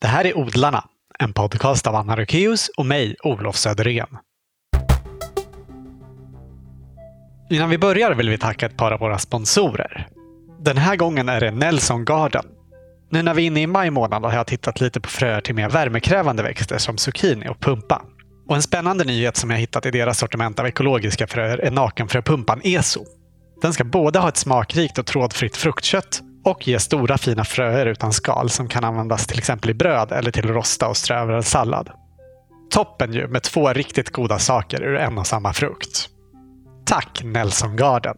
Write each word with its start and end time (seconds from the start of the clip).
Det 0.00 0.06
här 0.06 0.26
är 0.26 0.38
Odlarna, 0.38 0.84
en 1.18 1.32
podcast 1.32 1.86
av 1.86 1.94
Anna 1.94 2.16
Rökeus 2.16 2.70
och 2.76 2.86
mig, 2.86 3.16
Olof 3.22 3.56
Söderén. 3.56 4.18
Innan 7.50 7.70
vi 7.70 7.78
börjar 7.78 8.14
vill 8.14 8.30
vi 8.30 8.38
tacka 8.38 8.66
ett 8.66 8.76
par 8.76 8.92
av 8.92 9.00
våra 9.00 9.18
sponsorer. 9.18 10.08
Den 10.60 10.76
här 10.76 10.96
gången 10.96 11.28
är 11.28 11.40
det 11.40 11.50
Nelson 11.50 12.04
Garden. 12.04 12.44
Nu 13.10 13.22
när 13.22 13.34
vi 13.34 13.42
är 13.42 13.46
inne 13.46 13.62
i 13.62 13.66
maj 13.66 13.90
månad 13.90 14.24
har 14.24 14.32
jag 14.32 14.46
tittat 14.46 14.80
lite 14.80 15.00
på 15.00 15.08
fröer 15.08 15.40
till 15.40 15.54
mer 15.54 15.68
värmekrävande 15.68 16.42
växter 16.42 16.78
som 16.78 16.98
zucchini 16.98 17.48
och 17.48 17.60
pumpa. 17.60 18.02
Och 18.48 18.56
en 18.56 18.62
spännande 18.62 19.04
nyhet 19.04 19.36
som 19.36 19.50
jag 19.50 19.58
hittat 19.58 19.86
i 19.86 19.90
deras 19.90 20.18
sortiment 20.18 20.58
av 20.58 20.66
ekologiska 20.66 21.26
fröer 21.26 21.58
är 21.58 21.70
nakenfröpumpan 21.70 22.60
ESO. 22.64 23.04
Den 23.62 23.72
ska 23.72 23.84
både 23.84 24.18
ha 24.18 24.28
ett 24.28 24.36
smakrikt 24.36 24.98
och 24.98 25.06
trådfritt 25.06 25.56
fruktkött 25.56 26.22
och 26.44 26.68
ge 26.68 26.78
stora 26.78 27.18
fina 27.18 27.44
fröer 27.44 27.86
utan 27.86 28.12
skal 28.12 28.50
som 28.50 28.68
kan 28.68 28.84
användas 28.84 29.26
till 29.26 29.38
exempel 29.38 29.70
i 29.70 29.74
bröd 29.74 30.12
eller 30.12 30.30
till 30.30 30.44
att 30.44 30.56
rosta 30.56 30.88
och 30.88 30.96
strö 30.96 31.20
över 31.20 31.32
en 31.32 31.42
sallad. 31.42 31.90
Toppen 32.70 33.12
ju 33.12 33.28
med 33.28 33.42
två 33.42 33.72
riktigt 33.72 34.10
goda 34.10 34.38
saker 34.38 34.82
ur 34.82 34.96
en 34.96 35.18
och 35.18 35.26
samma 35.26 35.52
frukt. 35.52 36.08
Tack 36.86 37.20
Nelson 37.24 37.76
Garden! 37.76 38.16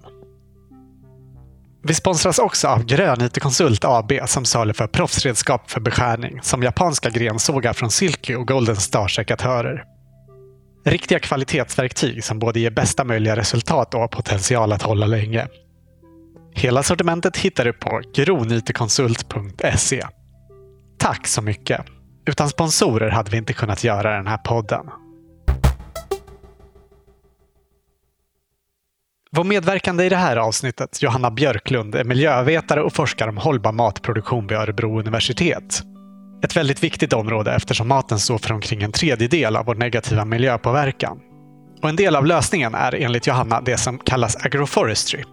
Vi 1.85 1.95
sponsras 1.95 2.39
också 2.39 2.69
av 2.69 2.85
Grön 2.85 3.23
IT-konsult 3.23 3.85
AB 3.85 4.13
som 4.27 4.45
saluför 4.45 4.87
proffsredskap 4.87 5.71
för 5.71 5.81
beskärning 5.81 6.43
som 6.43 6.63
japanska 6.63 7.11
grensågar 7.11 7.73
från 7.73 7.91
Silky 7.91 8.35
och 8.35 8.49
Golden 8.49 8.77
Star-sekatörer. 8.77 9.85
Riktiga 10.85 11.19
kvalitetsverktyg 11.19 12.25
som 12.25 12.39
både 12.39 12.61
ger 12.61 12.71
bästa 12.71 13.05
möjliga 13.05 13.37
resultat 13.37 13.95
och 13.95 14.01
har 14.01 14.09
potential 14.09 14.73
att 14.73 14.83
hålla 14.83 15.07
länge. 15.07 15.49
Hela 16.55 16.83
sortimentet 16.83 17.37
hittar 17.37 17.65
du 17.65 17.73
på 17.73 18.03
gronytekonsult.se. 18.15 20.03
Tack 20.99 21.27
så 21.27 21.43
mycket! 21.43 21.81
Utan 22.27 22.49
sponsorer 22.49 23.11
hade 23.11 23.31
vi 23.31 23.37
inte 23.37 23.53
kunnat 23.53 23.85
göra 23.85 24.17
den 24.17 24.27
här 24.27 24.37
podden. 24.37 24.87
Vår 29.37 29.45
medverkande 29.45 30.05
i 30.05 30.09
det 30.09 30.17
här 30.17 30.37
avsnittet, 30.37 31.03
Johanna 31.03 31.31
Björklund, 31.31 31.95
är 31.95 32.05
miljövetare 32.05 32.83
och 32.83 32.93
forskar 32.93 33.29
om 33.29 33.37
hållbar 33.37 33.73
matproduktion 33.73 34.47
vid 34.47 34.59
Örebro 34.59 35.01
universitet. 35.01 35.83
Ett 36.45 36.57
väldigt 36.57 36.85
viktigt 36.85 37.13
område 37.13 37.55
eftersom 37.55 37.89
maten 37.89 38.19
står 38.19 38.39
för 38.39 38.53
omkring 38.53 38.83
en 38.83 38.93
tredjedel 38.93 39.57
av 39.57 39.67
vår 39.67 39.75
negativa 39.75 40.25
miljöpåverkan. 40.25 41.19
Och 41.83 41.89
en 41.89 41.97
del 41.97 42.17
av 42.17 42.27
lösningen 42.27 42.75
är 42.75 42.95
enligt 42.95 43.27
Johanna 43.27 43.61
det 43.61 43.77
som 43.77 43.99
kallas 43.99 44.37
agroforestry. 44.37 45.25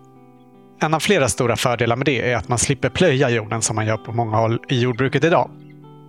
En 0.81 0.93
av 0.93 0.99
flera 0.99 1.29
stora 1.29 1.55
fördelar 1.55 1.95
med 1.95 2.05
det 2.05 2.31
är 2.31 2.35
att 2.35 2.47
man 2.47 2.57
slipper 2.57 2.89
plöja 2.89 3.29
jorden 3.29 3.61
som 3.61 3.75
man 3.75 3.85
gör 3.85 3.97
på 3.97 4.11
många 4.11 4.37
håll 4.37 4.59
i 4.69 4.81
jordbruket 4.81 5.23
idag. 5.23 5.49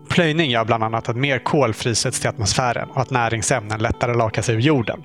Plöjning 0.09 0.51
gör 0.51 0.65
bland 0.65 0.85
annat 0.85 1.09
att 1.09 1.17
mer 1.17 1.39
kol 1.39 1.75
frisätts 1.75 2.21
till 2.21 2.29
atmosfären 2.29 2.89
och 2.91 3.01
att 3.01 3.11
näringsämnen 3.11 3.83
lättare 3.83 4.15
lakas 4.15 4.49
ur 4.49 4.59
jorden. 4.59 5.03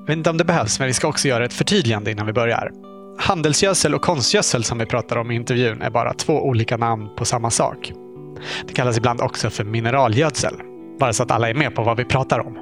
Jag 0.00 0.06
vet 0.06 0.16
inte 0.16 0.30
om 0.30 0.36
det 0.36 0.44
behövs, 0.44 0.78
men 0.78 0.88
vi 0.88 0.94
ska 0.94 1.08
också 1.08 1.28
göra 1.28 1.44
ett 1.44 1.52
förtydligande 1.52 2.10
innan 2.10 2.26
vi 2.26 2.32
börjar. 2.32 2.70
Handelsgödsel 3.18 3.94
och 3.94 4.02
konstgödsel 4.02 4.64
som 4.64 4.78
vi 4.78 4.86
pratar 4.86 5.16
om 5.16 5.30
i 5.30 5.34
intervjun 5.34 5.82
är 5.82 5.90
bara 5.90 6.14
två 6.14 6.32
olika 6.32 6.76
namn 6.76 7.08
på 7.16 7.24
samma 7.24 7.50
sak. 7.50 7.92
Det 8.66 8.74
kallas 8.74 8.96
ibland 8.96 9.20
också 9.20 9.50
för 9.50 9.64
mineralgödsel. 9.64 10.54
Bara 11.00 11.12
så 11.12 11.22
att 11.22 11.30
alla 11.30 11.48
är 11.48 11.54
med 11.54 11.74
på 11.74 11.82
vad 11.82 11.96
vi 11.96 12.04
pratar 12.04 12.46
om. 12.46 12.58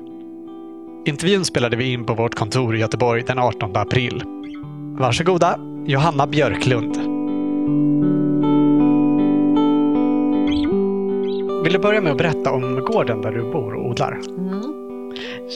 Intervjun 1.07 1.45
spelade 1.45 1.77
vi 1.77 1.93
in 1.93 2.05
på 2.05 2.15
vårt 2.15 2.35
kontor 2.35 2.77
i 2.77 2.79
Göteborg 2.79 3.23
den 3.23 3.39
18 3.39 3.77
april. 3.77 4.42
Varsågoda, 4.99 5.59
Johanna 5.87 6.27
Björklund. 6.27 6.97
Vill 11.65 11.73
du 11.73 11.79
börja 11.79 12.01
med 12.01 12.13
att 12.13 12.19
berätta 12.19 12.53
om 12.53 12.85
gården 12.85 13.23
där 13.23 13.33
du 13.33 13.43
bor 13.43 13.75
och 13.75 13.87
odlar? 13.87 14.21
Mm. 14.29 14.73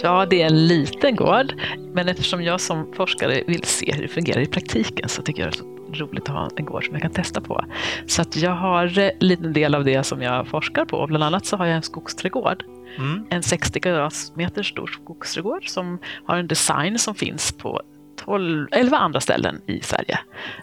Ja, 0.02 0.26
det 0.26 0.42
är 0.42 0.46
en 0.46 0.66
liten 0.66 1.16
gård, 1.16 1.52
men 1.92 2.08
eftersom 2.08 2.42
jag 2.42 2.60
som 2.60 2.92
forskare 2.92 3.42
vill 3.46 3.64
se 3.64 3.92
hur 3.92 4.02
det 4.02 4.08
fungerar 4.08 4.40
i 4.40 4.46
praktiken 4.46 5.08
så 5.08 5.22
tycker 5.22 5.42
jag 5.42 5.52
det 5.52 5.56
är 5.56 5.94
så 5.94 6.04
roligt 6.04 6.22
att 6.22 6.34
ha 6.34 6.50
en 6.56 6.64
gård 6.64 6.84
som 6.84 6.94
jag 6.94 7.02
kan 7.02 7.12
testa 7.12 7.40
på. 7.40 7.64
Så 8.06 8.22
att 8.22 8.36
jag 8.36 8.50
har 8.50 8.98
en 8.98 9.10
liten 9.20 9.52
del 9.52 9.74
av 9.74 9.84
det 9.84 10.02
som 10.02 10.22
jag 10.22 10.46
forskar 10.46 10.84
på. 10.84 11.06
Bland 11.06 11.24
annat 11.24 11.46
så 11.46 11.56
har 11.56 11.66
jag 11.66 11.76
en 11.76 11.82
skogsträdgård. 11.82 12.64
Mm. 12.98 13.26
En 13.30 13.42
60 13.42 13.80
kvadratmeter 13.80 14.62
stor 14.62 14.86
skogsträdgård 14.86 15.68
som 15.68 15.98
har 16.24 16.36
en 16.36 16.46
design 16.46 16.98
som 16.98 17.14
finns 17.14 17.52
på 17.52 17.80
12, 18.16 18.68
11 18.72 18.96
andra 18.96 19.20
ställen 19.20 19.60
i 19.66 19.80
Sverige. 19.80 20.18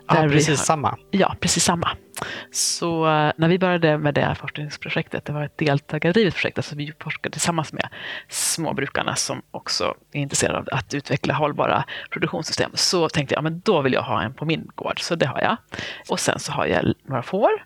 Ja, 0.07 0.15
precis 0.15 0.47
har, 0.47 0.65
samma. 0.65 0.97
Ja, 1.11 1.35
precis 1.39 1.63
samma. 1.63 1.89
Så 2.51 3.05
eh, 3.05 3.31
när 3.37 3.47
vi 3.47 3.59
började 3.59 3.97
med 3.97 4.13
det 4.13 4.21
här 4.21 4.35
forskningsprojektet, 4.35 5.25
det 5.25 5.33
var 5.33 5.43
ett 5.43 5.57
deltagardrivet 5.57 6.33
projekt, 6.33 6.57
alltså 6.57 6.75
vi 6.75 6.93
forskade 6.99 7.31
tillsammans 7.33 7.73
med 7.73 7.87
småbrukarna 8.29 9.15
som 9.15 9.41
också 9.51 9.95
är 10.11 10.19
intresserade 10.19 10.57
av 10.57 10.67
att 10.71 10.93
utveckla 10.93 11.33
hållbara 11.33 11.83
produktionssystem, 12.09 12.71
så 12.73 13.09
tänkte 13.09 13.35
jag 13.35 13.43
men 13.43 13.61
då 13.65 13.81
vill 13.81 13.93
jag 13.93 14.01
ha 14.01 14.23
en 14.23 14.33
på 14.33 14.45
min 14.45 14.69
gård, 14.75 15.01
så 15.01 15.15
det 15.15 15.25
har 15.25 15.41
jag. 15.41 15.57
Och 16.09 16.19
sen 16.19 16.39
så 16.39 16.51
har 16.51 16.65
jag 16.65 16.93
några 17.05 17.23
får 17.23 17.65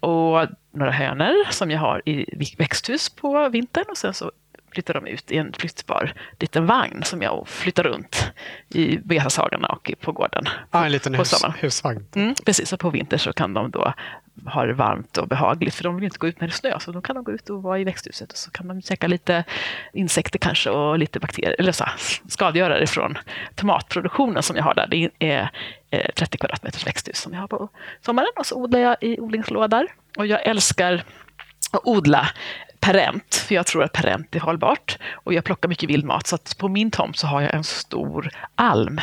och 0.00 0.46
några 0.72 0.90
hönor 0.90 1.50
som 1.50 1.70
jag 1.70 1.78
har 1.78 2.08
i 2.08 2.54
växthus 2.58 3.10
på 3.10 3.48
vintern 3.48 3.84
och 3.88 3.96
sen 3.96 4.14
så 4.14 4.32
flyttar 4.76 4.94
de 4.94 5.06
ut 5.06 5.32
i 5.32 5.36
en 5.36 5.52
flyttbar 5.52 6.12
liten 6.40 6.66
vagn 6.66 7.02
som 7.02 7.22
jag 7.22 7.48
flyttar 7.48 7.82
runt 7.82 8.32
i 8.68 8.98
beteshagarna 8.98 9.68
och 9.68 9.92
på 10.00 10.12
gården. 10.12 10.44
Ja, 10.70 10.84
en 10.84 10.92
liten 10.92 11.14
hus, 11.14 11.44
husvagn. 11.58 12.06
Mm, 12.14 12.34
precis, 12.46 12.72
och 12.72 12.80
på 12.80 12.90
vintern 12.90 13.18
så 13.18 13.32
kan 13.32 13.54
de 13.54 13.70
då 13.70 13.94
ha 14.46 14.66
det 14.66 14.72
varmt 14.72 15.18
och 15.18 15.28
behagligt 15.28 15.74
för 15.74 15.84
de 15.84 15.96
vill 15.96 16.04
inte 16.04 16.18
gå 16.18 16.26
ut 16.26 16.40
när 16.40 16.48
det 16.48 16.54
snö 16.54 16.80
så 16.80 16.92
då 16.92 17.00
kan 17.00 17.14
de 17.14 17.24
gå 17.24 17.32
ut 17.32 17.50
och 17.50 17.62
vara 17.62 17.78
i 17.78 17.84
växthuset 17.84 18.32
och 18.32 18.38
så 18.38 18.50
kan 18.50 18.68
de 18.68 18.82
käka 18.82 19.06
lite 19.06 19.44
insekter 19.92 20.38
kanske 20.38 20.70
och 20.70 20.98
lite 20.98 21.20
bakterier 21.20 21.56
eller 21.58 21.72
så, 21.72 21.84
skadegörare 22.28 22.86
från 22.86 23.18
tomatproduktionen 23.54 24.42
som 24.42 24.56
jag 24.56 24.64
har 24.64 24.74
där. 24.74 24.86
Det 24.86 25.10
är 25.18 25.50
30 26.16 26.38
kvadratmeters 26.38 26.86
växthus 26.86 27.18
som 27.18 27.32
jag 27.32 27.40
har 27.40 27.48
på 27.48 27.68
sommaren 28.00 28.32
och 28.36 28.46
så 28.46 28.54
odlar 28.54 28.80
jag 28.80 28.96
i 29.00 29.20
odlingslådor 29.20 29.86
och 30.16 30.26
jag 30.26 30.46
älskar 30.46 31.04
att 31.72 31.80
odla 31.84 32.28
perent, 32.80 33.34
för 33.34 33.54
jag 33.54 33.66
tror 33.66 33.84
att 33.84 33.92
perent 33.92 34.34
är 34.34 34.40
hållbart. 34.40 34.98
Och 35.12 35.34
jag 35.34 35.44
plockar 35.44 35.68
mycket 35.68 35.90
vildmat, 35.90 36.26
så 36.26 36.34
att 36.34 36.58
på 36.58 36.68
min 36.68 36.90
tomt 36.90 37.18
så 37.18 37.26
har 37.26 37.40
jag 37.40 37.54
en 37.54 37.64
stor 37.64 38.30
alm. 38.54 39.00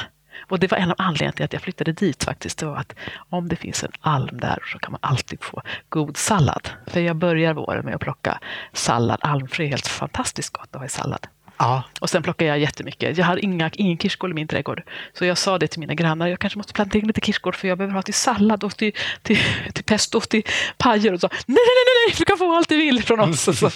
Och 0.47 0.59
det 0.59 0.71
var 0.71 0.77
en 0.77 0.91
av 0.91 0.95
anledningarna 0.97 1.33
till 1.33 1.45
att 1.45 1.53
jag 1.53 1.61
flyttade 1.61 1.91
dit 1.91 2.23
faktiskt. 2.23 2.57
Det 2.57 2.65
var 2.65 2.77
att 2.77 2.95
om 3.29 3.49
det 3.49 3.55
finns 3.55 3.83
en 3.83 3.91
alm 4.01 4.39
där 4.39 4.63
så 4.65 4.79
kan 4.79 4.91
man 4.91 4.99
alltid 5.03 5.43
få 5.43 5.61
god 5.89 6.17
sallad. 6.17 6.69
För 6.87 6.99
jag 6.99 7.15
börjar 7.15 7.53
våren 7.53 7.85
med 7.85 7.95
att 7.95 8.01
plocka 8.01 8.39
sallad. 8.73 9.19
Almfrö 9.21 9.63
är 9.63 9.67
helt 9.67 9.87
fantastiskt 9.87 10.53
gott 10.53 10.69
att 10.71 10.79
ha 10.79 10.85
i 10.85 10.89
sallad. 10.89 11.27
Ja. 11.57 11.83
Och 11.99 12.09
sen 12.09 12.23
plockar 12.23 12.45
jag 12.45 12.59
jättemycket. 12.59 13.17
Jag 13.17 13.25
har 13.25 13.45
inga, 13.45 13.71
ingen 13.73 13.97
kirskål 13.97 14.31
i 14.31 14.33
min 14.33 14.47
trädgård. 14.47 14.83
Så 15.13 15.25
jag 15.25 15.37
sa 15.37 15.57
det 15.57 15.67
till 15.67 15.79
mina 15.79 15.93
grannar, 15.93 16.27
jag 16.27 16.39
kanske 16.39 16.59
måste 16.59 16.73
plantera 16.73 17.01
in 17.01 17.07
lite 17.07 17.21
kirskål 17.21 17.53
för 17.53 17.67
jag 17.67 17.77
behöver 17.77 17.95
ha 17.95 18.01
till 18.01 18.13
sallad 18.13 18.63
och 18.63 18.77
till, 18.77 18.91
till, 19.21 19.39
till 19.73 19.83
pesto 19.83 20.17
och 20.17 20.29
till 20.29 20.43
pajer. 20.77 21.13
Och 21.13 21.19
så, 21.19 21.27
nej, 21.27 21.37
nej, 21.45 21.55
nej, 21.55 22.07
nej, 22.07 22.15
du 22.17 22.25
kan 22.25 22.37
få 22.37 22.55
allt 22.55 22.69
du 22.69 22.77
vill 22.77 23.03
från 23.03 23.19
oss. 23.19 23.41
så, 23.59 23.69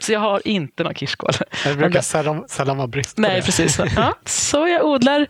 så 0.00 0.12
jag 0.12 0.20
har 0.20 0.42
inte 0.44 0.82
någon 0.82 0.94
kirskål. 0.94 1.32
Det 1.64 1.74
brukar 1.74 2.00
sällan, 2.00 2.44
sällan 2.48 2.76
vara 2.76 2.88
brist 2.88 3.16
på 3.16 3.22
Nej, 3.22 3.36
det. 3.36 3.46
precis. 3.46 3.80
Ja, 3.96 4.14
så 4.24 4.68
jag 4.68 4.84
odlar 4.84 5.26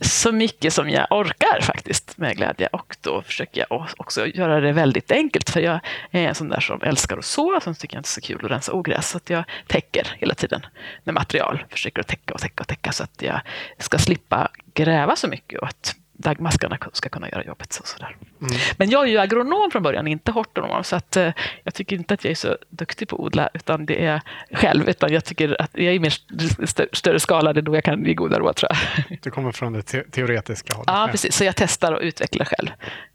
så 0.00 0.32
mycket 0.32 0.72
som 0.72 0.90
jag 0.90 1.06
orkar 1.10 1.60
faktiskt 1.60 2.18
med 2.18 2.36
glädje. 2.36 2.66
Och 2.72 2.96
då 3.00 3.22
försöker 3.22 3.66
jag 3.68 3.88
också 3.96 4.26
göra 4.26 4.60
det 4.60 4.72
väldigt 4.72 5.10
enkelt 5.10 5.50
för 5.50 5.60
jag 5.60 5.80
är 6.10 6.28
en 6.28 6.34
sån 6.34 6.48
där 6.48 6.60
som 6.60 6.82
älskar 6.82 7.18
att 7.18 7.24
så, 7.24 7.60
som 7.60 7.74
tycker 7.74 7.96
jag 7.96 8.00
inte 8.00 8.08
så 8.08 8.20
kul 8.20 8.44
att 8.44 8.50
rensa 8.50 8.72
ogräs 8.72 9.08
så 9.08 9.16
att 9.16 9.30
jag 9.30 9.44
täcker 9.66 10.16
hela 10.18 10.34
tiden 10.34 10.66
med 11.04 11.14
material, 11.14 11.64
försöker 11.70 12.00
att 12.00 12.08
täcka 12.08 12.34
och 12.34 12.40
täcka 12.40 12.60
och 12.60 12.68
täcka 12.68 12.92
så 12.92 13.04
att 13.04 13.22
jag 13.22 13.40
ska 13.78 13.98
slippa 13.98 14.48
gräva 14.74 15.16
så 15.16 15.28
mycket 15.28 15.60
och 15.60 15.68
att 15.68 15.96
dagmaskarna 16.20 16.78
ska 16.92 17.08
kunna 17.08 17.28
göra 17.28 17.44
jobbet. 17.44 17.72
Så, 17.72 17.82
sådär. 17.86 18.16
Mm. 18.40 18.56
Men 18.76 18.90
jag 18.90 19.04
är 19.04 19.08
ju 19.08 19.18
agronom 19.18 19.70
från 19.70 19.82
början, 19.82 20.06
inte 20.06 20.32
hortonom, 20.32 20.84
så 20.84 20.96
att, 20.96 21.16
eh, 21.16 21.32
jag 21.64 21.74
tycker 21.74 21.96
inte 21.96 22.14
att 22.14 22.24
jag 22.24 22.30
är 22.30 22.34
så 22.34 22.56
duktig 22.70 23.08
på 23.08 23.16
att 23.16 23.20
odla 23.20 23.48
utan 23.54 23.86
det 23.86 24.04
är 24.04 24.20
själv, 24.52 24.88
utan 24.88 25.12
jag 25.12 25.24
tycker 25.24 25.62
att 25.62 25.70
jag 25.74 25.94
är 25.94 26.00
mer 26.00 26.14
st 26.62 26.86
större 26.92 27.20
skala, 27.20 27.52
det 27.52 27.60
är 27.60 27.62
då 27.62 27.74
jag 27.74 27.84
kan 27.84 28.04
ge 28.04 28.14
goda 28.14 28.38
råd 28.38 28.56
tror 28.56 28.70
jag. 28.72 29.18
Du 29.22 29.30
kommer 29.30 29.52
från 29.52 29.72
det 29.72 29.82
te 29.82 30.02
teoretiska 30.02 30.74
hållet? 30.74 30.88
Ja, 30.88 31.08
precis, 31.10 31.34
så 31.34 31.44
jag 31.44 31.56
testar 31.56 31.92
och 31.92 32.00
utvecklar 32.02 32.44
själv 32.44 32.68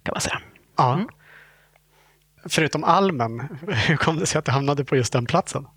kan 0.03 0.13
man 0.13 0.21
säga. 0.21 0.41
Ja. 0.77 0.93
Mm. 0.93 1.07
Förutom 2.45 2.83
almen, 2.83 3.57
hur 3.87 3.95
kom 3.95 4.19
det 4.19 4.25
sig 4.25 4.39
att 4.39 4.45
du 4.45 4.51
hamnade 4.51 4.85
på 4.85 4.95
just 4.95 5.13
den 5.13 5.25
platsen? 5.25 5.67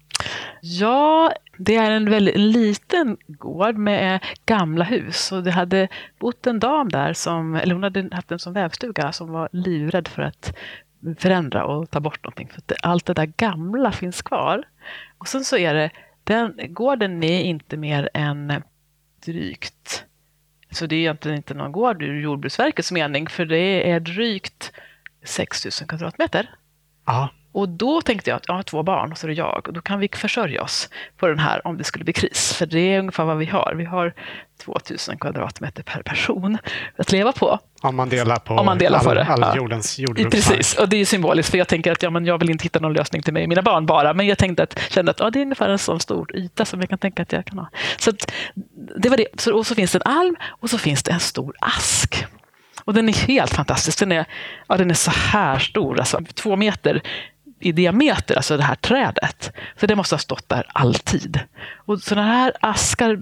Ja, 0.60 1.32
det 1.58 1.76
är 1.76 1.90
en 1.90 2.10
väldigt 2.10 2.36
liten 2.36 3.16
gård 3.26 3.76
med 3.76 4.24
gamla 4.46 4.84
hus. 4.84 5.32
Och 5.32 5.42
det 5.42 5.50
hade 5.50 5.88
bott 6.18 6.46
en 6.46 6.60
dam 6.60 6.88
där, 6.88 7.12
som, 7.12 7.54
eller 7.54 7.74
hon 7.74 7.82
hade 7.82 8.08
haft 8.12 8.32
en 8.32 8.38
som 8.38 8.52
vävstuga, 8.52 9.12
som 9.12 9.32
var 9.32 9.48
livrädd 9.52 10.08
för 10.08 10.22
att 10.22 10.56
förändra 11.18 11.64
och 11.64 11.90
ta 11.90 12.00
bort 12.00 12.24
någonting. 12.24 12.48
För 12.48 12.62
allt 12.82 13.06
det 13.06 13.14
där 13.14 13.32
gamla 13.36 13.92
finns 13.92 14.22
kvar. 14.22 14.62
Och 15.18 15.28
sen 15.28 15.44
så 15.44 15.56
är 15.56 15.74
det, 15.74 15.90
den 16.24 16.54
gården 16.68 17.22
är 17.22 17.40
inte 17.40 17.76
mer 17.76 18.08
än 18.14 18.62
drygt, 19.24 20.04
så 20.70 20.86
det 20.86 20.96
är 20.96 21.00
egentligen 21.00 21.36
inte 21.36 21.54
någon 21.54 21.72
gård 21.72 22.02
ur 22.02 22.20
Jordbruksverkets 22.20 22.92
mening, 22.92 23.28
för 23.28 23.44
det 23.44 23.90
är 23.90 24.00
drygt 24.00 24.72
6000 25.24 25.88
kvadratmeter. 25.88 26.50
Ja. 27.06 27.28
Och 27.58 27.68
då 27.68 28.02
tänkte 28.02 28.30
jag 28.30 28.36
att 28.36 28.48
jag 28.48 28.54
har 28.54 28.62
två 28.62 28.82
barn 28.82 29.12
och 29.12 29.18
så 29.18 29.26
är 29.26 29.28
det 29.28 29.34
jag 29.34 29.68
och 29.68 29.72
då 29.72 29.80
kan 29.80 29.98
vi 29.98 30.08
försörja 30.12 30.62
oss 30.62 30.88
på 31.16 31.26
den 31.26 31.38
här 31.38 31.66
om 31.66 31.78
det 31.78 31.84
skulle 31.84 32.04
bli 32.04 32.12
kris. 32.12 32.52
För 32.52 32.66
det 32.66 32.78
är 32.78 32.98
ungefär 32.98 33.24
vad 33.24 33.38
vi 33.38 33.46
har. 33.46 33.74
Vi 33.76 33.84
har 33.84 34.14
2000 34.64 35.18
kvadratmeter 35.18 35.82
per 35.82 36.02
person 36.02 36.58
att 36.96 37.12
leva 37.12 37.32
på. 37.32 37.58
Om 37.80 37.96
man 37.96 38.08
delar 38.08 38.36
på, 38.36 38.54
Om 38.54 38.66
man 38.66 38.78
delar 38.78 38.98
all, 39.08 39.14
det. 39.14 39.24
all 39.24 39.56
jordens 39.56 39.98
jordbruksmark. 39.98 40.32
Precis, 40.32 40.74
och 40.74 40.88
det 40.88 40.96
är 40.96 41.04
symboliskt 41.04 41.50
för 41.50 41.58
jag 41.58 41.68
tänker 41.68 41.92
att 41.92 42.02
ja, 42.02 42.10
men 42.10 42.26
jag 42.26 42.38
vill 42.38 42.50
inte 42.50 42.62
hitta 42.62 42.80
någon 42.80 42.92
lösning 42.92 43.22
till 43.22 43.32
mig 43.32 43.42
och 43.42 43.48
mina 43.48 43.62
barn 43.62 43.86
bara. 43.86 44.14
Men 44.14 44.26
jag 44.26 44.38
tänkte 44.38 44.62
att, 44.62 44.78
kände 44.90 45.10
att 45.10 45.20
ja, 45.20 45.30
det 45.30 45.38
är 45.38 45.42
ungefär 45.42 45.68
en 45.68 45.78
sån 45.78 46.00
stor 46.00 46.36
yta 46.36 46.64
som 46.64 46.80
jag 46.80 46.88
kan 46.88 46.98
tänka 46.98 47.22
att 47.22 47.32
jag 47.32 47.44
kan 47.44 47.58
ha. 47.58 47.68
Så 47.98 48.10
att, 48.10 48.32
det 48.96 49.08
var 49.08 49.16
det. 49.16 49.26
Så, 49.38 49.56
och 49.56 49.66
så 49.66 49.74
finns 49.74 49.92
det 49.92 49.98
en 50.04 50.12
alm 50.12 50.36
och 50.42 50.70
så 50.70 50.78
finns 50.78 51.02
det 51.02 51.12
en 51.12 51.20
stor 51.20 51.54
ask. 51.60 52.26
Och 52.84 52.94
den 52.94 53.08
är 53.08 53.12
helt 53.12 53.54
fantastisk. 53.54 53.98
Den 53.98 54.12
är, 54.12 54.24
ja, 54.68 54.76
den 54.76 54.90
är 54.90 54.94
så 54.94 55.10
här 55.10 55.58
stor, 55.58 55.98
alltså 55.98 56.20
två 56.34 56.56
meter 56.56 57.02
i 57.60 57.72
diameter, 57.72 58.36
alltså 58.36 58.56
det 58.56 58.62
här 58.62 58.74
trädet. 58.74 59.52
Så 59.80 59.86
det 59.86 59.96
måste 59.96 60.14
ha 60.14 60.18
stått 60.18 60.48
där 60.48 60.66
alltid. 60.68 61.40
Och 61.76 62.00
sådana 62.00 62.26
här 62.26 62.52
askar, 62.60 63.20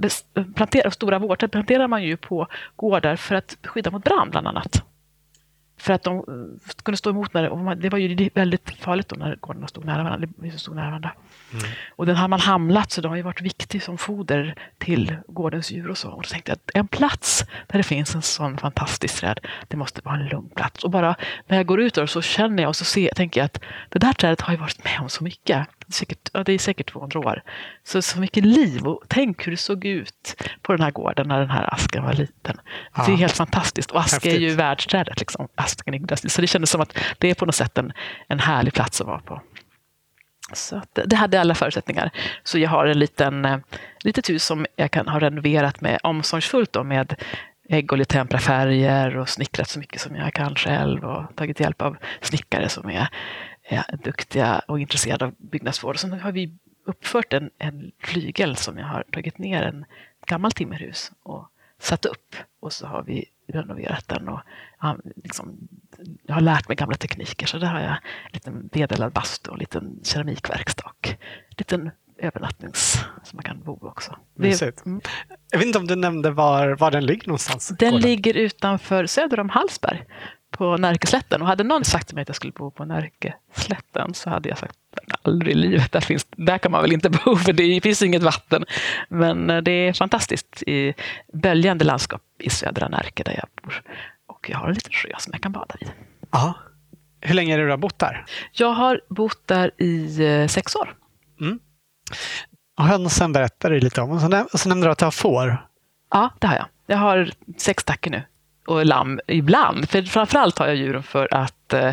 planterar, 0.55 0.91
stora 0.91 1.19
vårträd 1.19 1.53
planterar 1.53 1.88
man 1.88 2.03
ju 2.03 2.17
på 2.17 2.47
gårdar 2.77 3.17
för 3.17 3.35
att 3.35 3.56
skydda 3.65 3.91
mot 3.91 4.05
brand 4.05 4.31
bland 4.31 4.49
annat. 4.49 4.83
För 5.76 5.93
att 5.93 6.02
de 6.02 6.17
eh, 6.17 6.73
kunde 6.82 6.96
stå 6.96 7.11
emot 7.11 7.34
när 7.34 7.75
det, 7.75 7.88
var 7.88 7.99
ju 7.99 8.31
väldigt 8.34 8.70
farligt 8.70 9.08
då 9.08 9.17
när 9.17 9.37
gårdarna 9.37 9.69
stod 9.69 9.84
nära 9.84 10.02
varandra. 10.02 10.28
Stod 10.56 10.76
nära 10.76 10.87
varandra. 10.87 11.12
Och 11.88 12.06
den 12.06 12.17
har 12.17 12.28
man 12.28 12.40
hamlat 12.40 12.90
så 12.90 13.00
de 13.00 13.08
har 13.08 13.17
ju 13.17 13.23
varit 13.23 13.40
viktig 13.40 13.82
som 13.82 13.99
foder 13.99 14.55
till 14.78 15.17
gårdens 15.28 15.70
djur 15.70 15.90
och 15.90 15.99
så. 15.99 16.11
Och 16.11 16.23
då 16.23 16.28
tänkte 16.28 16.50
jag 16.50 16.56
att 16.56 16.70
en 16.75 16.88
plats 16.88 17.44
där 17.67 17.78
det 17.78 17.82
finns 17.82 18.14
en 18.14 18.23
sån 18.23 18.58
fantastisk 18.58 19.20
träd, 19.20 19.40
det 19.69 19.76
måste 19.76 20.00
vara 20.05 20.17
en 20.17 20.26
lugn 20.26 20.49
plats. 20.49 20.84
Och 20.84 20.90
bara 20.90 21.14
när 21.46 21.56
jag 21.56 21.67
går 21.67 21.81
ut 21.81 21.94
där 21.94 22.06
så 22.06 22.22
känner 22.22 22.62
jag 22.62 22.69
och 22.69 22.76
så 22.76 22.84
ser, 22.84 23.08
tänker 23.14 23.40
jag 23.40 23.44
att 23.44 23.61
det 23.88 23.99
där 23.99 24.12
trädet 24.12 24.40
har 24.40 24.52
ju 24.52 24.58
varit 24.58 24.84
med 24.84 25.00
om 25.00 25.08
så 25.08 25.25
mycket. 25.25 25.69
Säkert, 25.88 26.29
ja, 26.33 26.44
det 26.44 26.53
är 26.53 26.59
säkert 26.59 26.93
200 26.93 27.19
år. 27.21 27.43
Så, 27.85 28.03
så 28.03 28.21
mycket 28.21 28.44
liv 28.44 28.87
och 28.87 29.03
tänk 29.09 29.47
hur 29.47 29.50
det 29.50 29.56
såg 29.56 29.85
ut 29.85 30.43
på 30.62 30.73
den 30.73 30.81
här 30.83 30.91
gården 30.91 31.29
när 31.29 31.38
den 31.41 31.50
här 31.50 31.75
asken 31.75 32.03
var 32.05 32.12
liten. 32.12 32.56
Det 32.94 33.03
är 33.03 33.11
Ja. 33.11 33.17
helt 33.17 33.37
fantastiskt. 33.37 33.91
Och 33.91 34.00
ask 34.00 34.27
är 34.27 34.38
ju 34.38 34.55
världsträdet. 34.55 35.21
Liksom. 35.21 35.49
Asken 35.55 35.94
är. 35.94 36.29
Så 36.29 36.41
det 36.41 36.47
kändes 36.47 36.71
som 36.71 36.81
att 36.81 36.99
det 37.19 37.31
är 37.31 37.35
på 37.35 37.47
något 37.47 37.55
sätt 37.55 37.79
en, 37.79 37.93
en 38.29 38.41
härlig 38.41 38.75
plats 38.75 39.00
att 39.00 39.06
vara 39.06 39.21
på. 39.21 39.43
Så 40.53 40.77
att 40.77 40.99
det 41.05 41.17
hade 41.17 41.41
alla 41.41 41.55
förutsättningar. 41.55 42.11
Så 42.44 42.59
jag 42.59 42.71
har 42.71 42.87
en 42.87 42.99
liten, 42.99 43.44
eh, 43.44 43.59
litet 44.00 44.31
hus 44.31 44.44
som 44.44 44.67
jag 44.77 44.91
kan 44.91 45.09
ha 45.09 45.21
renoverat 45.21 45.81
med 45.81 45.99
omsorgsfullt 46.03 46.73
då, 46.73 46.85
med 46.85 47.15
äggoljetempera 47.69 48.41
färger 48.41 49.17
och 49.17 49.29
snickrat 49.29 49.69
så 49.69 49.79
mycket 49.79 50.00
som 50.00 50.17
jag 50.17 50.35
kan 50.35 50.55
själv 50.55 51.05
och 51.05 51.37
tagit 51.37 51.61
hjälp 51.61 51.82
av 51.82 51.97
snickare 52.21 52.69
som 52.69 52.91
är, 52.91 53.09
är 53.69 53.97
duktiga 54.05 54.59
och 54.69 54.81
intresserade 54.81 55.25
av 55.25 55.35
byggnadsvård. 55.39 55.95
Och 55.95 56.01
sen 56.01 56.13
har 56.13 56.33
vi 56.33 56.55
uppfört 56.85 57.33
en, 57.33 57.51
en 57.59 57.93
flygel 57.99 58.57
som 58.57 58.79
jag 58.79 58.87
har 58.87 59.03
tagit 59.13 59.39
ner 59.39 59.63
en 59.63 59.85
gammal 60.27 60.53
timmerhus 60.53 61.13
och 61.23 61.49
satt 61.79 62.05
upp 62.05 62.37
och 62.61 62.73
så 62.73 62.87
har 62.87 63.03
vi 63.03 63.25
renoverat 63.49 64.09
den 64.09 64.29
och 64.29 64.41
ja, 64.81 64.97
liksom, 65.17 65.69
jag 66.23 66.35
har 66.35 66.41
lärt 66.41 66.69
mig 66.69 66.77
gamla 66.77 66.97
tekniker 66.97 67.47
så 67.47 67.59
där 67.59 67.67
har 67.67 67.81
jag 67.81 67.91
en 67.93 68.33
liten 68.33 68.69
vedeldad 68.73 69.13
bastu 69.13 69.51
och 69.51 69.55
en 69.57 69.61
liten 69.61 70.01
keramikverkstad 70.05 70.87
och 70.87 71.09
en 71.09 71.17
liten 71.59 71.91
övernattnings 72.19 73.05
som 73.25 73.37
man 73.37 73.43
kan 73.43 73.63
bo 73.63 73.89
också. 73.89 74.17
Det- 74.35 74.43
Mysigt. 74.43 74.87
mm. 74.87 75.01
Jag 75.51 75.59
vet 75.59 75.67
inte 75.67 75.79
om 75.79 75.87
du 75.87 75.97
nämnde 75.97 76.31
var, 76.31 76.77
var 76.77 76.91
den 76.91 77.07
ligger 77.07 77.29
någonstans? 77.29 77.69
Den 77.79 77.91
gården? 77.91 78.11
ligger 78.11 78.35
utanför 78.35 79.07
söder 79.07 79.41
om 79.41 79.49
Hallsberg 79.49 80.05
på 80.56 80.76
Närkeslätten. 80.76 81.43
Och 81.43 81.49
hade 81.49 81.64
någon 81.64 81.85
sagt 81.85 82.06
till 82.06 82.14
mig 82.14 82.23
att 82.23 82.29
jag 82.29 82.37
skulle 82.37 82.53
bo 82.53 82.70
på 82.70 82.85
Närkeslätten 82.85 84.14
så 84.14 84.31
hade 84.31 84.49
jag 84.49 84.58
sagt 84.58 84.76
aldrig 85.23 85.53
i 85.53 85.58
livet. 85.58 85.93
Där, 85.93 86.00
finns, 86.00 86.26
där 86.31 86.58
kan 86.58 86.73
man 86.73 86.82
väl 86.82 86.93
inte 86.93 87.11
bo 87.25 87.37
för 87.37 87.53
det 87.53 87.81
finns 87.81 88.03
inget 88.03 88.23
vatten. 88.23 88.64
Men 89.08 89.50
eh, 89.50 89.62
det 89.62 89.70
är 89.70 89.93
fantastiskt 89.93 90.62
i 90.67 90.94
böljande 91.32 91.85
landskap 91.85 92.23
i 92.38 92.50
södra 92.50 92.88
Närke 92.88 93.23
där 93.23 93.32
jag 93.32 93.47
bor. 93.62 93.82
Och 94.26 94.50
jag 94.50 94.58
har 94.58 94.69
en 94.69 94.75
liten 94.75 94.93
sjö 94.93 95.08
som 95.19 95.31
jag 95.32 95.43
kan 95.43 95.53
bada 95.53 95.75
vid. 95.81 95.91
Ja. 96.31 96.55
Hur 97.20 97.35
länge 97.35 97.55
är 97.55 97.58
det 97.58 97.64
du 97.64 97.70
har 97.70 97.76
bott 97.76 97.99
där? 97.99 98.25
Jag 98.53 98.73
har 98.73 99.00
bott 99.08 99.47
där 99.47 99.70
i 99.82 100.25
eh, 100.25 100.47
sex 100.49 100.76
år. 100.76 100.94
Hönsen 102.79 103.32
berättade 103.32 103.75
du 103.75 103.81
lite 103.81 104.00
om. 104.00 104.11
Och 104.11 104.20
så, 104.20 104.26
näm- 104.26 104.47
och 104.53 104.61
så 104.61 104.69
nämnde 104.69 104.87
du 104.87 104.91
att 104.91 104.99
du 104.99 105.05
har 105.05 105.11
får. 105.12 105.67
Ja, 106.11 106.31
det 106.38 106.47
har 106.47 106.55
jag. 106.55 106.67
Jag 106.87 106.97
har 106.97 107.31
sex 107.58 107.85
tackor 107.85 108.11
nu. 108.11 108.23
Och 108.67 108.87
lamm 108.87 109.21
ibland. 109.27 109.89
För 109.89 110.03
framförallt 110.03 110.59
har 110.59 110.67
jag 110.67 110.77
djuren 110.77 111.03
för 111.03 111.35
att, 111.35 111.73
eh, 111.73 111.93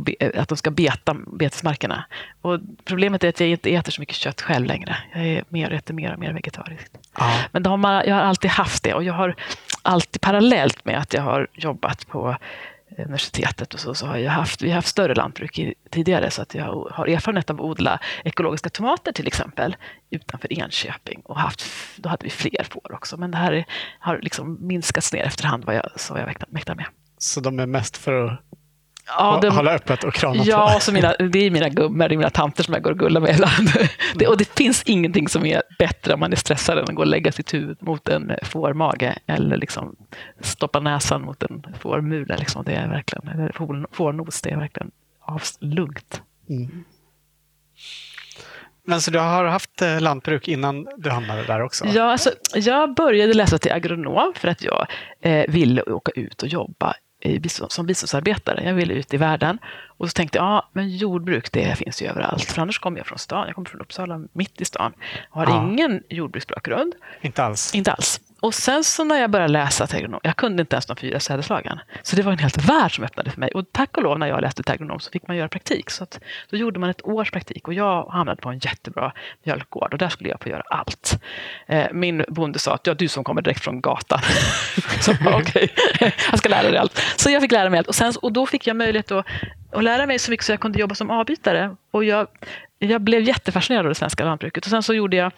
be, 0.00 0.14
att 0.34 0.48
de 0.48 0.58
ska 0.58 0.70
beta 0.70 1.14
betesmarkerna. 1.14 2.04
Och 2.42 2.58
problemet 2.84 3.24
är 3.24 3.28
att 3.28 3.40
jag 3.40 3.48
inte 3.48 3.74
äter 3.74 3.92
så 3.92 4.00
mycket 4.00 4.16
kött 4.16 4.42
själv 4.42 4.66
längre. 4.66 4.96
Jag 5.12 5.26
är 5.26 5.44
mer, 5.48 5.72
äter 5.72 5.94
mer 5.94 6.12
och 6.12 6.18
mer 6.18 6.32
vegetariskt. 6.32 6.98
Ja. 7.18 7.32
Men 7.52 7.66
har, 7.66 8.04
jag 8.04 8.14
har 8.14 8.22
alltid 8.22 8.50
haft 8.50 8.82
det 8.82 8.94
och 8.94 9.04
jag 9.04 9.14
har 9.14 9.34
alltid 9.82 10.20
parallellt 10.20 10.84
med 10.84 10.98
att 10.98 11.14
jag 11.14 11.22
har 11.22 11.46
jobbat 11.52 12.08
på 12.08 12.36
universitetet 12.98 13.74
och 13.74 13.80
så, 13.80 13.94
så 13.94 14.06
har 14.06 14.16
jag 14.16 14.30
haft, 14.30 14.62
vi 14.62 14.68
har 14.68 14.74
haft 14.74 14.88
större 14.88 15.14
lantbruk 15.14 15.58
i, 15.58 15.74
tidigare 15.90 16.30
så 16.30 16.42
att 16.42 16.54
jag 16.54 16.88
har 16.90 17.06
erfarenhet 17.06 17.50
av 17.50 17.56
att 17.56 17.62
odla 17.62 18.00
ekologiska 18.24 18.70
tomater 18.70 19.12
till 19.12 19.26
exempel 19.26 19.76
utanför 20.10 20.52
Enköping 20.52 21.20
och 21.24 21.38
haft, 21.38 21.64
då 21.96 22.08
hade 22.08 22.24
vi 22.24 22.30
fler 22.30 22.66
får 22.70 22.92
också 22.94 23.16
men 23.16 23.30
det 23.30 23.36
här 23.38 23.52
är, 23.52 23.64
har 23.98 24.18
liksom 24.18 24.66
minskats 24.66 25.12
ner 25.12 25.22
efterhand 25.22 25.64
vad 25.64 25.74
jag, 25.74 25.90
så 25.96 26.12
vad 26.12 26.22
jag 26.22 26.28
mäktar- 26.28 26.48
mäktar 26.50 26.74
med. 26.74 26.86
Så 27.18 27.40
de 27.40 27.58
är 27.60 27.66
mest 27.66 27.96
för 27.96 28.24
att 28.24 28.40
Ja, 29.16 29.38
de- 29.42 29.48
hålla 29.56 29.74
öppet 29.74 30.04
och 30.04 30.14
krama 30.14 30.42
Ja, 30.44 30.70
på? 30.74 30.80
så 30.80 30.92
mina, 30.92 31.14
det 31.18 31.38
är 31.46 31.50
mina 31.50 31.68
gummor, 31.68 32.08
det 32.08 32.14
är 32.14 32.16
mina 32.16 32.30
tanter 32.30 32.62
som 32.64 32.74
jag 32.74 32.82
går 32.82 32.90
och 32.90 32.98
gullar 32.98 33.20
med 33.20 33.34
ibland. 33.34 33.68
Det, 34.14 34.26
och 34.26 34.36
det 34.38 34.48
finns 34.58 34.82
ingenting 34.82 35.28
som 35.28 35.46
är 35.46 35.62
bättre 35.78 36.14
om 36.14 36.20
man 36.20 36.32
är 36.32 36.36
stressad 36.36 36.78
än 36.78 36.84
att 36.84 36.94
gå 36.94 37.02
och 37.02 37.06
lägga 37.06 37.32
sitt 37.32 37.54
huvud 37.54 37.76
mot 37.82 38.08
en 38.08 38.32
fårmage 38.42 39.14
eller 39.26 39.56
liksom 39.56 39.96
stoppa 40.40 40.80
näsan 40.80 41.22
mot 41.22 41.42
en 41.42 41.64
fårmula. 41.80 42.36
Liksom. 42.36 42.64
Det 42.64 42.72
är 42.74 42.88
verkligen, 42.88 43.28
eller 43.28 43.52
får- 43.52 43.86
fårnos, 43.92 44.42
det 44.42 44.50
är 44.50 44.56
verkligen 44.56 44.90
avlugnt. 45.20 46.22
Men 48.86 49.00
så 49.00 49.10
du 49.10 49.18
har 49.18 49.44
haft 49.44 49.82
eh, 49.82 50.00
lantbruk 50.00 50.48
innan 50.48 50.86
du 50.96 51.10
hamnade 51.10 51.42
där 51.42 51.62
också? 51.62 51.84
Ja, 51.86 52.02
alltså, 52.12 52.30
jag 52.54 52.94
började 52.94 53.34
läsa 53.34 53.58
till 53.58 53.72
agronom 53.72 54.32
för 54.36 54.48
att 54.48 54.62
jag 54.62 54.86
eh, 55.22 55.44
ville 55.48 55.82
åka 55.82 56.12
ut 56.14 56.42
och 56.42 56.48
jobba 56.48 56.94
som 57.68 57.86
biståndsarbetare. 57.86 58.64
Jag 58.64 58.74
ville 58.74 58.94
ut 58.94 59.14
i 59.14 59.16
världen. 59.16 59.58
Och 59.86 60.08
så 60.08 60.12
tänkte 60.12 60.38
jag, 60.38 60.44
ja, 60.46 60.68
men 60.72 60.96
jordbruk 60.96 61.52
det 61.52 61.78
finns 61.78 62.02
ju 62.02 62.06
överallt. 62.06 62.42
För 62.44 62.62
annars 62.62 62.78
kommer 62.78 62.98
jag 62.98 63.06
från 63.06 63.18
stan. 63.18 63.46
Jag 63.46 63.54
kommer 63.54 63.68
från 63.68 63.80
Uppsala, 63.80 64.20
mitt 64.32 64.60
i 64.60 64.64
stan. 64.64 64.92
Och 65.30 65.40
har 65.40 65.46
Ja. 65.46 65.68
ingen 65.68 66.02
jordbruksbakgrund. 66.08 66.94
Inte 67.20 67.44
alls? 67.44 67.74
Inte 67.74 67.92
alls. 67.92 68.20
Och 68.40 68.54
sen 68.54 68.84
så 68.84 69.04
när 69.04 69.16
jag 69.16 69.30
började 69.30 69.52
läsa 69.52 69.86
till 69.86 69.96
agronom, 69.96 70.20
jag 70.22 70.36
kunde 70.36 70.60
inte 70.60 70.76
ens 70.76 70.86
de 70.86 70.96
fyra 70.96 71.20
sädeslagen. 71.20 71.80
Så 72.02 72.16
det 72.16 72.22
var 72.22 72.32
en 72.32 72.38
helt 72.38 72.68
värld 72.68 72.94
som 72.94 73.04
öppnade 73.04 73.30
för 73.30 73.40
mig. 73.40 73.50
Och 73.54 73.64
tack 73.72 73.96
och 73.96 74.02
lov 74.02 74.18
när 74.18 74.26
jag 74.26 74.40
läste 74.40 74.62
till 74.62 74.72
agronom 74.72 75.00
så 75.00 75.10
fick 75.10 75.28
man 75.28 75.36
göra 75.36 75.48
praktik. 75.48 75.90
Så 75.90 76.02
att, 76.02 76.20
då 76.50 76.56
gjorde 76.56 76.80
man 76.80 76.90
ett 76.90 77.04
års 77.04 77.30
praktik 77.30 77.68
och 77.68 77.74
jag 77.74 78.06
hamnade 78.06 78.42
på 78.42 78.48
en 78.48 78.58
jättebra 78.58 79.12
mjölkgård 79.44 79.92
och 79.92 79.98
där 79.98 80.08
skulle 80.08 80.30
jag 80.30 80.42
få 80.42 80.48
göra 80.48 80.62
allt. 80.70 81.22
Eh, 81.66 81.86
min 81.92 82.24
bonde 82.28 82.58
sa 82.58 82.74
att 82.74 82.86
ja, 82.86 82.94
du 82.94 83.08
som 83.08 83.24
kommer 83.24 83.42
direkt 83.42 83.64
från 83.64 83.80
gatan. 83.80 84.20
så 85.00 85.12
okej, 85.26 85.74
jag 86.30 86.38
ska 86.38 86.48
lära 86.48 86.70
dig 86.70 86.76
allt. 86.76 87.02
Så 87.16 87.30
jag 87.30 87.42
fick 87.42 87.52
lära 87.52 87.70
mig 87.70 87.78
allt 87.78 87.88
och, 87.88 87.94
sen, 87.94 88.12
och 88.22 88.32
då 88.32 88.46
fick 88.46 88.66
jag 88.66 88.76
möjlighet 88.76 89.10
att, 89.10 89.26
att 89.72 89.84
lära 89.84 90.06
mig 90.06 90.18
så 90.18 90.30
mycket 90.30 90.46
så 90.46 90.52
jag 90.52 90.60
kunde 90.60 90.80
jobba 90.80 90.94
som 90.94 91.10
avbytare. 91.10 91.76
Och 91.90 92.04
jag, 92.04 92.26
jag 92.78 93.00
blev 93.00 93.22
jättefascinerad 93.22 93.86
av 93.86 93.88
det 93.88 93.94
svenska 93.94 94.24
lantbruket. 94.24 94.64
Och 94.64 94.70
sen 94.70 94.82
så 94.82 94.94
gjorde 94.94 95.16
jag 95.16 95.32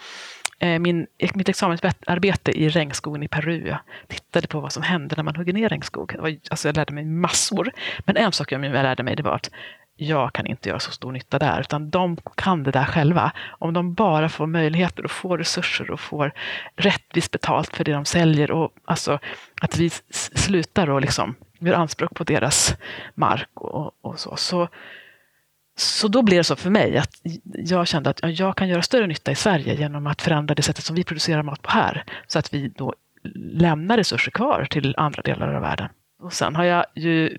Eh, 0.62 0.78
min, 0.78 1.06
mitt 1.34 1.48
examensarbete 1.48 2.50
i 2.50 2.68
regnskogen 2.68 3.22
i 3.22 3.28
Peru. 3.28 3.68
Jag 3.68 3.78
tittade 4.08 4.46
på 4.46 4.60
vad 4.60 4.72
som 4.72 4.82
hände 4.82 5.16
när 5.16 5.22
man 5.22 5.36
hugger 5.36 5.52
ner 5.52 5.68
regnskog. 5.68 6.16
Var, 6.18 6.36
alltså 6.50 6.68
jag 6.68 6.76
lärde 6.76 6.94
mig 6.94 7.04
massor. 7.04 7.70
Men 7.98 8.16
en 8.16 8.32
sak 8.32 8.52
jag 8.52 8.60
lärde 8.60 9.02
mig 9.02 9.16
det 9.16 9.22
var 9.22 9.34
att 9.34 9.50
jag 9.96 10.32
kan 10.32 10.46
inte 10.46 10.68
göra 10.68 10.80
så 10.80 10.90
stor 10.90 11.12
nytta 11.12 11.38
där, 11.38 11.60
utan 11.60 11.90
de 11.90 12.16
kan 12.34 12.62
det 12.62 12.70
där 12.70 12.84
själva. 12.84 13.32
Om 13.48 13.72
de 13.72 13.94
bara 13.94 14.28
får 14.28 14.46
möjligheter 14.46 15.04
och 15.04 15.10
får 15.10 15.38
resurser 15.38 15.90
och 15.90 16.00
får 16.00 16.32
rättvist 16.76 17.30
betalt 17.30 17.76
för 17.76 17.84
det 17.84 17.92
de 17.92 18.04
säljer 18.04 18.50
och 18.50 18.74
alltså 18.84 19.18
att 19.60 19.76
vi 19.78 19.90
slutar 20.34 20.90
och 20.90 21.00
liksom 21.00 21.34
gör 21.58 21.74
anspråk 21.74 22.14
på 22.14 22.24
deras 22.24 22.76
mark 23.14 23.50
och, 23.54 23.92
och 24.00 24.20
så. 24.20 24.36
så 24.36 24.68
så 25.76 26.08
då 26.08 26.22
blev 26.22 26.38
det 26.38 26.44
så 26.44 26.56
för 26.56 26.70
mig 26.70 26.98
att 26.98 27.10
jag 27.44 27.86
kände 27.86 28.10
att 28.10 28.38
jag 28.38 28.56
kan 28.56 28.68
göra 28.68 28.82
större 28.82 29.06
nytta 29.06 29.30
i 29.30 29.34
Sverige 29.34 29.74
genom 29.74 30.06
att 30.06 30.22
förändra 30.22 30.54
det 30.54 30.62
sättet 30.62 30.84
som 30.84 30.96
vi 30.96 31.04
producerar 31.04 31.42
mat 31.42 31.62
på 31.62 31.70
här. 31.70 32.04
Så 32.26 32.38
att 32.38 32.54
vi 32.54 32.68
då 32.68 32.94
lämnar 33.34 33.96
resurser 33.96 34.30
kvar 34.30 34.66
till 34.70 34.94
andra 34.96 35.22
delar 35.22 35.54
av 35.54 35.62
världen. 35.62 35.88
Och 36.22 36.32
sen 36.32 36.56
har 36.56 36.64
jag 36.64 36.84
ju 36.94 37.38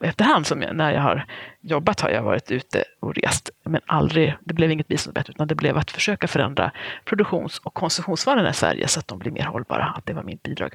efterhand 0.00 0.46
som 0.46 0.62
jag, 0.62 0.76
när 0.76 0.92
jag 0.92 1.00
har 1.00 1.26
jobbat 1.60 2.00
har 2.00 2.10
jag 2.10 2.22
varit 2.22 2.50
ute 2.50 2.84
och 3.00 3.14
rest. 3.14 3.50
Men 3.64 3.80
aldrig, 3.86 4.34
det 4.40 4.54
blev 4.54 4.70
inget 4.70 4.88
biståndsbett, 4.88 5.30
utan 5.30 5.48
det 5.48 5.54
blev 5.54 5.76
att 5.76 5.90
försöka 5.90 6.28
förändra 6.28 6.72
produktions 7.04 7.58
och 7.58 7.74
konsumtionsvanorna 7.74 8.50
i 8.50 8.54
Sverige 8.54 8.88
så 8.88 9.00
att 9.00 9.08
de 9.08 9.18
blir 9.18 9.32
mer 9.32 9.44
hållbara. 9.44 9.84
Att 9.84 10.06
det 10.06 10.12
var 10.12 10.22
mitt 10.22 10.42
bidrag. 10.42 10.74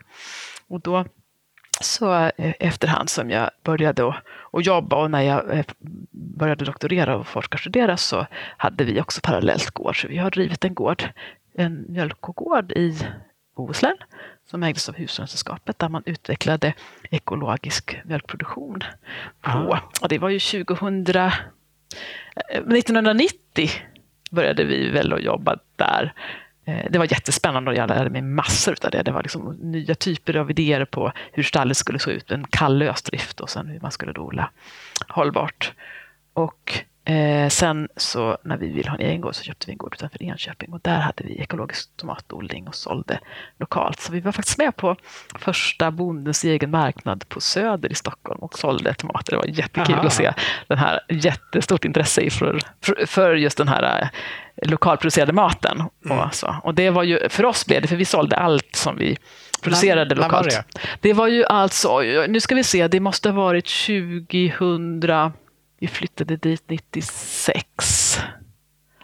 Och 0.68 0.82
då 0.82 1.06
så 1.82 2.14
eh, 2.14 2.54
efterhand 2.60 3.10
som 3.10 3.30
jag 3.30 3.50
började 3.64 4.14
att 4.52 4.66
jobba 4.66 4.96
och 4.96 5.12
när 5.12 5.22
jag 5.22 5.58
eh, 5.58 5.66
började 6.12 6.66
doktorera 6.66 7.18
och 7.18 7.28
forskarstudera 7.28 7.98
så 7.98 8.28
hade 8.58 8.84
vi 8.84 9.02
också 9.02 9.22
parallellt 9.24 9.72
gård. 9.72 10.02
Så 10.02 10.08
vi 10.08 10.18
har 10.18 10.32
drivit 10.32 10.66
en 10.66 10.74
gård, 10.74 11.04
en 11.54 11.86
mjölkogård 11.90 12.72
i 12.72 12.98
Bohuslän 13.56 13.98
som 14.50 14.64
ägdes 14.64 14.90
av 14.90 14.96
Hushållningssällskapet 14.96 15.80
där 15.80 15.90
man 15.90 16.04
utvecklade 16.06 16.74
ekologisk 17.10 18.00
mjölkproduktion. 18.06 18.80
På, 19.42 19.52
ah. 19.52 19.80
och 20.02 20.10
det 20.10 20.20
var 20.20 20.30
ju 20.30 20.40
2000, 20.40 21.06
1990 22.78 23.34
eh, 23.56 23.70
började 24.32 24.64
vi 24.64 24.90
väl 24.90 25.14
att 25.14 25.24
jobba 25.24 25.58
där. 25.76 26.14
Eh, 26.68 26.86
det 26.90 27.00
var 27.00 27.06
jättespännande 27.12 27.72
och 27.72 27.78
jag 27.78 27.90
lärde 27.90 28.10
mig 28.10 28.22
massor 28.22 28.76
av 28.84 28.92
det. 28.92 29.04
Det 29.04 29.12
var 29.12 29.24
liksom 29.24 29.58
nya 29.62 29.96
typer 29.96 30.38
av 30.38 30.52
idéer 30.52 30.86
på 30.86 31.12
hur 31.32 31.44
stallet 31.44 31.78
skulle 31.78 32.00
se 32.00 32.12
ut, 32.12 32.32
en 32.32 32.48
kall 32.48 32.80
drift 33.06 33.40
och 33.40 33.50
sen 33.50 33.68
hur 33.68 33.80
man 33.80 33.92
skulle 33.92 34.20
odla 34.20 34.50
hållbart. 35.08 35.74
Och 36.34 36.84
eh, 37.08 37.50
sen 37.50 37.88
så 37.98 38.38
när 38.44 38.58
vi 38.58 38.68
ville 38.68 38.90
ha 38.90 38.98
en 38.98 39.06
egen 39.06 39.22
gård 39.22 39.36
så 39.36 39.44
köpte 39.44 39.68
vi 39.68 39.72
en 39.72 39.78
gård 39.78 39.94
utanför 39.94 40.24
Enköping 40.24 40.74
och 40.74 40.80
där 40.84 41.00
hade 41.00 41.24
vi 41.24 41.42
ekologisk 41.42 41.90
tomatodling 41.96 42.68
och 42.68 42.76
sålde 42.76 43.20
lokalt. 43.60 44.00
Så 44.00 44.12
vi 44.12 44.20
var 44.20 44.32
faktiskt 44.32 44.58
med 44.58 44.76
på 44.76 44.96
första 45.40 45.92
bondens 45.92 46.44
egen 46.44 46.72
marknad 46.72 47.30
på 47.30 47.42
Söder 47.42 47.92
i 47.92 47.96
Stockholm 47.96 48.40
och 48.40 48.60
sålde 48.60 48.94
tomater. 48.94 49.32
Det 49.32 49.38
var 49.38 49.46
jättekul 49.46 49.96
Aha. 49.96 50.08
att 50.08 50.14
se 50.14 50.34
den 50.68 50.78
här 50.78 51.00
jättestort 51.10 51.86
intresse 51.86 52.30
för, 52.30 52.60
för, 52.82 53.06
för 53.06 53.36
just 53.36 53.58
den 53.58 53.68
här 53.68 54.02
eh, 54.02 54.70
lokalproducerade 54.70 55.34
maten. 55.34 55.84
Mm. 56.06 56.20
Och, 56.20 56.36
så. 56.36 56.56
och 56.64 56.74
det 56.74 56.90
var 56.90 57.04
ju, 57.04 57.30
för 57.30 57.46
oss 57.46 57.66
blev 57.66 57.82
det, 57.82 57.88
för 57.88 57.96
vi 57.96 58.06
sålde 58.06 58.36
allt 58.36 58.76
som 58.76 58.98
vi 58.98 59.18
producerade 59.62 60.16
när, 60.16 60.24
lokalt. 60.24 60.46
När 60.48 60.56
var 60.56 60.64
det? 60.74 60.98
det 61.02 61.14
var 61.14 61.28
ju 61.28 61.46
alltså, 61.46 62.00
nu 62.28 62.40
ska 62.40 62.56
vi 62.56 62.64
se, 62.64 62.88
det 62.88 63.00
måste 63.00 63.30
ha 63.30 63.36
varit 63.36 63.66
2000, 63.66 65.00
vi 65.80 65.88
flyttade 65.88 66.36
dit 66.36 66.64
96. 66.70 68.20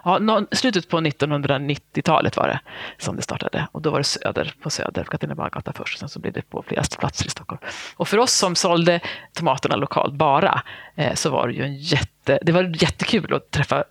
Ja, 0.04 0.46
slutet 0.52 0.88
på 0.88 1.00
1990-talet 1.00 2.36
var 2.36 2.48
det 2.48 2.60
som 2.98 3.16
det 3.16 3.22
startade. 3.22 3.68
Och 3.72 3.82
då 3.82 3.90
var 3.90 3.98
det 3.98 4.04
Söder, 4.04 4.54
på 4.62 4.70
Söder, 4.70 5.04
Katrinebergsgatan 5.04 5.74
först. 5.74 5.94
Och 5.94 5.98
sen 5.98 6.08
så 6.08 6.20
blev 6.20 6.32
det 6.32 6.42
på 6.42 6.64
flera 6.66 6.82
platser 6.98 7.26
i 7.26 7.30
Stockholm. 7.30 7.60
Och 7.96 8.08
för 8.08 8.18
oss 8.18 8.32
som 8.32 8.54
sålde 8.54 9.00
tomaterna 9.32 9.76
lokalt 9.76 10.14
bara, 10.14 10.62
eh, 10.94 11.14
så 11.14 11.30
var 11.30 11.48
det 11.48 11.54
ju 11.54 11.62
en 11.62 11.76
jätte, 11.76 12.38
det 12.42 12.52
var 12.52 12.82
jättekul 12.82 13.34
att 13.34 13.50
träffa 13.50 13.84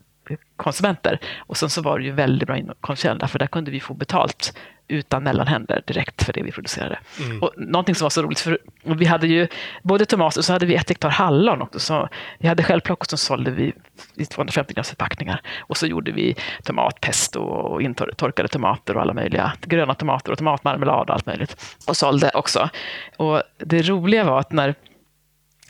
konsumenter. 0.56 1.20
Och 1.40 1.58
sen 1.58 1.70
så 1.70 1.82
var 1.82 2.00
det 2.00 2.06
ju 2.06 2.12
väldigt 2.12 2.48
bra 2.48 2.58
konventionella, 2.82 3.28
för 3.28 3.40
där 3.40 3.48
kunde 3.48 3.72
vi 3.72 3.80
få 3.80 3.94
betalt 3.94 4.54
utan 4.88 5.24
mellanhänder 5.24 5.84
direkt 5.88 6.24
för 6.24 6.34
det 6.34 6.44
vi 6.44 6.52
producerade. 6.52 7.00
Mm. 7.26 7.44
Och 7.44 7.54
någonting 7.58 7.96
som 7.96 8.06
var 8.06 8.10
så 8.10 8.22
roligt, 8.22 8.40
för 8.40 8.60
vi 8.84 9.06
hade 9.06 9.28
ju 9.28 9.48
både 9.84 10.06
tomater 10.06 10.40
och 10.40 10.46
så 10.46 10.54
hade 10.54 10.66
vi 10.66 10.76
ett 10.76 10.90
hektar 10.90 11.10
hallon 11.10 11.62
också. 11.62 11.80
Så 11.80 12.10
vi 12.40 12.48
hade 12.48 12.64
självplock 12.64 13.00
och 13.00 13.10
så 13.10 13.18
sålde 13.18 13.52
vi 13.52 13.74
i 14.16 14.26
250 14.26 14.74
grams 14.74 14.90
förpackningar. 14.90 15.42
Och 15.60 15.78
så 15.78 15.88
gjorde 15.88 16.12
vi 16.12 16.36
tomatpesto 16.64 17.40
och 17.40 17.82
intorkade 17.82 18.48
tomater 18.48 18.96
och 18.96 19.02
alla 19.02 19.14
möjliga 19.14 19.54
gröna 19.62 19.94
tomater 19.94 20.32
och 20.32 20.38
tomatmarmelad 20.38 21.10
och 21.10 21.16
allt 21.16 21.26
möjligt. 21.26 21.78
Och 21.88 21.98
sålde 21.98 22.32
också. 22.34 22.70
Och 23.18 23.44
det 23.58 23.82
roliga 23.82 24.24
var 24.24 24.40
att 24.40 24.52
när 24.52 24.76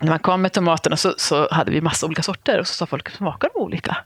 när 0.01 0.09
man 0.09 0.19
kom 0.19 0.41
med 0.41 0.53
tomaterna 0.53 0.97
så, 0.97 1.13
så 1.17 1.47
hade 1.51 1.71
vi 1.71 1.81
massa 1.81 2.05
olika 2.05 2.23
sorter 2.23 2.59
och 2.59 2.67
så 2.67 2.73
sa 2.73 2.85
folk, 2.85 3.09
smakar 3.09 3.49
de 3.53 3.59
olika? 3.61 3.97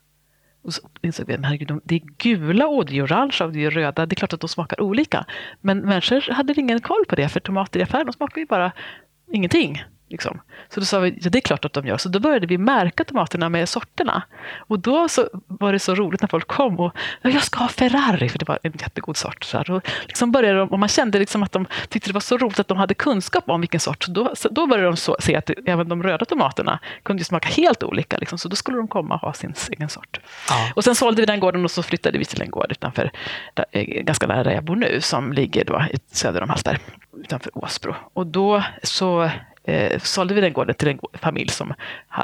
Och 0.68 0.74
så 0.74 0.82
insåg 1.02 1.28
vi 1.28 1.34
att 1.34 1.42
det 1.84 1.96
är 1.96 2.02
gula 2.18 2.68
och 2.68 2.86
det 2.86 2.98
är 2.98 3.06
orange 3.06 3.38
och 3.42 3.52
det 3.52 3.66
är 3.66 3.72
röda. 3.72 4.06
Det 4.06 4.14
är 4.14 4.16
klart 4.16 4.34
att 4.34 4.42
de 4.42 4.48
smakar 4.48 4.82
olika. 4.82 5.26
Men 5.62 5.80
människor 5.80 6.34
hade 6.34 6.54
ingen 6.60 6.82
koll 6.82 7.06
på 7.10 7.16
det, 7.16 7.30
för 7.30 7.40
tomater 7.40 7.80
i 7.80 7.84
affären 7.84 8.06
de 8.06 8.14
smakar 8.14 8.40
ju 8.42 8.46
bara 8.46 8.72
ingenting. 9.32 9.84
Liksom. 10.10 10.42
Så 10.70 10.80
då 10.80 10.86
sa 10.86 11.00
vi, 11.00 11.18
ja 11.22 11.30
det 11.30 11.40
är 11.40 11.42
klart 11.42 11.66
att 11.66 11.74
de 11.74 11.88
gör. 11.88 11.98
Så 11.98 12.10
då 12.10 12.20
började 12.20 12.48
vi 12.48 12.58
märka 12.58 13.04
tomaterna 13.04 13.50
med 13.50 13.70
sorterna. 13.70 14.24
Och 14.58 14.80
då 14.80 15.10
så 15.10 15.30
var 15.48 15.74
det 15.74 15.80
så 15.80 15.96
roligt 15.96 16.22
när 16.22 16.28
folk 16.28 16.48
kom 16.48 16.80
och 16.80 16.96
jag 17.22 17.44
ska 17.44 17.60
ha 17.60 17.68
Ferrari, 17.68 18.30
för 18.30 18.40
det 18.40 18.48
var 18.48 18.60
en 18.64 18.74
jättegod 18.80 19.18
sort. 19.18 19.44
Så 19.44 19.58
här. 19.58 19.72
Och, 19.72 19.90
liksom 20.06 20.32
började 20.32 20.60
de, 20.60 20.70
och 20.70 20.80
man 20.80 20.90
kände 20.90 21.20
liksom 21.20 21.44
att 21.44 21.52
de 21.52 21.66
tyckte 21.90 22.10
det 22.10 22.14
var 22.14 22.22
så 22.22 22.38
roligt 22.38 22.60
att 22.60 22.68
de 22.68 22.78
hade 22.78 22.94
kunskap 22.94 23.50
om 23.50 23.62
vilken 23.62 23.80
sort. 23.80 24.04
Så 24.04 24.12
då, 24.12 24.36
så 24.36 24.50
då 24.50 24.68
började 24.68 24.88
de 24.88 24.98
så, 24.98 25.18
se 25.20 25.36
att 25.36 25.50
även 25.66 25.90
de 25.90 26.04
röda 26.04 26.26
tomaterna 26.26 26.80
kunde 27.04 27.24
smaka 27.24 27.50
helt 27.50 27.84
olika. 27.84 28.18
Liksom. 28.18 28.38
Så 28.38 28.50
då 28.50 28.56
skulle 28.56 28.78
de 28.78 28.88
komma 28.88 29.16
och 29.16 29.22
ha 29.22 29.34
sin 29.34 29.54
egen 29.70 29.90
sort. 29.90 30.20
Ja. 30.50 30.72
Och 30.76 30.84
sen 30.84 30.96
sålde 30.96 31.22
vi 31.22 31.26
den 31.26 31.40
gården 31.40 31.64
och 31.64 31.72
så 31.72 31.84
flyttade 31.84 32.18
vi 32.18 32.26
till 32.26 32.42
en 32.42 32.50
gård 32.50 32.72
utanför, 32.72 33.12
där, 33.54 33.66
eh, 33.72 33.84
ganska 33.84 34.28
nära 34.28 34.44
där 34.44 34.52
jag 34.52 34.64
bor 34.64 34.76
nu, 34.76 35.02
som 35.02 35.34
ligger 35.34 35.66
då 35.66 35.86
söder 36.12 36.44
om 36.44 36.50
Hallsberg, 36.50 36.78
utanför 37.24 37.58
Åsbro. 37.58 37.96
Och 38.14 38.28
då 38.28 38.64
så 38.84 39.30
eh, 39.68 40.00
sålde 40.00 40.34
vi 40.34 40.42
den 40.42 40.54
gården 40.54 40.76
till 40.76 40.88
en 40.88 41.00
familj 41.14 41.50
som 41.50 41.74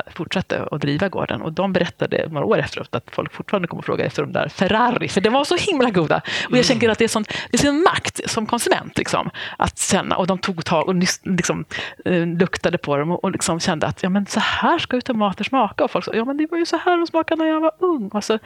fortsatte 0.08 0.68
att 0.72 0.82
driva 0.82 1.10
gården. 1.10 1.42
Och 1.42 1.54
de 1.54 1.74
berättade 1.74 2.28
några 2.30 2.46
år 2.46 2.58
efteråt 2.58 2.96
att 2.96 3.10
folk 3.12 3.34
fortfarande 3.34 3.68
kommer 3.68 3.84
fråga 3.84 4.06
efter 4.06 4.24
de 4.24 4.32
där 4.32 4.48
Ferrari, 4.48 5.08
för 5.08 5.22
de 5.22 5.30
var 5.30 5.44
så 5.44 5.56
himla 5.56 5.90
goda. 5.90 6.22
Och 6.50 6.58
jag 6.58 6.66
tänker 6.66 6.90
att 6.90 6.98
det 6.98 7.04
är 7.04 7.08
sån, 7.08 7.24
det 7.24 7.58
är 7.58 7.58
sån 7.58 7.84
makt 7.84 8.30
som 8.30 8.46
konsument, 8.46 8.98
liksom, 8.98 9.30
att 9.58 9.80
känna. 9.80 10.16
Och 10.16 10.28
de 10.28 10.38
tog 10.38 10.66
tag 10.66 10.88
och 10.88 10.96
liksom, 11.24 11.66
eh, 12.06 12.28
luktade 12.28 12.78
på 12.78 12.98
dem 12.98 13.12
och, 13.12 13.24
och 13.24 13.32
liksom 13.32 13.60
kände 13.60 13.88
att 13.88 14.04
ja, 14.04 14.10
men 14.10 14.26
så 14.26 14.40
här 14.40 14.80
ska 14.80 14.96
ju 14.96 15.02
tomater 15.02 15.44
smaka. 15.44 15.84
Och 15.84 15.92
folk 15.92 16.06
sa 16.06 16.14
ja, 16.14 16.26
men 16.26 16.38
det 16.38 16.48
var 16.52 16.58
ju 16.58 16.66
så 16.66 16.78
här 16.78 16.98
de 16.98 17.08
smakade 17.08 17.44
när 17.44 17.50
jag 17.50 17.62
var 17.62 17.72
ung. 17.80 18.10
Alltså, 18.14 18.40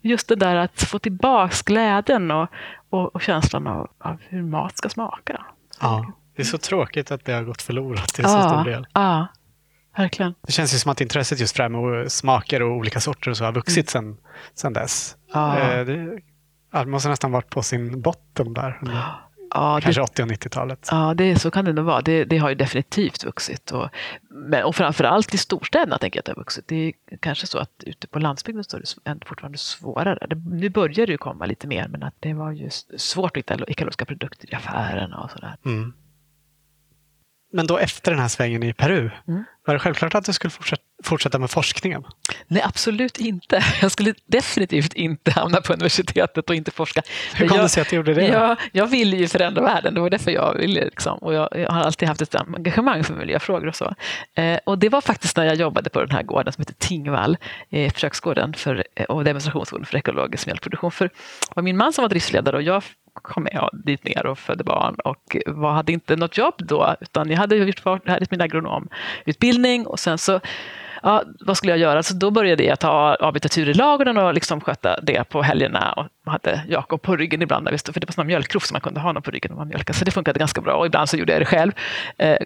just 0.00 0.28
det 0.28 0.36
där 0.36 0.56
att 0.56 0.82
få 0.82 0.98
tillbaka 0.98 1.54
glädjen 1.64 2.30
och, 2.30 2.48
och, 2.90 3.14
och 3.14 3.22
känslan 3.22 3.66
av, 3.66 3.88
av 3.98 4.16
hur 4.28 4.42
mat 4.42 4.76
ska 4.76 4.88
smaka. 4.88 5.44
Ja. 5.80 6.12
Det 6.40 6.44
är 6.44 6.50
så 6.50 6.58
tråkigt 6.58 7.10
att 7.10 7.24
det 7.24 7.32
har 7.32 7.42
gått 7.42 7.62
förlorat 7.62 8.08
till 8.08 8.24
så 8.24 8.42
stor 8.42 8.64
del. 8.64 8.86
Ja, 8.92 9.26
verkligen. 9.96 10.34
Det 10.46 10.52
känns 10.52 10.74
ju 10.74 10.78
som 10.78 10.92
att 10.92 11.00
intresset 11.00 11.40
just 11.40 11.56
för 11.56 11.68
med 11.68 12.12
smaker 12.12 12.62
och 12.62 12.76
olika 12.76 13.00
sorter 13.00 13.30
och 13.30 13.36
så 13.36 13.44
har 13.44 13.52
vuxit 13.52 13.94
mm. 13.94 14.16
sen, 14.16 14.24
sen 14.54 14.72
dess. 14.72 15.16
Ja. 15.32 15.58
Eh, 15.58 15.84
det, 15.84 16.20
det 16.72 16.86
måste 16.86 17.08
nästan 17.08 17.32
varit 17.32 17.50
på 17.50 17.62
sin 17.62 18.02
botten 18.02 18.54
där. 18.54 18.80
Ja, 19.54 19.80
Kanske 19.82 20.02
80 20.02 20.22
och 20.22 20.28
90-talet. 20.28 20.88
Ja, 20.90 21.14
det, 21.14 21.38
så 21.38 21.50
kan 21.50 21.64
det 21.64 21.72
nog 21.72 21.84
vara. 21.84 22.00
Det, 22.00 22.24
det 22.24 22.38
har 22.38 22.48
ju 22.48 22.54
definitivt 22.54 23.24
vuxit. 23.24 23.70
Och, 23.70 23.88
men, 24.30 24.64
och 24.64 24.76
framförallt 24.76 25.34
i 25.34 25.38
storstäderna 25.38 25.98
tänker 25.98 26.16
jag 26.16 26.20
att 26.20 26.26
det 26.26 26.32
har 26.32 26.36
vuxit. 26.36 26.64
Det 26.68 26.76
är 26.76 27.16
kanske 27.20 27.46
så 27.46 27.58
att 27.58 27.70
ute 27.86 28.06
på 28.06 28.18
landsbygden 28.18 28.64
så 28.64 28.76
är 28.76 29.14
det 29.14 29.26
fortfarande 29.26 29.58
svårare. 29.58 30.26
Det, 30.26 30.36
nu 30.50 30.68
börjar 30.68 31.06
det 31.06 31.12
ju 31.12 31.18
komma 31.18 31.46
lite 31.46 31.66
mer, 31.66 31.88
men 31.88 32.02
att 32.02 32.14
det 32.20 32.34
var 32.34 32.52
ju 32.52 32.70
svårt 32.96 33.36
att 33.36 33.40
hitta 33.40 33.64
ekologiska 33.64 34.04
produkter 34.04 34.52
i 34.52 34.54
affärerna 34.54 35.20
och 35.20 35.30
sådär. 35.30 35.56
Mm. 35.64 35.92
Men 37.52 37.66
då 37.66 37.78
efter 37.78 38.10
den 38.10 38.20
här 38.20 38.28
svängen 38.28 38.62
i 38.62 38.72
Peru, 38.72 39.10
mm. 39.28 39.44
var 39.66 39.74
det 39.74 39.80
självklart 39.80 40.14
att 40.14 40.24
du 40.24 40.32
skulle 40.32 40.52
fortsätta, 41.02 41.38
med 41.38 41.50
forskningen? 41.50 42.04
Nej, 42.46 42.62
absolut 42.62 43.18
inte. 43.18 43.64
Jag 43.82 43.90
skulle 43.90 44.14
definitivt 44.26 44.92
inte 44.92 45.30
hamna 45.30 45.60
på 45.60 45.72
universitetet 45.72 46.50
och 46.50 46.56
inte 46.56 46.70
forska. 46.70 47.02
Hur 47.34 47.48
kom 47.48 47.58
det 47.58 47.68
sig 47.68 47.80
att 47.80 47.90
du 47.90 47.96
gjorde 47.96 48.14
det? 48.14 48.26
Jag, 48.26 48.56
jag 48.72 48.86
ville 48.86 49.16
ju 49.16 49.28
förändra 49.28 49.62
världen, 49.62 49.94
det 49.94 50.00
var 50.00 50.10
därför 50.10 50.30
jag 50.30 50.54
ville. 50.54 50.84
Liksom. 50.84 51.18
Och 51.18 51.34
jag, 51.34 51.48
jag, 51.52 51.70
har 51.70 51.80
alltid 51.80 52.08
haft 52.08 52.20
ett 52.20 52.34
engagemang 52.34 53.04
för 53.04 53.14
miljöfrågor 53.14 53.66
och 53.66 53.76
så. 53.76 53.94
Eh, 54.34 54.58
och 54.66 54.78
det 54.78 54.88
var 54.88 55.00
faktiskt 55.00 55.36
när 55.36 55.44
jag 55.44 55.56
jobbade 55.56 55.90
på 55.90 56.00
den 56.00 56.10
här 56.10 56.22
gården 56.22 56.52
som 56.52 56.62
heter 56.62 56.74
Tingvall, 56.74 57.36
eh, 57.70 57.92
försöksgården 57.92 58.54
för, 58.54 58.84
eh, 58.94 59.04
och 59.04 59.24
demonstrationsgården 59.24 59.86
för 59.86 59.96
ekologisk 59.96 60.46
mjölkproduktion. 60.46 60.90
För 60.90 61.04
det 61.04 61.54
var 61.54 61.62
min 61.62 61.76
man 61.76 61.92
som 61.92 62.02
var 62.02 62.08
driftsledare 62.08 62.56
och 62.56 62.62
jag 62.62 62.82
kom 63.12 63.48
jag 63.52 63.70
dit 63.72 64.04
ner 64.04 64.26
och 64.26 64.38
födde 64.38 64.64
barn 64.64 64.94
och 65.04 65.36
var, 65.46 65.72
hade 65.72 65.92
inte 65.92 66.16
något 66.16 66.38
jobb 66.38 66.54
då 66.58 66.94
utan 67.00 67.30
jag 67.30 67.38
hade 67.38 67.56
gjort 67.56 67.80
färdigt 67.80 68.30
min 68.30 68.40
agronomutbildning 68.40 69.86
och 69.86 69.98
sen 69.98 70.18
så 70.18 70.40
ja, 71.02 71.22
vad 71.40 71.56
skulle 71.56 71.72
jag 71.72 71.78
göra? 71.78 72.02
Så 72.02 72.14
då 72.14 72.30
började 72.30 72.64
jag 72.64 72.78
ta 72.80 73.16
avbytartur 73.20 73.68
i 73.68 73.74
ladugården 73.74 74.18
och 74.18 74.34
liksom 74.34 74.60
sköta 74.60 75.00
det 75.00 75.24
på 75.28 75.42
helgerna. 75.42 75.92
Och 75.92 76.06
hade 76.30 76.64
Jakob 76.68 77.02
på 77.02 77.16
ryggen 77.16 77.42
ibland, 77.42 77.64
när 77.64 77.72
vi 77.72 77.78
stod, 77.78 77.94
för 77.94 78.00
det 78.00 78.08
var 78.08 78.12
sådana 78.12 78.26
mjölkkrov 78.26 78.60
som 78.60 78.74
man 78.74 78.80
kunde 78.80 79.00
ha 79.00 79.08
honom 79.08 79.22
på 79.22 79.30
ryggen 79.30 79.50
när 79.50 79.56
man 79.56 79.68
mjölkade. 79.68 79.98
Så 79.98 80.04
det 80.04 80.10
funkade 80.10 80.38
ganska 80.38 80.60
bra. 80.60 80.74
Och 80.74 80.86
ibland 80.86 81.08
så 81.08 81.16
gjorde 81.16 81.32
jag 81.32 81.40
det 81.40 81.46
själv. 81.46 81.72
Eh, 82.18 82.36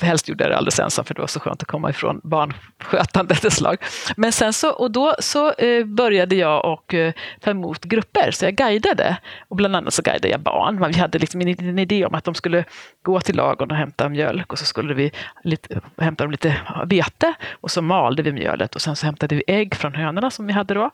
helst 0.00 0.28
gjorde 0.28 0.44
jag 0.44 0.50
det 0.50 0.56
alldeles 0.56 0.78
ensam, 0.80 1.04
för 1.04 1.14
det 1.14 1.20
var 1.20 1.28
så 1.28 1.40
skönt 1.40 1.62
att 1.62 1.68
komma 1.68 1.90
ifrån 1.90 2.20
barnskötandet 2.24 3.44
ett 3.44 3.52
slag. 3.52 3.76
Men 4.16 4.32
sen 4.32 4.52
så, 4.52 4.70
och 4.70 4.90
då 4.90 5.14
så 5.18 5.52
eh, 5.52 5.84
började 5.84 6.34
jag 6.34 6.64
och 6.64 6.94
eh, 6.94 7.12
ta 7.40 7.50
emot 7.50 7.84
grupper, 7.84 8.30
så 8.30 8.44
jag 8.44 8.54
guidade. 8.54 9.16
Och 9.48 9.56
bland 9.56 9.76
annat 9.76 9.94
så 9.94 10.02
guidade 10.02 10.28
jag 10.28 10.40
barn. 10.40 10.92
Vi 10.92 10.98
hade 10.98 11.18
liksom 11.18 11.40
en, 11.40 11.48
en 11.48 11.78
idé 11.78 12.06
om 12.06 12.14
att 12.14 12.24
de 12.24 12.34
skulle 12.34 12.64
gå 13.02 13.20
till 13.20 13.36
ladugården 13.36 13.70
och 13.70 13.76
hämta 13.76 14.08
mjölk 14.08 14.52
och 14.52 14.58
så 14.58 14.64
skulle 14.64 14.94
vi 14.94 15.12
lite, 15.44 15.80
hämta 15.98 16.24
dem 16.24 16.30
lite 16.30 16.56
vete 16.86 17.34
och 17.52 17.70
så 17.70 17.82
malde 17.82 18.22
vi 18.22 18.32
mjölet 18.32 18.74
och 18.74 18.80
sen 18.80 18.96
så 18.96 19.06
hämtade 19.06 19.34
vi 19.34 19.42
ägg 19.46 19.74
från 19.74 19.94
hönorna 19.94 20.30
som 20.30 20.46
vi 20.46 20.52
hade 20.52 20.74
då. 20.74 20.90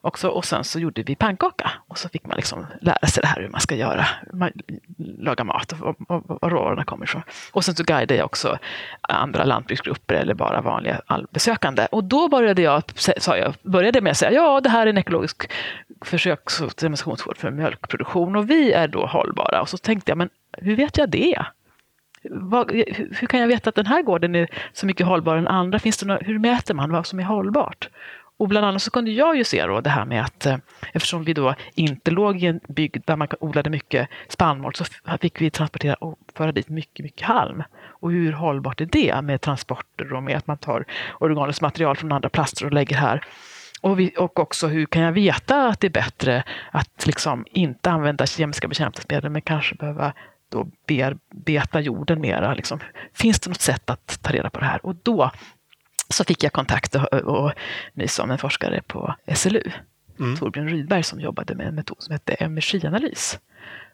Och, 0.00 0.18
så, 0.18 0.30
och 0.30 0.44
sen 0.44 0.64
så 0.64 0.78
gjorde 0.78 1.02
vi 1.02 1.14
pannkaka 1.14 1.70
och 1.88 1.98
så 1.98 2.08
fick 2.08 2.26
man 2.26 2.36
liksom 2.36 2.66
lära 2.80 3.06
sig 3.06 3.20
det 3.20 3.26
här 3.26 3.40
hur 3.40 3.48
man 3.48 3.60
ska 3.60 3.74
göra, 3.74 4.06
man, 4.32 4.52
laga 5.18 5.44
mat 5.44 5.72
och 5.72 5.96
var 6.08 6.50
råvarorna 6.50 6.84
kommer 6.84 7.04
ifrån. 7.04 7.22
Och 7.52 7.64
sen 7.64 7.74
så 7.74 7.84
guidade 7.84 8.14
jag 8.14 8.24
också 8.24 8.58
andra 9.00 9.44
lantbruksgrupper 9.44 10.14
eller 10.14 10.34
bara 10.34 10.60
vanliga 10.60 11.00
besökande. 11.30 11.86
Och 11.90 12.04
då 12.04 12.28
började 12.28 12.62
jag, 12.62 12.82
sa 12.96 13.36
jag, 13.36 13.54
började 13.62 14.00
med 14.00 14.10
att 14.10 14.16
säga 14.16 14.32
ja, 14.32 14.60
det 14.60 14.68
här 14.68 14.86
är 14.86 14.90
en 14.90 14.98
ekologisk 14.98 15.50
försöks 16.04 16.60
och 16.60 16.72
demonstrationsgård 16.80 17.36
för 17.36 17.50
mjölkproduktion 17.50 18.36
och 18.36 18.50
vi 18.50 18.72
är 18.72 18.88
då 18.88 19.06
hållbara. 19.06 19.60
Och 19.60 19.68
så 19.68 19.78
tänkte 19.78 20.10
jag, 20.10 20.18
men 20.18 20.30
hur 20.52 20.76
vet 20.76 20.96
jag 20.96 21.10
det? 21.10 21.44
vad, 22.30 22.70
hur 22.70 23.26
kan 23.26 23.40
jag 23.40 23.48
veta 23.48 23.68
att 23.68 23.74
den 23.74 23.86
här 23.86 24.02
gården 24.02 24.34
är 24.34 24.48
så 24.72 24.86
mycket 24.86 25.06
hållbarare 25.06 25.40
än 25.40 25.48
andra? 25.48 25.78
Finns 25.78 25.96
det 25.96 26.06
några, 26.06 26.20
hur 26.24 26.38
mäter 26.38 26.74
man 26.74 26.92
vad 26.92 27.06
som 27.06 27.20
är 27.20 27.24
hållbart? 27.24 27.88
Och 28.38 28.48
bland 28.48 28.66
annat 28.66 28.82
så 28.82 28.90
kunde 28.90 29.10
jag 29.10 29.36
ju 29.36 29.44
se 29.44 29.66
då 29.66 29.80
det 29.80 29.90
här 29.90 30.04
med 30.04 30.24
att 30.24 30.46
eh, 30.46 30.56
eftersom 30.92 31.24
vi 31.24 31.32
då 31.32 31.54
inte 31.74 32.10
låg 32.10 32.42
i 32.42 32.46
en 32.46 32.60
bygd 32.68 33.02
där 33.06 33.16
man 33.16 33.28
odlade 33.40 33.70
mycket 33.70 34.08
spannmål 34.28 34.74
så 34.74 34.84
fick 35.20 35.40
vi 35.40 35.50
transportera 35.50 35.94
och 35.94 36.18
föra 36.34 36.52
dit 36.52 36.68
mycket, 36.68 37.04
mycket 37.04 37.26
halm. 37.26 37.62
Och 37.80 38.10
hur 38.10 38.32
hållbart 38.32 38.80
är 38.80 38.86
det 38.86 39.22
med 39.22 39.40
transporter 39.40 40.12
och 40.12 40.22
med 40.22 40.36
att 40.36 40.46
man 40.46 40.58
tar 40.58 40.84
organiskt 41.20 41.60
material 41.62 41.96
från 41.96 42.12
andra 42.12 42.28
plaster 42.28 42.66
och 42.66 42.72
lägger 42.72 42.96
här? 42.96 43.24
Och, 43.80 44.00
vi, 44.00 44.14
och 44.18 44.38
också 44.38 44.66
hur 44.66 44.86
kan 44.86 45.02
jag 45.02 45.12
veta 45.12 45.68
att 45.68 45.80
det 45.80 45.86
är 45.86 45.90
bättre 45.90 46.44
att 46.70 47.06
liksom 47.06 47.46
inte 47.50 47.90
använda 47.90 48.26
kemiska 48.26 48.68
bekämpningsmedel 48.68 49.30
men 49.30 49.42
kanske 49.42 49.74
behöva 49.74 50.12
då 50.50 50.66
bearbeta 50.86 51.80
jorden 51.80 52.20
mera. 52.20 52.54
Liksom. 52.54 52.80
Finns 53.14 53.40
det 53.40 53.50
något 53.50 53.60
sätt 53.60 53.90
att 53.90 54.22
ta 54.22 54.32
reda 54.32 54.50
på 54.50 54.60
det 54.60 54.66
här? 54.66 54.86
Och 54.86 54.94
då 54.94 55.30
så 56.14 56.24
fick 56.24 56.44
jag 56.44 56.52
kontakt 56.52 56.94
och, 56.94 57.12
och 57.12 57.52
nys 57.94 58.18
om 58.18 58.30
en 58.30 58.38
forskare 58.38 58.82
på 58.86 59.14
SLU, 59.34 59.62
mm. 60.18 60.36
Torbjörn 60.36 60.68
Rydberg, 60.68 61.02
som 61.02 61.20
jobbade 61.20 61.54
med 61.54 61.66
en 61.66 61.74
metod 61.74 62.02
som 62.02 62.12
hette 62.12 62.32
energianalys 62.32 63.38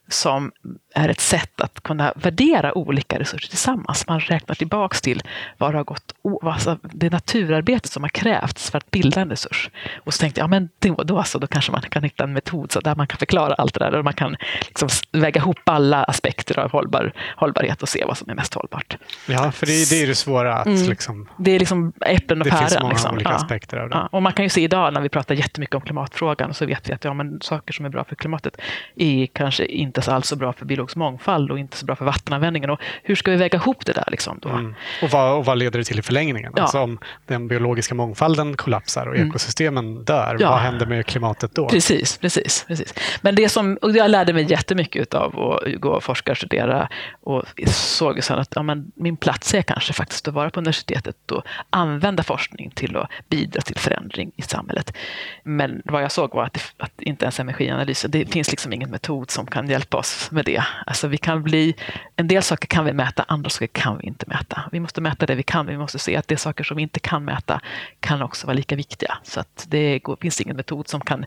som 0.09 0.53
är 0.95 1.09
ett 1.09 1.21
sätt 1.21 1.61
att 1.61 1.83
kunna 1.83 2.13
värdera 2.17 2.79
olika 2.79 3.19
resurser 3.19 3.49
tillsammans. 3.49 4.07
Man 4.07 4.21
räknar 4.21 4.55
tillbaks 4.55 5.01
till 5.01 5.23
vad 5.59 5.73
det 5.73 5.79
har 5.79 5.85
gått, 5.85 6.15
alltså 6.43 6.79
det 6.83 7.11
naturarbete 7.11 7.89
som 7.89 8.03
har 8.03 8.09
krävts 8.09 8.71
för 8.71 8.79
att 8.79 8.91
bilda 8.91 9.21
en 9.21 9.31
resurs. 9.31 9.71
Och 9.97 10.15
så 10.15 10.21
tänkte 10.21 10.41
jag, 10.41 10.45
ja, 10.45 10.49
men 10.49 10.69
då, 10.79 10.95
då, 10.95 11.19
alltså, 11.19 11.39
då 11.39 11.47
kanske 11.47 11.73
man 11.73 11.81
kan 11.81 12.03
hitta 12.03 12.25
en 12.25 12.33
metod 12.33 12.73
så 12.73 12.81
där 12.81 12.95
man 12.95 13.07
kan 13.07 13.19
förklara 13.19 13.55
allt 13.55 13.75
det 13.75 13.81
där. 13.81 13.99
Och 13.99 14.05
man 14.05 14.15
kan 14.15 14.37
liksom 14.61 14.89
väga 15.13 15.41
ihop 15.41 15.69
alla 15.69 16.05
aspekter 16.05 16.59
av 16.59 16.71
hållbar, 16.71 17.13
hållbarhet 17.37 17.83
och 17.83 17.89
se 17.89 18.05
vad 18.05 18.19
som 18.19 18.31
är 18.31 18.35
mest 18.35 18.55
hållbart. 18.55 18.97
Ja, 19.27 19.53
för 19.53 19.67
det, 19.67 19.91
det 19.91 20.03
är 20.03 20.07
det 20.07 20.15
svåra. 20.15 20.55
Att 20.55 20.67
mm. 20.67 20.89
liksom, 20.89 21.29
det 21.37 21.51
är 21.51 21.59
liksom 21.59 21.93
äpplen 22.07 22.41
och 22.41 22.47
päron. 22.47 22.65
Det 22.65 22.69
finns 22.69 22.81
många 22.81 22.93
liksom. 22.93 23.15
olika 23.15 23.31
ja. 23.31 23.37
aspekter 23.37 23.77
av 23.77 23.89
det. 23.89 23.97
Ja. 23.97 24.09
Och 24.13 24.23
man 24.23 24.33
kan 24.33 24.45
ju 24.45 24.49
se 24.49 24.61
idag 24.61 24.93
när 24.93 25.01
vi 25.01 25.09
pratar 25.09 25.35
jättemycket 25.35 25.75
om 25.75 25.81
klimatfrågan 25.81 26.55
så 26.55 26.67
vet 26.67 26.89
vi 26.89 26.93
att 26.93 27.05
ja, 27.05 27.15
men 27.15 27.41
saker 27.41 27.73
som 27.73 27.85
är 27.85 27.91
bra 27.91 28.05
för 28.05 28.17
klimatet 28.17 28.61
är 28.97 29.27
kanske 29.27 29.67
inte 29.67 29.94
alls 30.01 30.29
så 30.29 30.37
bra 30.37 30.53
för 30.53 30.65
biologisk 30.65 30.97
mångfald 30.97 31.51
och 31.51 31.59
inte 31.59 31.77
så 31.77 31.87
bra 31.87 31.97
för 31.97 32.05
vattenanvändningen. 32.05 32.71
Och 32.71 32.81
hur 33.03 33.15
ska 33.15 33.31
vi 33.31 33.37
väga 33.37 33.59
ihop 33.59 33.87
det 33.87 33.93
där? 33.93 34.05
Liksom 34.09 34.39
då? 34.43 34.49
Mm. 34.49 34.75
Och, 35.03 35.11
vad, 35.11 35.37
och 35.37 35.45
vad 35.45 35.59
leder 35.59 35.79
det 35.79 35.85
till 35.85 35.99
i 35.99 36.03
förlängningen? 36.03 36.53
Ja. 36.57 36.63
Alltså 36.63 36.81
om 36.81 36.99
den 37.27 37.49
biologiska 37.49 37.95
mångfalden 37.95 38.57
kollapsar 38.57 39.07
och 39.07 39.17
mm. 39.17 39.29
ekosystemen 39.29 40.05
dör, 40.05 40.37
ja. 40.41 40.51
vad 40.51 40.61
händer 40.61 40.87
med 40.87 41.07
klimatet 41.07 41.55
då? 41.55 41.69
Precis, 41.69 42.19
precis, 42.19 42.65
precis. 42.69 42.95
Men 43.21 43.35
det 43.35 43.49
som, 43.49 43.79
och 43.83 43.91
jag 43.91 44.11
lärde 44.11 44.33
mig 44.33 44.51
jättemycket 44.51 45.15
av 45.15 45.41
att 45.41 45.81
gå 45.81 45.89
och 45.89 46.05
forska 46.05 46.33
och 46.33 46.37
studera 46.37 46.89
och 47.21 47.43
såg 47.67 48.25
sen 48.25 48.39
att 48.39 48.53
ja, 48.55 48.63
men 48.63 48.93
min 48.95 49.17
plats 49.17 49.55
är 49.55 49.63
kanske 49.63 49.93
faktiskt 49.93 50.29
att 50.29 50.35
vara 50.35 50.51
på 50.51 50.61
universitetet 50.61 51.31
och 51.31 51.43
använda 51.71 52.23
forskning 52.23 52.71
till 52.71 52.97
att 52.97 53.11
bidra 53.29 53.61
till 53.61 53.79
förändring 53.79 54.33
i 54.37 54.43
samhället. 54.43 54.97
Men 55.43 55.83
vad 55.85 56.03
jag 56.03 56.13
såg 56.13 56.35
var 56.35 56.45
att, 56.45 56.53
det, 56.53 56.61
att 56.77 57.03
inte 57.03 57.25
ens 57.25 57.41
energianalyser, 57.41 58.09
det 58.09 58.33
finns 58.33 58.51
liksom 58.51 58.73
ingen 58.73 58.91
metod 58.91 59.31
som 59.31 59.47
kan 59.47 59.69
hjälpa 59.69 59.84
oss 59.93 60.31
med 60.31 60.45
det. 60.45 60.65
Alltså 60.87 61.09
vi 61.09 61.17
kan 61.17 61.43
bli, 61.43 61.75
en 62.17 62.29
del 62.29 62.43
saker 62.43 62.67
kan 62.67 62.85
vi 62.85 62.93
mäta, 62.93 63.25
andra 63.29 63.51
saker 63.51 63.67
kan 63.67 63.99
vi 63.99 64.07
inte 64.07 64.27
mäta. 64.29 64.63
Vi 64.73 64.81
måste 64.81 65.01
mäta 65.01 65.27
det 65.27 65.35
vi 65.35 65.43
kan, 65.43 65.67
vi 65.67 65.79
måste 65.79 65.99
se 65.99 66.17
att 66.17 66.29
de 66.29 66.37
saker 66.37 66.65
som 66.65 66.77
vi 66.77 66.83
inte 66.83 67.01
kan 67.01 67.25
mäta 67.25 67.61
kan 68.01 68.23
också 68.23 68.47
vara 68.47 68.55
lika 68.55 68.77
viktiga. 68.77 69.19
Så 69.23 69.41
att 69.41 69.67
det 69.69 69.99
går, 69.99 70.17
finns 70.21 70.41
ingen 70.41 70.57
metod 70.57 70.89
som 70.89 71.01
kan 71.01 71.25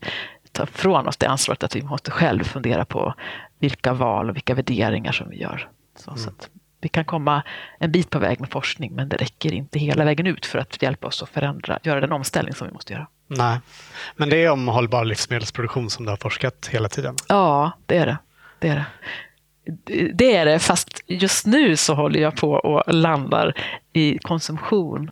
ta 0.51 0.65
från 0.65 1.07
oss 1.07 1.17
det 1.17 1.27
ansvaret 1.27 1.63
att 1.63 1.75
vi 1.75 1.81
måste 1.81 2.11
själv 2.11 2.43
fundera 2.43 2.85
på 2.85 3.13
vilka 3.59 3.93
val 3.93 4.29
och 4.29 4.35
vilka 4.35 4.53
värderingar 4.55 5.11
som 5.11 5.29
vi 5.29 5.37
gör. 5.37 5.69
Så, 5.95 6.11
mm. 6.11 6.23
så 6.23 6.31
vi 6.81 6.89
kan 6.89 7.05
komma 7.05 7.43
en 7.79 7.91
bit 7.91 8.09
på 8.09 8.19
väg 8.19 8.39
med 8.39 8.49
forskning 8.49 8.95
men 8.95 9.09
det 9.09 9.17
räcker 9.17 9.53
inte 9.53 9.79
hela 9.79 10.05
vägen 10.05 10.27
ut 10.27 10.45
för 10.45 10.59
att 10.59 10.81
hjälpa 10.81 11.07
oss 11.07 11.23
att 11.23 11.29
förändra, 11.29 11.79
göra 11.83 12.01
den 12.01 12.11
omställning 12.11 12.53
som 12.53 12.67
vi 12.67 12.73
måste 12.73 12.93
göra. 12.93 13.07
Nej, 13.27 13.59
men 14.15 14.29
det 14.29 14.43
är 14.43 14.49
om 14.49 14.67
hållbar 14.67 15.05
livsmedelsproduktion 15.05 15.89
som 15.89 16.05
du 16.05 16.11
har 16.11 16.17
forskat 16.17 16.69
hela 16.71 16.89
tiden? 16.89 17.15
Ja, 17.27 17.71
det 17.85 17.97
är 17.97 18.05
det 18.05 18.17
det 18.59 18.67
är 18.67 18.75
det. 18.75 18.85
Det 20.13 20.35
är 20.35 20.45
det, 20.45 20.59
fast 20.59 21.03
just 21.07 21.45
nu 21.45 21.75
så 21.75 21.93
håller 21.93 22.19
jag 22.19 22.35
på 22.35 22.51
och 22.51 22.93
landar 22.93 23.53
i 23.93 24.17
konsumtion. 24.21 25.11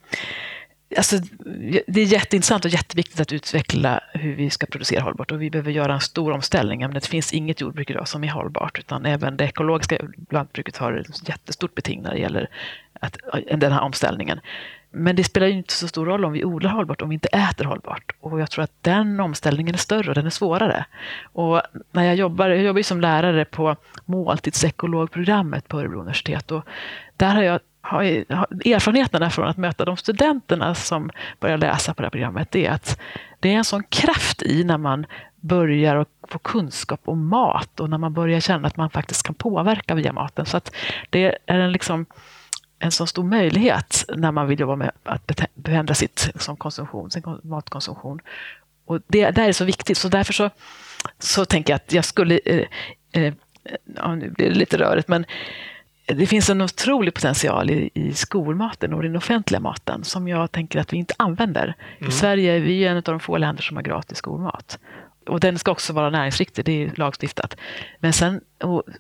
Alltså, 0.97 1.15
det 1.88 2.01
är 2.01 2.05
jätteintressant 2.05 2.65
och 2.65 2.71
jätteviktigt 2.71 3.19
att 3.19 3.31
utveckla 3.31 3.99
hur 4.13 4.36
vi 4.36 4.49
ska 4.49 4.65
producera 4.65 5.01
hållbart 5.01 5.31
och 5.31 5.41
vi 5.41 5.49
behöver 5.49 5.71
göra 5.71 5.93
en 5.93 6.01
stor 6.01 6.31
omställning. 6.31 6.79
Men 6.79 6.93
det 6.93 7.08
finns 7.08 7.34
inget 7.34 7.62
jordbruk 7.62 7.89
idag 7.89 8.08
som 8.08 8.23
är 8.23 8.27
hållbart 8.27 8.79
utan 8.79 9.05
även 9.05 9.38
det 9.38 9.43
ekologiska 9.43 9.97
lantbruket 10.29 10.77
har 10.77 10.93
ett 10.93 11.29
jättestort 11.29 11.75
beting 11.75 12.01
när 12.01 12.12
det 12.12 12.19
gäller 12.19 12.49
att, 12.99 13.17
den 13.58 13.71
här 13.71 13.81
omställningen. 13.81 14.39
Men 14.97 15.15
det 15.15 15.23
spelar 15.23 15.47
ju 15.47 15.53
inte 15.53 15.73
så 15.73 15.88
stor 15.88 16.05
roll 16.05 16.25
om 16.25 16.31
vi 16.31 16.45
odlar 16.45 16.69
hållbart 16.69 17.01
om 17.01 17.10
vi 17.10 17.13
inte 17.13 17.27
äter 17.27 17.65
hållbart. 17.65 18.12
Och 18.19 18.39
jag 18.39 18.51
tror 18.51 18.63
att 18.63 18.71
den 18.81 19.19
omställningen 19.19 19.73
är 19.73 19.79
större 19.79 20.10
och 20.10 20.15
den 20.15 20.25
är 20.25 20.29
svårare. 20.29 20.86
Och 21.23 21.62
när 21.91 22.03
jag 22.03 22.15
jobbar, 22.15 22.49
jag 22.49 22.63
jobbar 22.63 22.81
som 22.81 23.01
lärare 23.01 23.45
på 23.45 23.75
måltidsekologprogrammet 24.05 25.67
på 25.67 25.79
Örebro 25.79 25.99
universitet 25.99 26.51
och 26.51 26.63
där 27.17 27.36
har 27.36 27.41
jag 27.41 27.60
har 27.81 28.03
erfarenheterna 28.03 29.29
från 29.29 29.47
att 29.47 29.58
möta 29.58 29.86
de 29.86 29.97
studenterna 29.97 30.75
som 30.75 31.10
börjar 31.39 31.58
läsa 31.58 31.93
på 31.93 32.01
det 32.01 32.05
här 32.05 32.12
programmet 32.12 32.51
det 32.51 32.65
är 32.65 32.71
att 32.71 32.99
det 33.39 33.53
är 33.53 33.58
en 33.58 33.63
sån 33.63 33.84
kraft 33.84 34.41
i 34.41 34.63
när 34.63 34.77
man 34.77 35.05
börjar 35.36 36.05
få 36.27 36.39
kunskap 36.39 37.01
om 37.05 37.27
mat 37.27 37.79
och 37.79 37.89
när 37.89 37.97
man 37.97 38.13
börjar 38.13 38.39
känna 38.39 38.67
att 38.67 38.77
man 38.77 38.89
faktiskt 38.89 39.23
kan 39.23 39.36
påverka 39.36 39.95
via 39.95 40.13
maten. 40.13 40.45
Så 40.45 40.58
att 40.58 40.75
det 41.10 41.25
är 41.45 41.55
en 41.63 41.71
liksom 41.71 42.05
en 42.86 42.91
så 42.91 43.08
stor 43.08 43.24
möjlighet 43.24 44.06
när 44.15 44.32
man 44.32 44.48
vill 44.48 44.60
jobba 44.60 44.76
med 44.76 44.91
att 45.04 45.41
förändra 45.65 45.93
sitt 45.93 46.30
liksom, 46.34 46.58
konsumtion, 46.58 47.12
sin 47.12 47.24
matkonsumtion. 47.43 48.19
Och 48.86 49.00
det, 49.08 49.32
det 49.32 49.41
är 49.41 49.52
så 49.52 49.65
viktigt, 49.65 49.98
så 49.98 50.10
därför 50.10 50.34
så, 50.34 50.50
så 51.19 51.45
tänker 51.45 51.74
jag 51.74 51.76
att 51.76 51.93
jag 51.93 52.06
skulle... 52.06 52.39
Eh, 52.45 52.67
eh, 53.12 53.34
ja, 53.95 54.15
nu 54.15 54.30
blir 54.30 54.50
det 54.50 54.56
lite 54.56 54.78
rörigt, 54.78 55.08
men 55.08 55.26
det 56.06 56.26
finns 56.26 56.50
en 56.50 56.62
otrolig 56.62 57.13
potential 57.13 57.69
i, 57.69 57.89
i 57.93 58.13
skolmaten 58.13 58.93
och 58.93 59.04
den 59.04 59.15
offentliga 59.15 59.60
maten 59.60 60.04
som 60.04 60.28
jag 60.28 60.52
tänker 60.52 60.80
att 60.80 60.93
vi 60.93 60.98
inte 60.98 61.13
använder. 61.17 61.76
Mm. 61.98 62.10
I 62.10 62.12
Sverige 62.12 62.54
är 62.54 62.60
vi 62.60 62.86
en 62.86 62.98
av 62.98 63.04
de 63.04 63.19
få 63.19 63.38
länder 63.38 63.63
som 63.63 63.78
har 63.78 63.84
gratis 63.84 64.17
skolmat. 64.17 64.80
Och 65.28 65.39
den 65.39 65.60
ska 65.60 65.71
också 65.71 65.93
vara 65.93 66.10
näringsriktig, 66.10 66.65
det 66.65 66.84
är 66.84 66.91
lagstiftat. 66.95 67.58
Men 68.00 68.13
sen 68.13 68.41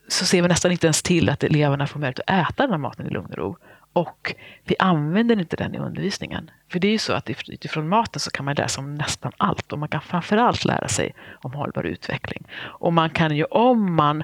så 0.07 0.25
ser 0.25 0.41
vi 0.41 0.47
nästan 0.47 0.71
inte 0.71 0.87
ens 0.87 1.01
till 1.01 1.29
att 1.29 1.43
eleverna 1.43 1.87
får 1.87 1.99
möjlighet 1.99 2.19
att 2.27 2.49
äta 2.49 2.63
den 2.63 2.71
här 2.71 2.77
maten 2.77 3.07
i 3.07 3.09
lugn 3.09 3.31
och 3.31 3.37
ro. 3.37 3.57
Och 3.95 4.35
vi 4.63 4.75
använder 4.79 5.39
inte 5.39 5.55
den 5.55 5.75
i 5.75 5.77
undervisningen. 5.77 6.51
För 6.71 6.79
det 6.79 6.87
är 6.87 6.91
ju 6.91 6.97
så 6.97 7.13
att 7.13 7.29
utifrån 7.29 7.89
maten 7.89 8.19
så 8.19 8.31
kan 8.31 8.45
man 8.45 8.55
läsa 8.55 8.81
om 8.81 8.95
nästan 8.95 9.31
allt 9.37 9.73
och 9.73 9.79
man 9.79 9.89
kan 9.89 10.01
framförallt 10.01 10.65
lära 10.65 10.87
sig 10.87 11.13
om 11.41 11.53
hållbar 11.53 11.83
utveckling. 11.83 12.43
Och 12.61 12.93
man 12.93 13.09
kan 13.09 13.35
ju, 13.35 13.43
om 13.43 13.95
man 13.95 14.23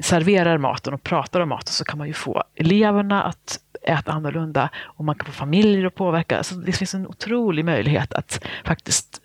serverar 0.00 0.58
maten 0.58 0.94
och 0.94 1.02
pratar 1.02 1.40
om 1.40 1.48
maten 1.48 1.72
så 1.72 1.84
kan 1.84 1.98
man 1.98 2.06
ju 2.06 2.12
få 2.12 2.44
eleverna 2.54 3.22
att 3.22 3.60
äta 3.82 4.12
annorlunda 4.12 4.70
och 4.76 5.04
man 5.04 5.14
kan 5.14 5.26
få 5.26 5.32
familjer 5.32 5.86
att 5.86 5.94
påverka. 5.94 6.42
Så 6.42 6.54
det 6.54 6.72
finns 6.72 6.94
en 6.94 7.06
otrolig 7.06 7.64
möjlighet 7.64 8.14
att 8.14 8.44
faktiskt 8.64 9.20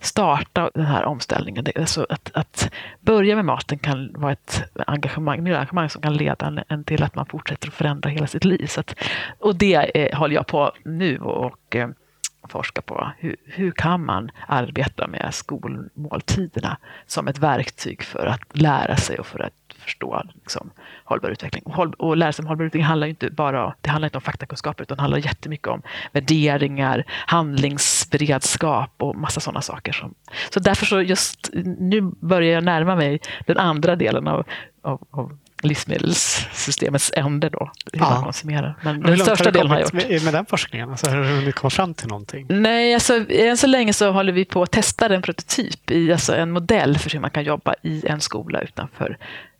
starta 0.00 0.70
den 0.74 0.86
här 0.86 1.04
omställningen. 1.04 1.66
Alltså 1.76 2.06
att, 2.08 2.30
att 2.34 2.70
börja 3.00 3.36
med 3.36 3.44
maten 3.44 3.78
kan 3.78 4.12
vara 4.12 4.32
ett 4.32 4.62
engagemang, 4.86 5.38
engagemang 5.38 5.90
som 5.90 6.02
kan 6.02 6.16
leda 6.16 6.64
en 6.68 6.84
till 6.84 7.02
att 7.02 7.14
man 7.14 7.26
fortsätter 7.26 7.68
att 7.68 7.74
förändra 7.74 8.10
hela 8.10 8.26
sitt 8.26 8.44
liv. 8.44 8.66
Så 8.66 8.80
att, 8.80 8.94
och 9.38 9.56
det 9.56 9.74
eh, 9.74 10.18
håller 10.18 10.34
jag 10.34 10.46
på 10.46 10.72
nu 10.84 11.18
och, 11.18 11.46
och 11.46 11.76
eh, 11.76 11.88
forskar 12.48 12.82
på. 12.82 13.12
Hur, 13.18 13.36
hur 13.44 13.70
kan 13.70 14.04
man 14.04 14.30
arbeta 14.46 15.06
med 15.06 15.28
skolmåltiderna 15.34 16.78
som 17.06 17.28
ett 17.28 17.38
verktyg 17.38 18.02
för 18.02 18.26
att 18.26 18.58
lära 18.58 18.96
sig 18.96 19.18
och 19.18 19.26
för 19.26 19.38
att 19.38 19.52
förstå 19.88 20.22
liksom, 20.34 20.70
hållbar 21.04 21.30
utveckling. 21.30 21.62
Och, 21.66 21.72
håll, 21.72 21.92
och 21.98 22.16
lära 22.16 22.32
sig 22.32 22.42
om 22.42 22.46
hållbar 22.46 22.64
utveckling 22.64 22.84
handlar 22.84 23.06
inte 23.06 23.30
bara 23.30 23.74
det 23.80 23.90
handlar 23.90 24.06
inte 24.06 24.18
om 24.18 24.22
faktakunskaper 24.22 24.82
utan 24.82 24.98
handlar 24.98 25.18
jättemycket 25.18 25.68
om 25.68 25.82
värderingar, 26.12 27.04
handlingsberedskap 27.08 28.90
och 28.96 29.16
massa 29.16 29.40
sådana 29.40 29.62
saker. 29.62 29.92
Som, 29.92 30.14
så 30.50 30.60
därför 30.60 30.86
så 30.86 31.02
just 31.02 31.50
nu 31.64 32.00
börjar 32.00 32.54
jag 32.54 32.64
närma 32.64 32.96
mig 32.96 33.20
den 33.46 33.58
andra 33.58 33.96
delen 33.96 34.28
av, 34.28 34.46
av, 34.82 35.06
av 35.10 35.38
livsmedelssystemets 35.62 37.12
ände 37.16 37.48
då, 37.48 37.70
hur 37.92 38.00
ja. 38.00 38.10
man 38.10 38.24
konsumerar. 38.24 38.74
Men 38.82 39.00
den 39.00 39.18
största 39.18 39.50
delen 39.50 39.70
har 39.70 39.76
jag 39.76 39.84
gjort. 39.84 39.92
Med, 39.92 40.24
med 40.24 40.34
den 40.34 40.46
forskningen? 40.46 40.90
Alltså, 40.90 41.10
har 41.10 41.44
du 41.44 41.52
kommit 41.52 41.72
fram 41.72 41.94
till 41.94 42.08
någonting? 42.08 42.46
Nej, 42.48 42.94
alltså, 42.94 43.30
än 43.30 43.56
så 43.56 43.66
länge 43.66 43.92
så 43.92 44.10
håller 44.10 44.32
vi 44.32 44.44
på 44.44 44.62
att 44.62 44.70
testa 44.70 45.14
en 45.14 45.22
prototyp, 45.22 45.90
i, 45.90 46.12
alltså 46.12 46.34
en 46.34 46.50
modell 46.50 46.98
för 46.98 47.10
hur 47.10 47.20
man 47.20 47.30
kan 47.30 47.44
jobba 47.44 47.74
i 47.82 48.06
en 48.06 48.20
skola 48.20 48.60
utanför 48.60 49.18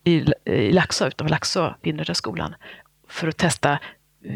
i, 0.09 0.33
i 0.45 0.73
Laxå, 0.73 1.07
utanför 1.07 1.31
Laxå, 1.31 1.75
skolan 2.15 2.55
för 3.09 3.29
att 3.29 3.37
testa 3.37 3.79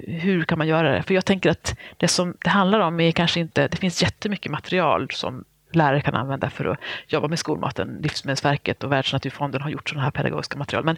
hur 0.07 0.45
kan 0.45 0.59
man 0.59 0.69
göra 0.69 0.93
det? 0.93 1.03
För 1.03 1.15
jag 1.15 1.25
tänker 1.25 1.51
att 1.51 1.77
det 1.97 2.09
som 2.09 2.37
det 2.45 2.51
handlar 2.51 2.81
om 2.81 3.01
är 3.01 3.13
kanske 3.13 3.41
inte, 3.41 3.69
det 3.69 3.77
finns 3.77 4.03
jättemycket 4.03 4.53
material 4.53 5.11
som 5.11 5.45
lärare 5.73 6.01
kan 6.01 6.15
använda 6.15 6.51
för 6.51 6.65
att 6.65 6.79
jobba 7.07 7.29
med 7.29 7.39
skolmaten. 7.39 7.99
Livsmedelsverket 8.03 8.85
och 8.85 8.93
Världsnaturfonden 8.93 9.63
har 9.63 9.71
gjort 9.71 9.89
sådana 9.89 10.05
här 10.05 10.11
pedagogiska 10.11 10.59
material. 10.59 10.85
Men 10.85 10.97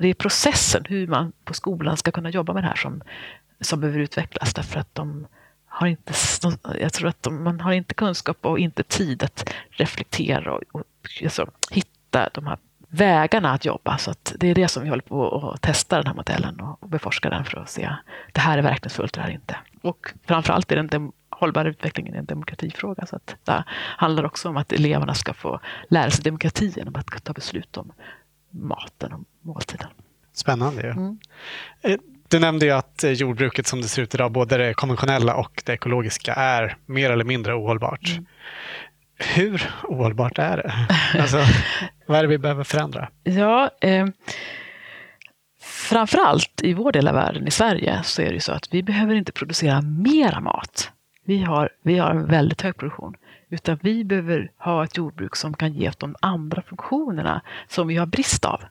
det 0.00 0.08
är 0.08 0.14
processen, 0.14 0.84
hur 0.88 1.06
man 1.06 1.32
på 1.44 1.54
skolan 1.54 1.96
ska 1.96 2.10
kunna 2.10 2.30
jobba 2.30 2.52
med 2.52 2.62
det 2.62 2.68
här 2.68 2.76
som, 2.76 3.02
som 3.60 3.80
behöver 3.80 4.00
utvecklas. 4.00 4.54
Därför 4.54 4.80
att 4.80 4.94
de 4.94 5.26
har 5.66 5.86
inte, 5.86 6.12
jag 6.78 6.92
tror 6.92 7.08
att 7.08 7.22
de, 7.22 7.44
man 7.44 7.60
har 7.60 7.72
inte 7.72 7.94
kunskap 7.94 8.46
och 8.46 8.58
inte 8.58 8.82
tid 8.82 9.22
att 9.22 9.54
reflektera 9.70 10.54
och, 10.54 10.62
och 10.72 10.84
alltså, 11.22 11.50
hitta 11.70 12.30
de 12.34 12.46
här 12.46 12.58
vägarna 12.92 13.50
att 13.52 13.64
jobba. 13.64 13.98
Så 13.98 14.10
att 14.10 14.32
det 14.36 14.50
är 14.50 14.54
det 14.54 14.68
som 14.68 14.82
vi 14.82 14.88
håller 14.88 15.02
på 15.02 15.50
att 15.54 15.62
testa 15.62 15.96
den 15.96 16.06
här 16.06 16.14
modellen 16.14 16.60
och 16.60 16.88
beforska 16.88 17.30
den 17.30 17.44
för 17.44 17.58
att 17.58 17.70
se 17.70 17.96
det 18.32 18.40
här 18.40 18.58
är 18.58 18.62
verkningsfullt, 18.62 19.12
det 19.14 19.20
här 19.20 19.28
är 19.28 19.32
inte. 19.32 19.56
Och 19.82 20.12
framförallt 20.26 20.72
är 20.72 20.76
den 20.76 20.86
dem, 20.86 21.12
hållbara 21.30 21.68
utvecklingen 21.68 22.14
en 22.14 22.24
demokratifråga. 22.24 23.06
Så 23.06 23.16
att 23.16 23.36
det 23.44 23.64
handlar 23.68 24.24
också 24.24 24.48
om 24.48 24.56
att 24.56 24.72
eleverna 24.72 25.14
ska 25.14 25.34
få 25.34 25.60
lära 25.90 26.10
sig 26.10 26.24
demokrati 26.24 26.72
genom 26.76 26.96
att 26.96 27.24
ta 27.24 27.32
beslut 27.32 27.76
om 27.76 27.92
maten 28.50 29.12
och 29.12 29.20
måltiden. 29.40 29.88
Spännande 30.32 30.82
ju. 30.82 30.90
Mm. 30.90 31.18
Eh, 31.80 31.98
du 32.28 32.38
nämnde 32.38 32.66
ju 32.66 32.72
att 32.72 33.04
jordbruket 33.06 33.66
som 33.66 33.82
det 33.82 33.88
ser 33.88 34.02
ut 34.02 34.14
idag, 34.14 34.32
både 34.32 34.56
det 34.56 34.74
konventionella 34.74 35.34
och 35.34 35.62
det 35.66 35.72
ekologiska, 35.72 36.34
är 36.34 36.76
mer 36.86 37.10
eller 37.10 37.24
mindre 37.24 37.54
ohållbart. 37.54 38.18
Hur 39.24 39.70
ohållbart 39.82 40.38
är 40.38 40.56
det? 40.56 40.72
Alltså, 41.20 41.38
vad 42.06 42.18
är 42.18 42.22
det 42.22 42.28
vi 42.28 42.38
behöver 42.38 42.64
förändra? 42.64 43.08
Ja, 43.24 43.70
eh, 43.80 44.06
framförallt 45.60 46.60
i 46.62 46.74
vår 46.74 46.92
del 46.92 47.08
av 47.08 47.14
världen, 47.14 47.46
i 47.46 47.50
Sverige, 47.50 48.00
så 48.04 48.22
är 48.22 48.26
det 48.26 48.34
ju 48.34 48.40
så 48.40 48.52
att 48.52 48.74
vi 48.74 48.82
behöver 48.82 49.14
inte 49.14 49.32
producera 49.32 49.82
mera 49.82 50.40
mat. 50.40 50.90
Vi 51.24 51.42
har, 51.42 51.70
vi 51.82 51.98
har 51.98 52.10
en 52.10 52.26
väldigt 52.26 52.62
hög 52.62 52.76
produktion. 52.76 53.14
Utan 53.50 53.78
vi 53.82 54.04
behöver 54.04 54.50
ha 54.58 54.84
ett 54.84 54.96
jordbruk 54.96 55.36
som 55.36 55.54
kan 55.54 55.72
ge 55.72 55.90
de 55.98 56.16
andra 56.20 56.62
funktionerna 56.62 57.42
som 57.68 57.88
vi 57.88 57.96
har 57.96 58.06
brist 58.06 58.44
av. 58.44 58.62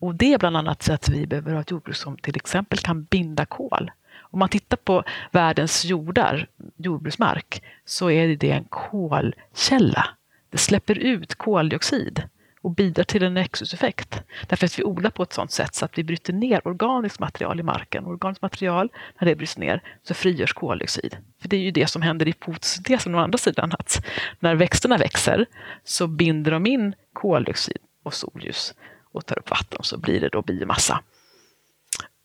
Och 0.00 0.14
det 0.14 0.34
är 0.34 0.38
bland 0.38 0.56
annat 0.56 0.82
så 0.82 0.92
att 0.92 1.08
vi 1.08 1.26
behöver 1.26 1.52
ha 1.52 1.60
ett 1.60 1.70
jordbruk 1.70 1.96
som 1.96 2.16
till 2.16 2.36
exempel 2.36 2.78
kan 2.78 3.04
binda 3.04 3.46
kol. 3.46 3.90
Om 4.32 4.38
man 4.38 4.48
tittar 4.48 4.76
på 4.76 5.04
världens 5.30 5.84
jordar, 5.84 6.46
jordbruksmark, 6.76 7.62
så 7.84 8.10
är 8.10 8.36
det 8.36 8.50
en 8.50 8.64
kolkälla. 8.64 10.06
Det 10.50 10.58
släpper 10.58 10.98
ut 10.98 11.34
koldioxid 11.34 12.22
och 12.62 12.70
bidrar 12.70 13.04
till 13.04 13.22
en 13.22 13.34
växthuseffekt. 13.34 14.22
Därför 14.48 14.66
att 14.66 14.78
vi 14.78 14.84
odlar 14.84 15.10
på 15.10 15.22
ett 15.22 15.32
sådant 15.32 15.52
sätt 15.52 15.74
så 15.74 15.84
att 15.84 15.98
vi 15.98 16.04
bryter 16.04 16.32
ner 16.32 16.68
organiskt 16.68 17.18
material 17.18 17.60
i 17.60 17.62
marken. 17.62 18.06
Organiskt 18.06 18.42
material, 18.42 18.88
när 19.20 19.28
det 19.28 19.36
bryts 19.36 19.58
ner, 19.58 19.82
så 20.02 20.14
frigörs 20.14 20.52
koldioxid. 20.52 21.16
För 21.40 21.48
det 21.48 21.56
är 21.56 21.60
ju 21.60 21.70
det 21.70 21.86
som 21.86 22.02
händer 22.02 22.28
i 22.28 22.34
fotosyntesen 22.40 23.14
å 23.14 23.18
andra 23.18 23.38
sidan. 23.38 23.72
Att 23.78 24.06
när 24.40 24.54
växterna 24.54 24.96
växer 24.96 25.46
så 25.84 26.06
binder 26.06 26.50
de 26.50 26.66
in 26.66 26.94
koldioxid 27.12 27.78
och 28.02 28.14
solljus 28.14 28.74
och 29.12 29.26
tar 29.26 29.38
upp 29.38 29.50
vatten 29.50 29.78
och 29.78 29.86
så 29.86 29.98
blir 29.98 30.20
det 30.20 30.28
då 30.28 30.42
biomassa. 30.42 31.02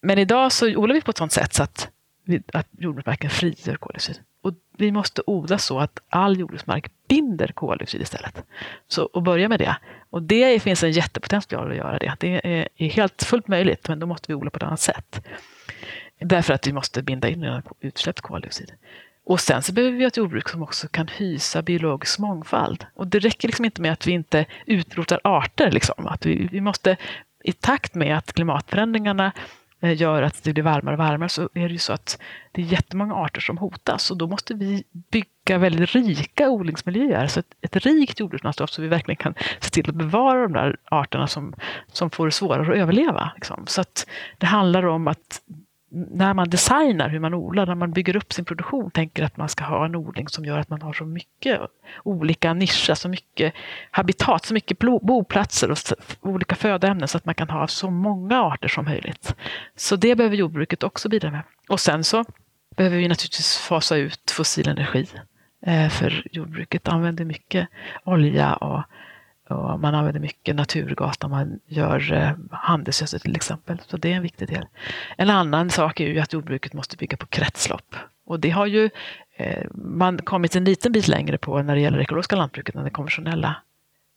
Men 0.01 0.19
idag 0.19 0.51
så 0.51 0.75
odlar 0.75 0.95
vi 0.95 1.01
på 1.01 1.11
ett 1.11 1.17
sådant 1.17 1.31
sätt 1.31 1.53
så 1.53 1.63
att, 1.63 1.89
att 2.53 2.67
jordbruksmarken 2.71 3.29
frigör 3.29 3.75
koldioxid. 3.75 4.19
Och 4.41 4.53
vi 4.77 4.91
måste 4.91 5.21
odla 5.25 5.57
så 5.57 5.79
att 5.79 5.99
all 6.09 6.39
jordbruksmark 6.39 6.91
binder 7.07 7.47
koldioxid 7.47 8.01
istället. 8.01 8.43
Så 8.87 9.09
att 9.13 9.23
börja 9.23 9.49
med 9.49 9.59
det. 9.59 9.77
Och 10.09 10.23
det 10.23 10.59
finns 10.59 10.83
en 10.83 10.91
jättepotential 10.91 11.71
att 11.71 11.77
göra 11.77 11.99
det. 11.99 12.15
Det 12.19 12.41
är 12.79 12.89
helt 12.89 13.23
fullt 13.23 13.47
möjligt, 13.47 13.89
men 13.89 13.99
då 13.99 14.07
måste 14.07 14.31
vi 14.31 14.35
odla 14.35 14.49
på 14.49 14.57
ett 14.57 14.63
annat 14.63 14.79
sätt. 14.79 15.27
Därför 16.19 16.53
att 16.53 16.67
vi 16.67 16.73
måste 16.73 17.03
binda 17.03 17.29
in 17.29 17.61
utsläppt 17.79 18.21
koldioxid. 18.21 18.71
Och 19.25 19.39
sen 19.39 19.63
så 19.63 19.73
behöver 19.73 19.97
vi 19.97 20.03
ett 20.03 20.17
jordbruk 20.17 20.49
som 20.49 20.63
också 20.63 20.87
kan 20.87 21.07
hysa 21.07 21.61
biologisk 21.61 22.19
mångfald. 22.19 22.85
Och 22.93 23.07
det 23.07 23.19
räcker 23.19 23.47
liksom 23.47 23.65
inte 23.65 23.81
med 23.81 23.91
att 23.91 24.07
vi 24.07 24.11
inte 24.11 24.45
utrotar 24.65 25.19
arter. 25.23 25.71
Liksom. 25.71 26.07
Att 26.07 26.25
vi, 26.25 26.47
vi 26.51 26.61
måste, 26.61 26.97
I 27.43 27.53
takt 27.53 27.95
med 27.95 28.17
att 28.17 28.33
klimatförändringarna 28.33 29.31
Eh, 29.87 30.01
gör 30.01 30.21
att 30.21 30.43
det 30.43 30.53
blir 30.53 30.63
varmare 30.63 30.95
och 30.95 30.99
varmare 30.99 31.29
så 31.29 31.41
är 31.41 31.67
det 31.67 31.73
ju 31.73 31.77
så 31.77 31.93
att 31.93 32.19
det 32.51 32.61
är 32.61 32.65
jättemånga 32.65 33.15
arter 33.15 33.41
som 33.41 33.57
hotas 33.57 34.11
och 34.11 34.17
då 34.17 34.27
måste 34.27 34.53
vi 34.53 34.83
bygga 35.11 35.57
väldigt 35.57 35.95
rika 35.95 36.49
odlingsmiljöer. 36.49 37.27
Så 37.27 37.39
ett, 37.39 37.53
ett 37.61 37.75
rikt 37.75 38.19
jordbrukslandskap 38.19 38.69
så 38.69 38.81
vi 38.81 38.87
verkligen 38.87 39.17
kan 39.17 39.33
se 39.59 39.69
till 39.69 39.89
att 39.89 39.95
bevara 39.95 40.41
de 40.41 40.53
där 40.53 40.77
arterna 40.85 41.27
som, 41.27 41.53
som 41.91 42.09
får 42.09 42.25
det 42.25 42.31
svårare 42.31 42.61
att 42.61 42.77
överleva. 42.77 43.31
Liksom. 43.35 43.63
Så 43.67 43.81
att 43.81 44.07
det 44.37 44.45
handlar 44.45 44.85
om 44.85 45.07
att 45.07 45.41
när 46.11 46.33
man 46.33 46.49
designar 46.49 47.09
hur 47.09 47.19
man 47.19 47.33
odlar, 47.33 47.65
när 47.65 47.75
man 47.75 47.91
bygger 47.91 48.15
upp 48.15 48.33
sin 48.33 48.45
produktion, 48.45 48.91
tänker 48.91 49.23
att 49.23 49.37
man 49.37 49.49
ska 49.49 49.63
ha 49.63 49.85
en 49.85 49.95
odling 49.95 50.27
som 50.27 50.45
gör 50.45 50.59
att 50.59 50.69
man 50.69 50.81
har 50.81 50.93
så 50.93 51.05
mycket 51.05 51.59
olika 52.03 52.53
nischer, 52.53 52.93
så 52.93 53.09
mycket 53.09 53.53
habitat, 53.91 54.45
så 54.45 54.53
mycket 54.53 54.79
boplatser 54.79 55.71
och 55.71 55.77
olika 56.21 56.55
födoämnen 56.55 57.07
så 57.07 57.17
att 57.17 57.25
man 57.25 57.35
kan 57.35 57.49
ha 57.49 57.67
så 57.67 57.89
många 57.89 58.41
arter 58.41 58.67
som 58.67 58.85
möjligt. 58.85 59.35
Så 59.75 59.95
det 59.95 60.15
behöver 60.15 60.35
jordbruket 60.35 60.83
också 60.83 61.09
bidra 61.09 61.31
med. 61.31 61.41
Och 61.69 61.79
sen 61.79 62.03
så 62.03 62.25
behöver 62.75 62.97
vi 62.97 63.07
naturligtvis 63.07 63.57
fasa 63.57 63.95
ut 63.95 64.31
fossil 64.31 64.67
energi. 64.67 65.07
Eh, 65.65 65.89
för 65.89 66.23
jordbruket 66.31 66.87
använder 66.87 67.25
mycket 67.25 67.67
olja 68.03 68.55
och 68.55 68.83
och 69.49 69.79
man 69.79 69.95
använder 69.95 70.19
mycket 70.19 70.55
naturgas 70.55 71.21
när 71.21 71.29
man 71.29 71.59
gör 71.65 72.13
eh, 72.13 72.31
handelsgödsel 72.51 73.19
till 73.19 73.35
exempel. 73.35 73.81
Så 73.87 73.97
det 73.97 74.11
är 74.11 74.15
en 74.15 74.21
viktig 74.21 74.47
del. 74.47 74.65
En 75.17 75.29
annan 75.29 75.69
sak 75.69 75.99
är 75.99 76.07
ju 76.07 76.19
att 76.19 76.33
jordbruket 76.33 76.73
måste 76.73 76.97
bygga 76.97 77.17
på 77.17 77.25
kretslopp. 77.25 77.95
Och 78.25 78.39
det 78.39 78.49
har 78.49 78.65
ju 78.65 78.89
eh, 79.35 79.67
man 79.73 80.17
kommit 80.17 80.55
en 80.55 80.63
liten 80.63 80.91
bit 80.91 81.07
längre 81.07 81.37
på 81.37 81.61
när 81.61 81.75
det 81.75 81.81
gäller 81.81 81.97
det 81.97 82.03
ekologiska 82.03 82.35
lantbruket 82.35 82.75
än 82.75 82.83
det 82.83 82.89
konventionella. 82.89 83.55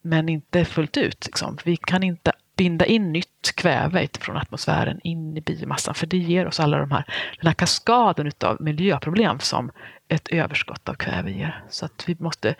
Men 0.02 0.28
inte 0.28 0.64
fullt 0.64 0.96
ut. 0.96 1.26
Liksom. 1.26 1.58
Vi 1.64 1.76
kan 1.76 2.02
inte 2.02 2.32
binda 2.56 2.86
in 2.86 3.12
nytt 3.12 3.52
kväve 3.54 4.08
från 4.20 4.36
atmosfären 4.36 5.00
in 5.02 5.36
i 5.36 5.40
biomassan 5.40 5.94
för 5.94 6.06
det 6.06 6.16
ger 6.16 6.46
oss 6.46 6.60
alla 6.60 6.78
de 6.78 6.90
här, 6.90 7.04
den 7.40 7.46
här 7.46 7.54
kaskaden 7.54 8.32
av 8.44 8.56
miljöproblem 8.60 9.40
som 9.40 9.70
ett 10.08 10.28
överskott 10.28 10.88
av 10.88 10.94
kväve 10.94 11.30
ger. 11.30 11.64
Så 11.68 11.84
att 11.84 12.04
vi 12.06 12.16
måste 12.18 12.54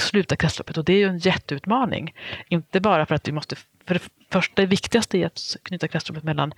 sluta 0.00 0.36
kretsloppet 0.36 0.76
och 0.76 0.84
det 0.84 0.92
är 0.92 0.98
ju 0.98 1.08
en 1.08 1.18
jätteutmaning. 1.18 2.14
Inte 2.48 2.80
bara 2.80 3.06
för 3.06 3.14
att 3.14 3.28
vi 3.28 3.32
måste, 3.32 3.56
för 3.86 3.94
det 3.94 4.02
första 4.30 4.62
det 4.62 4.66
viktigaste 4.66 5.18
är 5.18 5.26
att 5.26 5.56
knyta 5.62 5.88
kretsloppet 5.88 6.24
mellan 6.24 6.54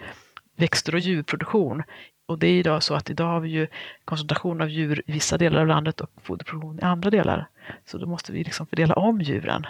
växter 0.57 0.95
och 0.95 1.01
djurproduktion. 1.01 1.83
Och 2.27 2.39
det 2.39 2.47
är 2.47 2.59
idag 2.59 2.83
så 2.83 2.95
att 2.95 3.11
idag 3.11 3.27
har 3.27 3.41
vi 3.41 3.49
ju 3.49 3.67
koncentration 4.05 4.61
av 4.61 4.69
djur 4.69 5.03
i 5.07 5.13
vissa 5.13 5.39
delar 5.39 5.61
av 5.61 5.67
landet 5.67 6.01
och 6.01 6.11
foderproduktion 6.23 6.79
i 6.79 6.83
andra 6.83 7.11
delar. 7.11 7.49
Så 7.85 7.99
då 7.99 8.07
måste 8.07 8.33
vi 8.33 8.45
liksom 8.45 8.67
fördela 8.67 8.95
om 8.95 9.21
djuren. 9.21 9.67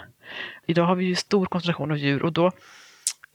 Idag 0.65 0.85
har 0.85 0.95
vi 0.95 1.05
ju 1.05 1.15
stor 1.15 1.45
koncentration 1.45 1.91
av 1.91 1.97
djur 1.97 2.23
och 2.23 2.33
då 2.33 2.51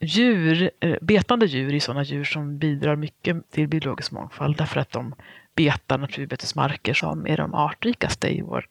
djur, 0.01 0.71
eh, 0.81 0.97
betande 1.01 1.47
djur 1.47 1.75
är 1.75 1.81
sådana 1.81 2.03
djur 2.03 2.25
som 2.25 2.59
bidrar 2.59 2.97
mycket 2.97 3.51
till 3.51 3.69
biologisk 3.69 4.13
mångfald 4.13 4.57
därför 4.57 4.81
att 4.81 4.91
de 4.91 5.15
betar 5.55 5.99
naturbetesmarker 5.99 6.95
som 6.95 7.27
är 7.27 7.37
de 7.37 7.55
artrikaste 7.55 8.29
i 8.29 8.41
vår 8.43 8.67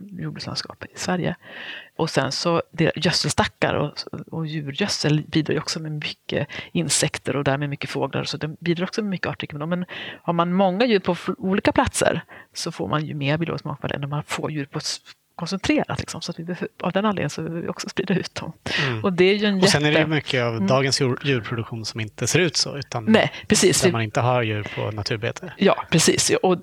jordbrukslandskap 0.00 0.84
i 0.84 0.98
Sverige. 0.98 1.36
Och 1.96 2.10
sen 2.10 2.32
så 2.32 2.62
gödselstackar 2.94 3.74
och, 3.74 3.92
och 4.30 4.46
djurgödsel 4.46 5.22
bidrar 5.22 5.52
ju 5.52 5.60
också 5.60 5.80
med 5.80 5.92
mycket 5.92 6.48
insekter 6.72 7.36
och 7.36 7.44
därmed 7.44 7.70
mycket 7.70 7.90
fåglar. 7.90 8.24
Så 8.24 8.36
det 8.36 8.48
bidrar 8.60 8.84
också 8.84 9.02
med 9.02 9.10
mycket 9.10 9.26
artrikedom. 9.26 9.68
Men 9.68 9.84
har 10.22 10.32
man 10.32 10.52
många 10.52 10.86
djur 10.86 10.98
på 10.98 11.16
olika 11.38 11.72
platser 11.72 12.24
så 12.52 12.72
får 12.72 12.88
man 12.88 13.06
ju 13.06 13.14
mer 13.14 13.38
biologisk 13.38 13.64
mångfald 13.64 13.92
än 13.92 14.04
om 14.04 14.10
man 14.10 14.22
får 14.22 14.50
djur 14.50 14.64
på 14.64 14.80
koncentrerat. 15.36 15.98
Liksom, 15.98 16.20
så 16.20 16.30
att 16.30 16.38
vi 16.38 16.44
behöver, 16.44 16.68
av 16.82 16.92
den 16.92 17.04
anledningen 17.04 17.30
så 17.30 17.42
behöver 17.42 17.62
vi 17.62 17.68
också 17.68 17.88
sprida 17.88 18.14
ut 18.14 18.34
dem. 18.34 18.52
Mm. 18.86 19.04
Och, 19.04 19.12
det 19.12 19.24
är 19.24 19.34
ju 19.34 19.46
en 19.46 19.62
och 19.62 19.68
sen 19.68 19.84
är 19.84 19.92
det 19.92 20.06
mycket 20.06 20.42
av 20.42 20.54
mm. 20.54 20.66
dagens 20.66 21.00
djurproduktion 21.00 21.84
som 21.84 22.00
inte 22.00 22.26
ser 22.26 22.38
ut 22.38 22.56
så. 22.56 22.76
Utan 22.76 23.04
Nej, 23.04 23.32
precis. 23.48 23.80
Där 23.80 23.92
man 23.92 24.02
inte 24.02 24.20
har 24.20 24.42
djur 24.42 24.66
på 24.76 24.90
naturbete. 24.90 25.52
Ja, 25.56 25.84
precis. 25.90 26.32
Och, 26.42 26.58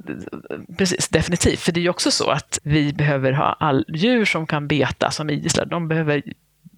precis. 0.77 1.09
Definitivt. 1.09 1.59
För 1.59 1.71
det 1.71 1.79
är 1.79 1.81
ju 1.81 1.89
också 1.89 2.11
så 2.11 2.29
att 2.29 2.59
vi 2.63 2.93
behöver 2.93 3.31
ha 3.31 3.57
all 3.59 3.85
djur 3.87 4.25
som 4.25 4.47
kan 4.47 4.67
beta 4.67 5.11
som 5.11 5.29
idisslar. 5.29 5.65
De 5.65 5.87
behöver 5.87 6.23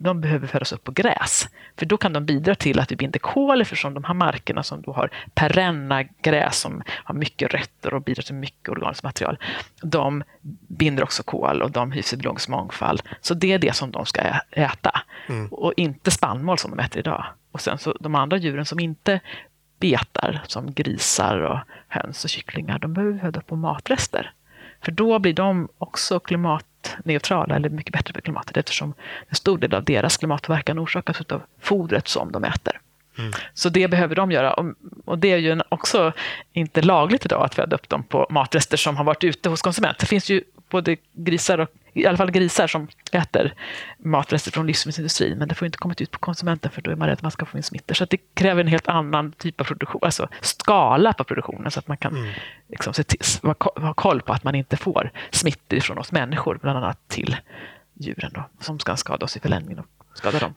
de 0.03 0.21
behöver 0.21 0.47
födas 0.47 0.71
upp 0.71 0.83
på 0.83 0.91
gräs. 0.91 1.49
För 1.77 1.85
då 1.85 1.97
kan 1.97 2.13
de 2.13 2.25
bidra 2.25 2.55
till 2.55 2.79
att 2.79 2.91
vi 2.91 2.95
binder 2.95 3.19
kol 3.19 3.61
eftersom 3.61 3.93
de 3.93 4.03
här 4.03 4.13
markerna 4.13 4.63
som 4.63 4.81
då 4.81 4.93
har 4.93 5.09
perenna 5.33 6.03
gräs 6.03 6.59
som 6.59 6.83
har 6.87 7.15
mycket 7.15 7.53
rötter 7.53 7.93
och 7.93 8.01
bidrar 8.01 8.23
till 8.23 8.35
mycket 8.35 8.69
organiskt 8.69 9.03
material. 9.03 9.37
De 9.81 10.23
binder 10.67 11.03
också 11.03 11.23
kol 11.23 11.61
och 11.61 11.71
de 11.71 11.91
hyser 11.91 12.17
biologisk 12.17 12.49
mångfald. 12.49 13.01
Så 13.21 13.33
det 13.33 13.51
är 13.51 13.59
det 13.59 13.75
som 13.75 13.91
de 13.91 14.05
ska 14.05 14.21
äta. 14.51 15.01
Mm. 15.29 15.47
Och 15.47 15.73
inte 15.77 16.11
spannmål 16.11 16.57
som 16.57 16.71
de 16.71 16.79
äter 16.79 16.99
idag. 16.99 17.25
Och 17.51 17.61
sen 17.61 17.77
så 17.77 17.97
de 17.99 18.15
andra 18.15 18.37
djuren 18.37 18.65
som 18.65 18.79
inte 18.79 19.19
betar, 19.79 20.41
som 20.47 20.73
grisar 20.73 21.37
och 21.37 21.59
höns 21.87 22.23
och 22.23 22.29
kycklingar, 22.29 22.79
de 22.79 22.93
behöver 22.93 23.19
föda 23.19 23.41
på 23.41 23.55
matrester. 23.55 24.33
För 24.81 24.91
då 24.91 25.19
blir 25.19 25.33
de 25.33 25.67
också 25.77 26.19
klimatneutrala, 26.81 27.55
eller 27.55 27.69
mycket 27.69 27.93
bättre 27.93 28.13
för 28.13 28.21
klimatet 28.21 28.57
eftersom 28.57 28.93
en 29.29 29.35
stor 29.35 29.57
del 29.57 29.73
av 29.73 29.83
deras 29.83 30.17
klimatpåverkan 30.17 30.79
orsakas 30.79 31.21
av 31.21 31.41
fodret 31.59 32.07
som 32.07 32.31
de 32.31 32.43
äter. 32.43 32.79
Mm. 33.17 33.31
Så 33.53 33.69
det 33.69 33.87
behöver 33.87 34.15
de 34.15 34.31
göra. 34.31 34.53
Och 35.05 35.17
det 35.17 35.31
är 35.31 35.37
ju 35.37 35.61
också 35.69 36.13
inte 36.53 36.81
lagligt 36.81 37.25
idag 37.25 37.45
att 37.45 37.55
föda 37.55 37.75
upp 37.75 37.89
dem 37.89 38.03
på 38.03 38.27
matrester 38.29 38.77
som 38.77 38.97
har 38.97 39.03
varit 39.03 39.23
ute 39.23 39.49
hos 39.49 39.61
konsumenter. 39.61 39.99
Det 39.99 40.05
finns 40.05 40.29
ju 40.29 40.43
både 40.71 40.97
grisar 41.13 41.57
och 41.57 41.69
i 41.93 42.05
alla 42.05 42.17
fall 42.17 42.31
grisar 42.31 42.67
som 42.67 42.87
äter 43.11 43.53
matrester 43.97 44.51
från 44.51 44.67
livsmedelsindustrin. 44.67 45.37
Men 45.37 45.47
det 45.47 45.55
får 45.55 45.65
inte 45.65 45.77
komma 45.77 45.93
ut 45.99 46.11
på 46.11 46.19
konsumenten 46.19 46.71
för 46.71 46.81
då 46.81 46.91
är 46.91 46.95
man 46.95 47.07
rädd 47.07 47.13
att 47.13 47.21
man 47.21 47.31
ska 47.31 47.45
få 47.45 47.57
in 47.57 47.63
smittor. 47.63 47.95
Så 47.95 48.05
det 48.05 48.17
kräver 48.33 48.61
en 48.61 48.67
helt 48.67 48.87
annan 48.87 49.31
typ 49.31 49.61
av 49.61 49.65
produktion, 49.65 50.01
alltså 50.03 50.27
skala 50.41 51.13
på 51.13 51.23
produktionen 51.23 51.71
så 51.71 51.79
att 51.79 51.87
man 51.87 51.97
kan 51.97 52.17
mm. 52.17 52.31
liksom, 52.69 52.93
se 52.93 53.03
till, 53.03 53.19
ha 53.63 53.93
koll 53.93 54.21
på 54.21 54.33
att 54.33 54.43
man 54.43 54.55
inte 54.55 54.77
får 54.77 55.11
smittor 55.31 55.79
från 55.79 55.97
oss 55.97 56.11
människor, 56.11 56.59
bland 56.61 56.77
annat 56.77 57.07
till 57.07 57.37
djuren 57.93 58.31
då, 58.33 58.43
som 58.59 58.79
ska 58.79 58.95
skada 58.95 59.25
oss 59.25 59.37
i 59.37 59.39
förlängningen 59.39 59.79
och 59.79 60.17
skada 60.17 60.39
dem. 60.39 60.53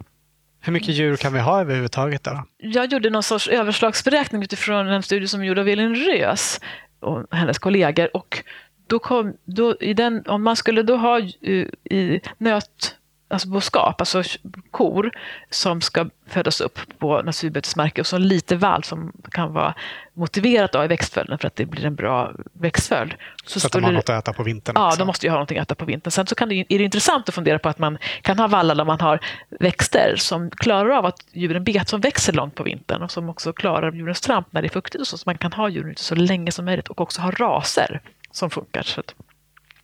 Hur 0.60 0.72
mycket 0.72 0.94
djur 0.94 1.16
kan 1.16 1.32
vi 1.32 1.40
ha 1.40 1.60
överhuvudtaget? 1.60 2.24
Då? 2.24 2.44
Jag 2.58 2.92
gjorde 2.92 3.10
någon 3.10 3.22
sorts 3.22 3.48
överslagsberäkning 3.48 4.42
utifrån 4.42 4.88
en 4.88 5.02
studie 5.02 5.28
som 5.28 5.44
gjordes 5.44 5.62
av 5.62 5.68
Elin 5.68 5.94
Rös 5.94 6.60
och 7.00 7.36
hennes 7.36 7.58
kollegor. 7.58 8.16
Och 8.16 8.42
då 8.86 8.98
kom, 8.98 9.36
då, 9.44 9.76
i 9.80 9.94
den, 9.94 10.26
om 10.26 10.42
man 10.42 10.56
skulle 10.56 10.82
då 10.82 10.96
ha 10.96 11.20
i, 11.20 11.70
i 11.84 12.20
nöt 12.38 12.96
alltså 13.28 13.48
boskap, 13.48 14.00
alltså 14.00 14.22
kor 14.70 15.10
som 15.50 15.80
ska 15.80 16.06
födas 16.26 16.60
upp 16.60 16.78
på 16.98 17.22
naturbetesmarker 17.22 18.02
och 18.02 18.06
så 18.06 18.18
lite 18.18 18.56
vall 18.56 18.84
som 18.84 19.12
kan 19.30 19.52
vara 19.52 19.74
motiverat 20.12 20.74
av 20.74 20.84
i 20.84 20.88
växtföljden 20.88 21.38
för 21.38 21.46
att 21.46 21.56
det 21.56 21.66
blir 21.66 21.86
en 21.86 21.94
bra 21.94 22.32
växtföljd. 22.52 23.14
Så, 23.44 23.60
så 23.60 23.66
att 23.66 23.72
de 23.72 23.84
har 23.84 23.92
något 23.92 24.08
att 24.08 24.18
äta 24.18 24.32
på 24.32 24.42
vintern 24.42 24.74
Ja, 24.78 24.86
också. 24.86 24.98
de 24.98 25.06
måste 25.06 25.26
ju 25.26 25.30
ha 25.30 25.36
någonting 25.36 25.58
att 25.58 25.68
äta 25.68 25.74
på 25.74 25.84
vintern. 25.84 26.10
Sen 26.10 26.26
så 26.26 26.34
kan 26.34 26.48
det, 26.48 26.54
är 26.68 26.78
det 26.78 26.84
intressant 26.84 27.28
att 27.28 27.34
fundera 27.34 27.58
på 27.58 27.68
att 27.68 27.78
man 27.78 27.98
kan 28.22 28.38
ha 28.38 28.46
vallar 28.46 28.74
där 28.74 28.84
man 28.84 29.00
har 29.00 29.20
växter 29.50 30.14
som 30.16 30.50
klarar 30.50 30.90
av 30.90 31.06
att 31.06 31.26
djuren 31.32 31.64
bet 31.64 31.88
som 31.88 32.00
växer 32.00 32.32
långt 32.32 32.54
på 32.54 32.62
vintern 32.62 33.02
och 33.02 33.10
som 33.10 33.28
också 33.28 33.52
klarar 33.52 33.92
djurens 33.92 34.20
tramp 34.20 34.46
när 34.50 34.62
det 34.62 34.68
är 34.68 34.70
fuktigt 34.70 35.00
och 35.00 35.06
så. 35.06 35.18
Så 35.18 35.22
man 35.26 35.38
kan 35.38 35.52
ha 35.52 35.68
djuren 35.68 35.90
ute 35.90 36.02
så 36.02 36.14
länge 36.14 36.52
som 36.52 36.64
möjligt 36.64 36.88
och 36.88 37.00
också 37.00 37.20
ha 37.20 37.30
raser 37.30 38.00
som 38.36 38.50
funkar. 38.50 38.82
Så 38.82 39.00
att, 39.00 39.14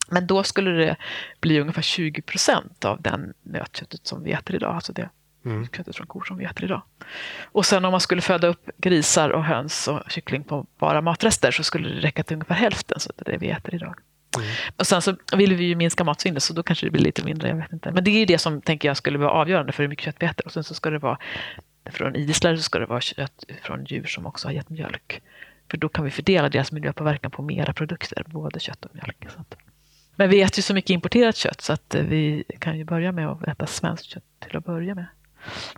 men 0.08 0.26
då 0.26 0.42
skulle 0.42 0.70
det 0.70 0.96
bli 1.40 1.60
ungefär 1.60 1.82
20 1.82 2.22
procent 2.22 2.84
av 2.84 3.02
den 3.02 3.34
nötköttet 3.42 4.06
som 4.06 4.22
vi 4.22 4.32
äter 4.32 4.56
idag. 4.56 4.74
Alltså 4.74 4.92
det 4.92 5.08
mm. 5.44 5.68
köttet 5.76 5.96
från 5.96 6.06
kor 6.06 6.24
som 6.24 6.38
vi 6.38 6.44
äter 6.44 6.64
idag. 6.64 6.82
Och 7.44 7.66
sen 7.66 7.84
om 7.84 7.90
man 7.90 8.00
skulle 8.00 8.20
föda 8.20 8.48
upp 8.48 8.70
grisar 8.76 9.30
och 9.30 9.44
höns 9.44 9.88
och 9.88 10.10
kyckling 10.10 10.44
på 10.44 10.66
bara 10.78 11.00
matrester 11.00 11.50
så 11.50 11.62
skulle 11.62 11.88
det 11.88 12.00
räcka 12.00 12.22
till 12.22 12.34
ungefär 12.34 12.54
hälften 12.54 13.00
så 13.00 13.12
det 13.16 13.36
vi 13.36 13.50
äter 13.50 13.74
idag. 13.74 13.94
Mm. 14.36 14.48
Och 14.76 14.86
sen 14.86 15.02
så 15.02 15.16
vill 15.36 15.54
vi 15.54 15.64
ju 15.64 15.74
minska 15.74 16.04
matsvinnet 16.04 16.42
så 16.42 16.52
då 16.52 16.62
kanske 16.62 16.86
det 16.86 16.90
blir 16.90 17.02
lite 17.02 17.24
mindre. 17.24 17.48
Jag 17.48 17.56
vet 17.56 17.72
inte. 17.72 17.92
Men 17.92 18.04
det 18.04 18.10
är 18.10 18.26
det 18.26 18.38
som 18.38 18.60
tänker 18.60 18.88
jag 18.88 18.96
skulle 18.96 19.18
vara 19.18 19.30
avgörande 19.30 19.72
för 19.72 19.82
hur 19.82 19.88
mycket 19.88 20.04
kött 20.04 20.16
vi 20.18 20.26
äter. 20.26 20.46
Och 20.46 20.52
sen 20.52 20.64
så 20.64 20.74
ska 20.74 20.90
det 20.90 20.98
vara 20.98 21.18
från 21.90 22.16
idisslare 22.16 22.56
så 22.56 22.62
ska 22.62 22.78
det 22.78 22.86
vara 22.86 23.00
kött 23.00 23.44
från 23.62 23.84
djur 23.84 24.06
som 24.06 24.26
också 24.26 24.48
har 24.48 24.52
gett 24.52 24.68
mjölk. 24.68 25.22
För 25.70 25.76
då 25.76 25.88
kan 25.88 26.04
vi 26.04 26.11
fördela 26.11 26.48
deras 26.48 26.72
miljöpåverkan 26.72 27.30
på 27.30 27.42
mera 27.42 27.72
produkter, 27.72 28.24
både 28.26 28.61
kött 28.61 28.85
och 28.85 28.94
mjölk. 28.94 29.26
Så 29.35 29.40
att. 29.40 29.54
Men 30.16 30.30
vi 30.30 30.42
äter 30.42 30.59
ju 30.59 30.62
så 30.62 30.74
mycket 30.74 30.90
importerat 30.90 31.37
kött 31.37 31.61
så 31.61 31.72
att 31.72 31.94
eh, 31.94 32.02
vi 32.02 32.44
kan 32.59 32.78
ju 32.78 32.85
börja 32.85 33.12
med 33.12 33.28
att 33.28 33.48
äta 33.48 33.66
svenskt 33.66 34.04
kött 34.04 34.24
till 34.38 34.56
att 34.56 34.64
börja 34.64 34.94
med. 34.94 35.06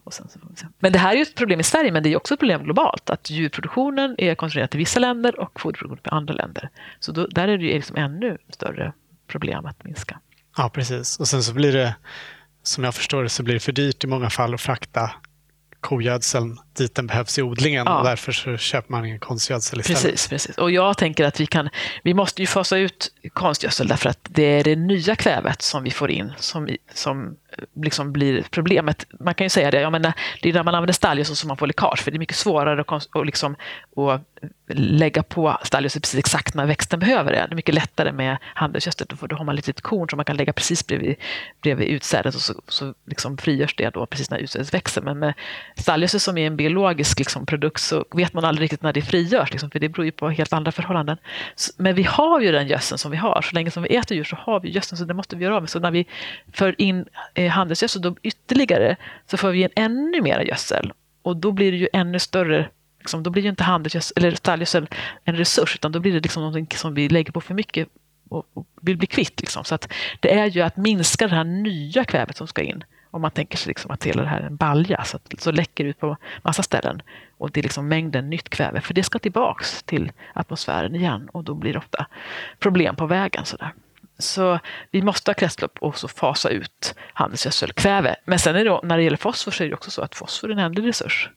Och 0.05 0.13
sen 0.13 0.29
så 0.29 0.39
får 0.39 0.49
vi 0.51 0.57
se. 0.57 0.67
Men 0.79 0.93
det 0.93 0.99
här 0.99 1.13
är 1.13 1.17
ju 1.17 1.23
ett 1.23 1.35
problem 1.35 1.61
i 1.61 1.63
Sverige, 1.63 1.93
men 1.93 2.03
det 2.03 2.13
är 2.13 2.17
också 2.17 2.35
ett 2.35 2.41
problem 2.41 2.65
globalt. 2.65 3.11
Att 3.11 3.31
djurproduktionen 3.31 4.15
är 4.19 4.35
koncentrerad 4.35 4.71
till 4.71 4.79
vissa 4.79 5.01
länder 5.01 5.41
och 5.41 5.61
foderproduktionen 5.61 6.03
till 6.03 6.13
andra 6.13 6.35
länder. 6.35 6.69
Så 7.01 7.13
då, 7.13 7.27
där 7.27 7.49
är 7.49 7.59
det 7.59 7.65
ju 7.65 7.73
liksom 7.73 7.97
ännu 7.97 8.39
större 8.49 8.93
problem 9.27 9.67
att 9.67 9.85
minska. 9.85 10.21
Ja, 10.57 10.71
precis. 10.75 11.21
Och 11.21 11.29
sen 11.29 11.43
så 11.43 11.53
blir 11.55 11.73
det, 11.73 11.97
som 12.63 12.85
jag 12.85 12.95
förstår 12.95 13.23
det, 13.23 13.29
så 13.29 13.43
blir 13.43 13.55
det 13.55 13.61
för 13.61 13.73
dyrt 13.73 14.05
i 14.05 14.07
många 14.07 14.31
fall 14.31 14.55
att 14.55 14.61
frakta 14.61 15.11
kogödseln 15.83 16.59
dit 16.79 16.95
den 16.95 17.07
behövs 17.07 17.39
i 17.39 17.43
odlingen 17.43 17.87
ja. 17.87 17.99
och 17.99 18.05
därför 18.05 18.33
så 18.33 18.57
köper 18.57 18.93
man 18.93 19.05
ingen 19.05 19.21
konstgödsel 19.21 19.81
istället. 19.81 20.03
Precis, 20.03 20.29
precis. 20.29 20.59
Och 20.59 20.71
jag 20.71 20.99
tänker 20.99 21.25
att 21.25 21.41
vi 21.41 21.47
kan, 21.47 21.69
vi 22.03 22.15
måste 22.15 22.43
ju 22.43 22.47
fasa 22.47 22.77
ut 22.77 23.13
konstgödsel 23.33 23.89
därför 23.89 24.09
att 24.09 24.19
det 24.23 24.43
är 24.43 24.65
det 24.65 24.77
nya 24.77 25.17
kvävet 25.17 25.63
som 25.63 25.83
vi 25.83 25.91
får 25.91 26.11
in 26.11 26.33
som, 26.39 26.69
som 26.95 27.37
liksom 27.75 28.13
blir 28.13 28.45
problemet. 28.51 29.07
Man 29.21 29.35
kan 29.35 29.45
ju 29.45 29.49
säga 29.49 29.71
det, 29.71 29.81
jag 29.81 29.93
menar, 29.93 30.13
det 30.43 30.49
är 30.49 30.53
när 30.53 30.63
man 30.63 30.75
använder 30.75 30.95
stallgödsel 30.95 31.37
som 31.37 31.49
man 31.49 31.57
får 31.57 31.67
läckage 31.67 32.01
för 32.03 32.11
det 32.11 32.17
är 32.17 32.19
mycket 32.19 32.37
svårare 32.37 32.85
att, 32.89 33.09
och 33.15 33.27
liksom, 33.27 33.57
att 33.97 34.23
lägga 34.75 35.23
på 35.23 35.59
stallgödsel 35.63 36.03
precis 36.03 36.19
exakt 36.19 36.55
när 36.55 36.67
växten 36.67 37.01
behöver 37.01 37.33
det. 37.33 37.39
Det 37.39 37.55
är 37.55 37.57
mycket 37.57 37.75
lättare 37.75 38.13
med 38.13 38.37
handelsgödsel, 38.43 39.07
då 39.21 39.37
har 39.37 39.45
man 39.45 39.59
ett 39.59 39.67
litet 39.67 39.83
korn 39.83 40.09
som 40.09 40.17
man 40.17 40.25
kan 40.25 40.37
lägga 40.37 40.53
precis 40.53 40.87
bredvid, 40.87 41.17
bredvid 41.63 41.89
utsädet 41.89 42.35
och 42.35 42.41
så, 42.41 42.55
så 42.69 42.95
liksom 43.07 43.39
frigörs 43.39 43.77
det 43.77 43.91
då 43.91 44.07
precis 44.07 44.31
när 44.31 44.39
utsädet 44.39 44.75
växer. 44.75 45.03
Men 45.03 45.19
med 45.19 45.35
stallgödsel 45.77 46.21
som 46.21 46.39
är 46.39 46.47
en 46.47 46.57
biologisk 46.57 47.19
liksom, 47.19 47.47
produkt 47.47 47.81
så 47.81 48.05
vet 48.15 48.33
man 48.33 48.45
aldrig 48.45 48.65
riktigt 48.65 48.83
när 48.83 48.93
det 48.93 49.03
frigörs, 49.03 49.51
liksom, 49.51 49.71
för 49.71 49.79
det 49.79 49.89
beror 49.89 50.05
ju 50.05 50.13
på 50.13 50.29
helt 50.29 50.53
andra 50.53 50.73
förhållanden. 50.73 51.17
Men 51.77 51.95
vi 51.95 52.03
har 52.03 52.41
ju 52.41 52.53
den 52.53 52.69
gödseln 52.69 52.99
som 52.99 53.11
vi 53.11 53.17
har. 53.17 53.43
Så 53.43 53.55
länge 53.55 53.71
som 53.71 53.83
vi 53.83 53.97
äter 53.97 54.17
djur 54.17 54.25
så 54.25 54.37
har 54.37 54.61
vi 54.61 54.71
gödseln, 54.71 54.99
så 54.99 55.05
det 55.05 55.15
måste 55.15 55.37
vi 55.37 55.45
göra 55.45 55.57
av 55.57 55.63
med. 55.63 55.71
Så 55.71 55.79
när 55.79 55.91
vi 55.91 56.07
för 56.53 56.81
in 56.81 57.05
eh, 57.35 57.42
Eh, 57.45 57.51
handelsgödsel 57.51 58.03
då 58.03 58.17
ytterligare 58.23 58.97
så 59.27 59.37
får 59.37 59.51
vi 59.51 59.63
in 59.63 59.71
ännu 59.77 60.23
mer 60.23 60.41
gödsel. 60.41 60.93
Och 61.23 61.37
då 61.37 61.53
blir 61.53 61.73
det 61.73 61.79
ju 61.79 61.89
ännu 61.93 62.19
större 62.19 62.69
Liksom, 62.99 63.23
då 63.23 63.31
blir 63.31 63.43
ju 63.43 63.49
inte 63.49 63.65
handelsgödsel, 63.65 64.25
eller 64.25 64.37
stallgödsel 64.37 64.89
en 65.25 65.37
resurs, 65.37 65.75
utan 65.75 65.93
då 65.93 66.01
blir 66.01 66.13
det 66.13 66.21
liksom 66.21 66.43
något 66.43 66.73
som 66.73 66.95
vi 66.95 67.09
lägger 67.09 67.33
på 67.33 67.41
för 67.41 67.55
mycket 67.55 67.89
och, 68.29 68.47
och 68.55 68.67
vill 68.83 68.97
bli 68.97 69.07
kvitt. 69.07 69.41
Liksom. 69.41 69.65
Så 69.65 69.75
att 69.75 69.93
det 70.21 70.35
är 70.39 70.47
ju 70.47 70.61
att 70.61 70.77
minska 70.77 71.29
det 71.29 71.35
här 71.35 71.45
nya 71.45 72.05
kvävet 72.05 72.37
som 72.37 72.47
ska 72.47 72.63
in. 72.63 72.85
Om 73.11 73.23
man 73.23 73.31
tänker 73.31 73.59
sig 73.59 73.69
liksom 73.69 73.91
att 73.91 74.05
hela 74.05 74.23
det 74.23 74.29
här 74.29 74.41
är 74.41 74.47
en 74.47 74.57
balja, 74.57 75.05
så, 75.05 75.17
att, 75.17 75.41
så 75.41 75.53
läcker 75.53 75.85
ut 75.85 76.01
på 76.01 76.17
massa 76.43 76.63
ställen. 76.63 77.03
Och 77.39 77.51
det 77.51 77.61
är 77.61 77.63
liksom 77.63 77.89
mängden 77.89 78.31
nytt 78.31 78.49
kväve, 78.49 78.81
för 78.81 78.95
det 78.95 79.03
ska 79.03 79.19
tillbaks 79.19 79.83
till 79.83 80.13
atmosfären 80.35 80.95
igen 80.95 81.29
och 81.33 81.45
då 81.45 81.55
blir 81.55 81.73
det 81.73 81.79
ofta 81.79 82.07
problem 82.59 82.97
på 82.97 83.07
vägen. 83.07 83.45
Sådär 83.45 83.73
så 84.23 84.59
vi 84.91 85.03
måste 85.03 85.31
ha 85.31 85.35
kretslopp 85.35 85.79
och 85.79 85.99
så 85.99 86.09
fasa 86.09 86.49
ut 86.49 86.95
handelsgödsel, 87.13 87.73
kväve. 87.73 88.17
Men 88.25 88.39
sen 88.39 88.57
är 88.57 88.65
det, 88.65 88.81
när 88.83 88.97
det 88.97 89.03
gäller 89.03 89.17
fosfor 89.17 89.51
så 89.51 89.65
är 89.65 89.69
det 89.69 89.75
också 89.75 89.91
så 89.91 90.03
att 90.03 90.15
fosfor 90.15 90.49
är 90.49 90.53
en 90.53 90.59
ändlig 90.59 90.89
resurs. 90.89 91.31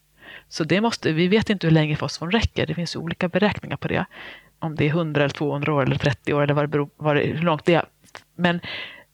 Så 0.50 0.64
det 0.64 0.82
måste, 0.82 1.12
vi 1.12 1.28
vet 1.28 1.50
inte 1.50 1.68
hur 1.68 1.72
länge 1.72 1.96
fosforn 1.96 2.32
räcker. 2.32 2.66
Det 2.66 2.76
finns 2.76 2.96
olika 2.96 3.28
beräkningar 3.28 3.78
på 3.78 3.88
det. 3.88 4.06
Om 4.60 4.76
det 4.76 4.86
är 4.86 4.90
100 4.90 5.22
eller 5.22 5.34
200 5.34 5.74
år 5.74 5.84
eller 5.84 5.96
30 5.96 6.34
år 6.34 6.42
eller 6.42 6.54
vad 6.54 6.64
det 6.64 6.68
beror, 6.68 6.90
vad 6.98 7.16
det, 7.16 7.22
hur 7.22 7.44
långt 7.44 7.66
det 7.66 7.74
är. 7.74 7.86
Men 8.36 8.60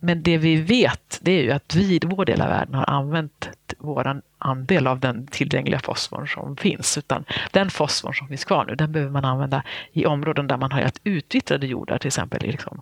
men 0.03 0.23
det 0.23 0.37
vi 0.37 0.55
vet 0.55 1.19
det 1.21 1.31
är 1.31 1.43
ju 1.43 1.51
att 1.51 1.75
vi 1.75 1.95
i 1.95 1.99
vår 2.05 2.25
del 2.25 2.41
av 2.41 2.49
världen 2.49 2.73
har 2.73 2.89
använt 2.89 3.49
vår 3.77 4.21
andel 4.37 4.87
av 4.87 4.99
den 4.99 5.27
tillgängliga 5.27 5.79
fosforn 5.79 6.27
som 6.27 6.57
finns. 6.57 6.97
Utan 6.97 7.25
den 7.51 7.69
fosforn 7.69 8.13
som 8.13 8.27
finns 8.27 8.45
kvar 8.45 8.65
nu, 8.65 8.75
den 8.75 8.91
behöver 8.91 9.11
man 9.11 9.25
använda 9.25 9.63
i 9.91 10.05
områden 10.05 10.47
där 10.47 10.57
man 10.57 10.71
har 10.71 10.81
helt 10.81 11.01
utvittrade 11.03 11.67
jordar, 11.67 11.97
till 11.97 12.07
exempel 12.07 12.45
i 12.45 12.51
liksom 12.51 12.81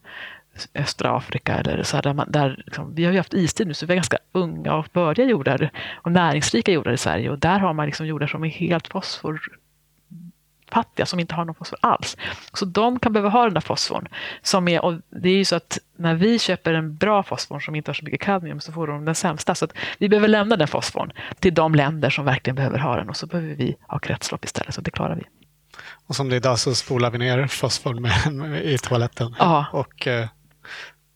östra 0.75 1.17
Afrika. 1.17 1.55
Eller 1.55 1.83
så 1.83 1.97
här, 1.97 2.25
där 2.27 2.63
liksom, 2.65 2.95
vi 2.95 3.05
har 3.05 3.11
ju 3.11 3.17
haft 3.17 3.33
istid 3.33 3.67
nu, 3.67 3.73
så 3.73 3.85
vi 3.85 3.93
har 3.93 3.95
ganska 3.95 4.17
unga 4.31 4.73
och 4.73 4.87
bördiga 4.93 5.25
jordar 5.25 5.71
och 5.95 6.11
näringsrika 6.11 6.71
jordar 6.71 6.91
i 6.91 6.97
Sverige. 6.97 7.29
Och 7.29 7.39
där 7.39 7.59
har 7.59 7.73
man 7.73 7.85
liksom 7.85 8.07
jordar 8.07 8.27
som 8.27 8.43
är 8.43 8.49
helt 8.49 8.87
fosfor 8.87 9.41
fattiga 10.71 11.05
som 11.05 11.19
inte 11.19 11.35
har 11.35 11.45
någon 11.45 11.55
fosfor 11.55 11.79
alls. 11.81 12.17
Så 12.53 12.65
de 12.65 12.99
kan 12.99 13.13
behöva 13.13 13.29
ha 13.29 13.43
den 13.43 13.53
där 13.53 13.61
fosforn. 13.61 14.07
Som 14.41 14.67
är, 14.67 14.85
och 14.85 14.93
det 15.09 15.29
är 15.29 15.37
ju 15.37 15.45
så 15.45 15.55
att 15.55 15.77
när 15.97 16.15
vi 16.15 16.39
köper 16.39 16.73
en 16.73 16.95
bra 16.95 17.23
fosfor 17.23 17.59
som 17.59 17.75
inte 17.75 17.89
har 17.89 17.93
så 17.93 18.05
mycket 18.05 18.21
kadmium 18.21 18.59
så 18.59 18.71
får 18.71 18.87
de 18.87 19.05
den 19.05 19.15
sämsta. 19.15 19.55
Så 19.55 19.67
vi 19.97 20.09
behöver 20.09 20.27
lämna 20.27 20.55
den 20.55 20.67
fosforn 20.67 21.11
till 21.39 21.53
de 21.53 21.75
länder 21.75 22.09
som 22.09 22.25
verkligen 22.25 22.55
behöver 22.55 22.79
ha 22.79 22.95
den 22.95 23.09
och 23.09 23.17
så 23.17 23.27
behöver 23.27 23.55
vi 23.55 23.75
ha 23.87 23.99
kretslopp 23.99 24.45
istället. 24.45 24.73
Så 24.73 24.81
det 24.81 24.91
klarar 24.91 25.15
vi. 25.15 25.23
Och 26.07 26.15
som 26.15 26.29
det 26.29 26.35
är 26.35 26.37
idag 26.37 26.59
så 26.59 26.75
spolar 26.75 27.11
vi 27.11 27.17
ner 27.17 27.47
fosforn 27.47 28.01
med, 28.01 28.33
med, 28.33 28.65
i 28.65 28.77
toaletten. 28.77 29.35
Och, 29.71 30.07
eh, 30.07 30.27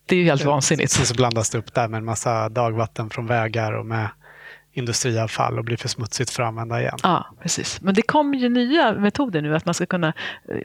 det 0.06 0.16
är 0.16 0.20
ju 0.20 0.24
helt 0.24 0.44
vansinnigt. 0.44 0.92
Sen 0.92 1.06
så 1.06 1.14
blandas 1.14 1.50
det 1.50 1.58
upp 1.58 1.74
där 1.74 1.88
med 1.88 1.98
en 1.98 2.04
massa 2.04 2.48
dagvatten 2.48 3.10
från 3.10 3.26
vägar 3.26 3.72
och 3.72 3.86
med 3.86 4.08
industriavfall 4.76 5.58
och 5.58 5.64
blir 5.64 5.76
för 5.76 5.88
smutsigt 5.88 6.30
för 6.30 6.42
att 6.42 6.48
använda 6.48 6.80
igen. 6.80 6.98
Ja, 7.02 7.26
precis. 7.42 7.80
Men 7.80 7.94
det 7.94 8.02
kommer 8.02 8.38
ju 8.38 8.48
nya 8.48 8.92
metoder 8.92 9.42
nu 9.42 9.56
att 9.56 9.64
man 9.64 9.74
ska 9.74 9.86
kunna, 9.86 10.12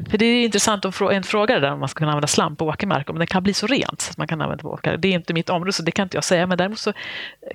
för 0.09 0.17
det 0.17 0.25
är 0.25 0.45
intressant 0.45 0.85
att 0.85 1.01
en 1.01 1.23
fråga 1.23 1.59
där 1.59 1.71
om 1.71 1.79
man 1.79 1.89
ska 1.89 1.99
kunna 1.99 2.11
använda 2.11 2.27
slam 2.27 2.55
på 2.55 2.65
åkermark, 2.65 3.09
om 3.09 3.19
det 3.19 3.25
kan 3.25 3.43
bli 3.43 3.53
så 3.53 3.67
rent 3.67 4.01
så 4.01 4.11
att 4.11 4.17
man 4.17 4.27
kan 4.27 4.41
använda 4.41 4.61
på 4.61 4.69
åkrar. 4.69 4.97
Det 4.97 5.07
är 5.07 5.11
inte 5.11 5.33
mitt 5.33 5.49
område 5.49 5.73
så 5.73 5.83
det 5.83 5.91
kan 5.91 6.03
inte 6.03 6.17
jag 6.17 6.23
säga, 6.23 6.47
men 6.47 6.57
däremot 6.57 6.79
så 6.79 6.93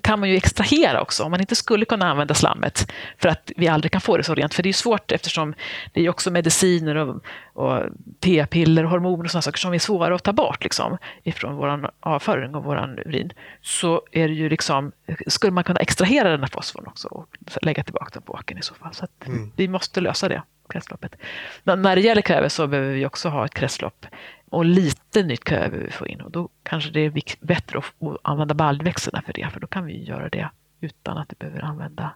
kan 0.01 0.20
man 0.20 0.29
ju 0.29 0.37
extrahera 0.37 1.01
också 1.01 1.23
om 1.23 1.31
man 1.31 1.40
inte 1.40 1.55
skulle 1.55 1.85
kunna 1.85 2.11
använda 2.11 2.35
slammet 2.35 2.92
för 3.18 3.29
att 3.29 3.53
vi 3.57 3.68
aldrig 3.68 3.92
kan 3.92 4.01
få 4.01 4.16
det 4.16 4.23
så 4.23 4.35
rent. 4.35 4.55
För 4.55 4.62
det 4.62 4.68
är 4.68 4.73
svårt 4.73 5.12
eftersom 5.12 5.55
det 5.92 6.01
är 6.01 6.09
också 6.09 6.31
mediciner 6.31 6.97
och, 6.97 7.23
och 7.54 7.82
p-piller 8.20 8.84
hormoner 8.84 9.24
och 9.24 9.30
sådana 9.30 9.42
saker 9.42 9.58
som 9.58 9.74
är 9.74 9.78
svåra 9.78 10.14
att 10.14 10.22
ta 10.22 10.32
bort 10.32 10.64
liksom, 10.64 10.98
ifrån 11.22 11.56
vår 11.56 11.90
avföring 12.00 12.54
och 12.54 12.64
vår 12.64 13.00
urin. 13.06 13.32
Så 13.62 14.02
är 14.12 14.28
det 14.28 14.34
ju 14.34 14.48
liksom, 14.48 14.92
skulle 15.26 15.52
man 15.52 15.64
kunna 15.64 15.80
extrahera 15.80 16.30
den 16.30 16.40
här 16.40 16.48
fosforn 16.48 16.86
också 16.86 17.08
och 17.08 17.28
lägga 17.62 17.84
tillbaka 17.84 18.10
den 18.12 18.22
på 18.22 18.32
åkern 18.32 18.58
i 18.58 18.62
så 18.62 18.74
fall. 18.74 18.94
Så 18.94 19.06
mm. 19.26 19.52
vi 19.56 19.68
måste 19.68 20.00
lösa 20.00 20.28
det 20.28 20.42
kretsloppet. 20.68 21.16
Men 21.62 21.82
när 21.82 21.96
det 21.96 22.02
gäller 22.02 22.22
kväve 22.22 22.50
så 22.50 22.66
behöver 22.66 22.92
vi 22.92 23.06
också 23.06 23.28
ha 23.28 23.44
ett 23.44 23.54
kretslopp 23.54 24.06
och 24.50 24.64
lite 24.64 25.22
nytt 25.22 25.44
kväve 25.44 25.68
behöver 25.68 25.86
vi 25.86 25.92
få 25.92 26.06
in 26.06 26.20
och 26.20 26.30
då 26.30 26.48
kanske 26.62 26.90
det 26.90 27.00
är 27.00 27.22
bättre 27.40 27.78
att 27.78 28.16
använda 28.22 28.54
baljväxterna 28.54 29.22
för 29.26 29.32
det, 29.32 29.50
för 29.52 29.60
då 29.60 29.66
kan 29.66 29.84
vi 29.84 30.04
göra 30.04 30.28
det 30.28 30.50
utan 30.80 31.18
att 31.18 31.30
vi 31.30 31.36
behöver 31.38 31.60
använda 31.60 32.10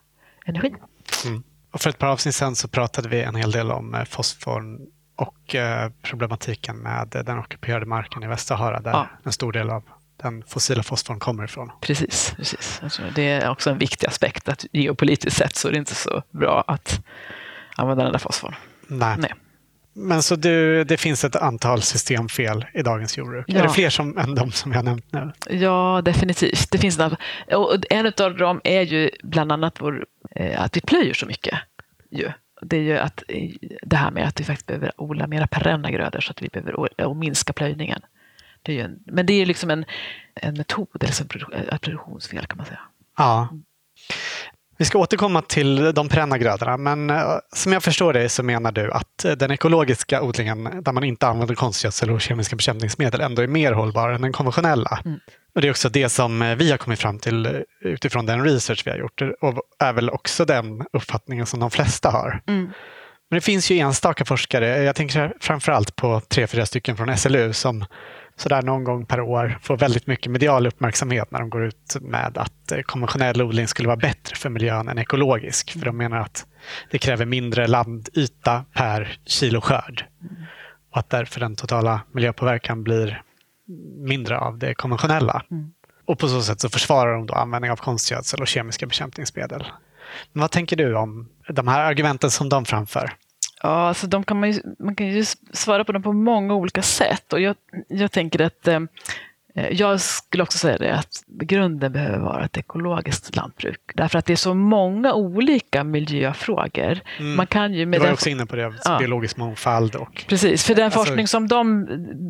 energi. 0.44 0.74
Mm. 1.26 1.42
Och 1.70 1.80
för 1.80 1.90
ett 1.90 1.98
par 1.98 2.06
avsnitt 2.06 2.34
sedan 2.34 2.56
så 2.56 2.68
pratade 2.68 3.08
vi 3.08 3.22
en 3.22 3.34
hel 3.34 3.50
del 3.50 3.70
om 3.70 3.94
eh, 3.94 4.04
fosforn 4.04 4.86
och 5.18 5.54
eh, 5.54 5.90
problematiken 6.02 6.76
med 6.76 7.22
den 7.26 7.38
ockuperade 7.38 7.86
marken 7.86 8.22
i 8.22 8.26
Västsahara 8.26 8.80
där 8.80 8.90
Ja. 8.90 9.06
en 9.24 9.32
stor 9.32 9.52
del 9.52 9.70
av 9.70 9.82
den 10.22 10.42
fossila 10.46 10.82
fosforn 10.82 11.18
kommer 11.18 11.44
ifrån. 11.44 11.70
Precis, 11.80 12.34
precis. 12.36 12.80
Tror 12.96 13.06
det 13.14 13.22
är 13.28 13.50
också 13.50 13.70
en 13.70 13.78
viktig 13.78 14.06
aspekt 14.06 14.48
att 14.48 14.64
geopolitiskt 14.72 15.38
sett 15.38 15.56
så 15.56 15.68
är 15.68 15.72
det 15.72 15.78
inte 15.78 15.94
så 15.94 16.22
bra 16.30 16.64
att 16.66 17.00
använda 17.76 18.02
den 18.04 18.12
där 18.12 18.18
fosforn. 18.18 18.54
Nej. 18.88 19.16
Nej. 19.18 19.34
Men 19.92 20.22
så 20.22 20.36
du, 20.36 20.84
det 20.84 20.96
finns 20.96 21.24
ett 21.24 21.36
antal 21.36 21.82
systemfel 21.82 22.66
i 22.74 22.82
dagens 22.82 23.18
jordbruk. 23.18 23.44
Ja. 23.48 23.58
Är 23.58 23.62
det 23.62 23.68
fler 23.68 23.90
som, 23.90 24.18
än 24.18 24.34
de 24.34 24.52
som 24.52 24.72
jag 24.72 24.84
nämnt 24.84 25.12
nu? 25.12 25.32
Ja, 25.50 26.02
definitivt. 26.04 26.70
Det 26.70 26.78
finns 26.78 26.96
där. 26.96 27.16
Och 27.52 27.74
en 27.90 28.12
av 28.20 28.36
dem 28.36 28.60
är 28.64 28.82
ju 28.82 29.10
bland 29.22 29.52
annat 29.52 29.80
vår, 29.80 30.04
eh, 30.36 30.60
att 30.62 30.76
vi 30.76 30.80
plöjer 30.80 31.14
så 31.14 31.26
mycket. 31.26 31.58
Ju. 32.10 32.32
Det 32.62 32.76
är 32.76 32.82
ju 32.82 32.98
att, 32.98 33.22
det 33.82 33.96
här 33.96 34.10
med 34.10 34.28
att 34.28 34.40
vi 34.40 34.44
faktiskt 34.44 34.66
behöver 34.66 34.92
odla 34.96 35.26
mera 35.26 35.46
perenna 35.46 35.90
grödor 35.90 36.20
så 36.20 36.30
att 36.30 36.42
vi 36.42 36.48
behöver 36.48 37.00
och 37.06 37.16
minska 37.16 37.52
plöjningen. 37.52 38.00
Det 38.62 38.72
är 38.72 38.76
ju 38.76 38.82
en, 38.82 38.98
men 39.06 39.26
det 39.26 39.32
är 39.32 39.46
liksom 39.46 39.70
en, 39.70 39.84
en 40.34 40.54
metod, 40.54 41.02
eller 41.02 41.12
så 41.12 41.24
produ- 41.24 41.74
ett 41.74 41.80
produktionsfel 41.80 42.46
kan 42.46 42.56
man 42.56 42.66
säga. 42.66 42.80
Ja. 43.16 43.48
Vi 44.78 44.84
ska 44.84 44.98
återkomma 44.98 45.42
till 45.42 45.94
de 45.94 46.08
perenna 46.08 46.38
grödorna, 46.38 46.76
men 46.76 47.10
eh, 47.10 47.22
som 47.52 47.72
jag 47.72 47.82
förstår 47.82 48.12
dig 48.12 48.28
så 48.28 48.42
menar 48.42 48.72
du 48.72 48.92
att 48.92 49.24
eh, 49.24 49.32
den 49.32 49.50
ekologiska 49.50 50.22
odlingen 50.22 50.82
där 50.82 50.92
man 50.92 51.04
inte 51.04 51.26
använder 51.26 51.54
konstgödsel 51.54 52.10
och 52.10 52.20
kemiska 52.20 52.56
bekämpningsmedel 52.56 53.20
ändå 53.20 53.42
är 53.42 53.46
mer 53.46 53.72
hållbar 53.72 54.08
än 54.08 54.22
den 54.22 54.32
konventionella. 54.32 55.00
Mm. 55.04 55.20
Och 55.54 55.60
Det 55.60 55.68
är 55.68 55.70
också 55.70 55.88
det 55.88 56.08
som 56.08 56.42
eh, 56.42 56.56
vi 56.56 56.70
har 56.70 56.78
kommit 56.78 57.00
fram 57.00 57.18
till 57.18 57.46
eh, 57.46 57.52
utifrån 57.80 58.26
den 58.26 58.44
research 58.44 58.82
vi 58.86 58.90
har 58.90 58.98
gjort 58.98 59.22
och 59.40 59.62
är 59.78 59.92
väl 59.92 60.10
också 60.10 60.44
den 60.44 60.84
uppfattningen 60.92 61.46
som 61.46 61.60
de 61.60 61.70
flesta 61.70 62.10
har. 62.10 62.42
Mm. 62.46 62.70
Men 63.30 63.36
det 63.36 63.40
finns 63.40 63.70
ju 63.70 63.78
enstaka 63.78 64.24
forskare, 64.24 64.82
jag 64.82 64.96
tänker 64.96 65.32
framförallt 65.40 65.96
på 65.96 66.20
tre, 66.20 66.46
fyra 66.46 66.66
stycken 66.66 66.96
från 66.96 67.16
SLU 67.16 67.52
som 67.52 67.84
sådär 68.36 68.62
någon 68.62 68.84
gång 68.84 69.06
per 69.06 69.20
år 69.20 69.58
får 69.62 69.76
väldigt 69.76 70.06
mycket 70.06 70.32
medial 70.32 70.66
uppmärksamhet 70.66 71.30
när 71.30 71.38
de 71.38 71.50
går 71.50 71.64
ut 71.64 71.96
med 72.00 72.38
att 72.38 72.72
eh, 72.72 72.80
konventionell 72.80 73.42
odling 73.42 73.68
skulle 73.68 73.88
vara 73.88 73.96
bättre 73.96 74.36
för 74.36 74.50
miljön 74.50 74.88
än 74.88 74.98
ekologisk. 74.98 75.72
För 75.72 75.86
de 75.86 75.96
menar 75.96 76.18
att 76.18 76.46
det 76.90 76.98
kräver 76.98 77.26
mindre 77.26 77.66
landyta 77.66 78.64
per 78.74 79.18
kilo 79.26 79.60
skörd. 79.60 80.04
Och 80.92 80.98
att 80.98 81.10
därför 81.10 81.40
den 81.40 81.56
totala 81.56 82.00
miljöpåverkan 82.12 82.82
blir 82.82 83.22
mindre 83.96 84.38
av 84.38 84.58
det 84.58 84.74
konventionella. 84.74 85.42
Mm. 85.50 85.72
Och 86.04 86.18
på 86.18 86.28
så 86.28 86.42
sätt 86.42 86.60
så 86.60 86.68
försvarar 86.68 87.12
de 87.12 87.26
då 87.26 87.34
användning 87.34 87.70
av 87.70 87.76
konstgödsel 87.76 88.40
och 88.40 88.48
kemiska 88.48 88.86
bekämpningsmedel. 88.86 89.66
Men 90.32 90.40
vad 90.40 90.50
tänker 90.50 90.76
du 90.76 90.96
om 90.96 91.28
de 91.48 91.68
här 91.68 91.80
argumenten 91.84 92.30
som 92.30 92.48
de 92.48 92.64
framför? 92.64 93.12
Ja, 93.62 93.88
alltså 93.88 94.06
de 94.06 94.24
kan 94.24 94.40
man, 94.40 94.50
ju, 94.50 94.62
man 94.78 94.94
kan 94.94 95.06
ju 95.06 95.24
svara 95.52 95.84
på 95.84 95.92
dem 95.92 96.02
på 96.02 96.12
många 96.12 96.54
olika 96.54 96.82
sätt. 96.82 97.32
Och 97.32 97.40
jag, 97.40 97.56
jag 97.88 98.12
tänker 98.12 98.40
att 98.40 98.68
eh, 98.68 98.80
jag 99.70 100.00
skulle 100.00 100.42
också 100.42 100.58
säga 100.58 100.78
det 100.78 100.94
att 100.94 101.24
grunden 101.26 101.92
behöver 101.92 102.18
vara 102.18 102.44
ett 102.44 102.56
ekologiskt 102.56 103.36
lantbruk. 103.36 103.80
Därför 103.94 104.18
att 104.18 104.26
det 104.26 104.32
är 104.32 104.36
så 104.36 104.54
många 104.54 105.12
olika 105.14 105.84
miljöfrågor. 105.84 106.98
Mm. 107.18 107.36
Man 107.36 107.46
kan 107.46 107.72
ju 107.74 107.78
Du 107.80 107.86
med 107.86 108.00
var 108.00 108.06
ju 108.06 108.08
den, 108.08 108.14
också 108.14 108.28
inne 108.28 108.46
på 108.46 108.56
det, 108.56 108.72
Ja. 108.84 108.98
biologisk 108.98 109.36
mångfald 109.36 109.94
och 109.94 110.24
Precis, 110.28 110.64
för 110.64 110.74
den 110.74 110.84
Alltså- 110.84 110.98
forskning 110.98 111.26
som 111.26 111.48
de 111.48 111.86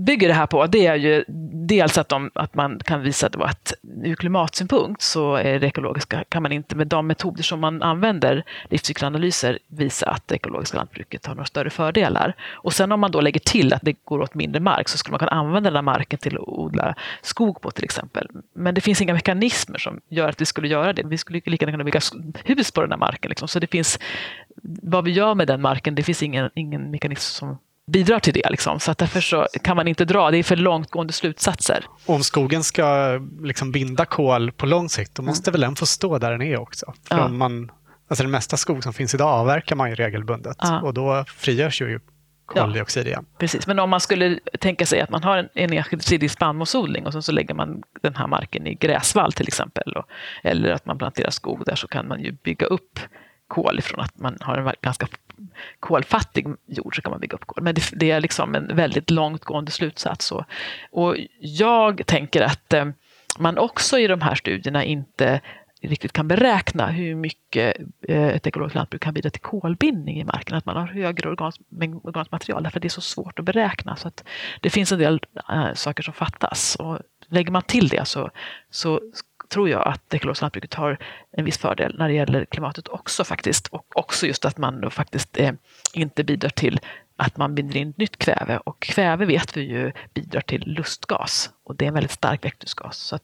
bygger 0.07 0.29
det 0.29 0.35
här 0.35 0.47
på, 0.47 0.67
det 0.67 0.87
är 0.87 0.95
ju 0.95 1.25
dels 1.69 1.99
att, 1.99 2.09
de, 2.09 2.31
att 2.35 2.55
man 2.55 2.79
kan 2.85 3.03
visa 3.03 3.29
då 3.29 3.43
att 3.43 3.73
ur 4.05 4.15
klimatsynpunkt 4.15 5.03
så 5.03 5.35
är 5.35 5.59
det 5.61 5.67
ekologiska, 5.67 6.25
kan 6.29 6.43
man 6.43 6.53
inte 6.53 6.77
med 6.77 6.87
de 6.87 7.07
metoder 7.07 7.43
som 7.43 7.61
man 7.61 7.83
använder, 7.83 8.45
livscykelanalyser, 8.71 9.59
visa 9.69 10.11
att 10.11 10.29
det 10.29 10.35
ekologiska 10.35 10.77
lantbruket 10.79 11.27
har 11.27 11.35
några 11.35 11.47
större 11.47 11.71
fördelar. 11.71 12.35
Och 12.53 12.73
sen 12.73 12.93
om 12.93 13.01
man 13.01 13.11
då 13.11 13.21
lägger 13.21 13.41
till 13.41 13.73
att 13.73 13.83
det 13.83 13.97
går 14.05 14.21
åt 14.21 14.35
mindre 14.35 14.61
mark 14.61 14.89
så 14.89 14.99
skulle 14.99 15.13
man 15.13 15.19
kunna 15.19 15.31
använda 15.33 15.71
den 15.71 15.77
här 15.77 15.83
marken 15.83 16.19
till 16.19 16.37
att 16.37 16.49
odla 16.49 16.95
skog 17.23 17.61
på 17.61 17.71
till 17.71 17.85
exempel. 17.85 18.29
Men 18.55 18.75
det 18.75 18.81
finns 18.81 19.03
inga 19.03 19.15
mekanismer 19.15 19.79
som 19.79 20.01
gör 20.09 20.29
att 20.29 20.41
vi 20.41 20.45
skulle 20.47 20.69
göra 20.69 20.93
det. 20.93 21.03
Vi 21.07 21.19
skulle 21.19 21.41
lika 21.45 21.65
gärna 21.65 21.73
kunna 21.73 21.85
bygga 21.85 22.01
hus 22.45 22.71
på 22.73 22.81
den 22.81 22.91
här 22.91 22.99
marken. 22.99 23.29
Liksom. 23.29 23.49
Så 23.49 23.59
det 23.59 23.67
finns, 23.67 23.99
vad 24.83 25.05
vi 25.05 25.11
gör 25.11 25.35
med 25.35 25.47
den 25.47 25.61
marken, 25.61 25.95
det 25.95 26.03
finns 26.03 26.23
ingen, 26.23 26.51
ingen 26.55 26.91
mekanism 26.91 27.35
som 27.39 27.59
bidrar 27.87 28.19
till 28.19 28.35
det. 28.35 28.51
Liksom. 28.51 28.81
Så 28.81 28.91
att 28.91 28.99
därför 28.99 29.21
så 29.21 29.47
kan 29.63 29.77
man 29.77 29.89
inte 29.89 30.05
dra, 30.05 30.31
det 30.31 30.39
är 30.39 30.43
för 30.43 30.57
långtgående 30.57 31.13
slutsatser. 31.13 31.85
om 32.07 32.23
skogen 32.23 32.65
ska 32.65 33.19
liksom 33.43 33.73
binda 33.73 34.05
kol 34.05 34.53
på 34.53 34.67
lång 34.67 34.89
sikt, 34.89 35.15
då 35.15 35.23
måste 35.23 35.51
väl 35.51 35.61
den 35.61 35.77
få 35.77 35.87
stå 35.87 36.19
där 36.19 36.31
den 36.31 36.43
är 36.43 36.57
också. 36.61 36.95
För 37.09 37.17
Ja. 37.19 37.25
om 37.25 37.39
man, 37.39 37.71
alltså 38.09 38.25
den 38.25 38.31
mesta 38.31 38.57
skog 38.57 38.83
som 38.83 38.93
finns 38.93 39.15
idag 39.15 39.29
avverkar 39.29 39.77
man 39.77 39.89
ju 39.91 39.95
regelbundet 39.95 40.57
Ja. 40.61 40.81
och 40.81 40.95
då 40.95 41.25
frigörs 41.37 41.81
ju 41.81 42.01
koldioxid 42.49 43.07
igen. 43.07 43.27
Precis, 43.39 43.67
men 43.67 43.79
om 43.79 43.91
man 43.91 44.01
skulle 44.01 44.39
tänka 44.61 44.87
sig 44.87 45.01
att 45.01 45.11
man 45.11 45.23
har 45.23 45.37
en, 45.37 45.49
en 45.55 45.73
ensidig 45.73 46.31
spannmålsodling 46.31 47.07
och 47.07 47.13
sen 47.13 47.23
så 47.23 47.33
lägger 47.33 47.55
man 47.55 47.83
den 48.01 48.17
här 48.17 48.27
marken 48.27 48.67
i 48.67 48.75
gräsvall 48.75 49.33
till 49.33 49.49
exempel. 49.49 49.93
Och, 49.93 50.05
eller 50.43 50.71
att 50.71 50.87
man 50.87 50.99
planterar 50.99 51.31
skog 51.31 51.63
där 51.67 51.75
så 51.75 51.89
kan 51.89 52.09
man 52.09 52.21
ju 52.21 52.33
bygga 52.33 52.67
upp 52.67 53.01
kol 53.49 53.79
ifrån 53.79 54.01
att 54.01 54.19
man 54.19 54.39
har 54.41 54.57
en 54.57 54.73
ganska 54.83 55.07
kolfattig 55.81 56.47
jord 56.67 56.97
så 56.97 57.03
kan 57.03 57.11
man 57.11 57.21
bygga 57.21 57.35
upp 57.35 57.47
kol. 57.47 57.63
Men 57.65 57.75
det, 57.75 57.83
det 57.93 58.11
är 58.11 58.21
liksom 58.21 58.55
en 58.55 58.77
väldigt 58.77 59.11
långtgående 59.11 59.71
slutsats. 59.71 60.33
Och, 60.33 60.45
och 60.91 61.17
jag 61.41 62.07
tänker 62.07 62.43
att 62.43 62.73
eh, 62.73 62.85
man 63.39 63.59
också 63.59 63.99
i 63.99 64.07
de 64.07 64.21
här 64.21 64.35
studierna 64.35 64.85
inte 64.85 65.41
riktigt 65.81 66.13
kan 66.13 66.29
beräkna 66.29 66.87
hur 66.87 67.15
mycket 67.15 67.77
eh, 68.09 68.29
ett 68.29 68.47
ekologiskt 68.47 68.75
lantbruk 68.75 69.03
kan 69.03 69.15
bidra 69.15 69.31
till 69.31 69.41
kolbindning 69.41 70.21
i 70.21 70.25
marken. 70.25 70.57
Att 70.57 70.67
man 70.67 70.77
har 70.77 70.87
högre 70.87 71.29
organs, 71.29 71.61
mängd 71.69 72.01
organiskt 72.05 72.33
material 72.33 72.63
därför 72.63 72.79
att 72.79 72.83
det 72.83 72.89
är 72.89 72.91
så 72.91 73.01
svårt 73.01 73.39
att 73.39 73.45
beräkna. 73.45 73.97
Så 73.97 74.09
att 74.09 74.25
det 74.61 74.71
finns 74.71 74.93
en 74.93 74.99
del 74.99 75.21
äh, 75.51 75.75
saker 75.75 76.03
som 76.03 76.15
fattas. 76.15 76.77
Och 76.77 76.99
lägger 77.29 77.51
man 77.51 77.63
till 77.63 77.89
det 77.89 78.09
så, 78.09 78.31
så 78.71 79.01
tror 79.49 79.69
jag 79.69 79.89
att 79.89 80.03
det 80.09 80.17
ekologiska 80.17 80.45
lantbruket 80.45 80.75
har 80.75 80.99
en 81.33 81.45
viss 81.45 81.59
fördel 81.59 81.99
när 81.99 82.09
det 82.09 82.15
gäller 82.15 82.45
klimatet 82.45 82.89
också 82.89 83.25
faktiskt. 83.25 83.67
Och 83.67 83.87
också 83.95 84.27
just 84.27 84.45
att 84.45 84.59
man 84.59 84.81
då 84.81 84.91
faktiskt 84.91 85.39
eh, 85.39 85.53
inte 85.95 86.25
bidrar 86.25 86.51
till 86.51 86.81
att 87.17 87.37
man 87.37 87.55
binder 87.55 87.77
in 87.77 87.95
nytt 87.97 88.17
kväve. 88.17 88.59
Och 88.59 88.81
kväve 88.81 89.25
vet 89.27 89.57
vi 89.57 89.61
ju 89.61 89.93
bidrar 90.15 90.41
till 90.41 90.63
lustgas 90.67 91.51
och 91.65 91.77
det 91.77 91.85
är 91.85 91.89
en 91.89 91.95
väldigt 91.95 92.11
stark 92.11 92.45
växthusgas. 92.45 92.97
Så 92.97 93.19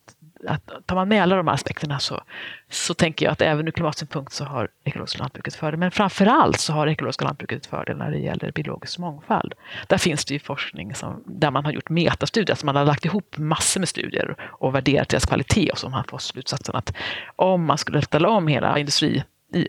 att, 0.48 0.86
tar 0.86 0.96
man 0.96 1.08
med 1.08 1.22
alla 1.22 1.36
de 1.36 1.46
här 1.46 1.54
aspekterna 1.54 1.98
så, 1.98 2.20
så 2.70 2.94
tänker 2.94 3.26
jag 3.26 3.32
att 3.32 3.40
även 3.40 3.68
ur 3.68 3.72
klimatsynpunkt 3.72 4.32
så 4.32 4.44
har 4.44 4.68
ekologiska 4.84 5.18
lantbruket 5.18 5.54
fördel. 5.54 5.80
Men 5.80 5.90
framför 5.90 6.26
allt 6.26 6.60
så 6.60 6.72
har 6.72 6.86
ekologiska 6.86 7.24
lantbruket 7.24 7.66
fördel 7.66 7.96
när 7.96 8.10
det 8.10 8.18
gäller 8.18 8.52
biologisk 8.52 8.98
mångfald. 8.98 9.54
Där 9.86 9.98
finns 9.98 10.24
det 10.24 10.34
ju 10.34 10.40
forskning 10.40 10.94
som, 10.94 11.22
där 11.26 11.50
man 11.50 11.64
har 11.64 11.72
gjort 11.72 11.88
metastudier, 11.88 12.52
alltså 12.52 12.66
man 12.66 12.76
har 12.76 12.84
lagt 12.84 13.04
ihop 13.04 13.38
massor 13.38 13.80
med 13.80 13.88
studier 13.88 14.36
och 14.40 14.74
värderat 14.74 15.08
deras 15.08 15.26
kvalitet 15.26 15.70
och 15.70 15.78
så 15.78 15.86
har 15.86 15.90
man 15.90 16.04
fått 16.04 16.22
slutsatsen 16.22 16.76
att 16.76 16.94
om 17.36 17.64
man 17.64 17.78
skulle 17.78 18.02
ställa 18.02 18.28
om 18.28 18.48
hela 18.48 18.78
industri 18.78 19.24
i 19.54 19.68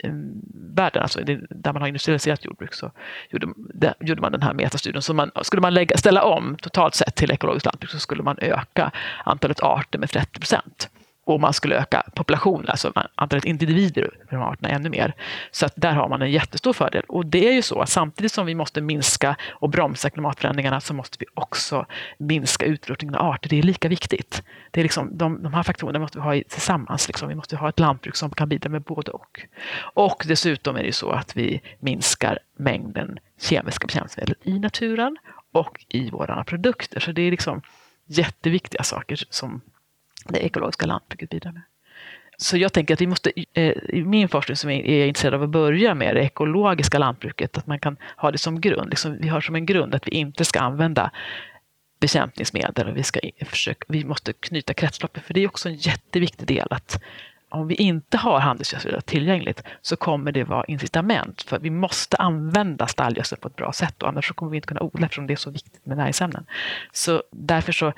världen, 0.75 1.01
alltså 1.03 1.19
där 1.49 1.73
man 1.73 1.81
har 1.81 1.87
industrialiserat 1.87 2.45
jordbruk, 2.45 2.73
så 2.73 2.91
gjorde, 3.29 3.47
där 3.73 3.93
gjorde 3.99 4.21
man 4.21 4.31
den 4.31 4.41
här 4.41 4.53
metastudien. 4.53 5.01
Så 5.01 5.13
man, 5.13 5.31
skulle 5.41 5.61
man 5.61 5.73
lägga, 5.73 5.97
ställa 5.97 6.23
om 6.23 6.57
totalt 6.61 6.95
sett 6.95 7.15
till 7.15 7.31
ekologiskt 7.31 7.65
lantbruk 7.65 7.91
så 7.91 7.99
skulle 7.99 8.23
man 8.23 8.37
öka 8.41 8.91
antalet 9.23 9.59
arter 9.59 9.99
med 9.99 10.09
30 10.09 10.39
procent. 10.39 10.89
Och 11.25 11.39
man 11.39 11.53
skulle 11.53 11.75
öka 11.75 12.03
populationen, 12.15 12.69
alltså 12.69 12.93
antalet 13.15 13.45
individer 13.45 14.11
i 14.31 14.35
de 14.35 14.41
arterna 14.41 14.69
ännu 14.69 14.89
mer. 14.89 15.13
Så 15.51 15.65
att 15.65 15.73
där 15.75 15.91
har 15.91 16.09
man 16.09 16.21
en 16.21 16.31
jättestor 16.31 16.73
fördel. 16.73 17.03
Och 17.07 17.25
det 17.25 17.47
är 17.47 17.53
ju 17.53 17.61
så 17.61 17.81
att 17.81 17.89
samtidigt 17.89 18.31
som 18.31 18.45
vi 18.45 18.55
måste 18.55 18.81
minska 18.81 19.35
och 19.49 19.69
bromsa 19.69 20.09
klimatförändringarna 20.09 20.81
så 20.81 20.93
måste 20.93 21.17
vi 21.19 21.25
också 21.33 21.85
minska 22.17 22.65
utrotningen 22.65 23.15
av 23.15 23.31
arter. 23.31 23.49
Det 23.49 23.59
är 23.59 23.63
lika 23.63 23.87
viktigt. 23.87 24.43
Det 24.71 24.81
är 24.81 24.83
liksom, 24.83 25.17
de, 25.17 25.43
de 25.43 25.53
här 25.53 25.63
faktorerna 25.63 25.99
måste 25.99 26.17
vi 26.17 26.23
ha 26.23 26.33
tillsammans. 26.49 27.07
Liksom. 27.07 27.29
Vi 27.29 27.35
måste 27.35 27.57
ha 27.57 27.69
ett 27.69 27.79
lantbruk 27.79 28.15
som 28.15 28.29
kan 28.29 28.49
bidra 28.49 28.69
med 28.69 28.81
både 28.81 29.11
och. 29.11 29.41
Och 29.77 30.23
dessutom 30.27 30.75
är 30.75 30.79
det 30.79 30.85
ju 30.85 30.91
så 30.91 31.09
att 31.09 31.37
vi 31.37 31.61
minskar 31.79 32.39
mängden 32.57 33.19
kemiska 33.41 33.87
bekämpningsmedel 33.87 34.35
i 34.43 34.59
naturen 34.59 35.17
och 35.51 35.85
i 35.89 36.09
våra 36.09 36.43
produkter. 36.43 36.99
Så 36.99 37.11
det 37.11 37.21
är 37.21 37.31
liksom 37.31 37.61
jätteviktiga 38.07 38.83
saker 38.83 39.23
som 39.29 39.61
det 40.33 40.45
ekologiska 40.45 40.85
lantbruket 40.85 41.29
bidrar 41.29 41.51
med. 41.51 41.61
Så 42.37 42.57
jag 42.57 42.73
tänker 42.73 42.93
att 42.93 43.01
vi 43.01 43.07
måste, 43.07 43.31
eh, 43.53 43.73
i 43.89 44.03
min 44.05 44.29
forskning 44.29 44.55
som 44.55 44.69
är 44.69 44.97
jag 44.97 45.07
intresserad 45.07 45.33
av 45.33 45.43
att 45.43 45.49
börja 45.49 45.95
med 45.95 46.15
det 46.15 46.21
ekologiska 46.21 46.97
lantbruket, 46.97 47.57
att 47.57 47.67
man 47.67 47.79
kan 47.79 47.97
ha 48.17 48.31
det 48.31 48.37
som 48.37 48.61
grund. 48.61 48.89
Liksom, 48.89 49.17
vi 49.21 49.27
har 49.27 49.41
som 49.41 49.55
en 49.55 49.65
grund 49.65 49.95
att 49.95 50.07
vi 50.07 50.11
inte 50.11 50.45
ska 50.45 50.59
använda 50.59 51.11
bekämpningsmedel 51.99 52.89
och 52.89 52.97
vi, 52.97 53.03
ska 53.03 53.19
försöka, 53.45 53.85
vi 53.87 54.05
måste 54.05 54.33
knyta 54.33 54.73
kretsloppet, 54.73 55.23
för 55.23 55.33
det 55.33 55.43
är 55.43 55.47
också 55.47 55.69
en 55.69 55.75
jätteviktig 55.75 56.47
del 56.47 56.67
att 56.69 57.03
om 57.49 57.67
vi 57.67 57.75
inte 57.75 58.17
har 58.17 58.39
handelsgödsel 58.39 59.01
tillgängligt 59.01 59.63
så 59.81 59.95
kommer 59.95 60.31
det 60.31 60.43
vara 60.43 60.65
incitament 60.65 61.41
för 61.41 61.59
vi 61.59 61.69
måste 61.69 62.17
använda 62.17 62.87
stallgödsel 62.87 63.37
på 63.37 63.47
ett 63.47 63.55
bra 63.55 63.73
sätt 63.73 64.03
och 64.03 64.09
annars 64.09 64.27
så 64.27 64.33
kommer 64.33 64.51
vi 64.51 64.57
inte 64.57 64.67
kunna 64.67 64.81
odla 64.81 65.05
eftersom 65.05 65.27
det 65.27 65.33
är 65.33 65.37
så 65.37 65.51
viktigt 65.51 65.85
med 65.85 65.97
näringsämnen. 65.97 66.45
Så 66.91 67.23
därför 67.31 67.71
så 67.71 67.93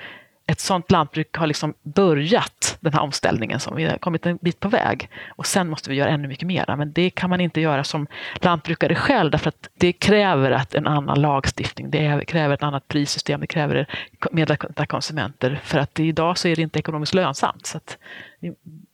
ett 0.50 0.60
sådant 0.60 0.92
lantbruk 0.92 1.38
har 1.38 1.48
liksom 1.48 1.74
börjat 1.84 2.78
den 2.80 2.94
här 2.94 3.02
omställningen, 3.02 3.60
som 3.60 3.76
vi 3.76 3.86
har 3.86 3.98
kommit 3.98 4.26
en 4.26 4.38
bit 4.42 4.60
på 4.60 4.70
väg. 4.70 5.10
Och 5.30 5.46
sen 5.46 5.70
måste 5.70 5.90
vi 5.90 5.96
göra 5.96 6.10
ännu 6.10 6.28
mycket 6.28 6.48
mer. 6.48 6.76
Men 6.78 6.94
det 6.94 7.10
kan 7.10 7.30
man 7.30 7.42
inte 7.42 7.62
göra 7.62 7.84
som 7.84 8.08
lantbrukare 8.36 8.96
själv, 8.96 9.32
därför 9.32 9.50
att 9.50 9.70
det 9.74 9.94
kräver 9.94 10.52
att 10.52 10.76
en 10.76 10.88
annan 10.88 11.22
lagstiftning, 11.22 11.90
det 11.92 12.26
kräver 12.28 12.54
ett 12.54 12.64
annat 12.64 12.88
prissystem, 12.88 13.42
det 13.42 13.48
kräver 13.48 13.88
medvetna 14.32 14.86
konsumenter. 14.86 15.60
För 15.64 15.80
att 15.80 16.00
idag 16.00 16.38
så 16.38 16.48
är 16.48 16.56
det 16.56 16.62
inte 16.62 16.80
ekonomiskt 16.80 17.14
lönsamt. 17.14 17.66
Så 17.66 17.80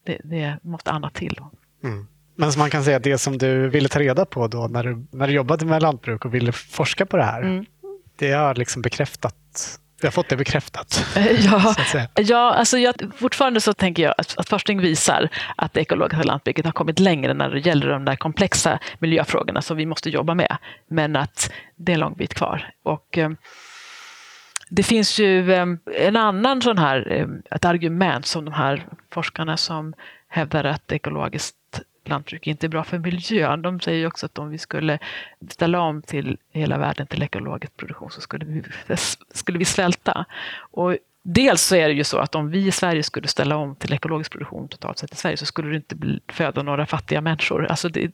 det, 0.05 0.17
det 0.23 0.57
måste 0.61 0.91
annat 0.91 1.13
till. 1.13 1.39
Mm. 1.83 2.07
Men 2.35 2.51
som 2.51 2.59
man 2.59 2.69
kan 2.69 2.83
säga, 2.83 2.99
det 2.99 3.17
som 3.17 3.37
du 3.37 3.69
ville 3.69 3.89
ta 3.89 3.99
reda 3.99 4.25
på 4.25 4.47
då 4.47 4.67
när 4.67 4.83
du, 4.83 5.05
när 5.11 5.27
du 5.27 5.33
jobbade 5.33 5.65
med 5.65 5.81
lantbruk 5.81 6.25
och 6.25 6.33
ville 6.33 6.51
forska 6.51 7.05
på 7.05 7.17
det 7.17 7.23
här, 7.23 7.41
mm. 7.41 7.65
det 8.15 8.31
har 8.31 8.55
liksom 8.55 8.81
bekräftat 8.81 9.79
vi 10.03 10.07
har 10.07 10.11
fått 10.11 10.29
det 10.29 10.37
bekräftat. 10.37 11.05
Ja, 11.43 11.75
ja 12.15 12.53
alltså 12.53 12.77
jag, 12.77 12.95
fortfarande 13.15 13.61
så 13.61 13.73
tänker 13.73 14.03
jag 14.03 14.15
att, 14.17 14.37
att 14.37 14.49
forskning 14.49 14.81
visar 14.81 15.29
att 15.55 15.73
det 15.73 15.81
ekologiska 15.81 16.23
lantbruket 16.23 16.65
har 16.65 16.71
kommit 16.71 16.99
längre 16.99 17.33
när 17.33 17.49
det 17.49 17.59
gäller 17.59 17.89
de 17.89 18.05
där 18.05 18.15
komplexa 18.15 18.79
miljöfrågorna 18.99 19.61
som 19.61 19.77
vi 19.77 19.85
måste 19.85 20.09
jobba 20.09 20.33
med. 20.33 20.57
Men 20.87 21.15
att 21.15 21.51
det 21.75 21.91
är 21.91 21.93
en 21.93 21.99
lång 21.99 22.13
bit 22.13 22.33
kvar. 22.33 22.69
Och, 22.83 23.17
eh, 23.17 23.29
det 24.69 24.83
finns 24.83 25.19
ju 25.19 25.53
eh, 25.53 25.65
en 25.97 26.15
annan 26.15 26.61
sån 26.61 26.77
här, 26.77 27.11
eh, 27.11 27.55
ett 27.55 27.65
argument 27.65 28.25
som 28.25 28.45
de 28.45 28.53
här 28.53 28.85
forskarna 29.13 29.57
som 29.57 29.93
hävdar 30.27 30.63
att 30.63 30.91
ekologiskt 30.91 31.55
lantbruk 32.09 32.47
inte 32.47 32.67
är 32.67 32.69
bra 32.69 32.83
för 32.83 32.99
miljön. 32.99 33.61
De 33.61 33.79
säger 33.79 34.07
också 34.07 34.25
att 34.25 34.37
om 34.37 34.49
vi 34.49 34.57
skulle 34.57 34.99
ställa 35.49 35.81
om 35.81 36.01
till 36.01 36.37
hela 36.51 36.77
världen 36.77 37.07
till 37.07 37.23
ekologisk 37.23 37.77
produktion 37.77 38.11
så 38.11 38.21
skulle 38.21 38.45
vi, 38.45 38.63
skulle 39.33 39.57
vi 39.57 39.65
svälta. 39.65 40.25
Och 40.71 40.97
Dels 41.25 41.61
så 41.61 41.75
är 41.75 41.87
det 41.87 41.93
ju 41.93 42.03
så 42.03 42.17
att 42.17 42.35
om 42.35 42.49
vi 42.49 42.67
i 42.67 42.71
Sverige 42.71 43.03
skulle 43.03 43.27
ställa 43.27 43.55
om 43.55 43.75
till 43.75 43.93
ekologisk 43.93 44.31
produktion 44.31 44.67
totalt 44.67 44.99
sett 44.99 45.13
i 45.13 45.15
Sverige 45.15 45.37
så 45.37 45.45
skulle 45.45 45.69
det 45.69 45.75
inte 45.75 45.95
föda 46.27 46.63
några 46.63 46.85
fattiga 46.85 47.21
människor. 47.21 47.65
Alltså 47.65 47.89
det, 47.89 48.11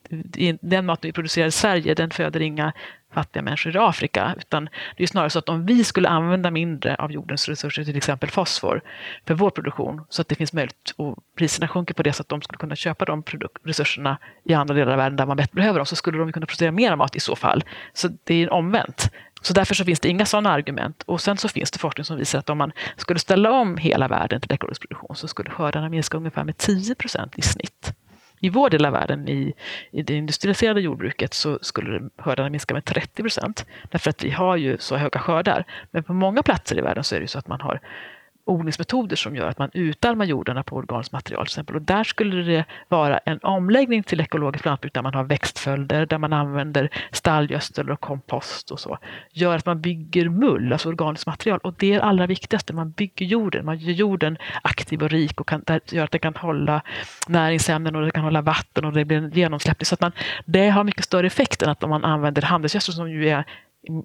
den 0.61 0.85
mat 0.85 0.99
vi 1.01 1.11
producerar 1.11 1.47
i 1.47 1.51
Sverige 1.51 1.93
den 1.93 2.11
föder 2.11 2.39
inga 2.39 2.73
fattiga 3.13 3.43
människor 3.43 3.75
i 3.75 3.79
Afrika. 3.79 4.35
Utan 4.37 4.69
det 4.97 5.03
är 5.03 5.07
snarare 5.07 5.29
så 5.29 5.39
att 5.39 5.49
om 5.49 5.65
vi 5.65 5.83
skulle 5.83 6.09
använda 6.09 6.51
mindre 6.51 6.95
av 6.95 7.11
jordens 7.11 7.49
resurser, 7.49 7.83
till 7.83 7.97
exempel 7.97 8.29
fosfor, 8.29 8.81
för 9.25 9.33
vår 9.33 9.49
produktion 9.49 10.05
så 10.09 10.21
att 10.21 10.27
det 10.27 10.35
finns 10.35 10.53
möjlighet 10.53 10.93
och 10.95 11.17
priserna 11.37 11.67
sjunker 11.67 11.93
på 11.93 12.03
det 12.03 12.13
så 12.13 12.21
att 12.21 12.29
de 12.29 12.41
skulle 12.41 12.57
kunna 12.57 12.75
köpa 12.75 13.05
de 13.05 13.23
resurserna 13.63 14.17
i 14.45 14.53
andra 14.53 14.75
delar 14.75 14.91
av 14.91 14.97
världen 14.97 15.15
där 15.15 15.25
man 15.25 15.37
bättre 15.37 15.55
behöver 15.55 15.79
dem, 15.79 15.85
så 15.85 15.95
skulle 15.95 16.17
de 16.17 16.31
kunna 16.31 16.45
producera 16.45 16.71
mer 16.71 16.95
mat 16.95 17.15
i 17.15 17.19
så 17.19 17.35
fall. 17.35 17.63
Så 17.93 18.09
det 18.23 18.43
är 18.43 18.53
omvänt. 18.53 19.11
Så 19.41 19.53
därför 19.53 19.75
så 19.75 19.85
finns 19.85 19.99
det 19.99 20.09
inga 20.09 20.25
sådana 20.25 20.49
argument. 20.49 21.03
Och 21.05 21.21
sen 21.21 21.37
så 21.37 21.47
finns 21.47 21.71
det 21.71 21.79
forskning 21.79 22.05
som 22.05 22.17
visar 22.17 22.39
att 22.39 22.49
om 22.49 22.57
man 22.57 22.71
skulle 22.95 23.19
ställa 23.19 23.51
om 23.51 23.77
hela 23.77 24.07
världen 24.07 24.41
till 24.41 24.53
ekologisk 24.53 24.81
produktion 24.81 25.15
så 25.15 25.27
skulle 25.27 25.49
skördarna 25.49 25.89
minska 25.89 26.17
ungefär 26.17 26.43
med 26.43 26.57
10 26.57 26.95
procent 26.95 27.37
i 27.37 27.41
snitt. 27.41 27.93
I 28.41 28.49
vår 28.49 28.69
del 28.69 28.85
av 28.85 28.93
världen, 28.93 29.27
i, 29.29 29.53
i 29.91 30.01
det 30.01 30.13
industrialiserade 30.13 30.81
jordbruket, 30.81 31.33
så 31.33 31.59
skulle 31.61 32.09
skördarna 32.17 32.49
minska 32.49 32.73
med 32.73 32.85
30 32.85 33.21
procent. 33.21 33.65
Därför 33.89 34.09
att 34.09 34.23
vi 34.23 34.31
har 34.31 34.55
ju 34.55 34.77
så 34.77 34.95
höga 34.95 35.19
skördar. 35.19 35.65
Men 35.91 36.03
på 36.03 36.13
många 36.13 36.43
platser 36.43 36.77
i 36.77 36.81
världen 36.81 37.03
så 37.03 37.15
är 37.15 37.19
det 37.19 37.27
så 37.27 37.39
att 37.39 37.47
man 37.47 37.61
har 37.61 37.79
odlingsmetoder 38.49 39.15
som 39.15 39.35
gör 39.35 39.47
att 39.47 39.57
man 39.57 39.69
utarmar 39.73 40.25
jordarna 40.25 40.63
på 40.63 40.75
organiskt 40.75 41.11
material. 41.11 41.45
Till 41.45 41.51
exempel. 41.51 41.75
Och 41.75 41.81
där 41.81 42.03
skulle 42.03 42.43
det 42.43 42.65
vara 42.87 43.17
en 43.17 43.39
omläggning 43.43 44.03
till 44.03 44.21
ekologiskt 44.21 44.65
lantbruk 44.65 44.93
där 44.93 45.01
man 45.01 45.13
har 45.13 45.23
växtföljder, 45.23 46.05
där 46.05 46.17
man 46.17 46.33
använder 46.33 46.89
stallgödsel 47.11 47.91
och 47.91 47.99
kompost 47.99 48.71
och 48.71 48.79
så. 48.79 48.97
Gör 49.31 49.55
att 49.55 49.65
man 49.65 49.81
bygger 49.81 50.29
mull, 50.29 50.73
alltså 50.73 50.89
organiskt 50.89 51.27
material. 51.27 51.59
Och 51.63 51.73
det 51.77 51.93
är 51.93 51.95
det 51.95 52.03
allra 52.03 52.27
viktigaste, 52.27 52.73
man 52.73 52.91
bygger 52.91 53.25
jorden. 53.25 53.65
Man 53.65 53.77
gör 53.77 53.93
jorden 53.93 54.37
aktiv 54.61 55.03
och 55.03 55.09
rik 55.09 55.41
och 55.41 55.47
kan, 55.47 55.63
gör 55.91 56.03
att 56.03 56.11
den 56.11 56.21
kan 56.21 56.35
hålla 56.35 56.81
näringsämnen 57.27 57.95
och 57.95 58.05
det 58.05 58.11
kan 58.11 58.23
hålla 58.23 58.41
vatten 58.41 58.85
och 58.85 58.93
det 58.93 59.05
blir 59.05 59.37
genomsläppligt. 59.37 59.87
Så 59.87 59.93
att 59.93 60.01
man, 60.01 60.11
det 60.45 60.69
har 60.69 60.83
mycket 60.83 61.05
större 61.05 61.27
effekt 61.27 61.61
än 61.61 61.69
att 61.69 61.83
om 61.83 61.89
man 61.89 62.05
använder 62.05 62.41
handelsgödsel 62.41 62.93
som 62.93 63.11
ju 63.11 63.29
är 63.29 63.45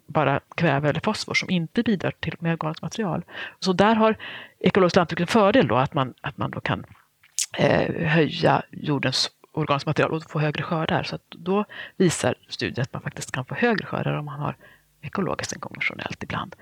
bara 0.07 0.41
kväve 0.57 0.89
eller 0.89 1.01
fosfor 1.01 1.35
som 1.35 1.51
inte 1.51 1.83
bidrar 1.83 2.13
till 2.21 2.35
med 2.39 2.53
organiskt 2.53 2.83
material. 2.83 3.25
Så 3.61 3.73
där 3.73 3.95
har 3.95 4.17
ekologiskt 4.61 4.97
lantbruk 4.97 5.21
en 5.21 5.27
fördel 5.27 5.69
då 5.69 5.77
att 5.77 5.95
man, 5.95 6.15
att 6.21 6.37
man 6.37 6.51
då 6.51 6.61
kan 6.61 6.85
eh, 7.59 8.09
höja 8.09 8.63
jordens 8.71 9.31
organiskt 9.53 9.87
material 9.87 10.13
och 10.13 10.31
få 10.31 10.39
högre 10.39 10.63
skördar. 10.63 11.03
Så 11.03 11.19
då 11.29 11.65
visar 11.97 12.35
studier 12.49 12.83
att 12.83 12.93
man 12.93 13.03
faktiskt 13.03 13.33
kan 13.33 13.45
få 13.45 13.55
högre 13.55 13.87
skördar 13.87 14.19
om 14.19 14.25
man 14.25 14.41
har 14.41 14.57
ekologiskt 15.03 15.53
än 15.53 15.61
konventionellt 15.61 16.23
ibland. 16.23 16.57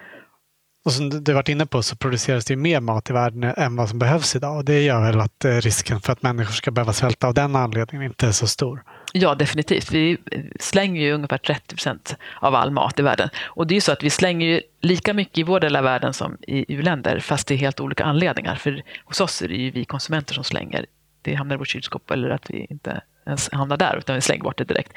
Och 0.85 0.93
som 0.93 1.25
du 1.25 1.33
varit 1.33 1.49
inne 1.49 1.67
på 1.67 1.83
så 1.83 1.97
produceras 1.97 2.45
det 2.45 2.57
mer 2.57 2.81
mat 2.81 3.11
i 3.11 3.13
världen 3.13 3.45
än 3.45 3.77
vad 3.77 3.89
som 3.89 3.99
behövs 3.99 4.37
idag. 4.37 4.57
Och 4.57 4.65
det 4.65 4.83
gör 4.83 5.01
väl 5.01 5.21
att 5.21 5.45
eh, 5.45 5.51
risken 5.51 6.01
för 6.01 6.13
att 6.13 6.23
människor 6.23 6.53
ska 6.53 6.71
behöva 6.71 6.93
svälta 6.93 7.27
av 7.27 7.35
den 7.35 7.57
anledningen 7.57 8.07
inte 8.07 8.27
är 8.27 8.33
så 8.33 8.47
stor. 8.47 8.83
Ja, 9.13 9.35
definitivt. 9.35 9.93
Vi 9.93 10.19
slänger 10.61 11.03
ju 11.03 11.13
ungefär 11.13 11.39
30 11.39 11.75
procent 11.75 12.17
av 12.41 12.55
all 12.55 12.71
mat 12.71 12.99
i 12.99 13.03
världen. 13.03 13.29
Och 13.45 13.67
det 13.67 13.73
är 13.73 13.77
ju 13.77 13.81
så 13.81 13.93
att 13.93 14.03
vi 14.03 14.11
slänger 14.11 14.47
ju 14.47 14.61
lika 14.81 15.15
mycket 15.15 15.39
i 15.39 15.43
vår 15.43 15.61
del 15.61 15.77
av 15.77 15.85
världen 15.85 16.13
som 16.13 16.37
i 16.43 16.75
u-länder, 16.75 17.21
fast 17.21 17.49
det 17.49 17.55
är 17.55 17.59
helt 17.59 17.81
olika 17.81 18.05
anledningar. 18.05 18.55
För 18.55 18.83
hos 19.05 19.21
oss 19.21 19.43
är 19.43 19.49
det 19.49 19.55
ju 19.55 19.71
vi 19.71 19.85
konsumenter 19.85 20.35
som 20.35 20.45
slänger. 20.45 20.87
Det 21.23 21.35
hamnar 21.35 21.55
i 21.55 21.59
vårt 21.59 21.69
kylskåp 21.69 22.11
eller 22.11 22.31
att 22.31 22.51
vi 22.51 22.67
inte 22.71 23.01
ens 23.27 23.53
hamnar 23.53 23.77
där, 23.77 23.97
utan 23.97 24.15
vi 24.15 24.21
slänger 24.21 24.43
bort 24.43 24.59
det 24.59 24.65
direkt. 24.65 24.93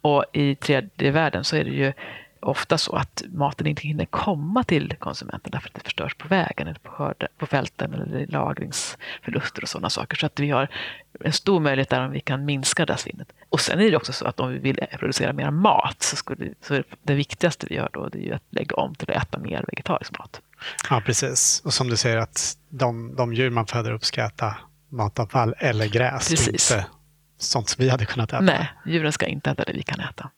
Och 0.00 0.24
i 0.32 0.54
tredje 0.54 1.10
världen 1.10 1.44
så 1.44 1.56
är 1.56 1.64
det 1.64 1.70
ju 1.70 1.92
ofta 2.40 2.78
så 2.78 2.96
att 2.96 3.22
maten 3.32 3.66
inte 3.66 3.82
hinner 3.82 4.04
komma 4.04 4.64
till 4.64 4.94
konsumenten 4.98 5.50
därför 5.50 5.68
att 5.68 5.74
det 5.74 5.80
förstörs 5.80 6.14
på 6.14 6.28
vägen, 6.28 6.66
eller 6.66 6.78
på, 6.78 6.90
skörde, 6.90 7.28
på 7.38 7.46
fälten 7.46 7.94
eller 7.94 8.26
lagringsförluster 8.26 9.62
och 9.62 9.68
sådana 9.68 9.90
saker. 9.90 10.16
Så 10.16 10.26
att 10.26 10.40
vi 10.40 10.50
har 10.50 10.68
en 11.20 11.32
stor 11.32 11.60
möjlighet 11.60 11.90
där 11.90 12.04
om 12.04 12.10
vi 12.10 12.20
kan 12.20 12.44
minska 12.44 12.86
det 12.86 12.96
svinnet. 12.96 13.32
Och 13.48 13.60
sen 13.60 13.80
är 13.80 13.90
det 13.90 13.96
också 13.96 14.12
så 14.12 14.26
att 14.26 14.40
om 14.40 14.52
vi 14.52 14.58
vill 14.58 14.86
producera 14.98 15.32
mer 15.32 15.50
mat 15.50 16.02
så, 16.02 16.16
skulle, 16.16 16.54
så 16.62 16.74
är 16.74 16.84
det 17.02 17.14
viktigaste 17.14 17.66
vi 17.70 17.74
gör 17.74 17.90
då 17.92 18.08
det 18.08 18.18
är 18.18 18.22
ju 18.22 18.32
att 18.34 18.42
lägga 18.50 18.76
om 18.76 18.94
till 18.94 19.10
att 19.10 19.22
äta 19.22 19.38
mer 19.38 19.64
vegetarisk 19.68 20.18
mat. 20.18 20.40
Ja, 20.90 21.02
precis. 21.06 21.62
Och 21.64 21.74
som 21.74 21.88
du 21.88 21.96
säger 21.96 22.16
att 22.16 22.56
de, 22.68 23.16
de 23.16 23.34
djur 23.34 23.50
man 23.50 23.66
föder 23.66 23.92
upp 23.92 24.04
ska 24.04 24.24
äta 24.24 24.56
matavfall 24.88 25.54
eller 25.58 25.86
gräs, 25.86 26.28
precis. 26.28 26.70
inte 26.70 26.86
sånt 27.38 27.68
som 27.68 27.84
vi 27.84 27.90
hade 27.90 28.04
kunnat 28.04 28.32
äta. 28.32 28.40
Nej, 28.40 28.72
djuren 28.86 29.12
ska 29.12 29.26
inte 29.26 29.50
äta 29.50 29.64
det 29.64 29.72
vi 29.72 29.82
kan 29.82 30.00
äta. 30.00 30.30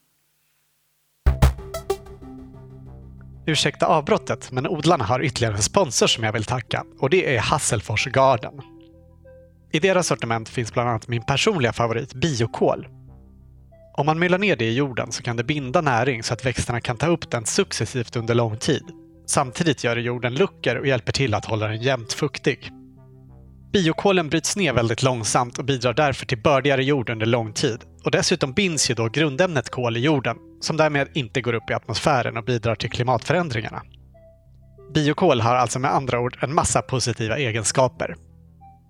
Ursäkta 3.47 3.87
avbrottet, 3.87 4.53
men 4.53 4.67
odlarna 4.67 5.05
har 5.05 5.23
ytterligare 5.23 5.55
en 5.55 5.63
sponsor 5.63 6.07
som 6.07 6.25
jag 6.25 6.33
vill 6.33 6.45
tacka 6.45 6.85
och 7.01 7.11
det 7.11 7.37
är 7.37 7.41
Hasselfors 7.41 8.07
Garden. 8.07 8.55
I 9.73 9.79
deras 9.79 10.07
sortiment 10.07 10.49
finns 10.49 10.73
bland 10.73 10.89
annat 10.89 11.09
min 11.09 11.23
personliga 11.23 11.73
favorit, 11.73 12.15
biokol. 12.15 12.89
Om 13.97 14.07
man 14.07 14.19
myllar 14.19 14.39
ner 14.39 14.57
det 14.57 14.65
i 14.65 14.75
jorden 14.75 15.13
så 15.13 15.23
kan 15.23 15.37
det 15.37 15.45
binda 15.45 15.81
näring 15.81 16.23
så 16.23 16.35
att 16.35 16.47
växterna 16.47 16.81
kan 16.81 16.97
ta 16.97 17.07
upp 17.07 17.31
den 17.31 17.47
successivt 17.47 18.17
under 18.17 18.35
lång 18.35 18.57
tid. 18.57 18.83
Samtidigt 19.27 19.85
gör 19.85 19.97
det 19.97 20.03
jorden 20.03 20.35
luckor 20.35 20.77
och 20.77 20.87
hjälper 20.87 21.13
till 21.13 21.35
att 21.35 21.45
hålla 21.45 21.67
den 21.67 21.83
jämnt 21.83 22.13
fuktig. 22.13 22.71
Biokolen 23.73 24.29
bryts 24.29 24.57
ner 24.57 24.73
väldigt 24.73 25.03
långsamt 25.03 25.59
och 25.59 25.65
bidrar 25.65 25.95
därför 25.95 26.27
till 26.27 26.43
bördigare 26.43 26.85
jord 26.85 27.11
under 27.11 27.27
lång 27.27 27.53
tid. 27.53 27.85
Och 28.05 28.11
dessutom 28.11 28.53
binds 28.53 28.91
ju 28.91 28.95
då 28.95 29.09
grundämnet 29.09 29.71
kol 29.71 29.97
i 29.97 30.01
jorden, 30.01 30.37
som 30.61 30.77
därmed 30.77 31.09
inte 31.15 31.41
går 31.41 31.53
upp 31.53 31.71
i 31.71 31.75
atmosfären 31.75 32.37
och 32.37 32.45
bidrar 32.45 32.75
till 32.75 32.91
klimatförändringarna. 32.91 33.83
Biokol 34.95 35.41
har 35.41 35.55
alltså 35.55 35.79
med 35.79 35.95
andra 35.95 36.21
ord 36.21 36.39
en 36.41 36.55
massa 36.55 36.83
positiva 36.83 37.39
egenskaper. 37.39 38.17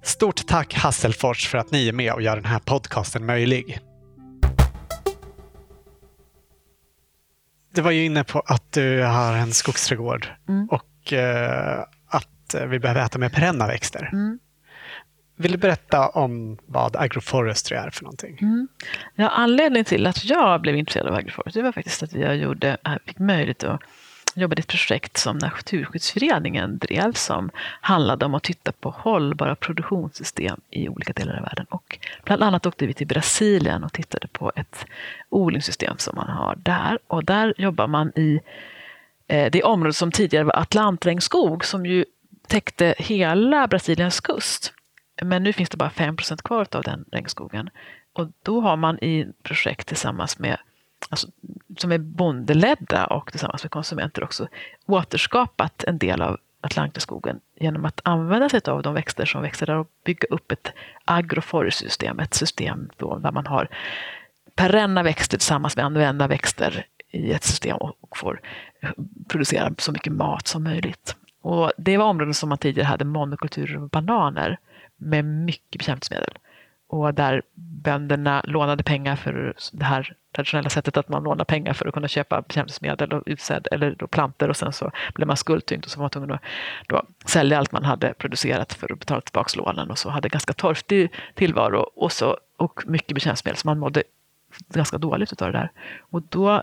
Stort 0.02 0.46
tack 0.46 0.74
Hasselfors 0.74 1.48
för 1.48 1.58
att 1.58 1.70
ni 1.70 1.88
är 1.88 1.92
med 1.92 2.12
och 2.12 2.22
gör 2.22 2.36
den 2.36 2.44
här 2.44 2.58
podcasten 2.58 3.26
möjlig. 3.26 3.78
Du 7.74 7.82
var 7.82 7.90
ju 7.90 8.04
inne 8.04 8.24
på 8.24 8.40
att 8.46 8.72
du 8.72 9.02
har 9.02 9.34
en 9.34 9.52
skogsträdgård 9.52 10.28
mm. 10.48 10.68
och 10.68 11.12
eh, 11.12 11.84
att 12.08 12.54
vi 12.68 12.78
behöver 12.78 13.04
äta 13.04 13.18
mer 13.18 13.28
perenna 13.28 13.66
växter. 13.66 14.10
Mm. 14.12 14.38
Vill 15.40 15.52
du 15.52 15.58
berätta 15.58 16.08
om 16.08 16.58
vad 16.66 16.96
agroforestry 16.96 17.76
är 17.76 17.90
för 17.90 18.02
någonting? 18.04 18.38
Mm. 18.40 18.68
Ja, 19.14 19.28
anledningen 19.28 19.84
till 19.84 20.06
att 20.06 20.24
jag 20.24 20.60
blev 20.60 20.76
intresserad 20.76 21.06
av 21.06 21.14
agroforestry 21.14 21.62
var 21.62 21.72
faktiskt 21.72 22.02
att 22.02 22.12
jag 22.12 22.36
gjorde, 22.36 22.76
eh, 22.84 22.92
fick 23.06 23.18
möjlighet 23.18 23.64
att 23.64 23.80
jobba 24.34 24.56
i 24.56 24.60
ett 24.60 24.66
projekt 24.66 25.16
som 25.16 25.38
Naturskyddsföreningen 25.38 26.78
drev 26.78 27.12
som 27.12 27.50
handlade 27.80 28.24
om 28.24 28.34
att 28.34 28.42
titta 28.42 28.72
på 28.72 28.90
hållbara 28.90 29.54
produktionssystem 29.56 30.60
i 30.70 30.88
olika 30.88 31.12
delar 31.12 31.36
av 31.36 31.42
världen. 31.42 31.66
Och 31.70 31.98
bland 32.24 32.42
annat 32.42 32.66
åkte 32.66 32.86
vi 32.86 32.94
till 32.94 33.06
Brasilien 33.06 33.84
och 33.84 33.92
tittade 33.92 34.28
på 34.28 34.52
ett 34.56 34.86
odlingssystem 35.28 35.98
som 35.98 36.16
man 36.16 36.28
har 36.28 36.56
där. 36.56 36.98
Och 37.06 37.24
där 37.24 37.54
jobbar 37.58 37.86
man 37.86 38.12
i 38.16 38.40
eh, 39.28 39.50
det 39.50 39.62
område 39.62 39.94
som 39.94 40.12
tidigare 40.12 40.44
var 40.44 40.56
atlantregnskog 40.56 41.64
som 41.64 41.86
ju 41.86 42.04
täckte 42.46 42.94
hela 42.98 43.66
Brasiliens 43.66 44.20
kust. 44.20 44.74
Men 45.22 45.42
nu 45.42 45.52
finns 45.52 45.70
det 45.70 45.76
bara 45.76 45.90
5% 45.90 46.42
kvar 46.42 46.66
av 46.72 46.82
den 46.82 47.04
regnskogen. 47.12 47.70
Och 48.12 48.28
då 48.42 48.60
har 48.60 48.76
man 48.76 48.98
i 48.98 49.26
projekt 49.42 49.88
tillsammans 49.88 50.38
med 50.38 50.56
alltså, 51.08 51.28
som 51.78 51.92
är 51.92 51.98
bondeledda 51.98 53.06
och 53.06 53.30
tillsammans 53.30 53.64
med 53.64 53.70
konsumenter 53.70 54.24
också 54.24 54.48
återskapat 54.86 55.84
en 55.84 55.98
del 55.98 56.22
av 56.22 56.38
Atlantskogen 56.60 57.40
genom 57.60 57.84
att 57.84 58.00
använda 58.04 58.48
sig 58.48 58.60
av 58.66 58.82
de 58.82 58.94
växter 58.94 59.24
som 59.24 59.42
växer 59.42 59.66
där 59.66 59.76
och 59.76 59.88
bygga 60.04 60.26
upp 60.30 60.52
ett 60.52 60.72
agroforestsystem, 61.04 62.18
ett 62.18 62.34
system 62.34 62.90
där 62.98 63.32
man 63.32 63.46
har 63.46 63.68
perenna 64.54 65.02
växter 65.02 65.38
tillsammans 65.38 65.76
med 65.76 65.84
använda 65.84 66.26
växter 66.26 66.86
i 67.10 67.32
ett 67.32 67.44
system 67.44 67.76
och 67.76 68.16
får 68.16 68.40
producera 69.28 69.74
så 69.78 69.92
mycket 69.92 70.12
mat 70.12 70.48
som 70.48 70.64
möjligt. 70.64 71.16
Och 71.42 71.72
det 71.76 71.96
var 71.96 72.04
områden 72.04 72.34
som 72.34 72.48
man 72.48 72.58
tidigare 72.58 72.86
hade 72.86 73.04
monokulturer 73.04 73.82
och 73.82 73.90
bananer 73.90 74.58
med 75.00 75.24
mycket 75.24 75.78
bekämpningsmedel. 75.78 76.38
Och 76.88 77.14
där 77.14 77.42
bönderna 77.54 78.42
lånade 78.44 78.82
pengar 78.82 79.16
för 79.16 79.54
det 79.72 79.84
här 79.84 80.16
traditionella 80.34 80.70
sättet 80.70 80.96
att 80.96 81.08
man 81.08 81.22
lånar 81.22 81.44
pengar 81.44 81.72
för 81.72 81.86
att 81.86 81.94
kunna 81.94 82.08
köpa 82.08 82.42
bekämpningsmedel 82.42 83.12
och 83.12 83.22
utsäd 83.26 83.68
eller 83.72 83.94
då 83.98 84.06
planter 84.06 84.48
och 84.48 84.56
sen 84.56 84.72
så 84.72 84.90
blev 85.14 85.28
man 85.28 85.36
skuldtyngd 85.36 85.84
och 85.84 85.90
så 85.90 85.98
var 85.98 86.04
man 86.04 86.10
tvungen 86.10 86.30
att 86.30 86.42
då 86.88 87.02
sälja 87.26 87.58
allt 87.58 87.72
man 87.72 87.84
hade 87.84 88.14
producerat 88.14 88.72
för 88.72 88.92
att 88.92 88.98
betala 88.98 89.20
tillbaka 89.20 89.60
lånen 89.60 89.90
och 89.90 89.98
så 89.98 90.10
hade 90.10 90.28
ganska 90.28 90.52
torftig 90.52 91.12
tillvaro 91.34 91.78
och, 91.78 92.12
så, 92.12 92.36
och 92.56 92.82
mycket 92.86 93.14
bekämpningsmedel 93.14 93.56
så 93.56 93.68
man 93.68 93.78
mådde 93.78 94.02
ganska 94.68 94.98
dåligt 94.98 95.32
utav 95.32 95.52
det 95.52 95.58
där. 95.58 95.72
Och 96.10 96.22
då 96.22 96.62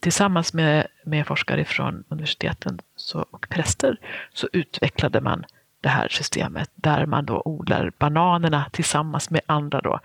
tillsammans 0.00 0.54
med, 0.54 0.86
med 1.04 1.26
forskare 1.26 1.64
från 1.64 2.04
universiteten 2.08 2.78
så, 2.96 3.26
och 3.30 3.46
präster 3.50 3.96
så 4.32 4.48
utvecklade 4.52 5.20
man 5.20 5.44
det 5.84 5.90
här 5.90 6.08
systemet 6.08 6.70
där 6.74 7.06
man 7.06 7.24
då 7.24 7.42
odlar 7.44 7.92
bananerna 7.98 8.66
tillsammans 8.72 9.30
med 9.30 9.40
andra 9.46 9.80
då 9.80 10.00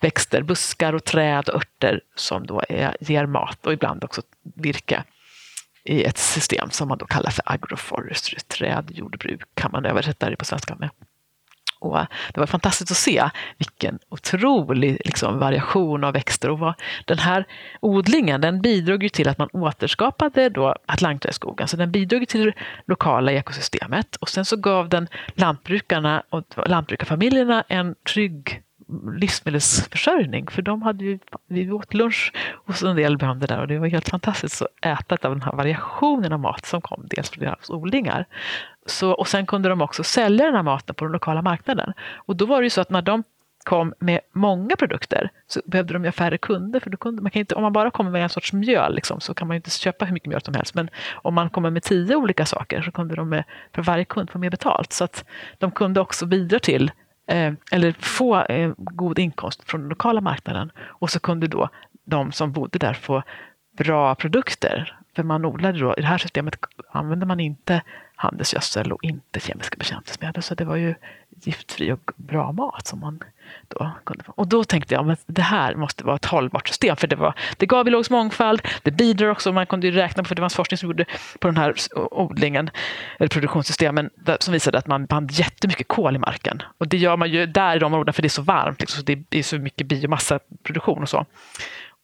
växter, 0.00 0.42
buskar 0.42 0.92
och 0.92 1.04
träd 1.04 1.48
och 1.48 1.54
örter 1.54 2.00
som 2.14 2.46
då 2.46 2.62
är, 2.68 2.96
ger 3.00 3.26
mat 3.26 3.66
och 3.66 3.72
ibland 3.72 4.04
också 4.04 4.22
virke 4.42 5.04
i 5.84 6.04
ett 6.04 6.18
system 6.18 6.70
som 6.70 6.88
man 6.88 6.98
då 6.98 7.06
kallar 7.06 7.30
för 7.30 7.42
agroforestry, 7.46 8.38
trädjordbruk 8.38 9.42
kan 9.54 9.72
man 9.72 9.84
översätta 9.84 10.30
det 10.30 10.36
på 10.36 10.44
svenska 10.44 10.74
med. 10.74 10.90
Och 11.84 12.06
det 12.34 12.40
var 12.40 12.46
fantastiskt 12.46 12.90
att 12.90 12.96
se 12.96 13.30
vilken 13.58 13.98
otrolig 14.08 15.00
liksom, 15.04 15.38
variation 15.38 16.04
av 16.04 16.12
växter. 16.12 16.50
Och 16.50 16.58
vad, 16.58 16.74
den 17.04 17.18
här 17.18 17.44
odlingen 17.80 18.40
den 18.40 18.62
bidrog 18.62 19.02
ju 19.02 19.08
till 19.08 19.28
att 19.28 19.38
man 19.38 19.48
återskapade 19.52 20.48
då 20.48 20.74
Så 21.66 21.76
den 21.76 21.90
bidrog 21.90 22.28
till 22.28 22.44
det 22.44 22.52
lokala 22.86 23.32
ekosystemet. 23.32 24.16
Och 24.16 24.28
sen 24.28 24.44
så 24.44 24.56
gav 24.56 24.88
den 24.88 25.08
lantbrukarna 25.34 26.22
och 26.30 26.44
lantbrukarfamiljerna 26.66 27.64
en 27.68 27.94
trygg 28.12 28.62
livsmedelsförsörjning. 29.20 30.46
För 30.50 30.62
de 30.62 30.82
hade 30.82 31.04
ju, 31.04 31.18
vi 31.46 31.70
åt 31.70 31.94
lunch 31.94 32.32
hos 32.66 32.82
en 32.82 32.96
del 32.96 33.18
bönder 33.18 33.46
där 33.46 33.60
och 33.60 33.68
det 33.68 33.78
var 33.78 33.86
helt 33.86 34.08
fantastiskt 34.08 34.62
att 34.62 34.68
äta 35.12 35.28
av 35.28 35.34
den 35.34 35.42
här 35.42 35.52
variationen 35.52 36.32
av 36.32 36.40
mat 36.40 36.66
som 36.66 36.80
kom 36.80 37.06
dels 37.10 37.30
från 37.30 37.44
deras 37.44 37.70
odlingar. 37.70 38.26
Så, 38.86 39.10
och 39.10 39.28
sen 39.28 39.46
kunde 39.46 39.68
de 39.68 39.80
också 39.80 40.04
sälja 40.04 40.46
den 40.46 40.54
här 40.54 40.62
maten 40.62 40.94
på 40.94 41.04
den 41.04 41.12
lokala 41.12 41.42
marknaden. 41.42 41.92
Och 42.14 42.36
då 42.36 42.46
var 42.46 42.60
det 42.60 42.66
ju 42.66 42.70
så 42.70 42.80
att 42.80 42.90
när 42.90 43.02
de 43.02 43.22
kom 43.64 43.94
med 43.98 44.20
många 44.32 44.76
produkter 44.76 45.30
så 45.46 45.60
behövde 45.66 45.92
de 45.92 46.04
ju 46.04 46.12
färre 46.12 46.38
kunder. 46.38 46.80
För 46.80 46.90
då 46.90 46.96
kunde, 46.96 47.22
man 47.22 47.30
kan 47.30 47.40
inte, 47.40 47.54
om 47.54 47.62
man 47.62 47.72
bara 47.72 47.90
kommer 47.90 48.10
med 48.10 48.22
en 48.22 48.28
sorts 48.28 48.52
mjöl 48.52 48.94
liksom, 48.94 49.20
så 49.20 49.34
kan 49.34 49.48
man 49.48 49.54
ju 49.54 49.56
inte 49.58 49.70
köpa 49.70 50.04
hur 50.04 50.12
mycket 50.12 50.28
mjöl 50.28 50.42
som 50.42 50.54
helst. 50.54 50.74
Men 50.74 50.90
om 51.14 51.34
man 51.34 51.50
kommer 51.50 51.70
med 51.70 51.82
tio 51.82 52.16
olika 52.16 52.46
saker 52.46 52.82
så 52.82 52.92
kunde 52.92 53.14
de 53.14 53.28
med, 53.28 53.44
för 53.74 53.82
varje 53.82 54.04
kund 54.04 54.30
få 54.30 54.38
mer 54.38 54.50
betalt. 54.50 54.92
Så 54.92 55.04
att 55.04 55.24
de 55.58 55.70
kunde 55.70 56.00
också 56.00 56.26
bidra 56.26 56.58
till 56.58 56.90
eh, 57.26 57.52
eller 57.72 57.92
få 57.92 58.44
eh, 58.44 58.72
god 58.76 59.18
inkomst 59.18 59.70
från 59.70 59.80
den 59.80 59.88
lokala 59.88 60.20
marknaden. 60.20 60.72
Och 60.78 61.10
så 61.10 61.20
kunde 61.20 61.46
då 61.46 61.68
de 62.04 62.32
som 62.32 62.52
bodde 62.52 62.78
där 62.78 62.94
få 62.94 63.22
bra 63.78 64.14
produkter. 64.14 64.98
För 65.16 65.22
man 65.22 65.44
odlade 65.44 65.78
då, 65.78 65.94
i 65.98 66.00
det 66.00 66.06
här 66.06 66.18
systemet 66.18 66.54
använde 66.90 67.26
man 67.26 67.40
inte 67.40 67.82
handelsgödsel 68.16 68.92
och 68.92 69.04
inte 69.04 69.40
kemiska 69.40 69.76
bekämpningsmedel. 69.78 70.42
Så 70.42 70.54
det 70.54 70.64
var 70.64 70.76
ju 70.76 70.94
giftfri 71.30 71.92
och 71.92 72.10
bra 72.16 72.52
mat 72.52 72.86
som 72.86 73.00
man 73.00 73.20
då 73.68 73.90
kunde 74.06 74.24
få. 74.24 74.32
Och 74.36 74.48
då 74.48 74.64
tänkte 74.64 74.94
jag 74.94 75.10
att 75.10 75.24
det 75.26 75.42
här 75.42 75.74
måste 75.74 76.04
vara 76.04 76.16
ett 76.16 76.24
hållbart 76.24 76.68
system. 76.68 76.96
För 76.96 77.06
det, 77.06 77.16
var, 77.16 77.34
det 77.56 77.66
gav 77.66 77.84
biologisk 77.84 78.10
mångfald, 78.10 78.62
det 78.82 78.90
bidrar 78.90 79.28
också, 79.28 79.52
man 79.52 79.66
kunde 79.66 79.86
ju 79.86 79.92
räkna 79.92 80.22
på, 80.22 80.28
för 80.28 80.34
det 80.34 80.42
var 80.42 80.48
forskning 80.48 80.78
som 80.78 80.88
gjorde 80.88 81.04
på 81.38 81.48
den 81.48 81.56
här 81.56 81.74
odlingen, 82.10 82.70
eller 83.18 83.28
produktionssystemen, 83.28 84.10
som 84.40 84.52
visade 84.52 84.78
att 84.78 84.86
man 84.86 85.06
band 85.06 85.30
jättemycket 85.30 85.88
kol 85.88 86.16
i 86.16 86.18
marken. 86.18 86.62
Och 86.78 86.88
det 86.88 86.96
gör 86.96 87.16
man 87.16 87.30
ju 87.30 87.46
där 87.46 87.76
i 87.76 87.78
de 87.78 87.84
områdena 87.84 88.12
för 88.12 88.22
det 88.22 88.26
är 88.26 88.30
så 88.30 88.42
varmt, 88.42 88.80
liksom, 88.80 88.98
så 89.00 89.04
det 89.28 89.38
är 89.38 89.42
så 89.42 89.58
mycket 89.58 89.86
biomassaproduktion 89.86 91.02
och 91.02 91.08
så. 91.08 91.26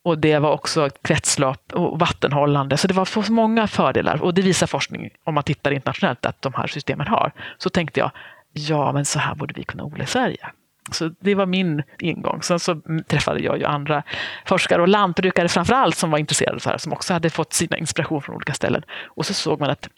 Och 0.03 0.19
det 0.19 0.39
var 0.39 0.53
också 0.53 0.91
kretslopp 1.03 1.73
och 1.73 1.99
vattenhållande. 1.99 2.77
Så 2.77 2.89
det 2.89 2.95
var 2.95 3.05
så 3.05 3.33
många 3.33 3.67
fördelar. 3.67 4.23
Och 4.23 4.35
det 4.35 4.43
visar 4.43 4.67
forskning, 4.67 5.11
om 5.25 5.35
man 5.35 5.45
tittar 5.45 5.71
internationellt, 5.71 6.27
att 6.27 6.43
de 6.43 6.55
här 6.55 6.67
systemen 6.67 7.07
har. 7.07 7.33
Så 7.59 7.71
tänkte 7.71 8.01
jag, 8.01 8.11
ja 8.53 8.93
men 8.93 9.05
så 9.05 9.19
här 9.19 9.35
borde 9.35 9.55
vi 9.57 9.65
kunna 9.65 9.85
odla 9.85 10.05
i 10.05 10.07
Sverige. 10.07 10.51
Så 10.93 11.11
det 11.21 11.35
var 11.35 11.47
min 11.47 11.83
ingång. 11.99 12.43
Sen 12.43 12.61
så 12.61 12.81
träffade 13.07 13.41
jag 13.41 13.59
ju 13.59 13.65
andra 13.65 14.03
forskare 14.45 14.83
och 14.83 14.89
lantbrukare 14.89 15.49
framför 15.49 15.75
allt 15.75 15.97
som 15.97 16.11
var 16.11 16.19
intresserade 16.19 16.55
av 16.55 16.61
det 16.65 16.71
här, 16.71 16.79
som 16.79 16.93
också 16.93 17.13
hade 17.13 17.31
fått 17.31 17.53
sina 17.53 17.77
inspiration 17.77 18.23
från 18.23 18.37
olika 18.37 18.55
ställen. 18.55 18.83
Och 19.07 19.27
så 19.27 19.35
såg 19.35 19.61
man 19.61 19.71
att 19.71 19.89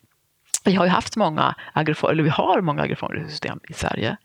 vi 0.64 0.74
har 0.74 0.84
ju 0.84 0.90
haft 0.90 1.16
många 1.16 1.54
eller 1.74 2.22
vi 2.22 2.28
har 2.28 2.60
många 2.60 2.82
agrofoniska 2.82 3.56
i 3.68 3.72
Sverige. 3.72 4.16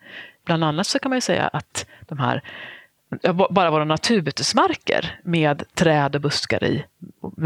Bland 0.45 0.63
annat 0.63 0.87
så 0.87 0.99
kan 0.99 1.09
man 1.09 1.17
ju 1.17 1.21
säga 1.21 1.47
att 1.47 1.85
de 2.07 2.19
här 2.19 2.43
bara 3.49 3.71
våra 3.71 3.85
naturbetesmarker 3.85 5.19
med 5.23 5.63
träd 5.73 6.15
och 6.15 6.21
buskar 6.21 6.63
i, 6.63 6.85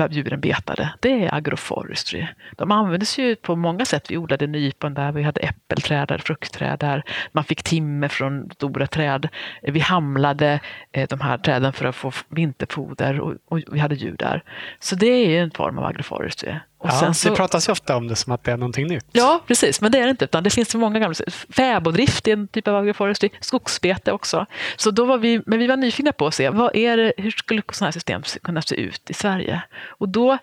djuren 0.10 0.40
betade, 0.42 0.94
det 1.00 1.26
är 1.26 1.36
agroforestry. 1.36 2.28
De 2.58 2.72
användes 2.72 3.20
ju 3.20 3.36
på 3.36 3.56
många 3.56 3.86
sätt. 3.86 4.12
Vi 4.12 4.18
odlade 4.18 4.48
nypon 4.48 4.94
där, 4.94 5.12
vi 5.12 5.24
hade 5.24 5.42
äppelträd 5.42 6.08
där, 6.08 6.18
fruktträd 6.18 6.80
där. 6.80 7.04
Man 7.32 7.44
fick 7.44 7.64
timmer 7.64 8.08
från 8.08 8.50
stora 8.50 8.88
träd. 8.88 9.28
Vi 9.62 9.80
hamlade 9.80 10.60
eh, 10.92 11.08
de 11.10 11.22
här 11.22 11.38
träden 11.38 11.74
för 11.74 11.86
att 11.86 11.96
få 11.96 12.12
vinterfoder 12.30 13.20
och, 13.20 13.34
och 13.48 13.60
vi 13.72 13.80
hade 13.80 13.96
djur 13.96 14.16
där. 14.20 14.44
Så 14.80 14.96
det 14.96 15.08
är 15.38 15.44
en 15.44 15.52
form 15.52 15.78
av 15.78 15.86
agroforestry. 15.86 16.54
Och 16.82 16.90
ja, 16.90 17.14
så, 17.14 17.30
det 17.30 17.36
pratas 17.36 17.70
ju 17.70 17.72
ofta 17.72 17.96
om 17.96 18.08
det 18.08 18.16
som 18.16 18.34
att 18.34 18.44
det 18.44 18.52
är 18.52 18.58
någonting 18.58 18.88
nytt. 18.88 19.06
Ja, 19.12 19.44
precis. 19.48 19.82
Men 19.82 19.92
det 19.92 20.00
är 20.00 20.04
det 20.04 20.10
inte. 20.10 20.26
Utan 20.26 20.44
det 20.44 20.50
finns 20.50 20.70
så 20.70 20.78
många 20.78 21.00
gamla... 21.00 21.16
Fäbodrift 21.50 22.28
är 22.28 22.34
en 22.34 22.48
typ 22.48 22.68
av 22.68 22.76
agroforestry. 22.76 23.30
Skogsbete 23.40 24.12
också. 24.12 24.46
Så 24.78 24.92
då 24.92 25.06
var 25.06 25.18
vi, 25.18 25.42
men 25.46 25.60
vi 25.60 25.68
var 25.68 25.78
nyfikna 25.78 26.12
på 26.12 26.28
att 26.28 26.34
se 26.34 26.50
vad 26.50 26.76
är 26.76 26.98
det, 26.98 27.14
hur 27.18 27.32
skulle 27.32 27.62
sådana 27.72 27.88
här 27.88 27.92
system 27.92 28.22
kunna 28.44 28.62
se 28.62 28.76
ut 28.76 29.10
i 29.10 29.14
Sverige? 29.14 29.51
Och 29.88 30.10
då 30.10 30.38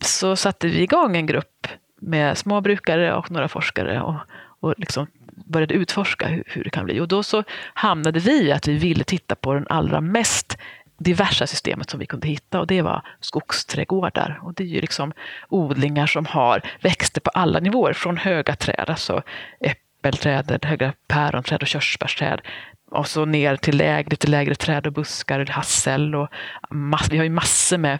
så 0.00 0.36
satte 0.36 0.66
vi 0.66 0.82
igång 0.82 1.16
en 1.16 1.26
grupp 1.26 1.66
med 2.00 2.38
småbrukare 2.38 3.14
och 3.14 3.30
några 3.30 3.48
forskare 3.48 4.02
och, 4.02 4.14
och 4.60 4.74
liksom 4.76 5.06
började 5.46 5.74
utforska 5.74 6.26
hur, 6.26 6.44
hur, 6.46 6.64
det 6.64 6.70
kan 6.70 6.84
bli. 6.84 7.00
Och 7.00 7.08
då 7.08 7.22
så 7.22 7.44
hamnade 7.74 8.20
vi 8.20 8.42
i 8.42 8.52
att 8.52 8.68
vi 8.68 8.78
ville 8.78 9.04
titta 9.04 9.34
på 9.34 9.54
den 9.54 9.66
allra 9.68 10.00
mest 10.00 10.58
diversa 10.98 11.46
systemet 11.46 11.90
som 11.90 12.00
vi 12.00 12.06
kunde 12.06 12.28
hitta 12.28 12.60
och 12.60 12.66
det 12.66 12.82
var 12.82 13.02
skogsträdgårdar. 13.20 14.40
Och 14.42 14.54
det 14.54 14.62
är 14.62 14.66
ju 14.66 14.80
liksom 14.80 15.12
odlingar 15.48 16.06
som 16.06 16.26
har 16.26 16.62
växter 16.80 17.20
på 17.20 17.30
alla 17.30 17.60
nivåer, 17.60 17.92
från 17.92 18.16
höga 18.16 18.56
träd, 18.56 18.84
alltså 18.86 19.22
äppelträd, 19.60 20.64
höga 20.64 20.92
päronträd 21.08 21.62
och 21.62 21.68
körsbärsträd, 21.68 22.40
och 22.90 23.06
så 23.06 23.24
ner 23.24 23.56
till 23.56 23.76
lägre, 23.76 24.10
lite 24.10 24.26
lägre 24.26 24.54
träd 24.54 24.86
och 24.86 24.92
buskar, 24.92 25.46
hassel 25.46 26.14
och 26.14 26.28
mass, 26.70 27.08
vi 27.10 27.16
har 27.16 27.24
ju 27.24 27.30
massor 27.30 27.78
med 27.78 27.98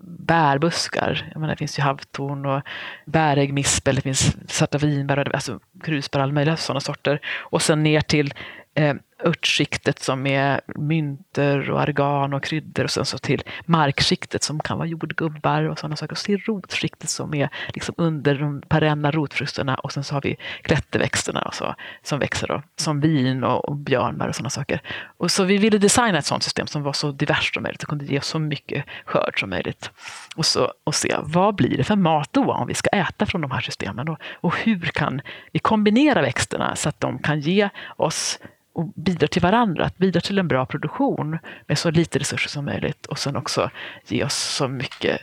bärbuskar. 0.00 1.30
Jag 1.32 1.40
menar, 1.40 1.54
det 1.54 1.58
finns 1.58 1.78
ju 1.78 1.82
havtorn 1.82 2.46
och 2.46 2.62
bäräggmispel, 3.04 3.94
det 3.94 4.00
finns 4.00 4.36
svarta 4.48 4.78
vinbär, 4.78 5.34
alltså 5.34 5.60
krusbär, 5.82 6.20
alla 6.20 6.32
möjliga 6.32 6.56
sådana 6.56 6.80
sorter. 6.80 7.20
Och 7.38 7.62
sen 7.62 7.82
ner 7.82 8.00
till 8.00 8.34
eh, 8.74 8.94
örtskiktet 9.24 9.98
som 9.98 10.26
är 10.26 10.60
mynter 10.66 11.70
och 11.70 11.80
argan 11.80 12.34
och 12.34 12.44
kryddor 12.44 12.84
och 12.84 12.90
sen 12.90 13.04
så 13.04 13.18
till 13.18 13.42
markskiktet 13.66 14.42
som 14.42 14.60
kan 14.60 14.78
vara 14.78 14.88
jordgubbar 14.88 15.62
och 15.62 15.78
sådana 15.78 15.96
saker. 15.96 16.12
Och 16.12 16.18
så 16.18 16.24
till 16.24 16.38
rotskiktet 16.38 17.10
som 17.10 17.34
är 17.34 17.48
liksom 17.74 17.94
under 17.98 18.34
de 18.34 18.62
perenna 18.68 19.10
rotfrukterna 19.10 19.74
och 19.74 19.92
sen 19.92 20.04
så 20.04 20.14
har 20.14 20.22
vi 20.22 20.36
klätterväxterna 20.62 21.42
och 21.42 21.54
så, 21.54 21.74
som 22.02 22.18
växer 22.18 22.48
då, 22.48 22.62
som 22.76 23.00
vin 23.00 23.44
och, 23.44 23.64
och 23.68 23.76
björnbär 23.76 24.28
och 24.28 24.34
sådana 24.34 24.50
saker. 24.50 24.82
Och 25.16 25.30
så 25.30 25.44
vi 25.44 25.58
ville 25.58 25.78
designa 25.78 26.18
ett 26.18 26.26
sådant 26.26 26.42
system 26.42 26.66
som 26.66 26.82
var 26.82 26.92
så 26.92 27.12
diverst 27.12 27.54
som 27.54 27.62
möjligt 27.62 27.82
och 27.82 27.88
kunde 27.88 28.04
ge 28.04 28.20
så 28.20 28.38
mycket 28.38 28.84
skörd 29.04 29.40
som 29.40 29.50
möjligt. 29.50 29.90
Och, 30.36 30.46
så, 30.46 30.72
och 30.84 30.94
se 30.94 31.16
vad 31.22 31.54
blir 31.54 31.76
det 31.76 31.84
för 31.84 31.96
mat 31.96 32.32
då 32.32 32.52
om 32.52 32.66
vi 32.66 32.74
ska 32.74 32.90
äta 32.90 33.26
från 33.26 33.40
de 33.40 33.50
här 33.50 33.60
systemen 33.60 34.08
och, 34.08 34.18
och 34.40 34.56
hur 34.56 34.80
kan 34.80 35.20
vi 35.52 35.58
kombinera 35.58 36.22
växterna 36.22 36.76
så 36.76 36.88
att 36.88 37.00
de 37.00 37.18
kan 37.18 37.40
ge 37.40 37.68
oss 37.96 38.38
och 38.78 38.92
bidra 38.94 39.28
till 39.28 39.42
varandra, 39.42 39.84
att 39.84 39.98
bidra 39.98 40.20
till 40.20 40.38
en 40.38 40.48
bra 40.48 40.66
produktion 40.66 41.38
med 41.66 41.78
så 41.78 41.90
lite 41.90 42.18
resurser 42.18 42.48
som 42.48 42.64
möjligt 42.64 43.06
och 43.06 43.18
sen 43.18 43.36
också 43.36 43.70
ge 44.06 44.24
oss 44.24 44.34
så 44.34 44.68
mycket 44.68 45.20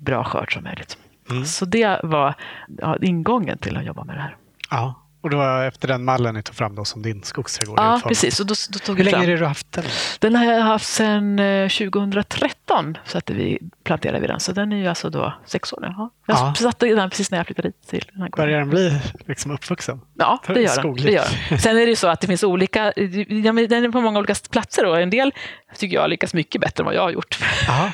bra 0.00 0.24
skörd 0.24 0.54
som 0.54 0.64
möjligt. 0.64 0.98
Mm. 1.30 1.44
Så 1.44 1.64
det 1.64 2.00
var 2.02 2.34
ja, 2.78 2.96
ingången 3.02 3.58
till 3.58 3.76
att 3.76 3.84
jobba 3.84 4.04
med 4.04 4.16
det 4.16 4.20
här. 4.20 4.36
Ja, 4.70 5.05
Och 5.26 5.30
det 5.30 5.36
var 5.36 5.64
efter 5.64 5.88
den 5.88 6.04
mallen 6.04 6.34
ni 6.34 6.42
tog 6.42 6.54
fram 6.56 6.74
då 6.74 6.84
som 6.84 7.02
din 7.02 7.22
skogsträdgård 7.22 7.78
Ja, 7.78 8.00
precis. 8.04 8.40
Och 8.40 8.46
då, 8.46 8.54
då 8.70 8.78
tog 8.78 8.96
Hur 8.96 9.04
länge 9.04 9.16
fram. 9.16 9.30
har 9.30 9.36
du 9.36 9.46
haft 9.46 9.72
den? 9.72 9.84
Den 10.18 10.34
har 10.36 10.44
jag 10.44 10.60
haft 10.62 10.86
sedan 10.86 11.38
eh, 11.38 11.68
2013. 11.68 12.98
Så 13.04 13.18
att 13.18 13.30
vi 13.30 13.58
planterade 13.84 14.20
vi 14.20 14.26
den. 14.26 14.40
Så 14.40 14.52
den 14.52 14.72
är 14.72 14.76
ju 14.76 14.86
alltså 14.86 15.10
då 15.10 15.34
sex 15.46 15.72
år 15.72 15.78
nu. 15.80 15.86
Ja. 15.96 16.10
Jag 16.26 16.36
Ja. 16.36 16.54
satte 16.54 16.86
den 16.86 17.10
precis 17.10 17.30
när 17.30 17.38
jag 17.38 17.46
flyttade 17.46 17.68
hit 17.68 17.88
till 17.88 18.04
den 18.12 18.22
här 18.22 18.28
gården. 18.28 18.46
Börjar 18.46 18.58
den 18.58 18.70
bli 18.70 18.98
liksom 19.26 19.50
uppvuxen? 19.50 20.00
Ja, 20.18 20.38
det 20.46 20.60
gör, 20.62 20.82
den. 20.82 20.94
Det 20.94 21.12
gör 21.12 21.24
den. 21.50 21.58
Sen 21.58 21.76
är 21.76 21.80
det 21.80 21.90
ju 21.90 21.96
så 21.96 22.08
att 22.08 22.20
det 22.20 22.26
finns 22.26 22.44
olika, 22.44 22.92
den 22.96 23.84
är 23.84 23.92
på 23.92 24.00
många 24.00 24.18
olika 24.18 24.34
platser 24.50 24.86
och 24.86 25.00
en 25.00 25.10
del 25.10 25.32
tycker 25.76 25.96
jag 25.96 26.10
lyckas 26.10 26.34
mycket 26.34 26.60
bättre 26.60 26.82
än 26.82 26.86
vad 26.86 26.94
jag 26.94 27.02
har 27.02 27.10
gjort 27.10 27.38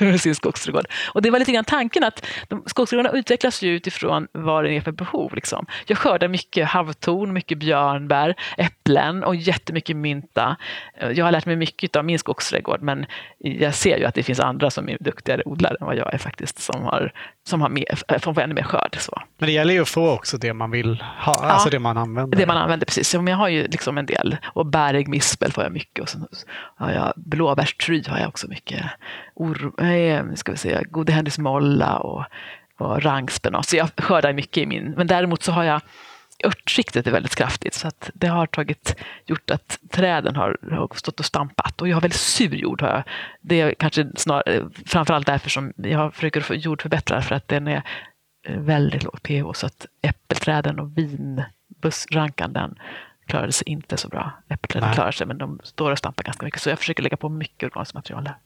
med 0.00 0.20
sin 0.20 0.34
skogsträdgård. 0.34 0.86
Och 1.14 1.22
det 1.22 1.30
var 1.30 1.38
lite 1.38 1.52
grann 1.52 1.64
tanken 1.64 2.04
att 2.04 2.24
skogsträdgårdarna 2.66 3.18
utvecklas 3.18 3.62
ju 3.62 3.74
utifrån 3.76 4.28
vad 4.32 4.64
det 4.64 4.72
är 4.72 4.80
för 4.80 4.92
behov. 4.92 5.34
Liksom. 5.34 5.66
Jag 5.86 5.98
skördar 5.98 6.28
mycket 6.28 6.68
havtorn, 6.68 7.21
mycket 7.30 7.58
björnbär, 7.58 8.34
äpplen 8.56 9.24
och 9.24 9.36
jättemycket 9.36 9.96
mynta. 9.96 10.56
Jag 11.14 11.24
har 11.24 11.32
lärt 11.32 11.46
mig 11.46 11.56
mycket 11.56 11.96
av 11.96 12.04
min 12.04 12.18
skogsträdgård 12.18 12.82
men 12.82 13.06
jag 13.38 13.74
ser 13.74 13.98
ju 13.98 14.04
att 14.04 14.14
det 14.14 14.22
finns 14.22 14.40
andra 14.40 14.70
som 14.70 14.88
är 14.88 14.96
duktigare 15.00 15.42
odlare 15.44 15.76
än 15.80 15.86
vad 15.86 15.96
jag 15.96 16.14
är 16.14 16.18
faktiskt 16.18 16.58
som 16.58 16.82
har, 16.82 17.12
som 17.44 17.60
har 17.60 17.68
mer, 17.68 18.18
får 18.18 18.40
ännu 18.40 18.54
mer 18.54 18.62
skörd. 18.62 18.96
Så. 18.98 19.22
Men 19.38 19.46
det 19.46 19.52
gäller 19.52 19.74
ju 19.74 19.82
att 19.82 19.88
få 19.88 20.10
också 20.10 20.38
det 20.38 20.52
man 20.52 20.70
vill 20.70 21.04
ha, 21.18 21.34
alltså 21.34 21.70
det 21.70 21.78
man 21.78 21.96
använder. 21.96 22.38
Det 22.38 22.46
man 22.46 22.56
använder 22.56 22.86
precis. 22.86 23.14
Men 23.14 23.26
jag 23.26 23.36
har 23.36 23.48
ju 23.48 23.62
liksom 23.66 23.98
en 23.98 24.06
del. 24.06 24.36
Och 24.44 24.66
bärig 24.66 25.08
mispel 25.08 25.52
får 25.52 25.64
jag 25.64 25.72
mycket. 25.72 26.02
Och 26.02 26.08
sen 26.08 26.26
har 26.76 26.90
jag 26.90 27.12
blåbärstry 27.16 28.02
har 28.08 28.18
jag 28.18 28.28
också 28.28 28.48
mycket. 28.48 28.84
Or, 29.34 29.82
eh, 29.84 30.24
ska 30.34 30.52
vi 30.52 30.58
säga, 30.58 30.82
gode 30.90 31.12
Henrys 31.12 31.38
molla 31.38 31.96
och, 31.96 32.24
och 32.78 33.02
rangspenat. 33.02 33.66
Så 33.66 33.76
jag 33.76 33.88
skördar 33.96 34.32
mycket 34.32 34.62
i 34.62 34.66
min. 34.66 34.94
Men 34.96 35.06
däremot 35.06 35.42
så 35.42 35.52
har 35.52 35.64
jag 35.64 35.80
örtskiktet 36.44 37.06
är 37.06 37.10
väldigt 37.10 37.34
kraftigt 37.34 37.74
så 37.74 37.88
att 37.88 38.10
det 38.14 38.26
har 38.26 38.46
tagit, 38.46 38.96
gjort 39.26 39.50
att 39.50 39.78
träden 39.90 40.36
har, 40.36 40.58
har 40.70 40.90
stått 40.94 41.20
och 41.20 41.26
stampat 41.26 41.82
och 41.82 41.88
jag 41.88 41.96
har 41.96 42.00
väldigt 42.00 42.20
sur 42.20 42.54
jord. 42.54 42.82
Har 42.82 42.88
jag. 42.88 43.02
Det 43.40 43.60
är 43.60 43.74
kanske 43.74 44.08
snarare, 44.16 44.68
framförallt 44.86 45.26
därför 45.26 45.50
som 45.50 45.72
jag 45.76 46.14
försöker 46.14 46.40
få 46.40 46.54
jordförbättra 46.54 47.22
för 47.22 47.34
att 47.34 47.48
den 47.48 47.68
är 47.68 47.82
eh, 48.46 48.58
väldigt 48.58 49.02
låg 49.02 49.22
pH 49.22 49.52
så 49.54 49.66
att 49.66 49.86
äppelträden 50.02 50.80
och 50.80 50.98
vinbussrankan 50.98 52.52
den 52.52 52.78
klarade 53.26 53.52
sig 53.52 53.68
inte 53.68 53.96
så 53.96 54.08
bra. 54.08 54.32
Äppelträden 54.48 54.94
klarar 54.94 55.12
sig 55.12 55.26
men 55.26 55.38
de 55.38 55.60
står 55.62 55.90
och 55.90 55.98
stampar 55.98 56.24
ganska 56.24 56.44
mycket 56.44 56.60
så 56.60 56.70
jag 56.70 56.78
försöker 56.78 57.02
lägga 57.02 57.16
på 57.16 57.28
mycket 57.28 57.66
organiskt 57.66 57.94
material 57.94 58.24
där. 58.24 58.36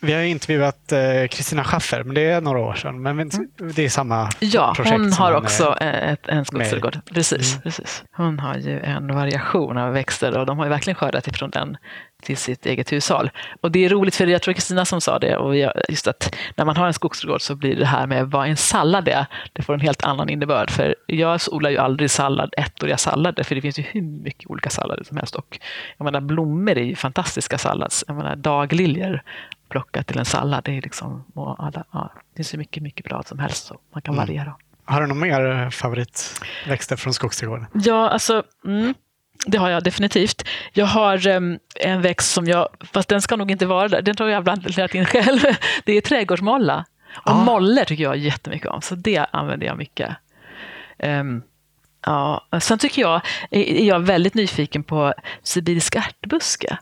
Vi 0.00 0.12
har 0.12 0.20
ju 0.20 0.28
intervjuat 0.28 0.92
eh, 0.92 1.26
Kristina 1.30 1.64
Schaffer, 1.64 2.02
men 2.04 2.14
det 2.14 2.20
är 2.30 2.40
några 2.40 2.58
år 2.58 2.74
sedan. 2.74 3.02
Men 3.02 3.16
men 3.16 3.30
det 3.74 3.84
är 3.84 3.88
samma 3.88 4.28
Ja, 4.40 4.72
projekt 4.76 4.92
hon 5.00 5.12
har 5.12 5.32
är- 5.32 5.36
också 5.36 5.76
eh, 5.80 6.12
ett, 6.12 6.28
en 6.28 6.44
skogsträdgård. 6.44 6.98
Precis, 7.14 7.52
Mm. 7.52 7.62
precis. 7.62 8.04
Hon 8.16 8.38
har 8.38 8.54
ju 8.56 8.80
en 8.80 9.06
variation 9.14 9.78
av 9.78 9.92
växter 9.92 10.38
och 10.38 10.46
de 10.46 10.58
har 10.58 10.64
ju 10.66 10.70
verkligen 10.70 10.94
skördat 10.94 11.26
ifrån 11.26 11.50
den 11.50 11.76
till 12.22 12.36
sitt 12.36 12.66
eget 12.66 12.92
hushåll. 12.92 13.30
Och 13.60 13.70
det 13.72 13.84
är 13.84 13.88
roligt 13.88 14.16
för 14.16 14.26
jag 14.26 14.42
tror 14.42 14.54
Kristina 14.54 14.84
som 14.84 15.00
sa 15.00 15.18
det, 15.18 15.36
och 15.36 15.56
jag, 15.56 15.72
just 15.88 16.06
att 16.08 16.34
när 16.56 16.64
man 16.64 16.76
har 16.76 16.86
en 16.86 16.92
skogsträdgård 16.94 17.42
så 17.42 17.54
blir 17.54 17.76
det 17.76 17.86
här 17.86 18.06
med 18.06 18.30
vad 18.30 18.48
en 18.48 18.56
sallad 18.56 19.08
är, 19.08 19.26
det 19.52 19.62
får 19.62 19.74
en 19.74 19.80
helt 19.80 20.04
annan 20.04 20.28
innebörd. 20.28 20.70
För 20.70 20.94
jag 21.06 21.40
odlar 21.50 21.70
ju 21.70 21.78
aldrig 21.78 22.10
sallad, 22.10 22.54
ettåriga 22.56 22.96
sallader, 22.96 23.42
för 23.44 23.54
det 23.54 23.60
finns 23.60 23.78
ju 23.78 23.82
hur 23.82 24.02
mycket 24.02 24.50
olika 24.50 24.70
sallader 24.70 25.04
som 25.04 25.16
helst. 25.16 25.34
Och 25.34 25.58
jag 25.98 26.04
menar, 26.04 26.20
blommor 26.20 26.78
är 26.78 26.82
ju 26.84 26.96
fantastiska 26.96 27.58
sallads. 27.58 28.04
Jag 28.06 28.16
menar, 28.16 28.36
dagliljor 28.36 29.22
plockat 29.68 30.06
till 30.06 30.18
en 30.18 30.24
sallad, 30.24 30.64
det 30.64 30.78
är 30.78 30.82
liksom, 30.82 31.24
alla, 31.58 31.84
ja, 31.92 32.12
det 32.32 32.36
finns 32.36 32.54
ju 32.54 32.58
mycket, 32.58 32.82
mycket 32.82 33.04
blad 33.06 33.26
som 33.26 33.38
helst, 33.38 33.66
så 33.66 33.76
man 33.94 34.02
kan 34.02 34.14
Mm. 34.14 34.26
variera. 34.26 34.54
Har 34.84 35.00
du 35.00 35.06
några 35.06 35.20
mer 35.20 35.50
eh, 35.62 35.70
favoritväxter 35.70 36.96
från 36.96 37.14
skogsträdgården? 37.14 37.66
Ja, 37.74 38.08
alltså, 38.08 38.42
mm, 38.64 38.94
det 39.46 39.58
har 39.58 39.68
jag 39.68 39.84
definitivt. 39.84 40.44
Jag 40.72 40.86
har 40.86 41.26
em, 41.26 41.58
en 41.80 42.02
växt 42.02 42.30
som 42.32 42.46
jag, 42.46 42.68
fast 42.92 43.08
den 43.08 43.22
ska 43.22 43.36
nog 43.36 43.50
inte 43.50 43.66
vara 43.66 43.88
där, 43.88 44.02
den 44.02 44.14
har 44.18 44.26
jag 44.28 44.44
planterat 44.44 44.94
in 44.94 45.04
själv. 45.04 45.40
Det 45.84 45.92
är 45.92 46.00
trädgårdsmolla. 46.00 46.84
Och 47.16 47.30
Ah. 47.32 47.44
moller 47.44 47.84
tycker 47.84 48.04
jag 48.04 48.16
jättemycket 48.16 48.68
om, 48.68 48.82
så 48.82 48.94
det 48.94 49.26
använder 49.32 49.66
jag 49.66 49.78
mycket. 49.78 50.16
Em, 50.98 51.42
ja, 52.06 52.46
sen 52.60 52.78
tycker 52.78 53.02
jag, 53.02 53.20
är 53.50 53.60
är 53.60 53.84
jag 53.84 54.00
väldigt 54.00 54.34
nyfiken 54.34 54.82
på 54.82 55.14
sibirisk 55.42 55.94
ärtbuske. 55.96 56.78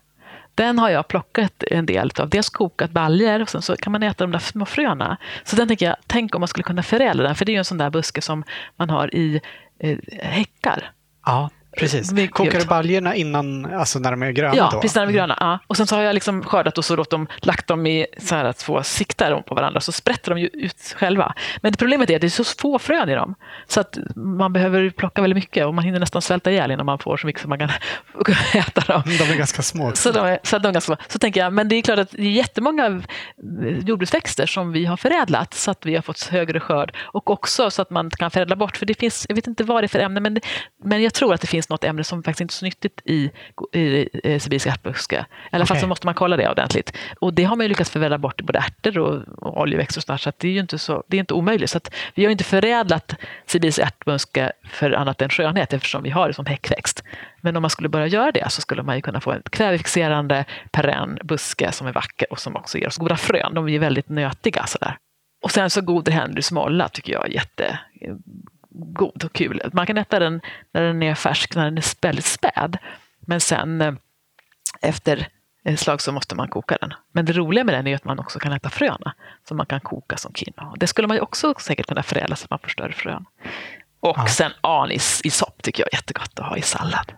Den 0.56 0.78
har 0.78 0.90
jag 0.90 1.08
plockat 1.08 1.64
en 1.70 1.86
del 1.86 2.10
av. 2.18 2.28
Dels 2.28 2.48
kokat 2.48 2.90
baljor 2.90 3.42
och 3.42 3.48
sen 3.50 3.62
så 3.62 3.76
kan 3.76 3.92
man 3.92 4.02
äta 4.02 4.24
de 4.24 4.30
där 4.30 4.38
små 4.38 4.66
fröna. 4.66 5.16
Så 5.44 5.56
den 5.56 5.68
tänker 5.68 5.86
jag, 5.86 5.96
tänk 6.06 6.34
om 6.34 6.40
man 6.40 6.48
skulle 6.48 6.64
kunna 6.64 6.82
förädla 6.82 7.22
den, 7.22 7.34
för 7.34 7.44
det 7.44 7.50
är 7.50 7.54
ju 7.54 7.58
en 7.58 7.64
sån 7.64 7.78
där 7.78 7.90
buske 7.90 8.22
som 8.22 8.44
man 8.76 8.90
har 8.90 9.14
i 9.14 9.40
eh, 9.78 9.98
häckar. 10.22 10.90
Ja, 11.26 11.50
precis. 11.76 12.30
Kokar 12.30 12.60
du 12.60 12.66
baljorna 12.66 13.14
innan, 13.14 13.74
alltså 13.74 13.98
när 13.98 14.10
de 14.10 14.22
är 14.22 14.30
gröna? 14.30 14.56
Ja, 14.56 14.70
då? 14.72 14.80
precis 14.80 14.96
när 14.96 15.06
de 15.06 15.12
är 15.12 15.16
gröna. 15.16 15.36
Ja. 15.40 15.58
Och 15.66 15.76
sen 15.76 15.86
så 15.86 15.96
har 15.96 16.02
jag 16.02 16.14
liksom 16.14 16.42
skördat 16.42 16.78
och 16.78 16.84
så 16.84 16.96
låt 16.96 17.10
dem, 17.10 17.26
lagt 17.38 17.66
dem 17.66 17.86
i 17.86 18.06
så 18.18 18.34
här 18.34 18.44
att 18.44 18.62
få 18.62 18.82
sikta 18.82 19.30
dem 19.30 19.42
på 19.42 19.54
varandra, 19.54 19.80
så 19.80 19.92
sprätter 19.92 20.34
de 20.34 20.40
ut 20.52 20.94
själva. 20.96 21.34
Men 21.62 21.72
det 21.72 21.78
problemet 21.78 22.10
är 22.10 22.14
att 22.14 22.20
det 22.20 22.26
är 22.26 22.28
så 22.28 22.44
få 22.44 22.78
frön 22.78 23.08
i 23.08 23.14
dem, 23.14 23.34
så 23.66 23.80
att 23.80 23.98
man 24.16 24.52
behöver 24.52 24.90
plocka 24.90 25.22
väldigt 25.22 25.36
mycket 25.36 25.66
och 25.66 25.74
man 25.74 25.84
hinner 25.84 26.00
nästan 26.00 26.22
svälta 26.22 26.50
ihjäl 26.50 26.70
innan 26.70 26.86
man 26.86 26.98
får 26.98 27.16
så 27.16 27.26
mycket 27.26 27.42
som 27.42 27.48
man 27.48 27.58
kan 27.58 27.70
äta 28.54 28.80
dem. 28.92 29.02
Mm, 29.06 29.18
De 29.18 29.24
är 29.32 29.36
ganska 29.36 29.62
små. 29.62 29.92
Så, 29.94 30.12
de 30.12 30.26
är, 30.26 30.38
så, 30.42 30.58
de 30.58 30.68
är 30.68 30.72
ganska, 30.72 30.96
så 31.08 31.18
tänker 31.18 31.40
jag, 31.40 31.52
men 31.52 31.68
det 31.68 31.76
är 31.76 31.82
klart 31.82 31.98
att 31.98 32.10
det 32.10 32.22
är 32.22 32.30
jättemånga 32.30 32.86
eh, 32.86 33.78
jordbruksväxter 33.78 34.46
som 34.46 34.72
vi 34.72 34.84
har 34.84 34.96
förädlat 34.96 35.54
så 35.54 35.70
att 35.70 35.86
vi 35.86 35.94
har 35.94 36.02
fått 36.02 36.22
högre 36.22 36.60
skörd 36.60 36.96
och 36.98 37.30
också 37.30 37.70
så 37.70 37.82
att 37.82 37.90
man 37.90 38.10
kan 38.10 38.30
förädla 38.30 38.56
bort. 38.56 38.76
För 38.76 38.86
det 38.86 38.94
finns, 38.94 39.26
jag 39.28 39.36
vet 39.36 39.46
inte 39.46 39.64
vad 39.64 39.82
det 39.82 39.86
är 39.86 39.88
för 39.88 39.98
ämne, 39.98 40.20
men, 40.20 40.40
men 40.84 41.02
jag 41.02 41.14
tror 41.14 41.34
att 41.34 41.40
det 41.40 41.46
finns 41.46 41.65
något 41.68 41.84
ämne 41.84 42.04
som 42.04 42.22
faktiskt 42.22 42.40
inte 42.40 42.52
är 42.52 42.56
så 42.56 42.64
nyttigt 42.64 43.00
i, 43.04 43.30
i, 43.72 44.08
i 44.24 44.40
sibirisk 44.40 44.66
ärtbuske. 44.66 45.16
I 45.52 45.56
alla 45.56 45.66
fall 45.66 45.74
Okej. 45.74 45.80
så 45.80 45.86
måste 45.86 46.06
man 46.06 46.14
kolla 46.14 46.36
det 46.36 46.50
ordentligt. 46.50 46.96
Och 47.20 47.34
det 47.34 47.44
har 47.44 47.56
man 47.56 47.64
ju 47.64 47.68
lyckats 47.68 47.90
förädla 47.90 48.18
bort 48.18 48.40
i 48.40 48.44
både 48.44 48.58
ärtor 48.58 48.98
och, 48.98 49.22
och 49.38 49.60
oljeväxter 49.60 49.98
och 49.98 50.02
sådär, 50.02 50.16
så 50.16 50.32
det 50.38 50.48
är 50.48 50.52
ju 50.52 50.60
inte, 50.60 50.78
så, 50.78 51.04
det 51.06 51.16
är 51.16 51.20
inte 51.20 51.34
omöjligt. 51.34 51.70
Så 51.70 51.80
vi 52.14 52.24
har 52.24 52.32
inte 52.32 52.44
förädlat 52.44 53.14
sibirisk 53.46 53.78
ärtbuske 53.78 54.52
för 54.70 54.90
annat 54.92 55.22
än 55.22 55.28
skönhet 55.28 55.72
eftersom 55.72 56.02
vi 56.02 56.10
har 56.10 56.28
det 56.28 56.34
som 56.34 56.46
häckväxt. 56.46 57.02
Men 57.40 57.56
om 57.56 57.62
man 57.62 57.70
skulle 57.70 57.88
börja 57.88 58.06
göra 58.06 58.32
det 58.32 58.50
så 58.52 58.60
skulle 58.60 58.82
man 58.82 58.96
ju 58.96 59.02
kunna 59.02 59.20
få 59.20 59.32
en 59.32 59.42
kvävefixerande 59.50 60.44
perenn 60.70 61.18
buske 61.24 61.72
som 61.72 61.86
är 61.86 61.92
vacker 61.92 62.32
och 62.32 62.40
som 62.40 62.56
också 62.56 62.78
ger 62.78 62.86
oss 62.86 62.96
goda 62.96 63.16
frön. 63.16 63.54
De 63.54 63.66
är 63.66 63.72
ju 63.72 63.78
väldigt 63.78 64.08
nötiga 64.08 64.66
sådär. 64.66 64.96
Och 65.42 65.50
sen 65.50 65.70
så 65.70 65.80
Gode 65.80 66.10
Henrys 66.10 66.52
molla 66.52 66.88
tycker 66.88 67.12
jag 67.12 67.26
är 67.26 67.30
jätte 67.30 67.78
eh, 68.00 68.14
god 68.78 69.24
och 69.24 69.32
kul. 69.32 69.70
Man 69.72 69.86
kan 69.86 69.98
äta 69.98 70.18
den 70.18 70.40
när 70.72 70.82
den 70.82 71.02
är 71.02 71.14
färsk, 71.14 71.54
när 71.54 71.64
den 71.64 71.78
är 71.78 71.84
väldigt 72.02 72.24
späd. 72.24 72.78
Men 73.20 73.40
sen 73.40 73.80
eh, 73.80 73.94
efter 74.80 75.28
ett 75.64 75.80
slag 75.80 76.00
så 76.00 76.12
måste 76.12 76.34
man 76.34 76.48
koka 76.48 76.76
den. 76.80 76.92
Men 77.12 77.24
det 77.24 77.32
roliga 77.32 77.64
med 77.64 77.74
den 77.74 77.86
är 77.86 77.94
att 77.94 78.04
man 78.04 78.18
också 78.18 78.38
kan 78.38 78.52
äta 78.52 78.70
fröna 78.70 79.14
som 79.48 79.56
man 79.56 79.66
kan 79.66 79.80
koka 79.80 80.16
som 80.16 80.32
quinoa. 80.32 80.74
Det 80.76 80.86
skulle 80.86 81.08
man 81.08 81.16
ju 81.16 81.20
också 81.20 81.54
säkert 81.58 81.86
kunna 81.86 82.02
förädla 82.02 82.36
så 82.36 82.44
att 82.44 82.50
man 82.50 82.58
får 82.58 82.68
större 82.68 82.92
frön. 82.92 83.24
Och 84.00 84.14
Ja. 84.18 84.26
sen 84.26 84.52
anis 84.60 85.20
i 85.24 85.30
sopp 85.30 85.62
tycker 85.62 85.82
jag 85.82 85.88
är 85.92 85.96
jättegott 85.96 86.38
att 86.38 86.46
ha 86.46 86.56
i 86.56 86.62
sallad. 86.62 87.12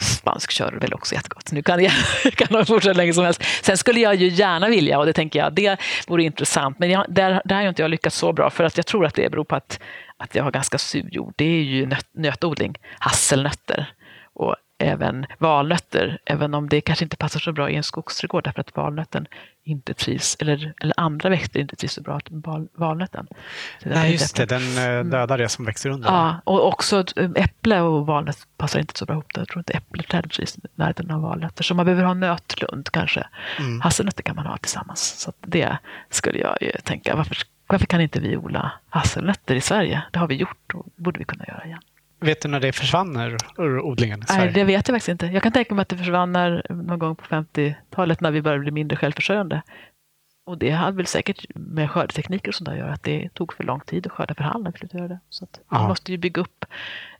Spansk 0.00 0.50
kör 0.50 0.72
är 0.72 0.80
väl 0.80 0.94
också 0.94 1.14
jättegott. 1.14 1.52
Nu 1.52 1.62
kan 1.62 1.84
jag 1.84 1.92
kan 2.36 2.48
de 2.50 2.66
fortsätta 2.66 2.96
länge 2.96 3.12
som 3.12 3.24
helst. 3.24 3.42
Sen 3.62 3.76
skulle 3.76 4.00
jag 4.00 4.14
ju 4.14 4.28
gärna 4.28 4.68
vilja, 4.68 4.98
och 4.98 5.06
det 5.06 5.12
tänker 5.12 5.38
jag, 5.38 5.54
det 5.54 5.80
vore 6.06 6.22
intressant. 6.22 6.78
Men 6.78 6.90
jag, 6.90 7.06
där, 7.08 7.42
där 7.44 7.54
har 7.54 7.62
jag 7.62 7.70
inte 7.70 7.82
jag 7.82 7.90
lyckats 7.90 8.16
så 8.16 8.32
bra, 8.32 8.50
för 8.50 8.64
att 8.64 8.76
jag 8.76 8.86
tror 8.86 9.06
att 9.06 9.14
det 9.14 9.30
beror 9.30 9.44
på 9.44 9.56
att, 9.56 9.80
att 10.16 10.34
jag 10.34 10.44
har 10.44 10.50
ganska 10.50 10.78
sur 10.78 11.08
jord. 11.12 11.34
Det 11.36 11.44
är 11.44 11.62
ju 11.62 11.86
nöt, 11.86 12.06
nötodling, 12.14 12.74
hasselnötter 12.98 13.92
och 14.34 14.56
även 14.78 15.26
valnötter, 15.38 16.18
även 16.24 16.54
om 16.54 16.68
det 16.68 16.80
kanske 16.80 17.04
inte 17.04 17.16
passar 17.16 17.40
så 17.40 17.52
bra 17.52 17.70
i 17.70 17.76
en 17.76 17.82
skogsträdgård 17.82 18.44
därför 18.44 18.60
att 18.60 18.76
valnötten 18.76 19.26
inte 19.64 19.94
trivs, 19.94 20.36
eller, 20.40 20.74
eller 20.80 20.94
andra 20.96 21.28
växter 21.28 21.60
inte 21.60 21.76
trivs 21.76 21.92
så 21.92 22.00
bra 22.00 22.20
med 22.30 22.42
val, 22.42 22.68
valnöten. 22.74 23.26
Nej, 23.84 24.12
just 24.12 24.36
det. 24.36 24.46
Den 24.46 24.62
eh, 24.62 25.04
dödar 25.04 25.38
det 25.38 25.48
som 25.48 25.64
växer 25.64 25.90
under. 25.90 26.08
Ja, 26.08 26.40
och 26.44 26.68
också 26.68 27.04
eh, 27.16 27.30
äpple 27.34 27.80
och 27.80 28.06
valnöt 28.06 28.38
passar 28.56 28.80
inte 28.80 28.98
så 28.98 29.04
bra 29.04 29.14
ihop. 29.14 29.26
Jag 29.34 29.48
tror 29.48 29.60
inte 29.60 29.72
äppelträd 29.72 30.30
trivs 30.30 30.58
i 30.58 30.60
närheten 30.74 31.10
av 31.10 31.20
valnötter. 31.20 31.64
Så 31.64 31.74
man 31.74 31.86
behöver 31.86 32.04
ha 32.04 32.14
nötlund 32.14 32.90
kanske. 32.90 33.26
Mm. 33.58 33.80
Hasselnötter 33.80 34.22
kan 34.22 34.36
man 34.36 34.46
ha 34.46 34.56
tillsammans. 34.56 35.00
Så 35.18 35.32
det 35.40 35.76
skulle 36.10 36.38
jag 36.38 36.56
ju 36.60 36.72
tänka. 36.84 37.16
Varför, 37.16 37.36
varför 37.66 37.86
kan 37.86 38.00
inte 38.00 38.20
vi 38.20 38.36
odla 38.36 38.72
hasselnötter 38.88 39.54
i 39.54 39.60
Sverige? 39.60 40.02
Det 40.12 40.18
har 40.18 40.28
vi 40.28 40.34
gjort 40.34 40.74
och 40.74 40.86
borde 40.96 41.18
vi 41.18 41.24
kunna 41.24 41.44
göra 41.48 41.64
igen. 41.64 41.80
Vet 42.20 42.42
du 42.42 42.48
när 42.48 42.60
det 42.60 42.72
försvann 42.72 43.16
ur, 43.58 43.80
odlingen 43.80 44.18
i 44.18 44.24
Nej, 44.28 44.36
Sverige? 44.38 44.52
det 44.52 44.64
vet 44.64 44.88
jag 44.88 44.94
faktiskt 44.94 45.08
inte. 45.08 45.26
Jag 45.26 45.42
kan 45.42 45.52
tänka 45.52 45.74
mig 45.74 45.82
att 45.82 45.88
det 45.88 45.96
försvann 45.98 46.32
någon 46.70 46.98
gång 46.98 47.16
på 47.16 47.24
50-talet 47.24 48.20
när 48.20 48.30
vi 48.30 48.42
började 48.42 48.60
bli 48.62 48.70
mindre 48.70 48.96
självförsörjande. 48.96 49.62
Och 50.46 50.58
det 50.58 50.70
hade 50.70 50.96
väl 50.96 51.06
säkert 51.06 51.44
med 51.54 51.90
skördetekniker 51.90 52.48
och 52.48 52.54
sånt 52.54 52.68
att 52.68 52.76
göra, 52.76 52.92
att 52.92 53.02
det 53.02 53.28
tog 53.34 53.52
för 53.52 53.64
lång 53.64 53.80
tid 53.80 54.06
att 54.06 54.12
skörda 54.12 54.34
för 54.34 54.42
hand 54.44 54.68
göra 54.92 55.08
det. 55.08 55.18
Så 55.28 55.44
att 55.44 55.60
Ja. 55.70 55.88
måste 55.88 56.12
ju 56.12 56.18
bygga 56.18 56.42
upp. 56.42 56.64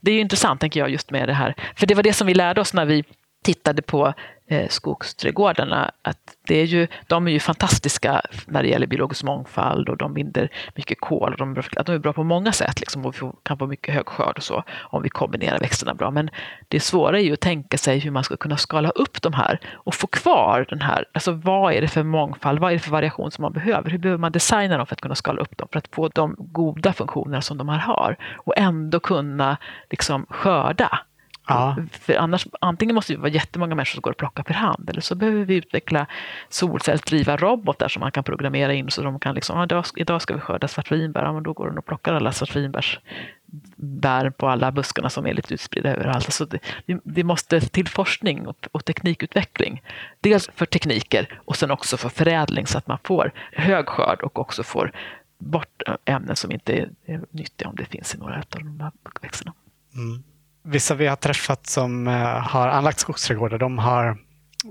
Det 0.01 0.11
är 0.11 0.15
ju 0.15 0.21
intressant, 0.21 0.61
tänker 0.61 0.79
jag, 0.79 0.89
just 0.89 1.11
med 1.11 1.29
det 1.29 1.33
här. 1.33 1.55
För 1.75 1.87
det 1.87 1.95
var 1.95 2.03
det 2.03 2.13
som 2.13 2.27
vi 2.27 2.33
lärde 2.33 2.61
oss 2.61 2.73
när 2.73 2.85
vi 2.85 3.03
tittade 3.47 3.81
på 3.81 4.13
eh, 4.47 4.67
skogsträdgårdarna 4.69 5.91
att 6.01 6.17
det 6.47 6.55
är 6.55 6.65
ju, 6.65 6.87
de 7.07 7.27
är 7.27 7.31
ju 7.31 7.39
fantastiska 7.39 8.21
när 8.45 8.63
det 8.63 8.69
gäller 8.69 8.87
biologisk 8.87 9.23
mångfald 9.23 9.89
och 9.89 9.97
de 9.97 10.13
binder 10.13 10.49
mycket 10.75 11.01
kol. 11.01 11.31
Och 11.31 11.37
de, 11.37 11.63
de 11.85 11.95
är 11.95 11.99
bra 11.99 12.13
på 12.13 12.23
många 12.23 12.51
sätt 12.51 12.79
liksom, 12.79 13.05
och 13.05 13.15
vi 13.15 13.31
kan 13.43 13.57
få 13.57 13.67
mycket 13.67 13.93
hög 13.93 14.05
skörd 14.05 14.37
och 14.37 14.43
så 14.43 14.63
om 14.79 15.03
vi 15.03 15.09
kombinerar 15.09 15.59
växterna 15.59 15.93
bra. 15.93 16.11
Men 16.11 16.29
det 16.67 16.79
svåra 16.79 17.19
är 17.19 17.23
ju 17.23 17.33
att 17.33 17.39
tänka 17.39 17.77
sig 17.77 17.99
hur 17.99 18.11
man 18.11 18.23
ska 18.23 18.37
kunna 18.37 18.57
skala 18.57 18.89
upp 18.89 19.21
de 19.21 19.33
här 19.33 19.59
och 19.73 19.95
få 19.95 20.07
kvar 20.07 20.65
den 20.69 20.81
här, 20.81 21.05
alltså 21.13 21.31
vad 21.31 21.73
är 21.73 21.81
det 21.81 21.87
för 21.87 22.03
mångfald, 22.03 22.59
vad 22.59 22.71
är 22.71 22.73
det 22.73 22.79
för 22.79 22.91
variation 22.91 23.31
som 23.31 23.41
man 23.41 23.53
behöver? 23.53 23.89
Hur 23.89 23.97
behöver 23.97 24.19
man 24.19 24.31
designa 24.31 24.77
dem 24.77 24.87
för 24.87 24.95
att 24.95 25.01
kunna 25.01 25.15
skala 25.15 25.41
upp 25.41 25.57
dem 25.57 25.67
för 25.71 25.77
att 25.77 25.87
få 25.91 26.07
de 26.07 26.35
goda 26.37 26.93
funktioner 26.93 27.41
som 27.41 27.57
de 27.57 27.69
här 27.69 27.79
har 27.79 28.17
och 28.35 28.57
ändå 28.57 28.99
kunna 28.99 29.57
liksom 29.89 30.25
skörda 30.29 30.99
Ja. 31.47 31.75
För 31.91 32.15
annars, 32.15 32.47
antingen 32.61 32.95
måste 32.95 33.13
det 33.13 33.19
vara 33.19 33.29
jättemånga 33.29 33.75
människor 33.75 33.93
som 33.93 34.01
går 34.01 34.11
och 34.11 34.17
plockar 34.17 34.43
för 34.43 34.53
hand 34.53 34.89
eller 34.89 35.01
så 35.01 35.15
behöver 35.15 35.45
vi 35.45 35.55
utveckla 35.55 36.07
solcellsdriva 36.49 37.37
robotar 37.37 37.87
som 37.87 37.99
man 37.99 38.11
kan 38.11 38.23
programmera 38.23 38.73
in 38.73 38.91
så 38.91 39.01
de 39.01 39.19
kan 39.19 39.35
liksom, 39.35 39.63
idag, 39.63 39.85
idag 39.95 40.21
ska 40.21 40.33
vi 40.33 40.39
skörda 40.39 40.67
svartvinbär, 40.67 41.23
ja, 41.23 41.33
men 41.33 41.43
då 41.43 41.53
går 41.53 41.67
de 41.67 41.77
och 41.77 41.85
plockar 41.85 42.13
alla 42.13 42.31
svartvinbärsbär 42.31 44.29
på 44.29 44.47
alla 44.47 44.71
buskarna 44.71 45.09
som 45.09 45.27
är 45.27 45.33
lite 45.33 45.53
utspridda 45.53 45.95
överallt. 45.95 46.33
Så 46.33 46.45
det, 46.45 46.59
det 47.03 47.23
måste 47.23 47.59
till 47.61 47.87
forskning 47.87 48.47
och, 48.47 48.67
och, 48.71 48.85
teknikutveckling. 48.85 49.81
Dels 50.21 50.49
för 50.55 50.65
tekniker 50.65 51.41
och 51.45 51.55
sen 51.55 51.71
också 51.71 51.97
för 51.97 52.09
förädling 52.09 52.67
så 52.67 52.77
att 52.77 52.87
man 52.87 52.97
får 53.03 53.31
hög 53.51 53.85
skörd 53.87 54.21
och 54.21 54.39
också 54.39 54.63
får 54.63 54.91
bort 55.37 55.83
ämnen 56.05 56.35
som 56.35 56.51
inte 56.51 56.73
är, 56.73 56.89
är 57.05 57.21
nyttiga 57.31 57.69
om 57.69 57.75
det 57.75 57.85
finns 57.85 58.15
i 58.15 58.17
några 58.17 58.35
av 58.37 58.43
de 58.49 58.79
här 58.79 58.91
växterna. 59.21 59.53
Mm 59.95 60.23
vissa 60.67 60.95
vi 60.95 61.07
har 61.07 61.15
träffat 61.15 61.67
som 61.67 62.07
eh, 62.07 62.13
har 62.23 62.67
anlagt 62.67 62.99
skogsträdgårdar, 62.99 63.57
de 63.57 63.77
har 63.77 64.17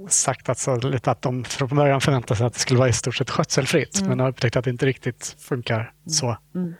sagt 0.09 0.49
att, 0.49 0.59
så, 0.59 0.76
lite 0.76 1.11
att 1.11 1.22
de 1.22 1.44
från 1.44 1.68
början 1.68 2.01
förväntade 2.01 2.38
sig 2.38 2.47
att 2.47 2.55
det 2.55 2.61
skulle 2.61 2.78
vara 2.78 2.88
i 2.88 2.92
stort 2.92 3.16
sett 3.16 3.30
skötselfritt, 3.30 3.97
mm. 3.99 4.09
men 4.09 4.20
har 4.20 4.28
upptäckt 4.28 4.57
att 4.57 4.64
det 4.64 4.70
inte 4.70 4.86
riktigt 4.86 5.36
funkar 5.38 5.80
mm. 5.80 5.92
så. 6.07 6.36
Mm. 6.55 6.74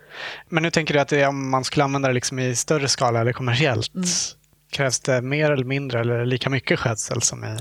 Men 0.49 0.63
nu 0.63 0.71
tänker 0.71 0.93
du 0.93 0.99
att 0.99 1.07
det, 1.07 1.27
om 1.27 1.49
man 1.49 1.63
skulle 1.63 1.83
använda 1.83 2.07
det 2.07 2.13
liksom 2.13 2.39
i 2.39 2.55
större 2.55 2.87
skala 2.87 3.21
eller 3.21 3.33
kommersiellt, 3.33 3.95
mm. 3.95 4.07
krävs 4.71 4.99
det 4.99 5.21
mer 5.21 5.51
eller 5.51 5.65
mindre 5.65 5.99
eller 5.99 6.25
lika 6.25 6.49
mycket 6.49 6.79
skötsel 6.79 7.21
som 7.21 7.43
i 7.43 7.57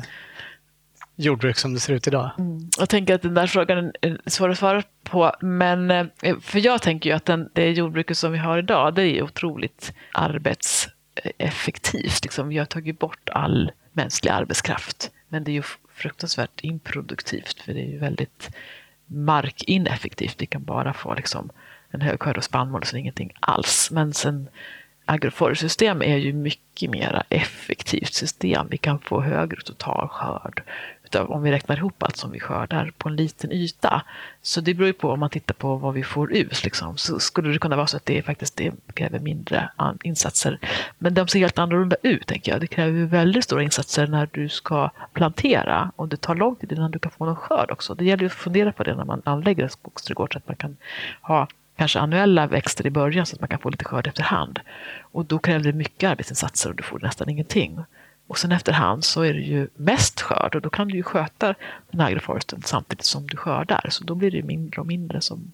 jordbruk 1.17 1.59
som 1.59 1.75
det 1.75 1.81
ser 1.81 1.93
ut 1.93 2.07
idag? 2.07 2.31
Mm. 2.39 2.71
Jag 2.79 2.89
tänker 2.89 3.15
att 3.15 3.23
den 3.23 3.35
där 3.35 3.47
frågan 3.47 3.93
är 4.01 4.31
svår 4.31 4.49
att 4.49 4.59
svara 4.59 4.83
på. 5.05 5.33
Men, 5.41 5.91
eh, 5.91 6.07
för 6.41 6.67
jag 6.67 6.83
tänker 6.83 7.11
ju 7.11 7.17
att 7.17 7.25
den, 7.25 7.49
det 7.53 7.71
jordbruket 7.71 8.19
som 8.19 8.33
vi 8.33 8.39
har 8.39 8.59
idag, 8.59 8.95
det 8.95 9.03
är 9.03 9.23
otroligt 9.23 9.93
arbets 10.13 10.89
effektivt. 11.39 12.25
Liksom. 12.25 12.49
Vi 12.49 12.59
har 12.59 12.65
tagit 12.65 12.99
bort 12.99 13.29
all 13.29 13.73
mänsklig 13.93 14.31
arbetskraft. 14.31 15.11
Men 15.29 15.45
det 15.45 15.51
är 15.51 15.55
ju 15.55 15.63
fruktansvärt 15.95 16.61
improduktivt 16.61 17.63
för 17.63 17.75
det 17.75 17.81
är 17.81 17.91
ju 17.91 17.99
väldigt 17.99 18.51
markineffektivt. 19.07 20.37
Vi 20.39 20.47
kan 20.47 20.65
bara 20.65 20.93
få 20.93 21.15
liksom, 21.15 21.51
en 21.91 22.01
hög 22.01 22.23
skörd 22.23 22.37
av 22.37 22.41
spannmål 22.41 22.81
och 22.81 22.87
sen 22.87 23.01
ingenting 23.01 23.33
alls. 23.41 23.91
Men 23.91 24.15
sen 24.15 24.49
agroforsystem 25.05 26.03
är 26.03 26.17
ju 26.17 26.33
mycket 26.33 26.91
mer 26.91 27.23
effektivt 27.29 28.15
system. 28.15 28.67
Vi 28.71 28.79
kan 28.79 28.99
få 28.99 29.21
högre 29.21 29.61
totalskörd 29.61 30.63
utav, 31.07 31.31
om 31.31 31.43
vi 31.43 31.53
räknar 31.53 31.77
ihop 31.77 32.03
allt 32.03 32.17
som 32.17 32.31
vi 32.31 32.41
skördar 32.41 32.93
på 32.99 33.09
en 33.09 33.17
liten 33.17 33.53
yta. 33.53 34.03
Så 34.43 34.61
det 34.61 34.75
beror 34.75 34.87
ju 34.87 34.93
på 34.93 35.11
om 35.11 35.21
man 35.21 35.31
tittar 35.31 35.55
på 35.55 35.77
vad 35.77 35.95
vi 35.95 36.03
får 36.03 36.33
ut. 36.33 36.65
Liksom. 36.65 36.97
Så 36.97 37.19
skulle 37.19 37.53
det 37.53 37.59
kunna 37.59 37.77
vara 37.77 37.87
så 37.87 37.97
att 37.97 38.07
det 38.07 38.23
faktiskt 38.23 38.57
det 38.57 38.73
kräver 38.95 39.19
mindre 39.19 39.71
insatser. 40.03 40.59
Men 40.99 41.15
de 41.15 41.29
ser 41.29 41.39
helt 41.39 41.59
annorlunda 41.59 41.97
ut, 42.03 42.27
tänker 42.27 42.53
jag. 42.53 42.61
Det 42.61 42.67
kräver 42.67 43.05
väldigt 43.05 43.45
stora 43.45 43.63
insatser 43.63 44.07
när 44.07 44.29
du 44.33 44.49
ska 44.49 44.91
plantera 45.13 45.93
och 45.97 46.09
det 46.09 46.17
tar 46.17 46.35
lång 46.35 46.57
tid 46.57 46.73
innan 46.73 46.91
du 46.91 46.99
kan 46.99 47.13
få 47.13 47.25
någon 47.25 47.37
skörd 47.37 47.71
också. 47.71 47.95
Det 47.95 48.05
gäller 48.05 48.27
att 48.27 48.33
fundera 48.33 48.73
på 48.73 48.83
det 48.83 48.95
när 48.95 49.05
man 49.05 49.23
anlägger 49.25 49.63
en 49.63 49.71
skogsträdgård 49.71 50.33
så 50.33 50.39
att 50.39 50.49
man 50.49 50.57
kan 50.57 50.77
ha 51.23 51.49
kanske 51.77 51.99
annuella 51.99 52.47
växter 52.47 52.87
i 52.87 52.91
början 52.91 53.27
så 53.27 53.37
att 53.37 53.41
man 53.41 53.49
kan 53.49 53.59
få 53.59 53.71
lite 53.71 53.85
skörd 53.85 54.07
efterhand. 54.07 54.61
Och 55.01 55.25
då 55.25 55.39
kräver 55.39 55.65
det 55.65 55.73
mycket 55.73 56.11
arbetsinsatser 56.11 56.71
och 56.71 56.77
du 56.77 56.83
får 56.83 56.99
nästan 56.99 57.29
ingenting. 57.29 57.79
Och 58.27 58.39
sen 58.39 58.53
efterhand 58.53 59.05
så 59.05 59.23
är 59.23 59.35
det 59.35 59.41
ju 59.41 59.69
mest 59.75 60.21
skörd 60.21 60.55
och 60.55 60.63
då 60.63 60.71
kan 60.71 60.89
du 60.89 60.95
ju 60.95 61.03
sköta 61.03 61.55
den 61.91 62.01
här 62.01 62.07
agroforesten 62.07 62.63
samtidigt 62.63 63.05
som 63.05 63.27
du 63.27 63.37
skördar. 63.37 63.87
Så 63.91 64.05
då 64.05 64.15
blir 64.15 64.31
det 64.31 64.43
mindre 64.43 64.81
och 64.81 64.87
mindre 64.87 65.21
som 65.21 65.53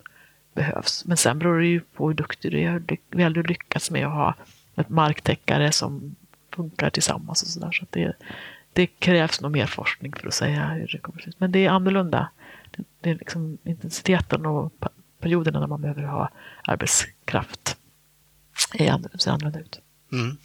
behövs. 0.55 1.05
Men 1.05 1.17
sen 1.17 1.39
beror 1.39 1.61
det 1.61 1.67
ju 1.67 1.81
på 1.81 2.09
hur 2.09 2.15
duktig 2.15 2.53
du 2.53 2.61
är, 2.61 2.71
hur 2.71 2.99
väl 3.11 3.33
du 3.33 3.43
lyckats 3.43 3.91
med 3.91 4.07
att 4.07 4.13
ha 4.13 4.35
ett 4.77 4.89
marktäckare 4.89 5.73
som 5.73 6.17
funkar 6.51 6.91
tillsammans 6.91 7.43
och 7.43 7.49
sådär. 7.49 7.73
Så, 7.73 7.87
det, 7.91 8.13
det 8.73 8.87
krävs 8.87 9.41
nog 9.41 9.53
mer 9.53 9.67
forskning 9.67 10.13
för 10.13 10.27
att 10.27 10.35
säga 10.35 10.69
hur 10.69 10.89
det 10.93 10.99
kommer 10.99 11.19
att 11.19 11.25
se 11.25 11.31
ut. 11.31 11.41
Men 11.41 11.53
det 11.53 11.67
är 11.67 11.71
annorlunda. 11.71 12.31
Det, 12.71 12.85
det 13.01 13.11
är 13.11 13.15
liksom 13.15 13.59
intensiteten 13.65 14.47
och 14.47 14.73
perioderna 15.21 15.61
när 15.61 15.67
man 15.67 15.81
behöver 15.81 16.03
ha 16.03 16.31
arbetskraft 16.65 17.77
ser 19.19 19.31
annorlunda 19.31 19.61
ut. 19.61 19.81
Mm. 20.13 20.37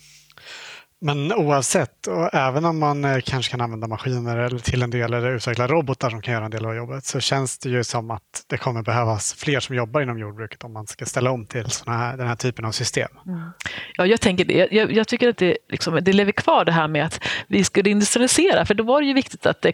Men 0.99 1.33
oavsett, 1.33 2.07
och 2.07 2.33
även 2.33 2.65
om 2.65 2.79
man 2.79 3.05
eh, 3.05 3.19
kanske 3.25 3.51
kan 3.51 3.61
använda 3.61 3.87
maskiner 3.87 4.37
eller 4.37 4.59
till 4.59 4.83
en 4.83 4.89
del 4.89 5.13
eller 5.13 5.31
utveckla 5.31 5.67
robotar 5.67 6.09
som 6.09 6.21
kan 6.21 6.33
göra 6.33 6.45
en 6.45 6.51
del 6.51 6.65
av 6.65 6.75
jobbet 6.75 7.05
så 7.05 7.19
känns 7.19 7.57
det 7.57 7.69
ju 7.69 7.83
som 7.83 8.11
att 8.11 8.21
det 8.47 8.57
kommer 8.57 8.81
behövas 8.81 9.33
fler 9.33 9.59
som 9.59 9.75
jobbar 9.75 10.01
inom 10.01 10.19
jordbruket 10.19 10.63
om 10.63 10.73
man 10.73 10.87
ska 10.87 11.05
ställa 11.05 11.31
om 11.31 11.45
till 11.45 11.69
såna 11.69 11.97
här, 11.97 12.17
den 12.17 12.27
här 12.27 12.35
typen 12.35 12.65
av 12.65 12.71
system. 12.71 13.09
Mm. 13.25 13.39
Ja, 13.93 14.05
jag 14.05 14.21
tänker 14.21 14.45
det. 14.45 14.67
Jag, 14.71 14.91
jag, 14.91 15.07
tycker 15.07 15.29
att 15.29 15.37
det, 15.37 15.57
liksom, 15.69 15.99
det 16.01 16.13
lever 16.13 16.31
kvar 16.31 16.65
det 16.65 16.71
här 16.71 16.87
med 16.87 17.05
att 17.05 17.23
vi 17.47 17.63
skulle 17.63 17.89
industrialisera, 17.89 18.65
för 18.65 18.73
då 18.73 18.83
var 18.83 19.01
det 19.01 19.07
ju 19.07 19.13
viktigt 19.13 19.45
att, 19.45 19.65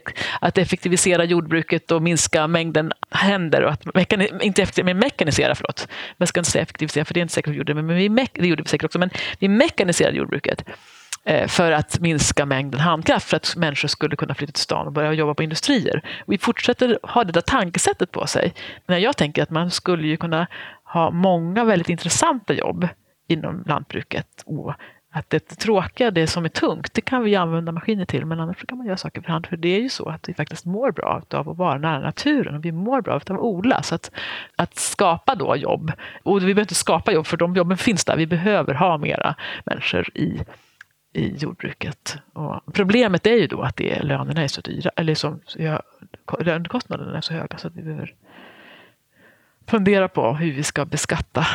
att 0.41 0.57
effektivisera 0.57 1.23
jordbruket 1.23 1.91
och 1.91 2.01
minska 2.01 2.47
mängden 2.47 2.91
händer 3.11 3.63
och 3.63 3.71
att 3.71 3.95
mekani, 3.95 4.29
inte 4.41 4.83
men 4.83 4.99
mekanisera, 4.99 5.55
förlåt. 5.55 5.87
Men 5.87 6.15
jag 6.17 6.27
ska 6.27 6.39
inte 6.39 6.51
säga 6.51 6.63
effektivisera, 6.63 7.05
för 7.05 7.13
det 7.13 7.19
är 7.19 7.21
inte 7.21 7.33
säkert 7.33 7.47
att 7.47 7.53
vi 7.53 7.57
gjorde 7.57 7.73
det, 7.73 7.81
men 7.81 7.95
vi, 7.95 8.27
det 8.33 8.47
gjorde 8.47 8.63
vi 8.63 8.69
säkert 8.69 8.85
också, 8.85 8.99
men 8.99 9.09
vi 9.39 9.47
mekaniserade 9.47 10.17
jordbruket. 10.17 10.63
Eh, 11.25 11.47
för 11.47 11.71
att 11.71 11.99
minska 11.99 12.45
mängden 12.45 12.79
handkraft 12.79 13.29
för 13.29 13.37
att 13.37 13.55
människor 13.55 13.87
skulle 13.87 14.15
kunna 14.15 14.35
flytta 14.35 14.51
till 14.51 14.63
stan 14.63 14.87
och 14.87 14.93
börja 14.93 15.13
jobba 15.13 15.33
på 15.33 15.43
industrier. 15.43 16.01
Vi 16.27 16.37
fortsätter 16.37 16.99
ha 17.03 17.23
det 17.23 17.31
där 17.31 17.41
tankesättet 17.41 18.11
på 18.11 18.27
sig. 18.27 18.53
Men 18.85 19.01
jag 19.01 19.17
tänker 19.17 19.43
att 19.43 19.49
man 19.49 19.71
skulle 19.71 20.07
ju 20.07 20.17
kunna 20.17 20.47
ha 20.83 21.11
många 21.11 21.63
väldigt 21.63 21.89
intressanta 21.89 22.53
jobb 22.53 22.87
inom 23.27 23.63
lantbruket. 23.67 24.43
Och 24.45 24.73
att 25.15 25.29
det 25.29 25.39
tråkiga, 25.39 26.11
det 26.11 26.27
som 26.27 26.45
är 26.45 26.49
tungt, 26.49 26.93
det 26.93 27.01
kan 27.01 27.23
vi 27.23 27.35
använda 27.35 27.71
maskiner 27.71 28.05
till, 28.05 28.25
men 28.25 28.39
annars 28.39 28.65
kan 28.67 28.77
man 28.77 28.87
göra 28.87 28.97
saker 28.97 29.21
för 29.21 29.29
hand. 29.29 29.47
För 29.47 29.57
det 29.57 29.75
är 29.75 29.79
ju 29.79 29.89
så 29.89 30.09
att 30.09 30.29
vi 30.29 30.33
faktiskt 30.33 30.65
mår 30.65 30.91
bra 30.91 31.21
av 31.33 31.49
att 31.49 31.57
vara 31.57 31.77
nära 31.77 31.99
naturen 31.99 32.55
och 32.55 32.65
vi 32.65 32.71
mår 32.71 33.01
bra 33.01 33.13
av 33.13 33.21
att 33.21 33.29
odla. 33.29 33.83
Så 33.83 33.95
att, 33.95 34.11
att 34.55 34.75
skapa 34.75 35.35
då 35.35 35.55
jobb, 35.55 35.91
och 36.23 36.37
vi 36.37 36.41
behöver 36.41 36.61
inte 36.61 36.75
skapa 36.75 37.11
jobb 37.11 37.27
för 37.27 37.37
de 37.37 37.55
jobben 37.55 37.77
finns 37.77 38.05
där, 38.05 38.17
vi 38.17 38.27
behöver 38.27 38.73
ha 38.73 38.97
mera 38.97 39.35
människor 39.65 40.17
i 40.17 40.39
i 41.13 41.35
jordbruket. 41.37 42.17
Och 42.33 42.73
problemet 42.73 43.27
är 43.27 43.35
ju 43.35 43.47
då 43.47 43.61
att 43.61 43.75
det, 43.75 44.03
lönerna 44.03 44.43
är 44.43 44.47
så 44.47 44.61
dyra, 44.61 44.91
eller 44.95 45.15
som, 45.15 45.39
ja, 45.57 45.81
lönekostnaderna 46.39 47.17
är 47.17 47.21
så 47.21 47.33
höga 47.33 47.57
så 47.57 47.67
att 47.67 47.75
vi 47.75 47.81
behöver 47.81 48.13
fundera 49.67 50.07
på 50.07 50.33
hur 50.33 50.53
vi 50.53 50.63
ska 50.63 50.85
beskatta 50.85 51.47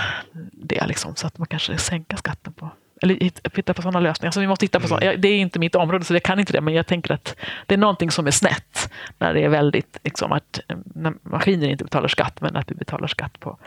det, 0.53 0.87
liksom, 0.87 1.17
så 1.17 1.27
att 1.27 1.39
man 1.39 1.47
kanske 1.47 1.79
sänker 1.79 2.17
skatten 2.17 2.53
på 2.53 2.71
eller 3.03 3.15
hitta 3.57 3.75
på 3.75 3.83
sådana 3.83 4.01
lösningar. 4.01 4.31
Så 4.31 4.41
vi 4.41 4.47
måste 4.47 4.65
hitta 4.65 4.81
på 4.81 4.89
sådana. 4.89 5.07
Mm. 5.07 5.21
Det 5.21 5.29
är 5.29 5.39
inte 5.39 5.59
mitt 5.59 5.75
område, 5.75 6.05
så 6.05 6.15
jag 6.15 6.23
kan 6.23 6.41
inte 6.41 6.53
det, 6.53 6.61
men 6.61 6.75
jag 6.75 6.87
tänker 6.87 7.15
att 7.15 7.37
det 7.67 7.75
är 7.75 7.79
någonting 7.79 8.11
som 8.11 8.27
är 8.27 8.31
snett 8.31 8.91
när 9.19 9.35
det 9.35 9.45
är 9.45 9.49
väldigt, 9.49 9.99
liksom, 10.05 10.33
att 10.33 10.61
när 10.85 11.15
maskiner 11.23 11.69
inte 11.69 11.85
betalar 11.85 12.09
skatt, 12.09 12.41
men 12.41 12.57
att 12.57 12.71
vi 12.71 12.75
betalar 12.75 13.09
skatt 13.09 13.41
på, 13.41 13.59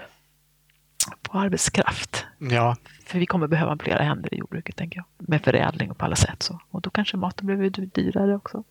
på 1.21 1.37
arbetskraft. 1.37 2.25
Ja, 2.37 2.75
för 3.11 3.19
vi 3.19 3.25
kommer 3.25 3.47
behöva 3.47 3.77
flera 3.77 4.03
händer 4.03 4.33
i 4.33 4.37
jordbruket, 4.37 4.75
tänker 4.75 4.97
jag. 4.97 5.29
Med 5.29 5.41
förädling 5.41 5.91
och 5.91 5.97
på 5.97 6.05
alla 6.05 6.15
sätt. 6.15 6.43
Så. 6.43 6.61
Och 6.71 6.81
då 6.81 6.89
kanske 6.89 7.17
maten 7.17 7.45
blir 7.45 7.69
dyrare 7.69 8.35
också. 8.35 8.63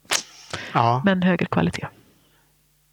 Ja. 0.75 1.03
Men 1.05 1.23
högre 1.23 1.47
kvalitet. 1.47 1.87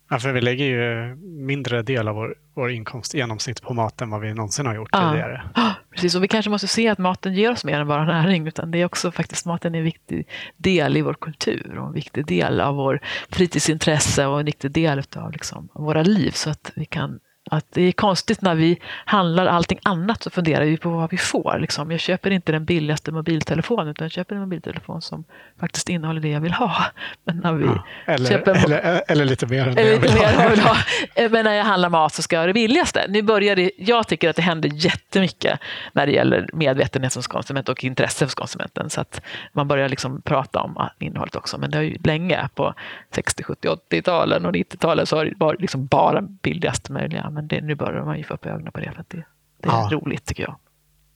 Ja, 0.09 0.19
för 0.19 0.31
vi 0.31 0.41
lägger 0.41 0.65
ju 0.65 1.15
mindre 1.15 1.81
del 1.81 2.07
av 2.07 2.15
vår, 2.15 2.35
vår 2.53 2.71
inkomst 2.71 3.15
i 3.15 3.17
genomsnitt 3.17 3.61
på 3.61 3.73
mat 3.73 4.01
än 4.01 4.09
vad 4.09 4.21
vi 4.21 4.33
någonsin 4.33 4.65
har 4.65 4.75
gjort 4.75 4.89
ja. 4.91 5.09
tidigare. 5.09 5.43
Precis, 5.91 6.15
och 6.15 6.23
vi 6.23 6.27
kanske 6.27 6.49
måste 6.49 6.67
se 6.67 6.87
att 6.87 6.97
maten 6.97 7.33
ger 7.33 7.51
oss 7.51 7.65
mer 7.65 7.79
än 7.79 7.87
bara 7.87 8.05
näring, 8.05 8.47
utan 8.47 8.71
det 8.71 8.77
är 8.77 8.85
också 8.85 9.11
faktiskt 9.11 9.45
maten 9.45 9.75
är 9.75 9.79
en 9.79 9.85
viktig 9.85 10.27
del 10.57 10.97
i 10.97 11.01
vår 11.01 11.13
kultur 11.13 11.77
och 11.77 11.87
en 11.87 11.93
viktig 11.93 12.25
del 12.25 12.61
av 12.61 12.75
vår 12.75 12.99
fritidsintresse 13.29 14.25
och 14.25 14.39
en 14.39 14.45
viktig 14.45 14.71
del 14.71 15.03
av 15.15 15.31
liksom, 15.31 15.69
våra 15.73 16.03
liv 16.03 16.31
så 16.31 16.49
att 16.49 16.71
vi 16.75 16.85
kan 16.85 17.19
Att 17.51 17.65
det 17.69 17.81
är 17.81 17.91
konstigt 17.91 18.41
när 18.41 18.55
vi 18.55 18.79
handlar 19.05 19.45
allting 19.45 19.79
annat 19.83 20.23
så 20.23 20.29
funderar 20.29 20.65
vi 20.65 20.77
på 20.77 20.89
vad 20.89 21.11
vi 21.11 21.17
får. 21.17 21.57
Liksom. 21.59 21.91
Jag 21.91 21.99
köper 21.99 22.31
inte 22.31 22.51
den 22.51 22.65
billigaste 22.65 23.11
mobiltelefonen 23.11 23.87
utan 23.87 24.05
jag 24.05 24.11
köper 24.11 24.35
en 24.35 24.41
mobiltelefon 24.41 25.01
som 25.01 25.23
faktiskt 25.59 25.89
innehåller 25.89 26.21
det 26.21 26.29
jag 26.29 26.41
vill 26.41 26.53
ha. 26.53 26.85
Men 27.23 27.37
när 27.37 27.53
vi 27.53 27.65
Ja. 27.65 27.83
Eller, 28.05 28.29
köper 28.29 28.65
eller, 28.65 29.01
eller 29.07 29.25
lite 29.25 29.45
mer 29.45 29.67
än 29.67 29.75
det 29.75 29.81
jag 29.81 30.01
lite 30.01 30.13
vill 30.13 30.21
mer 30.21 30.33
ha. 30.33 30.43
jag 30.43 30.49
vill 30.49 30.59
ha. 30.59 30.77
Men 31.29 31.45
när 31.45 31.53
jag 31.53 31.65
handlar 31.65 31.89
mat 31.89 32.13
så 32.13 32.21
ska 32.21 32.35
jag 32.35 32.41
ha 32.41 32.47
det 32.47 32.53
billigaste. 32.53 33.05
Nu 33.09 33.21
börjar 33.21 33.55
det, 33.55 33.71
jag 33.77 34.07
tycker 34.07 34.29
att 34.29 34.35
det 34.35 34.41
händer 34.41 34.69
jättemycket 34.73 35.59
när 35.93 36.05
det 36.05 36.11
gäller 36.11 36.49
medvetenhet 36.53 37.15
hos 37.15 37.27
konsument 37.27 37.69
och 37.69 37.83
intresse 37.83 38.25
hos 38.25 38.35
konsumenten. 38.35 38.89
Så 38.89 39.01
att 39.01 39.21
man 39.53 39.67
börjar 39.67 39.89
liksom 39.89 40.21
prata 40.21 40.59
om 40.59 40.77
ah, 40.77 40.89
innehållet 40.99 41.35
också. 41.35 41.57
Men 41.57 41.71
det 41.71 41.77
har 41.77 41.83
ju 41.83 41.97
länge 42.03 42.49
på 42.55 42.73
60, 43.11 43.43
70, 43.43 43.67
80-talen 43.67 44.45
och 44.45 44.53
90-talen 44.53 45.05
så 45.05 45.17
har 45.17 45.25
det 45.25 45.33
varit 45.37 45.61
liksom 45.61 45.85
bara 45.85 46.21
billigast 46.21 46.89
möjliga. 46.89 47.29
Men 47.37 47.47
det, 47.47 47.61
nu 47.61 47.75
börjar 47.75 48.05
man 48.05 48.17
ju 48.17 48.23
få 48.23 48.33
upp 48.33 48.45
ögonen 48.45 48.71
på 48.71 48.79
det 48.79 48.91
för 48.91 49.01
att 49.01 49.09
det, 49.09 49.25
det 49.61 49.69
är 49.69 49.71
Ja. 49.71 49.89
roligt 49.91 50.25
tycker 50.25 50.43
jag. 50.43 50.59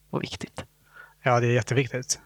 Och 0.10 0.24
viktigt. 0.24 0.66
Ja, 1.24 1.40
det 1.40 1.48
är 1.48 1.52
jätteviktigt. 1.52 2.20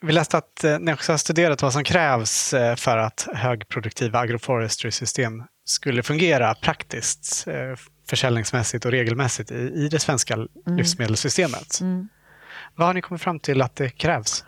Vi 0.00 0.12
läste 0.12 0.38
att 0.38 0.64
eh, 0.64 0.78
ni 0.78 0.92
också 0.94 1.12
har 1.12 1.16
studerat 1.16 1.62
vad 1.62 1.72
som 1.72 1.84
krävs 1.84 2.54
eh, 2.54 2.76
för 2.76 2.96
att 2.98 3.28
högproduktiva 3.34 4.18
agroforestry-system 4.18 5.44
skulle 5.64 6.02
fungera 6.02 6.54
praktiskt, 6.54 7.46
eh, 7.48 7.74
försäljningsmässigt 8.08 8.84
och 8.84 8.90
regelmässigt 8.90 9.50
i, 9.50 9.88
det 9.88 9.98
svenska 9.98 10.46
livsmedelssystemet. 10.66 11.80
Mm. 11.80 12.08
Vad 12.74 12.86
har 12.86 12.94
ni 12.94 13.02
kommit 13.02 13.22
fram 13.22 13.40
till 13.40 13.62
att 13.62 13.76
det 13.76 13.90
krävs? 13.90 14.44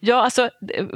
Ja, 0.00 0.22
alltså, 0.24 0.50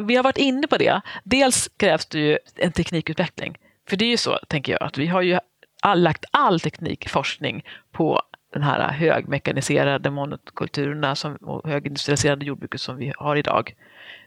vi 0.06 0.16
har 0.16 0.22
varit 0.22 0.36
inne 0.38 0.66
på 0.66 0.76
det. 0.76 1.00
Dels 1.24 1.70
krävs 1.76 2.06
det 2.06 2.18
ju 2.18 2.38
en 2.56 2.72
teknikutveckling. 2.72 3.58
För 3.88 3.96
det 3.96 4.04
är 4.04 4.10
ju 4.10 4.16
så, 4.16 4.38
tänker 4.48 4.72
jag, 4.72 4.82
att 4.82 4.98
vi 4.98 5.06
har 5.06 5.22
ju 5.22 5.38
all, 5.82 6.02
lagt 6.02 6.24
all 6.30 6.60
teknikforskning 6.60 7.64
på 7.92 8.22
den 8.52 8.62
här 8.62 8.92
högmekaniserade 8.92 10.10
monokulturerna 10.10 11.14
som, 11.14 11.34
och 11.36 11.68
högindustrialiserade 11.70 12.44
jordbruket 12.44 12.80
som 12.80 12.96
vi 12.96 13.12
har 13.16 13.36
idag. 13.36 13.74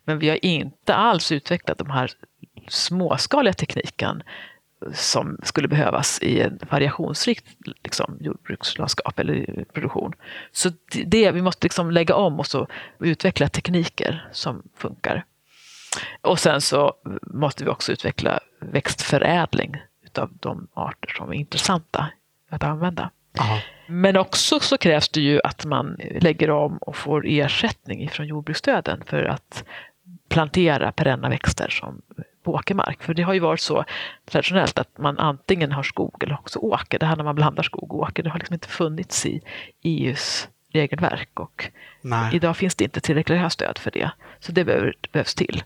Men 0.03 0.19
vi 0.19 0.29
har 0.29 0.45
inte 0.45 0.95
alls 0.95 1.31
utvecklat 1.31 1.77
de 1.77 1.89
här 1.89 2.11
småskaliga 2.67 3.53
tekniken 3.53 4.23
som 4.93 5.37
skulle 5.43 5.67
behövas 5.67 6.19
i 6.21 6.39
ett 6.41 6.71
variationsrikt 6.71 7.45
liksom, 7.83 8.17
jordbrukslandskap 8.19 9.19
eller 9.19 9.65
produktion. 9.73 10.13
Så 10.51 10.69
det- 10.69 11.03
det, 11.05 11.31
vi 11.31 11.41
måste 11.41 11.65
liksom 11.65 11.91
lägga 11.91 12.15
om 12.15 12.39
och 12.39 12.47
så 12.47 12.67
utveckla 12.99 13.47
tekniker 13.49 14.29
som 14.31 14.63
funkar. 14.77 15.25
Och 16.21 16.39
sen 16.39 16.61
så 16.61 16.93
måste 17.21 17.63
vi 17.63 17.69
också 17.69 17.91
utveckla 17.91 18.39
växtförädling 18.59 19.75
utav 20.11 20.29
de 20.39 20.67
arter 20.73 21.09
som 21.17 21.29
är 21.29 21.33
intressanta 21.33 22.11
att 22.49 22.63
använda. 22.63 23.09
Aha. 23.39 23.59
Men 23.87 24.17
också 24.17 24.59
så 24.59 24.77
krävs 24.77 25.09
det 25.09 25.21
ju 25.21 25.39
att 25.43 25.65
man 25.65 25.97
lägger 26.21 26.49
om 26.49 26.77
och 26.77 26.95
får 26.95 27.23
ersättning 27.27 28.03
ifrån 28.03 28.27
jordbruksstöden 28.27 29.03
för 29.05 29.23
att 29.23 29.63
plantera 30.29 30.91
perenna 30.91 31.29
växter 31.29 31.69
som 31.69 32.01
på 32.43 32.53
åkermark. 32.53 33.03
För 33.03 33.13
det 33.13 33.23
har 33.23 33.33
ju 33.33 33.39
varit 33.39 33.59
så 33.59 33.85
traditionellt 34.25 34.79
att 34.79 34.97
man 34.97 35.17
antingen 35.17 35.71
har 35.71 35.83
skog 35.83 36.23
eller 36.23 36.33
också 36.33 36.59
åker. 36.59 36.99
Det 36.99 37.05
här 37.05 37.15
när 37.15 37.23
man 37.23 37.35
blandar 37.35 37.63
skog 37.63 37.93
och 37.93 37.99
åker, 37.99 38.23
det 38.23 38.29
har 38.29 38.39
liksom 38.39 38.53
inte 38.53 38.67
funnits 38.67 39.25
i 39.25 39.41
EUs 39.83 40.49
regelverk 40.73 41.39
och 41.39 41.71
Nej. 42.01 42.35
idag 42.35 42.57
finns 42.57 42.75
det 42.75 42.83
inte 42.83 43.01
tillräckligt 43.01 43.51
stöd 43.51 43.77
för 43.77 43.91
det. 43.91 44.11
Så 44.39 44.51
det 44.51 44.65
behövs 45.11 45.35
till. 45.35 45.63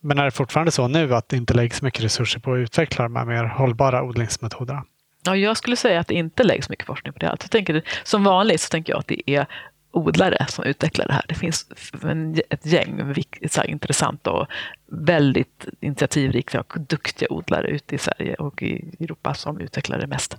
Men 0.00 0.18
är 0.18 0.24
det 0.24 0.30
fortfarande 0.30 0.72
så 0.72 0.88
nu 0.88 1.14
att 1.14 1.28
det 1.28 1.36
inte 1.36 1.54
läggs 1.54 1.82
mycket 1.82 2.04
resurser 2.04 2.40
på 2.40 2.52
att 2.52 2.58
utveckla 2.58 3.02
de 3.04 3.16
här 3.16 3.24
mer 3.24 3.44
hållbara 3.44 4.02
odlingsmetoderna? 4.02 4.84
Ja, 5.22 5.36
jag 5.36 5.56
skulle 5.56 5.76
säga 5.76 6.00
att 6.00 6.06
det 6.06 6.14
inte 6.14 6.42
läggs 6.44 6.68
mycket 6.68 6.86
forskning 6.86 7.12
på 7.12 7.18
det. 7.18 7.30
Alltså, 7.30 7.44
jag 7.44 7.50
tänker, 7.50 7.82
som 8.04 8.24
vanligt 8.24 8.60
så 8.60 8.68
tänker 8.68 8.92
jag 8.92 9.00
att 9.00 9.06
det 9.06 9.30
är 9.30 9.46
odlare 9.92 10.46
som 10.48 10.64
utvecklar 10.64 11.06
det 11.06 11.12
här. 11.12 11.24
Det 11.28 11.34
finns 11.34 11.66
en, 12.02 12.40
ett 12.48 12.66
gäng 12.66 13.14
så 13.50 13.62
intressanta 13.62 14.30
och 14.30 14.46
väldigt 14.86 15.68
initiativrika 15.80 16.60
och 16.60 16.80
duktiga 16.80 17.28
odlare 17.32 17.68
ute 17.68 17.94
i 17.94 17.98
Sverige 17.98 18.34
och 18.34 18.62
i 18.62 18.84
Europa 19.00 19.34
som 19.34 19.60
utvecklar 19.60 19.98
det 19.98 20.06
mest. 20.06 20.36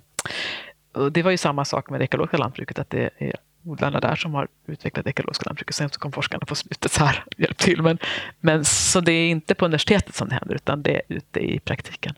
Och 0.92 1.12
det 1.12 1.22
var 1.22 1.30
ju 1.30 1.36
samma 1.36 1.64
sak 1.64 1.90
med 1.90 2.00
det 2.00 2.04
ekologiska 2.04 2.36
lantbruket, 2.36 2.78
att 2.78 2.90
det 2.90 3.10
är 3.18 3.36
odlarna 3.64 4.00
där 4.00 4.16
som 4.16 4.34
har 4.34 4.48
utvecklat 4.66 5.06
ekologiska 5.06 5.44
lantbruket. 5.46 5.74
Sen 5.74 5.90
så 5.90 6.00
kom 6.00 6.12
forskarna 6.12 6.46
på 6.46 6.54
slutet 6.54 6.92
så 6.92 7.04
här 7.04 7.24
och 7.26 7.40
hjälpte 7.40 7.64
till. 7.64 7.82
Men, 7.82 7.98
men 8.40 8.64
så 8.64 9.00
det 9.00 9.12
är 9.12 9.30
inte 9.30 9.54
på 9.54 9.64
universitetet 9.64 10.14
som 10.14 10.28
det 10.28 10.34
händer, 10.34 10.54
utan 10.54 10.82
det 10.82 10.96
är 10.96 11.02
ute 11.08 11.40
i 11.40 11.60
praktiken. 11.60 12.14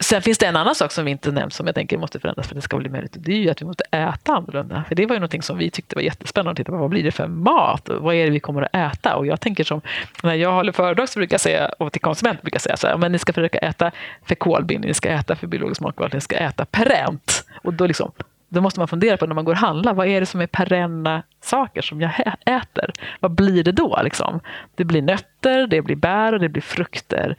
Sen 0.00 0.22
finns 0.22 0.38
det 0.38 0.46
en 0.46 0.56
annan 0.56 0.74
sak 0.74 0.92
som 0.92 1.04
vi 1.04 1.10
inte 1.10 1.32
nämnt 1.32 1.52
som 1.52 1.66
jag 1.66 1.74
tänker 1.74 1.98
måste 1.98 2.20
förändras 2.20 2.48
för 2.48 2.54
att 2.54 2.58
det 2.58 2.62
ska 2.62 2.78
bli 2.78 2.88
möjligt. 2.88 3.16
Det 3.18 3.32
är 3.32 3.36
ju 3.36 3.50
att 3.50 3.62
vi 3.62 3.66
måste 3.66 3.84
äta 3.90 4.32
annorlunda. 4.32 4.84
För 4.88 4.94
det 4.94 5.06
var 5.06 5.14
ju 5.14 5.20
någonting 5.20 5.42
som 5.42 5.58
vi 5.58 5.70
tyckte 5.70 5.96
var 5.96 6.02
jättespännande 6.02 6.50
att 6.50 6.56
titta 6.56 6.72
på. 6.72 6.78
Vad 6.78 6.90
blir 6.90 7.02
det 7.02 7.12
för 7.12 7.26
mat? 7.26 7.88
Vad 7.88 8.14
är 8.14 8.24
det 8.24 8.30
vi 8.30 8.40
kommer 8.40 8.62
att 8.62 8.94
äta? 8.94 9.16
Och 9.16 9.26
jag 9.26 9.40
tänker 9.40 9.64
som, 9.64 9.80
när 10.22 10.34
jag 10.34 10.52
håller 10.52 10.72
föredrag 10.72 11.08
så 11.08 11.18
brukar 11.18 11.34
jag 11.34 11.40
säga, 11.40 11.68
och 11.78 11.92
till 11.92 12.00
konsumenter 12.00 12.42
brukar 12.42 12.54
jag 12.54 12.62
säga 12.62 12.76
så 12.76 12.86
här, 12.86 12.96
men 12.96 13.12
ni 13.12 13.18
ska 13.18 13.32
försöka 13.32 13.58
äta 13.58 13.90
för 14.24 14.34
kolbindning, 14.34 14.88
ni 14.88 14.94
ska 14.94 15.08
äta 15.08 15.36
för 15.36 15.46
biologisk 15.46 15.80
mångfald, 15.80 16.14
ni 16.14 16.20
ska 16.20 16.36
äta 16.36 16.64
perent. 16.64 17.44
Och 17.62 17.74
då 17.74 17.86
liksom, 17.86 18.12
då 18.54 18.60
måste 18.60 18.80
man 18.80 18.88
fundera 18.88 19.16
på 19.16 19.26
när 19.26 19.34
man 19.34 19.44
går 19.44 19.52
och 19.52 19.58
handlar, 19.58 19.94
vad 19.94 20.06
är 20.06 20.20
det 20.20 20.26
som 20.26 20.40
är 20.40 20.46
perenna 20.46 21.22
saker 21.40 21.82
som 21.82 22.00
jag 22.00 22.12
äter? 22.46 22.92
Vad 23.20 23.30
blir 23.30 23.64
det 23.64 23.72
då? 23.72 24.00
Liksom? 24.04 24.40
Det 24.74 24.84
blir 24.84 25.02
nötter, 25.02 25.66
det 25.66 25.82
blir 25.82 25.96
bär 25.96 26.32
och 26.32 26.40
det 26.40 26.48
blir 26.48 26.62
frukter. 26.62 27.36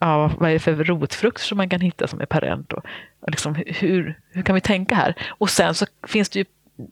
Ja, 0.00 0.30
vad 0.38 0.48
är 0.50 0.52
det 0.52 0.58
för 0.58 0.74
rotfrukt 0.74 1.40
som 1.40 1.56
man 1.56 1.68
kan 1.68 1.80
hitta 1.80 2.06
som 2.06 2.20
är 2.20 2.26
perent? 2.26 2.72
Och, 2.72 2.84
liksom, 3.28 3.54
hur, 3.66 4.20
hur 4.30 4.42
kan 4.42 4.54
vi 4.54 4.60
tänka 4.60 4.94
här? 4.94 5.14
Och 5.28 5.50
sen 5.50 5.74
så 5.74 5.86
finns 6.06 6.28
det 6.28 6.38
ju 6.38 6.44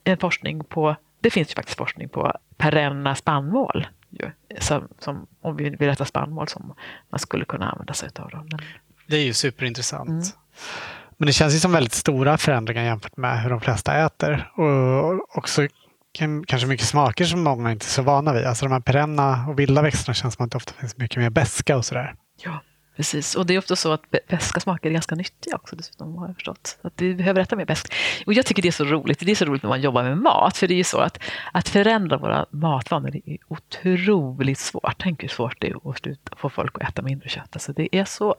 en 0.05 0.19
forskning 0.19 0.65
på, 0.65 0.97
det 1.21 1.31
finns 1.31 1.51
ju 1.51 1.55
faktiskt 1.55 1.79
forskning 1.79 2.09
på 2.09 2.33
perenna 2.57 3.15
spannmål. 3.15 3.87
Ju, 4.11 4.31
som, 4.59 4.89
som, 4.99 5.27
om 5.41 5.57
vi 5.57 5.71
vill 5.71 5.89
äta 5.89 6.05
spannmål 6.05 6.49
som 6.49 6.75
man 7.11 7.19
skulle 7.19 7.45
kunna 7.45 7.71
använda 7.71 7.95
sig 7.95 8.09
av. 8.19 8.31
Dem. 8.31 8.49
Det 9.07 9.17
är 9.17 9.25
ju 9.25 9.33
superintressant. 9.33 10.09
Mm. 10.09 10.23
Men 11.17 11.27
det 11.27 11.33
känns 11.33 11.55
ju 11.55 11.59
som 11.59 11.73
väldigt 11.73 11.93
stora 11.93 12.39
förändringar 12.39 12.85
jämfört 12.85 13.17
med 13.17 13.43
hur 13.43 13.51
de 13.51 13.61
flesta 13.61 13.95
äter. 13.95 14.51
Och 14.57 15.37
också 15.39 15.67
kanske 16.47 16.67
mycket 16.67 16.87
smaker 16.87 17.25
som 17.25 17.43
många 17.43 17.73
inte 17.73 17.87
är 17.87 17.89
så 17.89 18.03
vana 18.03 18.33
vid. 18.33 18.45
Alltså 18.45 18.65
de 18.65 18.73
här 18.73 18.81
perenna 18.81 19.47
och 19.49 19.59
vilda 19.59 19.83
växterna 19.83 20.15
känns 20.15 20.35
som 20.35 20.45
att 20.45 20.51
det 20.51 20.57
ofta 20.57 20.73
finns 20.81 20.97
mycket 20.97 21.17
mer 21.17 21.31
beska 21.31 21.77
och 21.77 21.85
sådär. 21.85 22.15
Ja, 22.45 22.61
precis. 22.97 23.35
Och 23.35 23.47
det 23.47 23.55
är 23.55 23.59
ofta 23.59 23.77
så 23.77 23.93
att 23.93 24.03
beska 24.29 24.61
smaker 24.61 24.89
är 24.89 24.93
ganska 24.93 25.15
nyttiga 25.15 25.57
också 25.57 25.77
dessutom, 25.77 26.19
har 26.19 26.27
jag 26.27 26.37
förstått. 26.37 26.79
Att 26.83 26.93
vi 26.97 27.15
behöver 27.15 27.41
äta 27.41 27.57
mer 27.57 27.65
besk. 27.65 27.93
Och 28.27 28.33
jag 28.33 28.47
tycker 28.47 28.63
det 28.63 28.69
är 28.69 28.73
så 28.73 28.85
roligt. 28.85 29.19
Det 29.19 29.31
är 29.31 29.35
så 29.35 29.45
roligt 29.45 29.63
när 29.63 29.71
man 29.71 29.81
jobbar 29.81 30.03
med 30.03 30.19
mat. 30.19 30.57
För 30.57 30.69
det 30.69 30.75
är 30.75 30.77
ju 30.77 30.85
så 30.85 30.99
att, 30.99 31.19
att 31.53 31.69
förändra 31.69 32.17
våra 32.17 32.47
matvanor 32.51 33.17
är 33.25 33.39
otroligt 33.49 34.59
svårt. 34.59 34.95
Tänk 34.99 35.23
hur 35.23 35.29
svårt 35.29 35.61
det 35.61 35.69
är 35.69 35.91
att 35.91 35.99
sluta, 35.99 36.37
få 36.37 36.51
folk 36.51 36.75
att 36.75 36.89
äta 36.89 37.03
mindre 37.03 37.29
kött. 37.29 37.49
Alltså 37.53 37.73
det 37.73 37.97
är 37.97 38.05
så 38.05 38.35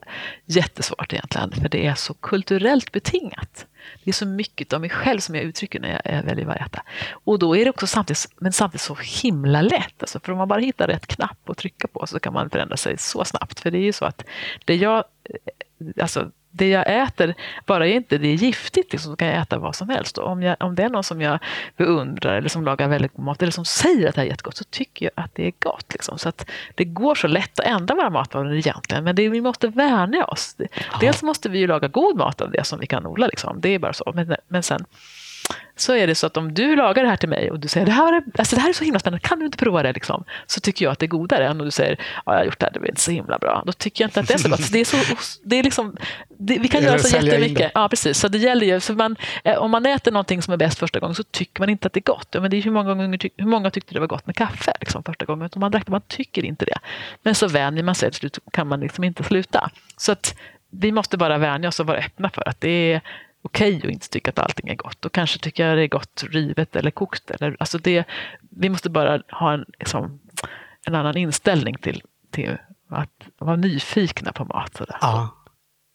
jättesvårt 0.45 1.14
egentligen. 1.14 1.51
För 1.51 1.70
det 1.70 1.86
är 1.86 1.95
så 1.95 2.14
kulturellt 2.14 2.91
betingat. 2.91 3.66
Det 4.03 4.11
är 4.11 4.13
så 4.13 4.25
mycket 4.25 4.73
av 4.73 4.81
mig 4.81 4.89
själv 4.89 5.19
som 5.19 5.36
jag 5.36 5.43
uttrycker 5.43 5.79
när 5.79 6.01
jag 6.05 6.23
väljer 6.23 6.45
vad 6.45 6.55
jag 6.55 6.65
äter. 6.65 6.81
Och 7.11 7.39
då 7.39 7.55
är 7.55 7.65
det 7.65 7.69
också 7.69 7.88
samtidigt, 7.88 8.27
men 8.38 8.53
samtidigt 8.53 8.81
så 8.81 8.95
himla 8.95 9.61
lätt. 9.61 9.95
Alltså 9.99 10.19
för 10.19 10.31
om 10.31 10.38
man 10.38 10.47
bara 10.47 10.59
hittar 10.59 10.88
rätt 10.88 11.07
knapp 11.07 11.49
att 11.49 11.57
trycka 11.57 11.88
på 11.88 12.07
så 12.07 12.19
kan 12.19 12.33
man 12.33 12.49
förändra 12.49 12.77
sig 12.77 12.97
så 12.97 13.25
snabbt. 13.25 13.59
För 13.59 13.71
det 13.71 13.77
är 13.77 13.83
ju 13.83 13.93
så 13.93 14.05
att 14.05 14.25
det 14.65 14.75
jag, 14.75 15.03
eh, 15.23 16.03
alltså, 16.03 16.31
det 16.58 16.70
jag 16.70 17.03
äter, 17.03 17.36
bara 17.66 17.88
inte 17.88 18.18
det 18.18 18.28
är 18.28 18.34
giftigt, 18.34 18.91
liksom, 18.91 19.12
så 19.12 19.16
kan 19.16 19.28
jag 19.28 19.41
äta 19.41 19.58
vad 19.58 19.76
som 19.76 19.89
helst. 19.89 20.18
Och 20.18 20.28
om, 20.28 20.43
jag, 20.43 20.56
om 20.60 20.76
det 20.76 20.84
är 20.84 20.89
någon 20.89 21.03
som 21.03 21.22
jag 21.22 21.39
beundrar 21.78 22.36
eller 22.36 22.49
som 22.49 22.66
lagar 22.66 22.88
väldigt 22.88 23.14
god 23.14 23.26
mat 23.26 23.41
eller 23.41 23.51
som 23.51 23.66
säger 23.66 24.10
att 24.10 24.16
det 24.16 24.22
här 24.22 24.26
är 24.26 24.32
jättegott 24.32 24.58
så 24.58 24.64
tycker 24.64 25.06
jag 25.06 25.24
att 25.24 25.36
det 25.36 25.47
är 25.47 25.53
gott. 25.60 25.86
Liksom. 25.93 26.18
Så 26.18 26.30
att 26.30 26.49
det 26.76 26.86
går 26.86 27.16
så 27.16 27.28
lätt 27.28 27.60
att 27.60 27.66
ändra 27.66 27.95
våra 27.95 28.10
matvanor 28.10 28.53
egentligen, 28.53 29.03
men 29.03 29.16
det, 29.16 29.30
vi 29.30 29.41
måste 29.41 29.68
vänja 29.68 30.26
oss. 30.26 30.56
Dels 30.99 31.24
måste 31.24 31.49
vi 31.49 31.60
ju 31.60 31.68
laga 31.68 31.88
god 31.88 32.18
mat 32.18 32.41
av 32.41 32.51
det 32.51 32.64
som 32.64 32.80
vi 32.80 32.88
kan 32.88 33.06
odla, 33.06 33.28
liksom. 33.28 33.62
det 33.62 33.70
är 33.70 33.80
bara 33.80 33.93
så. 33.93 34.12
Men, 34.16 34.36
men 34.47 34.64
sen 34.64 34.86
så 35.75 35.95
är 35.95 36.07
det 36.07 36.15
så 36.15 36.27
att 36.27 36.37
om 36.37 36.53
du 36.53 36.75
lagar 36.75 37.03
det 37.03 37.09
här 37.09 37.17
till 37.17 37.29
mig 37.29 37.51
och 37.51 37.59
du 37.59 37.67
säger 37.67 37.85
det 37.85 37.91
här 37.91 38.13
är, 38.13 38.23
alltså 38.37 38.55
det 38.55 38.61
här 38.61 38.69
är 38.69 38.73
så 38.73 38.83
himla 38.83 38.99
spännande, 38.99 39.27
kan 39.27 39.39
du 39.39 39.45
inte 39.45 39.57
prova 39.57 39.83
det? 39.83 39.93
Liksom? 39.93 40.23
Så 40.45 40.59
tycker 40.59 40.85
jag 40.85 40.91
att 40.91 40.99
det 40.99 41.05
är 41.05 41.07
godare 41.07 41.47
än 41.47 41.61
om 41.61 41.65
du 41.65 41.71
säger 41.71 41.99
ja, 42.25 42.31
jag 42.33 42.39
har 42.39 42.45
gjort 42.45 42.59
det 42.59 42.65
här, 42.65 42.73
det 42.73 42.79
blir 42.79 42.89
inte 42.89 43.01
så 43.01 43.11
himla 43.11 43.37
bra. 43.37 43.63
Då 43.65 43.71
tycker 43.71 44.03
jag 44.03 44.07
inte 44.07 44.19
att 44.19 44.27
det 44.27 44.33
är 44.33 44.37
så 44.37 44.49
gott. 44.49 44.63
Så 44.63 44.73
det 44.73 44.79
är 44.79 44.85
så, 44.85 44.97
det 45.43 45.55
är 45.55 45.63
liksom, 45.63 45.97
det, 46.37 46.59
vi 46.59 46.67
kan 46.67 46.83
göra 46.83 46.99
så 46.99 47.17
jättemycket. 47.17 47.71
Ja, 47.75 47.89
precis. 47.89 48.19
Så 48.19 48.27
det 48.27 48.37
gäller 48.37 48.65
ju, 48.65 48.79
så 48.79 48.93
man, 48.93 49.15
eh, 49.43 49.57
om 49.57 49.71
man 49.71 49.85
äter 49.85 50.11
någonting 50.11 50.41
som 50.41 50.53
är 50.53 50.57
bäst 50.57 50.79
första 50.79 50.99
gången 50.99 51.15
så 51.15 51.23
tycker 51.23 51.61
man 51.61 51.69
inte 51.69 51.87
att 51.87 51.93
det 51.93 51.99
är 51.99 52.13
gott. 52.13 52.27
Ja, 52.31 52.41
men 52.41 52.51
det 52.51 52.57
är 52.57 52.61
hur, 52.61 52.71
många 52.71 52.93
gånger, 52.93 53.19
hur 53.37 53.47
många 53.47 53.71
tyckte 53.71 53.93
det 53.93 53.99
var 53.99 54.07
gott 54.07 54.25
med 54.25 54.35
kaffe 54.35 54.73
liksom, 54.79 55.03
första 55.03 55.25
gången? 55.25 55.45
Utan 55.45 55.59
man, 55.59 55.71
drack 55.71 55.85
det, 55.85 55.91
man 55.91 56.01
tycker 56.07 56.45
inte 56.45 56.65
det. 56.65 56.77
Men 57.23 57.35
så 57.35 57.47
vänjer 57.47 57.83
man 57.83 57.95
sig 57.95 58.11
till 58.11 58.19
slut 58.19 58.39
kan 58.51 58.67
man 58.67 58.79
liksom 58.79 59.03
inte 59.03 59.23
sluta. 59.23 59.69
Så 59.97 60.11
att 60.11 60.35
vi 60.69 60.91
måste 60.91 61.17
bara 61.17 61.37
vänja 61.37 61.69
oss 61.69 61.79
och 61.79 61.87
vara 61.87 61.97
öppna 61.97 62.29
för 62.29 62.49
att 62.49 62.61
det 62.61 62.93
är 62.93 63.01
okej 63.45 63.77
att 63.77 63.83
inte 63.83 64.09
tycka 64.09 64.31
att 64.31 64.39
allting 64.39 64.69
är 64.69 64.75
gott. 64.75 65.05
Och 65.05 65.11
kanske 65.11 65.39
tycker 65.39 65.67
jag 65.67 65.77
det 65.77 65.83
är 65.83 65.87
gott 65.87 66.23
rivet 66.29 66.75
eller 66.75 66.91
kokt. 66.91 67.31
Eller, 67.31 67.55
alltså 67.59 67.77
det, 67.77 68.03
vi 68.49 68.69
måste 68.69 68.89
bara 68.89 69.21
ha 69.31 69.53
en, 69.53 69.65
liksom, 69.79 70.19
en 70.87 70.95
annan 70.95 71.17
inställning 71.17 71.75
till, 71.75 72.01
till 72.31 72.57
att 72.89 73.27
vara 73.37 73.55
nyfikna 73.55 74.31
på 74.31 74.45
mat. 74.45 74.75
Sådär. 74.75 74.97
Ja. 75.01 75.29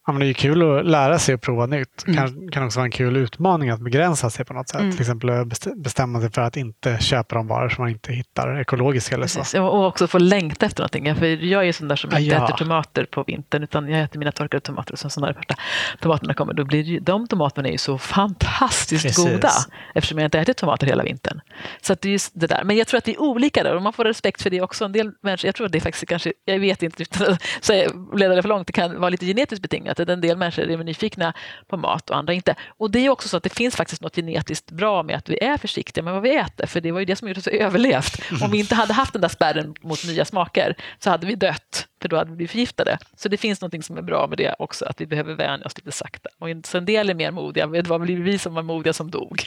Ja, 0.06 0.12
men 0.12 0.20
det 0.20 0.26
är 0.26 0.32
kul 0.32 0.78
att 0.78 0.86
lära 0.86 1.18
sig 1.18 1.34
och 1.34 1.40
prova 1.40 1.66
nytt. 1.66 2.04
Mm. 2.06 2.16
Kan, 2.16 2.50
kan 2.50 2.64
också 2.64 2.78
vara 2.78 2.84
en 2.84 2.90
kul 2.90 3.16
utmaning 3.16 3.70
att 3.70 3.80
begränsa 3.80 4.30
sig 4.30 4.44
på 4.44 4.54
något 4.54 4.68
sätt. 4.68 4.80
Mm. 4.80 4.92
Till 4.92 5.00
exempel 5.00 5.30
bestämma 5.76 6.20
sig 6.20 6.30
för 6.30 6.42
att 6.42 6.56
inte 6.56 6.98
köpa 7.00 7.34
de 7.34 7.46
varor 7.46 7.68
som 7.68 7.82
man 7.82 7.90
inte 7.90 8.12
hittar 8.12 8.60
ekologiska 8.60 9.14
eller 9.14 9.26
så. 9.26 9.38
Precis. 9.38 9.54
Och 9.60 9.80
och 9.80 9.86
också 9.86 10.06
få 10.06 10.18
längta 10.18 10.66
efter 10.66 10.82
någonting. 10.82 11.14
För 11.14 11.26
jag 11.26 11.60
är 11.62 11.66
ju 11.66 11.72
sån 11.72 11.88
där 11.88 11.96
som 11.96 12.10
inte 12.10 12.22
ja. 12.22 12.44
äter 12.44 12.56
tomater 12.56 13.04
på 13.04 13.22
vintern 13.22 13.62
utan 13.62 13.88
jag 13.88 14.02
äter 14.02 14.18
mina 14.18 14.32
torkade 14.32 14.60
tomater 14.60 14.92
och 14.92 14.98
sen 14.98 15.10
så 15.10 15.20
när 15.20 15.28
de 15.28 15.34
första 15.34 15.54
tomaterna 16.00 16.34
kommer 16.34 16.54
då 16.54 16.64
blir 16.64 16.84
det 16.84 16.90
ju, 16.90 17.00
de 17.00 17.26
tomaterna 17.26 17.68
är 17.68 17.72
ju 17.72 17.78
så 17.78 17.98
fantastiskt 17.98 19.02
Precis. 19.02 19.24
goda 19.24 19.50
eftersom 19.94 20.18
jag 20.18 20.26
inte 20.26 20.38
ätit 20.38 20.56
tomater 20.56 20.86
hela 20.86 21.02
vintern. 21.02 21.40
Så 21.82 21.94
det 22.00 22.08
är 22.08 22.12
just 22.12 22.32
det 22.34 22.46
där. 22.46 22.64
Men 22.64 22.76
jag 22.76 22.86
tror 22.86 22.98
att 22.98 23.04
det 23.04 23.14
är 23.14 23.20
olika 23.20 23.62
där 23.62 23.76
och 23.76 23.82
man 23.82 23.92
får 23.92 24.04
respekt 24.04 24.42
för 24.42 24.50
det 24.50 24.60
också. 24.60 24.84
En 24.84 24.92
del 24.92 25.12
människor, 25.22 25.48
jag 25.48 25.54
tror 25.54 25.66
att 25.66 25.72
det 25.72 25.78
är 25.78 25.80
faktiskt 25.80 26.08
kanske, 26.08 26.32
jag 26.44 26.58
vet 26.58 26.82
inte 26.82 27.04
att 27.26 27.42
säga- 27.60 27.90
leda 28.14 28.34
det 28.34 28.42
för 28.42 28.48
långt, 28.48 28.66
det 28.66 28.72
kan 28.72 29.00
vara 29.00 29.08
lite 29.08 29.26
genetiskt 29.26 29.62
betingat. 29.62 29.89
Att 29.90 30.00
en 30.00 30.20
del 30.20 30.36
människor 30.36 30.70
är 30.70 30.76
nyfikna 30.76 31.32
på 31.66 31.76
mat 31.76 32.10
och 32.10 32.16
andra 32.16 32.32
inte. 32.32 32.54
Och 32.68 32.90
det 32.90 32.98
är 32.98 33.10
också 33.10 33.28
så 33.28 33.36
att 33.36 33.42
det 33.42 33.54
finns 33.54 33.76
faktiskt 33.76 34.02
något 34.02 34.16
genetiskt 34.16 34.70
bra 34.70 35.02
med 35.02 35.16
att 35.16 35.28
vi 35.28 35.44
är 35.44 35.56
försiktiga 35.56 36.04
med 36.04 36.12
vad 36.14 36.22
vi 36.22 36.36
äter. 36.36 36.66
För 36.66 36.80
det 36.80 36.92
var 36.92 37.00
ju 37.00 37.06
det 37.06 37.16
som 37.16 37.28
gjorde 37.28 37.40
oss 37.40 37.46
överlevt. 37.46 38.20
Om 38.42 38.50
vi 38.50 38.58
inte 38.58 38.74
hade 38.74 38.92
haft 38.92 39.12
den 39.12 39.22
där 39.22 39.28
spärren 39.28 39.74
mot 39.80 40.06
nya 40.06 40.24
smaker 40.24 40.76
så 40.98 41.10
hade 41.10 41.26
vi 41.26 41.34
dött. 41.34 41.86
För 42.00 42.08
då 42.08 42.16
hade 42.16 42.30
vi 42.30 42.36
blivit 42.36 42.50
förgiftade. 42.50 42.98
Så 43.16 43.28
det 43.28 43.36
finns 43.36 43.60
något 43.60 43.84
som 43.84 43.98
är 43.98 44.02
bra 44.02 44.26
med 44.26 44.38
det 44.38 44.54
också, 44.58 44.84
att 44.84 45.00
vi 45.00 45.06
behöver 45.06 45.34
vänja 45.34 45.66
oss 45.66 45.76
lite 45.78 45.92
sakta. 45.92 46.28
Och 46.38 46.50
en- 46.50 46.64
så 46.64 46.78
en 46.78 46.84
del 46.84 47.10
är 47.10 47.14
mer 47.14 47.30
modiga. 47.30 47.66
Det 47.66 47.86
var 47.88 47.98
väl 47.98 48.22
vi 48.22 48.38
som 48.38 48.54
var 48.54 48.62
modiga 48.62 48.92
som 48.92 49.10
dog. 49.10 49.42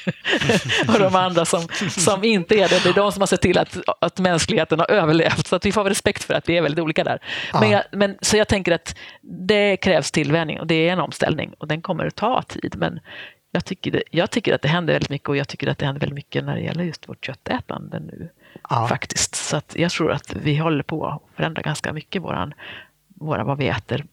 och 0.88 1.00
de 1.00 1.16
andra 1.16 1.46
som, 1.46 1.68
som 1.90 2.24
inte 2.24 2.56
är 2.56 2.70
det, 2.70 2.84
det 2.84 2.90
är 2.90 2.94
de 2.94 3.12
som 3.12 3.22
har 3.22 3.28
sett 3.28 3.42
till 3.42 3.58
att, 3.58 3.78
att 4.02 4.20
mänskligheten 4.20 4.80
har 4.80 4.92
överlevt. 4.92 5.48
Så 5.48 5.56
att 5.56 5.66
vi 5.66 5.72
får 5.72 5.84
respekt 5.84 6.24
för 6.24 6.34
att 6.34 6.50
vi 6.50 6.58
är 6.58 6.62
väldigt 6.62 6.80
olika 6.84 7.04
där. 7.04 7.20
Men, 7.54 7.70
Ja. 7.72 7.72
jag, 7.72 8.00
men, 8.00 8.18
så 8.22 8.38
jag 8.38 8.48
tänker 8.48 8.72
att 8.72 8.96
det 9.22 9.78
krävs 9.78 10.12
tillvänjning 10.12 10.60
och 10.60 10.68
det 10.68 10.88
är 10.90 10.94
en 10.94 11.00
omställning 11.00 11.54
och 11.58 11.68
den 11.68 11.82
kommer 11.82 12.06
att 12.06 12.16
ta 12.16 12.42
tid. 12.42 12.76
Men 12.78 13.00
jag 13.52 13.66
tycker, 13.66 13.92
det, 13.92 14.04
jag 14.12 14.32
tycker 14.32 14.54
att 14.56 14.62
det 14.62 14.68
händer 14.68 14.94
väldigt 14.94 15.10
mycket 15.10 15.30
och 15.30 15.38
jag 15.38 15.48
tycker 15.48 15.68
att 15.68 15.78
det 15.78 15.86
händer 15.86 16.00
väldigt 16.00 16.16
mycket 16.16 16.44
när 16.44 16.56
det 16.56 16.62
gäller 16.62 16.84
just 16.84 17.10
vårt 17.10 17.26
köttätande 17.26 18.00
nu. 18.00 18.30
Ja. 18.70 18.88
Faktiskt. 18.88 19.36
Så 19.36 19.62
jag 19.74 19.92
tror 19.92 20.12
att 20.12 20.34
vi 20.34 20.58
håller 20.58 20.84
på 20.84 21.08
att 21.08 21.22
förändra 21.36 21.62
ganska 21.62 21.94
mycket 21.94 22.22
våran, 22.22 22.54
våra, 23.08 23.44
vad 23.44 23.58
vi 23.58 23.68
äter. 23.68 24.06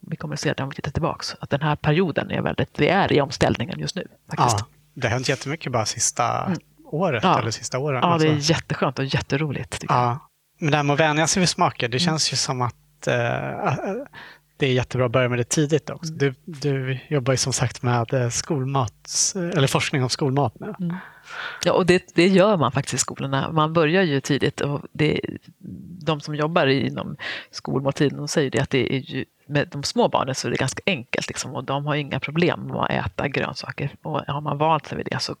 Vi 0.00 0.16
kommer 0.16 0.34
att 0.34 0.40
se 0.40 0.52
det 0.52 0.62
om 0.62 0.68
vi 0.68 0.74
tittar 0.74 0.90
tillbaka. 0.90 1.24
Att 1.40 1.50
den 1.50 1.62
här 1.62 1.76
perioden 1.76 2.30
är 2.30 2.40
väldigt, 2.42 2.80
vi 2.80 2.88
är 2.88 3.12
i 3.12 3.20
omställningen 3.20 3.78
just 3.80 3.96
nu. 3.96 4.06
Faktiskt. 4.30 4.58
Ja, 4.60 4.66
det 4.94 5.06
har 5.06 5.12
hänt 5.12 5.28
jättemycket 5.28 5.72
bara 5.72 5.84
sista 5.86 6.52
året 6.84 7.24
Ja. 7.24 7.38
eller 7.40 7.50
sista 7.50 7.78
åren. 7.78 8.00
Ja, 8.02 8.18
det 8.18 8.28
är 8.28 8.50
jätteskönt 8.50 8.98
och 8.98 9.04
jätteroligt. 9.04 9.80
Tycker 9.80 9.94
ja. 9.94 10.18
Men 10.58 10.70
det 10.70 10.76
här 10.76 10.84
med 10.84 10.94
att 10.94 11.00
vänja 11.00 11.26
sig 11.26 11.40
vid 11.40 11.48
smaker, 11.48 11.86
Mm. 11.86 11.90
det 11.90 11.98
känns 11.98 12.32
ju 12.32 12.36
som 12.36 12.62
att 12.62 13.06
eh, 13.06 13.14
det 14.56 14.66
är 14.66 14.72
jättebra 14.72 15.06
att 15.06 15.12
börja 15.12 15.28
med 15.28 15.38
det 15.38 15.48
tidigt 15.48 15.90
också. 15.90 16.12
Mm. 16.12 16.18
Du, 16.18 16.34
du 16.44 16.98
jobbar 17.08 17.32
ju 17.32 17.36
som 17.36 17.52
sagt 17.52 17.82
med 17.82 18.14
eh, 18.14 18.28
skolmat, 18.28 19.08
eller 19.34 19.66
forskning 19.66 20.02
om 20.02 20.08
skolmat 20.10 20.54
nu. 20.60 20.74
Ja, 21.64 21.72
och 21.72 21.86
det, 21.86 22.14
det 22.14 22.26
gör 22.26 22.56
man 22.56 22.72
faktiskt 22.72 22.94
i 22.94 22.98
skolorna. 22.98 23.52
Man 23.52 23.72
börjar 23.72 24.02
ju 24.02 24.20
tidigt. 24.20 24.60
Och 24.60 24.82
det, 24.92 25.20
de 26.04 26.20
som 26.20 26.34
jobbar 26.34 26.66
inom 26.66 27.16
skolmåltiden 27.50 28.18
de 28.18 28.28
säger 28.28 28.50
det 28.50 28.60
att 28.60 28.70
det 28.70 28.94
är 28.96 28.98
ju, 28.98 29.24
med 29.46 29.68
de 29.68 29.82
små 29.82 30.08
barnen 30.08 30.34
så 30.34 30.46
är 30.46 30.50
det 30.50 30.56
ganska 30.56 30.82
enkelt 30.86 31.28
liksom, 31.28 31.54
och 31.54 31.64
de 31.64 31.86
har 31.86 31.94
inga 31.94 32.20
problem 32.20 32.60
med 32.60 32.76
att 32.76 32.90
äta 32.90 33.28
grönsaker. 33.28 33.94
Och 34.02 34.20
har 34.26 34.40
man 34.40 34.58
vant 34.58 34.86
sig 34.86 34.96
vid 34.96 35.08
det 35.10 35.18
så 35.20 35.36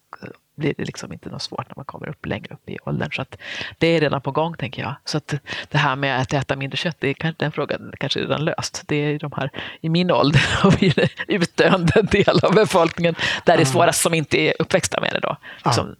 blir 0.58 0.74
det 0.78 0.84
liksom 0.84 1.12
inte 1.12 1.28
något 1.28 1.42
svårt 1.42 1.68
när 1.68 1.76
man 1.76 1.84
kommer 1.84 2.08
upp 2.08 2.26
längre 2.26 2.54
upp 2.54 2.70
i 2.70 2.78
åldern. 2.84 3.12
Så 3.12 3.22
att 3.22 3.38
det 3.78 3.86
är 3.86 4.00
redan 4.00 4.20
på 4.20 4.30
gång 4.30 4.56
tänker 4.56 4.82
jag. 4.82 4.94
Så 5.04 5.16
att 5.16 5.34
det 5.68 5.78
här 5.78 5.96
med 5.96 6.20
att 6.20 6.32
äta 6.32 6.56
mindre 6.56 6.76
kött, 6.76 6.96
det 6.98 7.08
är, 7.08 7.34
den 7.38 7.52
frågan 7.52 7.92
kanske 7.98 8.20
är 8.20 8.22
redan 8.22 8.44
löst. 8.44 8.82
Det 8.86 8.96
är 8.96 9.18
de 9.18 9.32
här, 9.36 9.50
i 9.80 9.88
min 9.88 10.10
ålder 10.10 10.40
har 10.62 10.70
vi 10.70 10.92
en 10.96 11.08
utdöende 11.28 12.02
del 12.02 12.40
av 12.42 12.54
befolkningen 12.54 13.14
där 13.44 13.56
det 13.56 13.62
är 13.62 13.64
svårast 13.64 14.02
som 14.02 14.14
inte 14.14 14.38
är 14.38 14.54
uppväxta 14.58 15.00
med 15.00 15.12
det. 15.12 15.20
Då. 15.20 15.36
Liksom, 15.64 15.96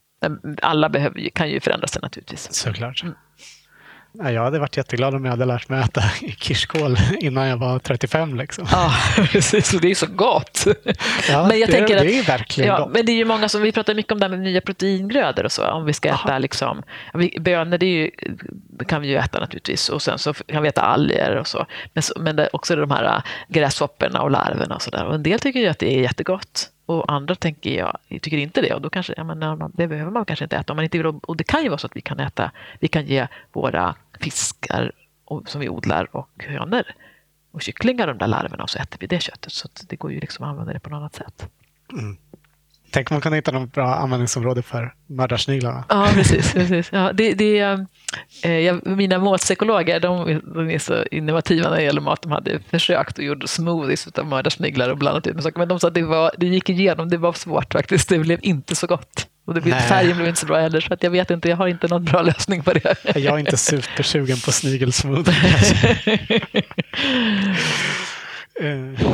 alla 0.63 0.89
behöver, 0.89 1.29
kan 1.29 1.51
ju 1.51 1.61
förändra 1.61 1.87
sig 1.87 2.03
naturligtvis. 2.03 2.53
Såklart. 2.53 3.03
Mm. 3.03 3.15
Ja, 4.13 4.31
jag 4.31 4.43
hade 4.43 4.59
varit 4.59 4.77
jätteglad 4.77 5.15
om 5.15 5.25
jag 5.25 5.33
hade 5.33 5.45
lärt 5.45 5.69
mig 5.69 5.81
äta 5.81 6.01
kirskål 6.39 6.97
innan 7.21 7.47
jag 7.47 7.57
var 7.57 7.79
35. 7.79 8.37
Liksom. 8.37 8.67
Ja, 8.73 8.93
precis. 9.33 9.71
Det 9.71 9.91
är 9.91 9.95
så 9.95 10.07
gott. 10.07 10.65
Ja, 11.29 11.47
men 11.49 11.59
jag 11.59 11.69
det, 11.69 11.73
tänker 11.73 11.97
att, 11.97 12.03
det 12.03 12.19
är 12.19 12.23
verkligen 12.23 12.71
ja, 12.71 12.79
gott. 12.79 12.93
men 12.93 13.07
det 13.07 13.13
är 13.13 13.17
ju 13.17 13.25
många 13.25 13.49
som, 13.49 13.63
vi 13.63 13.73
pratar 13.73 13.95
mycket 13.95 14.13
om 14.13 14.19
det 14.19 14.25
här 14.27 14.31
med 14.31 14.41
nya 14.41 14.61
proteingrödor 14.61 15.45
och 15.45 15.53
så. 15.53 15.67
Om 15.67 15.85
vi 15.85 15.93
ska 15.93 16.09
äta 16.09 16.39
liksom, 16.39 16.83
bönor, 17.41 17.79
det, 17.79 17.87
ju, 17.87 18.11
kan 18.87 19.03
vi 19.03 19.09
ju 19.09 19.17
äta 19.17 19.41
naturligtvis. 19.41 19.89
Och 19.89 20.03
sen 20.03 20.19
så 20.19 20.35
kan 20.35 20.63
vi 20.63 20.69
äta 20.69 20.83
alger 20.83 21.37
och 21.37 21.47
så. 21.47 21.67
Men, 21.93 22.03
men 22.17 22.49
också 22.53 22.77
de 22.77 22.91
här 22.91 23.05
äh, 23.05 23.23
gräshopporna 23.49 24.23
och 24.23 24.31
larverna 24.31 24.75
och 24.75 24.83
så 24.83 24.91
där. 24.91 25.05
Och 25.05 25.15
en 25.15 25.23
del 25.23 25.41
tycker 25.41 25.61
ju 25.61 25.67
att 25.69 25.79
det 25.79 25.95
är 25.97 26.01
jättegott. 26.01 26.71
Och 26.89 27.13
andra 27.13 27.35
tänker 27.35 27.71
jag 27.79 27.99
tycker 28.09 28.37
inte 28.37 28.61
det. 28.61 28.75
Och 28.75 28.81
då 28.83 28.91
kanske, 28.91 29.15
ja, 29.17 29.25
men, 29.25 29.73
det 29.75 29.89
behöver 29.89 30.11
man 30.11 30.25
kanske 30.25 30.45
inte 30.45 30.57
äta. 30.57 30.73
Om 30.73 30.77
man 30.77 30.85
inte 30.85 30.99
vill, 30.99 31.07
och 31.07 31.37
det 31.37 31.45
kan 31.45 31.63
ju 31.63 31.69
vara 31.69 31.79
så 31.79 31.87
att 31.87 31.97
vi 31.97 32.01
kan 32.01 32.21
äta, 32.21 32.51
vi 32.81 32.89
kan 32.89 33.07
ge 33.07 33.27
våra 33.53 33.95
fiskar 34.21 34.93
och, 35.25 35.49
som 35.49 35.61
vi 35.61 35.69
odlar 35.69 36.17
och 36.17 36.31
hönor 36.37 36.83
och 37.51 37.63
kycklingar 37.63 38.07
de 38.07 38.19
där 38.19 38.27
larverna 38.27 38.63
och 38.63 38.71
så 38.71 38.79
äter 38.79 38.99
vi 39.01 39.07
det 39.07 39.23
köttet. 39.23 39.53
Så 39.53 39.69
det 39.89 39.97
går 39.97 40.13
ju 40.13 40.21
liksom 40.21 40.45
att 40.45 40.51
använda 40.51 40.73
det 40.73 40.81
på 40.81 40.91
något 40.91 40.97
annat 40.97 41.15
sätt. 41.15 41.51
Mm. 41.93 42.17
Tänk 42.91 43.11
om 43.11 43.15
man 43.15 43.21
kunde 43.21 43.37
hitta 43.37 43.53
något 43.53 43.73
bra 43.73 43.95
användningsområde 43.95 44.63
för 44.63 44.93
mördarsniglarna. 45.07 45.85
Ja, 45.89 46.09
precis. 46.15 46.53
precis. 46.53 46.89
Ja, 46.93 47.13
det, 47.13 47.35
det, 47.35 47.59
eh, 48.43 48.77
mina 48.85 49.19
målpsykologer 49.19 50.01
de, 50.01 50.41
de 50.55 50.71
är 50.71 50.79
så 50.79 51.05
innovativa 51.11 51.71
när 51.71 51.77
det 51.77 51.83
gäller 51.83 52.01
mat. 52.01 52.23
De 52.23 52.33
hade 52.33 52.61
försökt 52.71 53.19
och 53.19 53.25
gjort 53.25 53.49
smoothies 53.49 54.07
av 54.07 54.27
mördarsniglar 54.27 54.89
och 54.89 54.99
blandat 54.99 55.27
ut 55.27 55.35
med 55.35 55.43
saker. 55.43 55.59
Men 55.59 55.69
de 55.69 55.81
sa 55.81 55.89
att 55.89 55.95
det, 55.95 56.03
var, 56.03 56.31
det 56.39 56.47
gick 56.47 56.69
igenom, 56.71 57.09
det 57.09 57.17
var 57.17 57.33
svårt 57.33 57.73
faktiskt. 57.73 58.09
Det 58.09 58.19
blev 58.19 58.39
inte 58.43 58.77
så 58.77 58.87
gott. 58.87 59.27
Och 59.47 59.55
det 59.55 59.61
blev, 59.61 59.75
färgen 59.75 60.17
blev 60.17 60.29
inte 60.29 60.41
så 60.41 60.47
bra 60.47 60.59
heller. 60.59 60.81
Så 60.81 60.95
att 60.95 61.03
jag 61.03 61.11
vet 61.11 61.31
inte, 61.31 61.49
jag 61.49 61.57
har 61.57 61.69
inte 61.69 61.89
någon 61.89 62.05
bra 62.05 62.23
lösning 62.23 62.63
på 62.63 62.73
det. 62.73 62.97
Jag 63.05 63.35
är 63.35 63.39
inte 63.39 63.57
supersugen 63.57 64.37
på 64.45 64.53
snigelsmoothie. 64.53 65.35
Eh, 68.61 69.07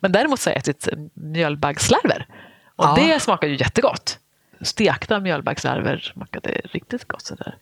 Men 0.00 0.12
däremot 0.12 0.40
så 0.40 0.50
har 0.50 0.54
jag 0.54 0.58
ätit 0.60 0.88
mjölbaggslarver. 1.14 2.26
Och 2.76 2.84
Ja. 2.84 2.94
det 2.98 3.20
smakar 3.20 3.48
ju 3.48 3.56
jättegott. 3.56 4.18
Stekta 4.60 5.20
mjölbaggslarver 5.20 5.98
smakade 6.14 6.50
riktigt 6.64 7.08
gott. 7.08 7.22
Sådär. 7.22 7.54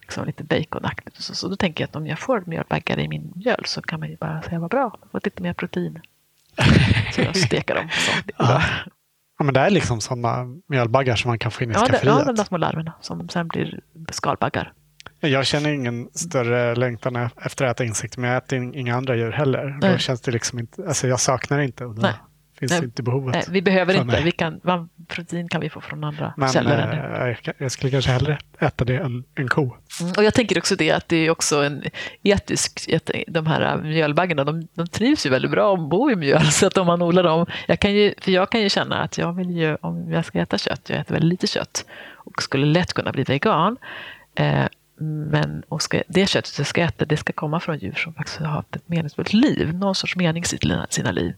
Liksom 0.00 0.24
lite 0.26 0.44
baconaktigt. 0.44 1.16
Så, 1.22 1.34
så 1.34 1.48
då 1.48 1.56
tänker 1.56 1.82
jag 1.84 1.88
att 1.88 1.96
om 1.96 2.06
jag 2.06 2.18
får 2.18 2.42
mjölbaggar 2.46 2.98
i 2.98 3.08
min 3.08 3.32
mjöl 3.36 3.62
så 3.64 3.82
kan 3.82 4.00
man 4.00 4.08
ju 4.08 4.16
bara 4.16 4.42
säga 4.42 4.58
vad 4.58 4.70
bra, 4.70 4.98
jag 5.02 5.10
får 5.10 5.20
lite 5.24 5.42
mer 5.42 5.52
protein. 5.52 6.00
Så 7.14 7.20
jag 7.20 7.36
steker 7.36 7.74
dem. 7.74 7.88
Så 7.92 8.12
bra. 8.44 8.62
Ja, 9.38 9.44
men 9.44 9.54
det 9.54 9.60
är 9.60 9.70
liksom 9.70 10.00
sådana 10.00 10.44
mjölbaggar 10.68 11.16
som 11.16 11.28
man 11.28 11.38
kan 11.38 11.50
få 11.50 11.64
in 11.64 11.70
i 11.70 11.74
Ja, 11.74 11.80
det, 11.80 11.86
skafferiet. 11.86 12.16
ja, 12.18 12.24
de 12.24 12.34
där 12.34 12.44
små 12.44 12.56
larverna 12.58 12.92
som 13.00 13.28
sen 13.28 13.48
blir 13.48 13.80
skalbaggar. 14.10 14.72
Jag 15.20 15.46
känner 15.46 15.70
ingen 15.70 16.08
större 16.14 16.74
längtan 16.74 17.16
efter 17.16 17.64
att 17.64 17.70
äta 17.76 17.84
insekter, 17.84 18.20
men 18.20 18.30
jag 18.30 18.36
äter 18.44 18.58
in- 18.58 18.74
inga 18.74 18.96
andra 18.96 19.16
djur 19.16 19.32
heller. 19.32 19.78
Då 19.80 19.86
Nej. 19.86 19.98
känns 19.98 20.20
det 20.20 20.32
liksom 20.32 20.58
inte, 20.58 20.86
alltså 20.86 21.08
jag 21.08 21.20
saknar 21.20 21.58
inte 21.60 21.84
då 21.84 21.90
Nej. 21.92 22.12
Finns 22.58 22.72
Nej. 22.72 22.84
inte 22.84 23.02
behovet. 23.02 23.34
Nej, 23.34 23.44
vi 23.50 23.62
behöver 23.62 23.94
för 23.94 24.00
inte. 24.00 24.20
Vi 24.22 24.30
kan, 24.32 24.60
man, 24.62 24.88
protein 25.08 25.48
kan 25.48 25.60
vi 25.60 25.70
få 25.70 25.80
från 25.80 26.04
andra 26.04 26.34
Men 26.36 26.48
källor. 26.48 26.72
eh, 26.72 27.36
jag, 27.42 27.54
jag 27.58 27.72
skulle 27.72 27.90
kanske 27.90 28.10
hellre 28.10 28.38
äta 28.58 28.84
det 28.84 28.96
än 28.96 29.24
en 29.34 29.48
ko. 29.48 29.62
Mm, 30.00 30.12
Och 30.16 30.24
jag 30.24 30.34
tänker 30.34 30.58
också 30.58 30.76
det 30.76 30.90
att 30.92 31.08
det 31.08 31.16
är 31.16 31.30
också 31.30 31.64
en 31.64 31.82
etisk, 32.22 32.90
de 33.28 33.46
här 33.46 33.76
mjölbaggarna, 33.82 34.44
de, 34.44 34.68
de 34.74 34.86
trivs 34.86 35.26
ju 35.26 35.30
väldigt 35.30 35.50
bra 35.50 35.74
att 35.74 35.88
bo 35.90 36.10
i 36.10 36.16
mjöl. 36.16 36.42
Så 36.52 36.66
att 36.66 36.78
om 36.78 36.86
man 36.86 37.02
odlar 37.02 37.22
dem, 37.22 37.46
jag 37.68 37.80
kan 37.80 37.94
ju, 37.94 38.14
för 38.20 38.30
jag 38.32 38.50
kan 38.50 38.60
ju 38.60 38.68
känna 38.68 39.02
att 39.02 39.18
jag 39.18 39.32
vill 39.32 39.50
ju, 39.50 39.76
om 39.80 40.12
jag 40.12 40.24
ska 40.24 40.40
äta 40.40 40.58
kött, 40.58 40.90
jag 40.90 40.98
äter 40.98 41.14
väldigt 41.14 41.30
lite 41.30 41.46
kött 41.46 41.84
och 42.14 42.42
skulle 42.42 42.66
lätt 42.66 42.92
kunna 42.92 43.12
bli 43.12 43.22
vegan. 43.22 43.76
Eh, 44.34 44.64
men 45.30 45.62
och 45.68 45.82
ska, 45.82 46.02
det 46.08 46.26
köttet 46.28 46.58
jag 46.58 46.66
ska 46.66 46.82
äta, 46.82 47.04
det 47.04 47.16
ska 47.16 47.32
komma 47.32 47.60
från 47.60 47.78
djur 47.78 47.94
som 47.94 48.14
faktiskt 48.14 48.38
har 48.38 48.46
haft 48.46 48.76
ett 48.76 48.88
meningsfullt 48.88 49.32
liv, 49.32 49.74
någon 49.74 49.94
sorts 49.94 50.16
mening 50.16 50.42
i 50.42 50.86
sina 50.88 51.10
liv. 51.12 51.34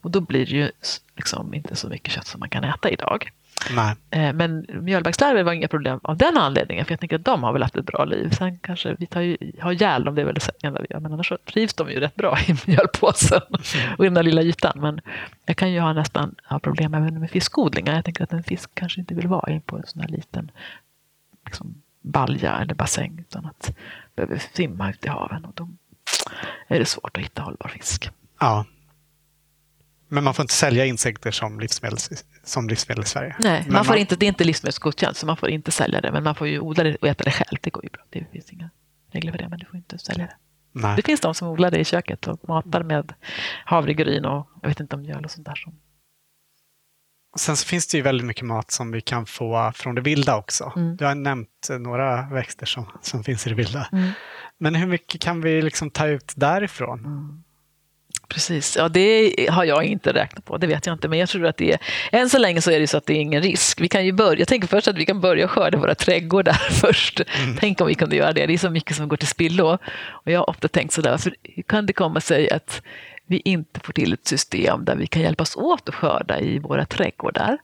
Och 0.00 0.10
då 0.10 0.20
blir 0.20 0.46
det 0.46 0.52
ju 0.52 0.70
liksom 1.16 1.54
inte 1.54 1.76
så 1.76 1.88
mycket 1.88 2.12
kött 2.12 2.26
som 2.26 2.40
man 2.40 2.48
kan 2.48 2.64
äta 2.64 2.90
idag. 2.90 3.30
Nej. 3.70 3.94
Eh, 4.10 4.32
Men 4.32 4.66
mjölbaggslarver 4.68 5.42
var 5.42 5.52
inga 5.52 5.68
problem 5.68 6.00
av 6.02 6.16
den 6.16 6.36
anledningen, 6.36 6.84
för 6.84 6.92
jag 6.92 7.00
tänker 7.00 7.16
att 7.16 7.24
de 7.24 7.42
har 7.42 7.52
väl 7.52 7.62
haft 7.62 7.76
ett 7.76 7.86
bra 7.86 8.04
liv. 8.04 8.30
Sen 8.30 8.58
kanske 8.58 8.96
vi 8.98 9.06
tar 9.06 9.20
ju, 9.20 9.36
har 9.60 9.72
ihjäl 9.72 10.04
dem, 10.04 10.14
det 10.14 10.20
är 10.20 10.24
väl 10.26 10.34
det 10.34 10.66
enda 10.66 10.80
vi 10.80 10.86
gör, 10.90 11.00
men 11.00 11.12
annars 11.12 11.28
så 11.28 11.38
trivs 11.44 11.74
de 11.74 11.90
ju 11.90 12.00
rätt 12.00 12.14
bra 12.14 12.38
i 12.48 12.54
mjölpåsen 12.70 13.40
och 13.98 14.04
i 14.04 14.06
den 14.06 14.14
där 14.14 14.22
lilla 14.22 14.42
ytan. 14.42 14.72
Men 14.80 15.00
jag 15.46 15.56
kan 15.56 15.72
ju 15.72 15.80
ha 15.80 15.92
nästan 15.92 16.34
ha 16.44 16.58
problem 16.58 16.94
även 16.94 17.20
med 17.20 17.30
fiskodlingar. 17.30 17.94
Jag 17.94 18.04
tänker 18.04 18.24
att 18.24 18.32
en 18.32 18.42
fisk 18.44 18.70
kanske 18.74 19.00
inte 19.00 19.14
vill 19.14 19.26
vara 19.28 19.52
in 19.52 19.60
på 19.60 19.76
en 19.76 19.86
sån 19.86 20.00
här 20.00 20.08
liten 20.08 20.50
liksom, 21.44 21.82
balja 22.02 22.58
eller 22.58 22.74
bassäng, 22.74 23.18
utan 23.18 23.46
att 23.46 23.76
behöver 24.16 24.38
simma 24.38 24.90
ut 24.90 25.04
i 25.04 25.08
haven. 25.08 25.44
Och 25.44 25.52
då 25.54 25.68
är 26.68 26.78
det 26.78 26.84
svårt 26.84 27.16
att 27.16 27.22
hitta 27.22 27.42
hållbar 27.42 27.68
fisk. 27.68 28.10
Ja. 28.40 28.64
Men 30.12 30.24
man 30.24 30.34
får 30.34 30.42
inte 30.42 30.54
sälja 30.54 30.84
insekter 30.84 31.30
som 31.30 31.60
livsmedel, 31.60 31.98
som 32.44 32.68
livsmedel 32.68 33.04
i 33.04 33.06
Sverige. 33.06 33.36
Nej, 33.38 33.62
Men 33.64 33.72
man 33.72 33.84
får 33.84 33.96
inte, 33.96 34.16
det 34.16 34.26
är 34.26 34.28
inte 34.28 34.44
livsmedelsgodkänt, 34.44 35.16
så 35.16 35.26
man 35.26 35.36
får 35.36 35.50
inte 35.50 35.70
sälja 35.70 36.00
det. 36.00 36.12
Men 36.12 36.22
man 36.22 36.34
får 36.34 36.48
ju 36.48 36.60
odla 36.60 36.84
det 36.84 36.96
och 36.96 37.08
äta 37.08 37.24
det 37.24 37.30
själv. 37.30 37.58
Det 37.60 37.70
går 37.70 37.84
ju 37.84 37.90
bra. 37.90 38.02
Det 38.10 38.26
finns 38.32 38.50
inga 38.50 38.70
regler 39.12 39.32
för 39.32 39.38
det, 39.38 39.48
men 39.48 39.58
du 39.58 39.66
får 39.66 39.76
inte 39.76 39.98
sälja 39.98 40.26
det. 40.26 40.36
Nej. 40.72 40.96
Det 40.96 41.02
finns 41.02 41.20
de 41.20 41.34
som 41.34 41.48
odlar 41.48 41.70
det 41.70 41.78
i 41.78 41.84
köket 41.84 42.28
och 42.28 42.48
matar 42.48 42.82
med 42.82 43.12
havregryn 43.64 44.24
och 44.24 44.46
jag 44.62 44.68
vet 44.68 44.80
inte 44.80 44.96
om 44.96 45.02
mjöl 45.02 45.24
och 45.24 45.30
sånt 45.30 45.46
där. 45.46 45.54
Som... 45.54 45.80
Sen 47.38 47.56
så 47.56 47.66
finns 47.66 47.86
det 47.86 47.96
ju 47.96 48.02
väldigt 48.02 48.26
mycket 48.26 48.44
mat 48.44 48.70
som 48.70 48.92
vi 48.92 49.00
kan 49.00 49.26
få 49.26 49.72
från 49.74 49.94
det 49.94 50.00
vilda 50.00 50.36
också. 50.36 50.72
Mm. 50.76 50.96
Du 50.96 51.04
har 51.04 51.14
nämnt 51.14 51.68
några 51.80 52.30
växter 52.30 52.66
som, 52.66 52.86
som 53.02 53.24
finns 53.24 53.46
i 53.46 53.50
det 53.50 53.56
vilda. 53.56 53.88
Mm. 53.92 54.10
Men 54.58 54.74
hur 54.74 54.86
mycket 54.86 55.20
kan 55.20 55.40
vi 55.40 55.62
liksom 55.62 55.90
ta 55.90 56.06
ut 56.06 56.32
därifrån? 56.36 56.98
Mm. 56.98 57.42
Precis, 58.30 58.76
ja 58.76 58.88
det 58.88 59.34
har 59.50 59.64
jag 59.64 59.84
inte 59.84 60.12
räknat 60.12 60.44
på, 60.44 60.56
det 60.56 60.66
vet 60.66 60.86
jag 60.86 60.94
inte. 60.94 61.08
Men 61.08 61.18
jag 61.18 61.28
tror 61.28 61.46
att 61.46 61.56
det 61.56 61.72
är, 61.72 61.78
än 62.12 62.30
så 62.30 62.38
länge 62.38 62.62
så 62.62 62.70
är 62.70 62.80
det 62.80 62.86
så 62.86 62.96
att 62.96 63.06
det 63.06 63.12
är 63.12 63.20
ingen 63.20 63.42
risk. 63.42 63.80
Vi 63.80 63.88
kan 63.88 64.06
ju 64.06 64.12
börja, 64.12 64.38
jag 64.38 64.48
tänker 64.48 64.68
först 64.68 64.88
att 64.88 64.96
vi 64.96 65.06
kan 65.06 65.20
börja 65.20 65.48
skörda 65.48 65.78
våra 65.78 65.94
trädgårdar 65.94 66.52
först. 66.70 67.20
Mm. 67.20 67.56
Tänk 67.60 67.80
om 67.80 67.86
vi 67.86 67.94
kunde 67.94 68.16
göra 68.16 68.32
det, 68.32 68.46
det 68.46 68.52
är 68.52 68.58
så 68.58 68.70
mycket 68.70 68.96
som 68.96 69.08
går 69.08 69.16
till 69.16 69.28
spillo. 69.28 69.78
Och 70.08 70.32
jag 70.32 70.40
har 70.40 70.50
ofta 70.50 70.68
tänkt 70.68 70.92
sådär, 70.92 71.16
för 71.16 71.34
hur 71.42 71.62
kan 71.62 71.86
det 71.86 71.92
komma 71.92 72.20
sig 72.20 72.50
att 72.50 72.82
vi 73.26 73.42
inte 73.44 73.80
får 73.80 73.92
till 73.92 74.12
ett 74.12 74.26
system 74.26 74.84
där 74.84 74.96
vi 74.96 75.06
kan 75.06 75.22
hjälpas 75.22 75.56
åt 75.56 75.88
att 75.88 75.94
skörda 75.94 76.40
i 76.40 76.58
våra 76.58 76.84
trädgårdar? 76.84 77.58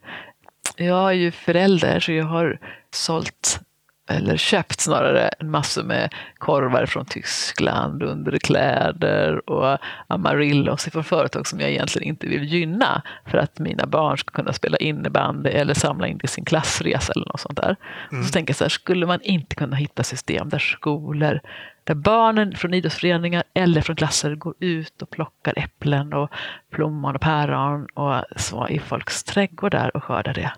Jag 0.77 1.09
är 1.09 1.14
ju 1.14 1.31
förälder 1.31 2.01
så 2.01 2.12
jag 2.12 2.25
har 2.25 2.59
sålt 2.91 3.61
eller 4.09 4.36
köpt 4.36 4.80
snarare 4.80 5.28
en 5.28 5.50
massa 5.50 5.82
med 5.82 6.14
korvar 6.38 6.86
från 6.86 7.07
Tyskland, 7.07 8.02
underkläder 8.02 9.50
och 9.50 9.78
Amarillos 10.07 10.84
från 10.84 11.04
företag 11.04 11.46
som 11.46 11.61
jag 11.61 11.70
egentligen 11.70 12.09
inte 12.09 12.26
vill 12.26 12.44
gynna 12.44 13.02
för 13.26 13.38
att 13.38 13.59
mina 13.59 13.86
barn 13.86 14.18
ska 14.18 14.30
kunna 14.30 14.52
spela 14.52 14.76
innebandy 14.76 15.50
eller 15.50 15.74
samla 15.74 16.07
in 16.07 16.18
till 16.18 16.28
sin 16.28 16.44
klassresa 16.44 17.12
eller 17.12 17.26
något 17.26 17.40
sånt 17.40 17.57
där. 17.57 17.76
Mm. 18.12 18.24
Så 18.24 18.32
tänker 18.32 18.50
jag 18.50 18.57
så 18.57 18.64
här, 18.64 18.68
skulle 18.68 19.07
man 19.07 19.20
inte 19.22 19.54
kunna 19.54 19.76
hitta 19.76 20.02
system 20.02 20.48
där 20.48 20.59
skolor, 20.59 21.40
där 21.84 21.94
barnen 21.94 22.57
från 22.57 22.74
idrottsföreningar 22.74 23.42
eller 23.54 23.80
från 23.80 23.96
klasser 23.96 24.34
går 24.34 24.54
ut 24.61 25.02
och 25.02 25.11
plockar 25.11 25.54
äpplen 25.57 26.12
och 26.12 26.30
plommon 26.70 27.14
och 27.14 27.20
päron 27.20 27.86
och 27.94 28.24
så 28.36 28.68
i 28.68 28.78
folks 28.78 29.24
trädgårdar 29.24 29.96
och 29.96 30.04
skördar 30.04 30.34
det. 30.34 30.52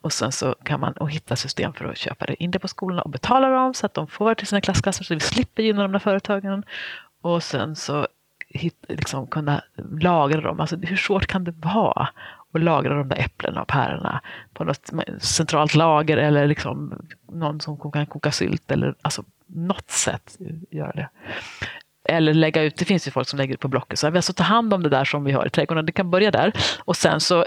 Och 0.00 0.12
sen 0.12 0.32
så 0.32 0.54
kan 0.62 0.80
man 0.80 0.92
och 0.92 1.10
hitta 1.10 1.36
system 1.36 1.72
för 1.72 1.84
att 1.84 1.96
köpa 1.96 2.26
det 2.26 2.42
in 2.42 2.50
det 2.50 2.58
på 2.58 2.68
skolorna 2.68 3.02
och 3.02 3.10
betala 3.10 3.48
dem 3.48 3.74
så 3.74 3.86
att 3.86 3.94
de 3.94 4.06
får 4.06 4.34
till 4.34 4.46
sina 4.46 4.60
klassklasser 4.60 5.04
så 5.04 5.14
vi 5.14 5.20
slipper 5.20 5.62
gynna 5.62 5.82
de 5.82 5.92
där 5.92 5.98
företagen. 5.98 6.64
Och 7.22 7.42
sen 7.42 7.76
så 7.76 8.06
hit, 8.48 8.84
liksom 8.88 9.26
kunna 9.26 9.62
lagra 10.00 10.40
dem. 10.40 10.60
Alltså 10.60 10.76
hur 10.76 10.96
svårt 10.96 11.26
kan 11.26 11.44
det 11.44 11.54
vara 11.56 12.08
att 12.52 12.62
lagra 12.62 12.94
de 12.94 13.08
där 13.08 13.18
äpplena 13.18 13.62
och 13.62 13.68
pärorna 13.68 14.20
på 14.54 14.64
något 14.64 14.90
centralt 15.18 15.74
lager 15.74 16.16
eller 16.16 16.46
liksom 16.46 16.94
någon 17.32 17.60
som 17.60 17.92
kan 17.92 18.06
koka 18.06 18.32
sylt 18.32 18.70
eller 18.70 18.94
alltså 19.02 19.24
något 19.46 19.90
sätt 19.90 20.36
göra 20.70 20.92
det. 20.92 21.08
Eller 22.04 22.34
lägga 22.34 22.62
ut, 22.62 22.76
det 22.76 22.84
finns 22.84 23.06
ju 23.06 23.10
folk 23.10 23.28
som 23.28 23.36
lägger 23.36 23.54
ut 23.54 23.60
på 23.60 23.68
Blocket. 23.68 23.98
Så 23.98 24.10
vi 24.10 24.18
alltså 24.18 24.32
ta 24.32 24.42
hand 24.42 24.74
om 24.74 24.82
det 24.82 24.88
där 24.88 25.04
som 25.04 25.24
vi 25.24 25.32
har 25.32 25.46
i 25.46 25.50
trädgården. 25.50 25.86
Det 25.86 25.92
kan 25.92 26.10
börja 26.10 26.30
där. 26.30 26.52
Och 26.78 26.96
sen 26.96 27.20
så 27.20 27.44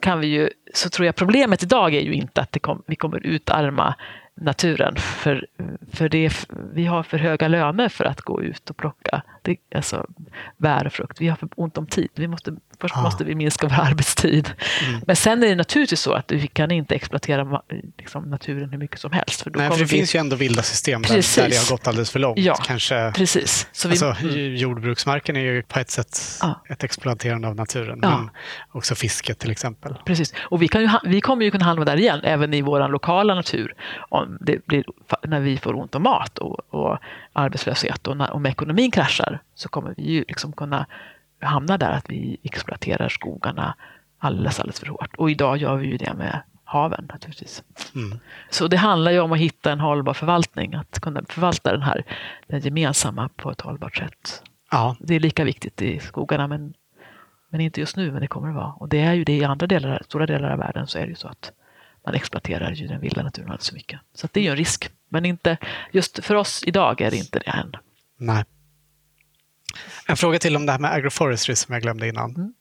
kan 0.00 0.20
vi 0.20 0.26
ju, 0.26 0.50
så 0.74 0.88
tror 0.88 1.06
jag 1.06 1.16
problemet 1.16 1.62
idag 1.62 1.94
är 1.94 2.00
ju 2.00 2.12
inte 2.12 2.40
att 2.40 2.62
kom, 2.62 2.82
vi 2.86 2.96
kommer 2.96 3.26
utarma 3.26 3.94
naturen. 4.34 4.96
För, 4.96 5.46
för 5.92 6.08
det, 6.08 6.48
vi 6.72 6.86
har 6.86 7.02
för 7.02 7.18
höga 7.18 7.48
löner 7.48 7.88
för 7.88 8.04
att 8.04 8.20
gå 8.20 8.42
ut 8.42 8.70
och 8.70 8.76
plocka 8.76 9.22
det, 9.42 9.56
alltså, 9.74 10.06
bär 10.56 10.86
och 10.86 10.92
frukt. 10.92 11.20
Vi 11.20 11.28
har 11.28 11.36
för 11.36 11.48
ont 11.56 11.78
om 11.78 11.86
tid. 11.86 12.10
Vi 12.14 12.28
måste, 12.28 12.56
först 12.80 12.96
ah. 12.96 13.02
måste 13.02 13.24
vi 13.24 13.34
minska 13.34 13.68
vår 13.68 13.80
arbetstid. 13.80 14.52
Mm. 14.88 15.00
Men 15.06 15.16
sen 15.16 15.42
är 15.42 15.48
det 15.48 15.54
naturligtvis 15.54 16.00
så 16.00 16.12
att 16.12 16.32
vi 16.32 16.46
kan 16.46 16.70
inte 16.70 16.94
exploatera 16.94 17.62
liksom, 17.98 18.30
naturen 18.30 18.70
hur 18.70 18.78
mycket 18.78 19.00
som 19.00 19.12
helst. 19.12 19.42
För, 19.42 19.50
Nej, 19.50 19.70
för 19.70 19.76
det 19.78 19.84
vi... 19.84 19.88
finns 19.88 20.14
ju 20.14 20.20
ändå 20.20 20.36
vilda 20.36 20.62
system 20.62 21.02
där, 21.02 21.08
där, 21.08 21.48
det 21.48 21.56
har 21.56 21.70
gått 21.70 21.86
alldeles 21.86 22.10
för 22.10 22.18
långt. 22.18 22.38
Ja, 22.38 22.54
Kanske, 22.54 23.12
precis. 23.16 23.68
Så 23.72 23.88
vi... 23.88 23.92
alltså, 23.92 24.26
jordbruksmarken 24.26 25.36
är 25.36 25.40
ju 25.40 25.62
på 25.62 25.78
ett 25.78 25.90
sätt 25.90 26.18
ah. 26.40 26.54
ett 26.68 26.84
exploaterande 26.84 27.48
av 27.48 27.56
naturen. 27.56 28.04
Ah. 28.04 28.16
Men 28.16 28.30
också 28.72 28.94
fisket 28.94 29.38
till 29.38 29.50
exempel. 29.50 29.94
Precis. 30.04 30.34
Och 30.38 30.62
vi, 30.62 30.68
kan 30.68 30.82
ju, 30.82 30.88
vi 31.04 31.20
kommer 31.20 31.44
ju 31.44 31.50
kunna 31.50 31.64
handla 31.64 31.84
där 31.84 31.96
igen, 31.96 32.20
även 32.24 32.54
i 32.54 32.62
vår 32.62 32.88
lokala 32.88 33.34
natur. 33.34 33.74
Om 34.08 34.38
det 34.40 34.66
blir, 34.66 34.84
när 35.22 35.40
vi 35.40 35.56
får 35.56 35.74
ont 35.74 35.94
om 35.94 36.02
mat 36.02 36.38
och, 36.38 36.74
och 36.74 36.98
arbetslöshet 37.32 38.06
och 38.06 38.16
när, 38.16 38.32
om 38.32 38.46
ekonomin 38.46 38.90
kraschar 38.90 39.42
så 39.54 39.68
kommer 39.68 39.94
vi 39.96 40.02
ju 40.02 40.24
liksom 40.28 40.52
kunna 40.52 40.86
hamna 41.40 41.78
där 41.78 41.90
att 41.90 42.10
vi 42.10 42.36
exploaterar 42.42 43.08
skogarna 43.08 43.74
alldeles, 44.18 44.60
alldeles 44.60 44.80
för 44.80 44.86
hårt. 44.86 45.16
Och 45.16 45.30
idag 45.30 45.56
gör 45.56 45.76
vi 45.76 45.86
ju 45.86 45.96
det 45.96 46.14
med 46.14 46.42
haven 46.64 47.06
naturligtvis. 47.12 47.62
Mm. 47.94 48.18
Så 48.50 48.68
det 48.68 48.76
handlar 48.76 49.10
ju 49.10 49.20
om 49.20 49.32
att 49.32 49.38
hitta 49.38 49.72
en 49.72 49.80
hållbar 49.80 50.14
förvaltning, 50.14 50.74
att 50.74 51.00
kunna 51.00 51.22
förvalta 51.28 51.72
den 51.72 51.82
här 51.82 52.04
den 52.46 52.60
gemensamma 52.60 53.28
på 53.36 53.50
ett 53.50 53.60
hållbart 53.60 53.96
sätt. 53.96 54.42
Ja. 54.70 54.96
Det 55.00 55.14
är 55.14 55.20
lika 55.20 55.44
viktigt 55.44 55.82
i 55.82 56.00
skogarna 56.00 56.46
men, 56.46 56.74
men 57.50 57.60
inte 57.60 57.80
just 57.80 57.96
nu, 57.96 58.12
men 58.12 58.20
det 58.20 58.26
kommer 58.26 58.48
det 58.48 58.54
vara. 58.54 58.72
Och 58.72 58.88
det 58.88 59.00
är 59.00 59.12
ju 59.12 59.24
det 59.24 59.36
i 59.36 59.44
andra 59.44 59.66
delar, 59.66 60.02
stora 60.04 60.26
delar 60.26 60.50
av 60.50 60.58
världen 60.58 60.86
så 60.86 60.98
är 60.98 61.02
det 61.02 61.08
ju 61.08 61.14
så 61.14 61.28
att 61.28 61.52
man 62.04 62.14
exploaterar 62.14 62.72
ju 62.72 62.86
den 62.86 63.00
vilda 63.00 63.22
naturen 63.22 63.48
alldeles 63.48 63.68
för 63.68 63.74
mycket. 63.74 64.00
Så 64.14 64.28
det 64.32 64.40
är 64.40 64.44
ju 64.44 64.50
en 64.50 64.56
risk. 64.56 64.90
Men 65.08 65.24
inte, 65.24 65.56
just 65.92 66.24
för 66.24 66.34
oss 66.34 66.62
idag 66.66 67.00
är 67.00 67.10
det 67.10 67.16
inte 67.16 67.38
det 67.38 67.50
än. 67.50 67.72
Nej. 68.18 68.44
En 70.06 70.16
fråga 70.16 70.38
till 70.38 70.56
om 70.56 70.66
det 70.66 70.72
här 70.72 70.78
med 70.78 70.92
agroforestry 70.92 71.56
som 71.56 71.72
jag 71.72 71.82
glömde 71.82 72.08
innan. 72.08 72.30
Mm. 72.30 72.52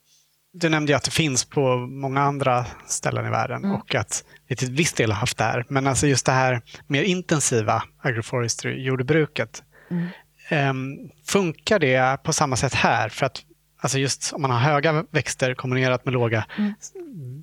Du 0.54 0.70
nämnde 0.70 0.92
ju 0.92 0.96
att 0.96 1.04
det 1.04 1.12
finns 1.12 1.46
på 1.46 1.78
många 1.78 2.22
andra 2.22 2.66
ställen 2.88 3.26
i 3.26 3.30
världen 3.30 3.64
mm. 3.64 3.76
och 3.76 3.96
att 3.96 4.24
vi 4.48 4.56
till 4.56 4.72
viss 4.72 4.94
del 4.94 5.12
har 5.12 5.20
haft 5.20 5.38
det 5.38 5.44
här. 5.44 5.66
Men 5.70 5.88
alltså 5.88 6.08
just 6.08 6.26
det 6.26 6.32
här 6.32 6.62
mer 6.88 7.04
intensiva 7.04 7.84
agroforestry, 8.02 8.84
jordbruket. 8.84 9.64
Mm. 9.92 10.08
Um, 10.70 11.10
funkar 11.28 11.80
det 11.80 12.24
på 12.24 12.34
samma 12.34 12.56
sätt 12.56 12.74
här? 12.74 13.10
För 13.10 13.26
att 13.26 13.42
alltså 13.80 14.00
just 14.00 14.34
om 14.34 14.42
man 14.42 14.52
har 14.52 14.60
höga 14.60 15.06
växter 15.12 15.54
kombinerat 15.54 16.06
med 16.06 16.14
låga. 16.14 16.46
Mm. 16.58 16.74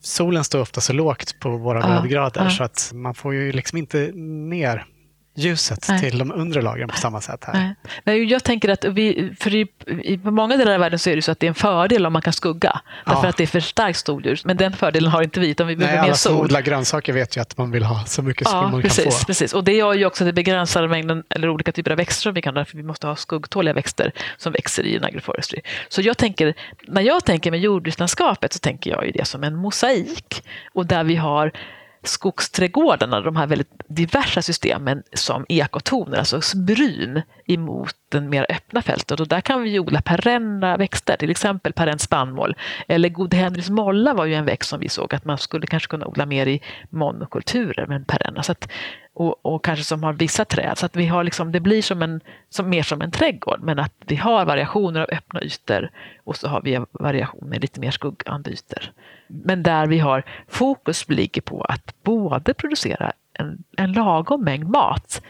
Solen 0.03 0.45
står 0.45 0.61
ofta 0.61 0.81
så 0.81 0.93
lågt 0.93 1.41
på 1.41 1.57
våra 1.57 1.81
ja, 1.81 2.01
breddgrader 2.01 2.45
ja. 2.45 2.51
så 2.51 2.64
att 2.64 2.91
man 2.95 3.14
får 3.14 3.35
ju 3.35 3.53
liksom 3.53 3.79
inte 3.79 4.11
ner 4.14 4.87
ljuset 5.35 5.87
Nej. 5.89 6.01
till 6.01 6.18
de 6.18 6.33
undre 6.33 6.62
lagren 6.62 6.89
på 6.89 6.97
samma 6.97 7.20
sätt 7.20 7.45
här. 7.45 7.74
Nej. 8.05 8.24
Jag 8.24 8.45
tänker 8.45 8.68
att 8.68 8.85
vi, 8.85 9.35
för 9.41 9.55
i, 9.55 9.66
i, 10.03 10.18
på 10.18 10.30
många 10.30 10.57
delar 10.57 10.74
av 10.74 10.80
världen 10.80 10.99
så 10.99 11.11
är 11.11 11.16
det 11.16 11.22
så 11.22 11.33
att 11.33 11.41
det 11.41 11.47
är 11.47 11.49
en 11.49 11.55
fördel 11.55 12.07
om 12.07 12.12
man 12.12 12.22
kan 12.22 12.33
skugga. 12.33 12.80
Därför 13.07 13.22
ja. 13.22 13.28
att 13.28 13.37
det 13.37 13.43
är 13.43 13.47
för 13.47 13.61
starkt 13.61 13.99
stordjur. 13.99 14.41
Men 14.45 14.57
den 14.57 14.72
fördelen 14.72 15.11
har 15.11 15.22
inte 15.22 15.41
vi, 15.41 15.51
utan 15.51 15.66
vi 15.66 15.76
behöver 15.76 15.99
Nej, 15.99 16.09
mer 16.09 16.14
sol. 16.14 16.33
Alla 16.33 16.39
som 16.39 16.45
odlar 16.45 16.61
grönsaker 16.61 17.12
vet 17.12 17.37
ju 17.37 17.41
att 17.41 17.59
man 17.59 17.70
vill 17.70 17.83
ha 17.83 18.05
så 18.05 18.22
mycket 18.22 18.49
sol 18.49 18.70
man 18.70 18.83
precis, 18.83 19.05
kan 19.05 19.12
få. 19.12 19.24
Precis, 19.26 19.53
och 19.53 19.64
det 19.64 19.72
gör 19.72 19.95
ju 19.95 20.07
också 20.07 20.24
att 20.24 20.28
det 20.28 20.33
begränsar 20.33 20.89
mängden 20.89 21.24
eller 21.28 21.49
olika 21.49 21.72
typer 21.72 21.91
av 21.91 21.97
växter 21.97 22.22
som 22.22 22.35
vi 22.35 22.43
kan 22.43 22.55
därför 22.55 22.76
vi 22.76 22.83
måste 22.83 23.07
ha 23.07 23.16
skuggtåliga 23.16 23.74
växter 23.74 24.12
som 24.37 24.53
växer 24.53 24.83
i 24.83 24.97
en 24.97 25.05
agroforestry. 25.05 25.61
Så 25.89 26.03
jag 26.03 26.18
tänker, 26.18 26.55
när 26.89 27.03
jag 27.03 27.24
tänker 27.24 27.51
med 27.51 27.61
jordbrukslandskapet 27.61 28.53
så 28.53 28.59
tänker 28.59 28.91
jag 28.91 29.07
ju 29.07 29.12
det 29.12 29.24
som 29.24 29.45
en 29.45 29.57
mosaik 29.57 30.43
och 30.72 30.87
där 30.87 31.05
vi 31.05 31.16
har 31.16 31.53
skogsträdgårdarna, 32.03 33.21
de 33.21 33.37
här 33.37 33.47
väldigt 33.47 33.71
diversa 33.89 34.43
systemen 34.43 35.03
som 35.13 35.47
ekotoner, 35.49 36.19
alltså 36.19 36.41
bryn 36.57 37.23
emot 37.47 37.95
den 38.09 38.31
mer 38.31 38.47
öppna 38.49 38.83
fältet. 38.83 39.21
Och 39.21 39.29
där 39.29 39.41
kan 39.41 39.63
vi 39.63 39.79
odla 39.79 40.01
perenna 40.01 40.77
växter, 40.77 41.17
till 41.17 41.31
exempel 41.31 41.73
perenn 41.73 41.99
spannmål. 41.99 42.57
Eller 42.89 43.09
Gode 43.09 43.37
Henrys 43.37 43.71
molla 43.71 44.15
var 44.15 44.25
ju 44.25 44.35
en 44.35 44.45
växt 44.45 44.71
som 44.71 44.81
vi 44.81 44.89
såg 44.89 45.15
att 45.15 45.25
man 45.25 45.39
skulle 45.39 45.67
kanske 45.67 45.89
kunna 45.89 46.07
odla 46.07 46.27
mer 46.27 46.47
i 46.47 46.61
monokulturer, 46.91 47.87
men 47.87 48.05
perenna. 48.05 48.43
Så 48.43 48.53
att, 48.53 48.69
och, 49.15 49.47
och, 49.47 49.65
kanske 49.65 49.85
som 49.85 50.03
har 50.03 50.13
vissa 50.13 50.45
träd. 50.45 50.79
Så 50.79 50.87
att 50.87 50.97
vi 50.97 51.07
har 51.07 51.25
liksom, 51.25 51.53
det 51.53 51.61
blir 51.61 51.83
som 51.83 52.03
en, 52.03 52.21
som, 52.49 52.71
mer 52.71 52.83
som 52.83 53.03
en 53.03 53.11
trädgård, 53.11 53.61
men 53.63 53.79
att 53.79 53.95
vi 54.07 54.17
har 54.17 54.45
variationer 54.45 55.01
av 55.01 55.09
öppna 55.13 55.43
ytor 55.43 55.91
och 56.25 56.37
så 56.37 56.49
har 56.49 56.61
vi 56.61 56.85
variation 56.93 57.49
med 57.49 57.63
lite 57.63 57.81
mer 57.81 57.91
skuggande 57.91 58.51
ytor. 58.51 58.93
Men 59.27 59.63
där 59.63 59.87
vi 59.87 59.99
har 59.99 60.23
fokus 60.49 61.09
ligger 61.09 61.43
på 61.43 61.63
att 61.63 62.03
både 62.03 62.55
producera 62.55 63.13
en, 63.33 63.65
en 63.77 63.93
lagom 63.93 64.45
mängd 64.45 64.69
mat 64.69 65.23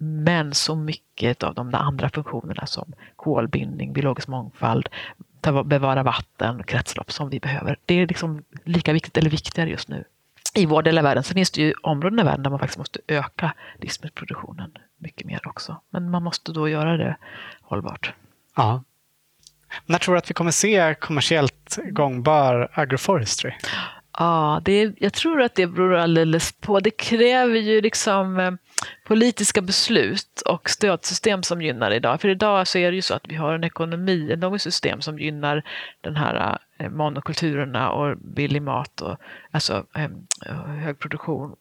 men 0.00 0.54
så 0.54 0.74
mycket 0.74 1.42
av 1.42 1.54
de 1.54 1.74
andra 1.74 2.08
funktionerna 2.08 2.66
som 2.66 2.92
kolbindning, 3.16 3.92
biologisk 3.92 4.28
mångfald, 4.28 4.88
bevara 5.64 6.02
vatten, 6.02 6.62
kretslopp 6.62 7.12
som 7.12 7.30
vi 7.30 7.40
behöver. 7.40 7.76
Det 7.86 7.94
är 7.94 8.06
liksom 8.06 8.44
lika 8.64 8.92
viktigt 8.92 9.16
eller 9.16 9.30
viktigare 9.30 9.70
just 9.70 9.88
nu. 9.88 10.04
I 10.54 10.66
vår 10.66 10.82
del 10.82 10.98
av 10.98 11.04
världen 11.04 11.24
så 11.24 11.34
finns 11.34 11.50
det 11.50 11.60
ju 11.60 11.72
områden 11.82 12.20
i 12.20 12.22
världen 12.22 12.42
där 12.42 12.50
man 12.50 12.58
faktiskt 12.58 12.78
måste 12.78 13.00
öka 13.08 13.54
livsmedelsproduktionen 13.78 14.72
mycket 14.98 15.26
mer 15.26 15.40
också. 15.48 15.80
Men 15.90 16.10
man 16.10 16.22
måste 16.22 16.52
då 16.52 16.68
göra 16.68 16.96
det 16.96 17.16
hållbart. 17.62 18.12
Ja. 18.56 18.82
När 19.86 19.98
tror 19.98 20.14
du 20.14 20.18
att 20.18 20.30
vi 20.30 20.34
kommer 20.34 20.50
se 20.50 20.94
kommersiellt 20.94 21.78
gångbar 21.90 22.68
agroforestry? 22.72 23.52
Ja, 24.18 24.60
det, 24.64 24.94
jag 24.98 25.12
tror 25.12 25.42
att 25.42 25.54
det 25.54 25.66
beror 25.66 25.94
alldeles 25.94 26.52
på. 26.52 26.80
Det 26.80 26.90
kräver 26.90 27.58
ju 27.58 27.80
liksom 27.80 28.40
eh, 28.40 28.52
politiska 29.06 29.60
beslut 29.60 30.42
och 30.46 30.70
stödsystem 30.70 31.42
som 31.42 31.62
gynnar 31.62 31.90
idag. 31.90 32.20
För 32.20 32.28
idag 32.28 32.68
så 32.68 32.78
är 32.78 32.90
det 32.90 32.94
ju 32.94 33.02
så 33.02 33.14
att 33.14 33.28
vi 33.28 33.34
har 33.34 33.54
en 33.54 33.64
ekonomi, 33.64 34.32
ett 34.32 34.62
system 34.62 35.00
som 35.00 35.18
gynnar 35.18 35.62
den 36.00 36.16
här 36.16 36.34
eh, 36.34 36.56
Eh, 36.78 36.90
monokulturerna 36.90 37.90
och 37.90 38.18
billig 38.18 38.62
mat 38.62 39.00
och 39.00 39.16
alltså 39.50 39.86
ehm, 39.94 40.26
hög 40.80 40.98
produktion 40.98 41.56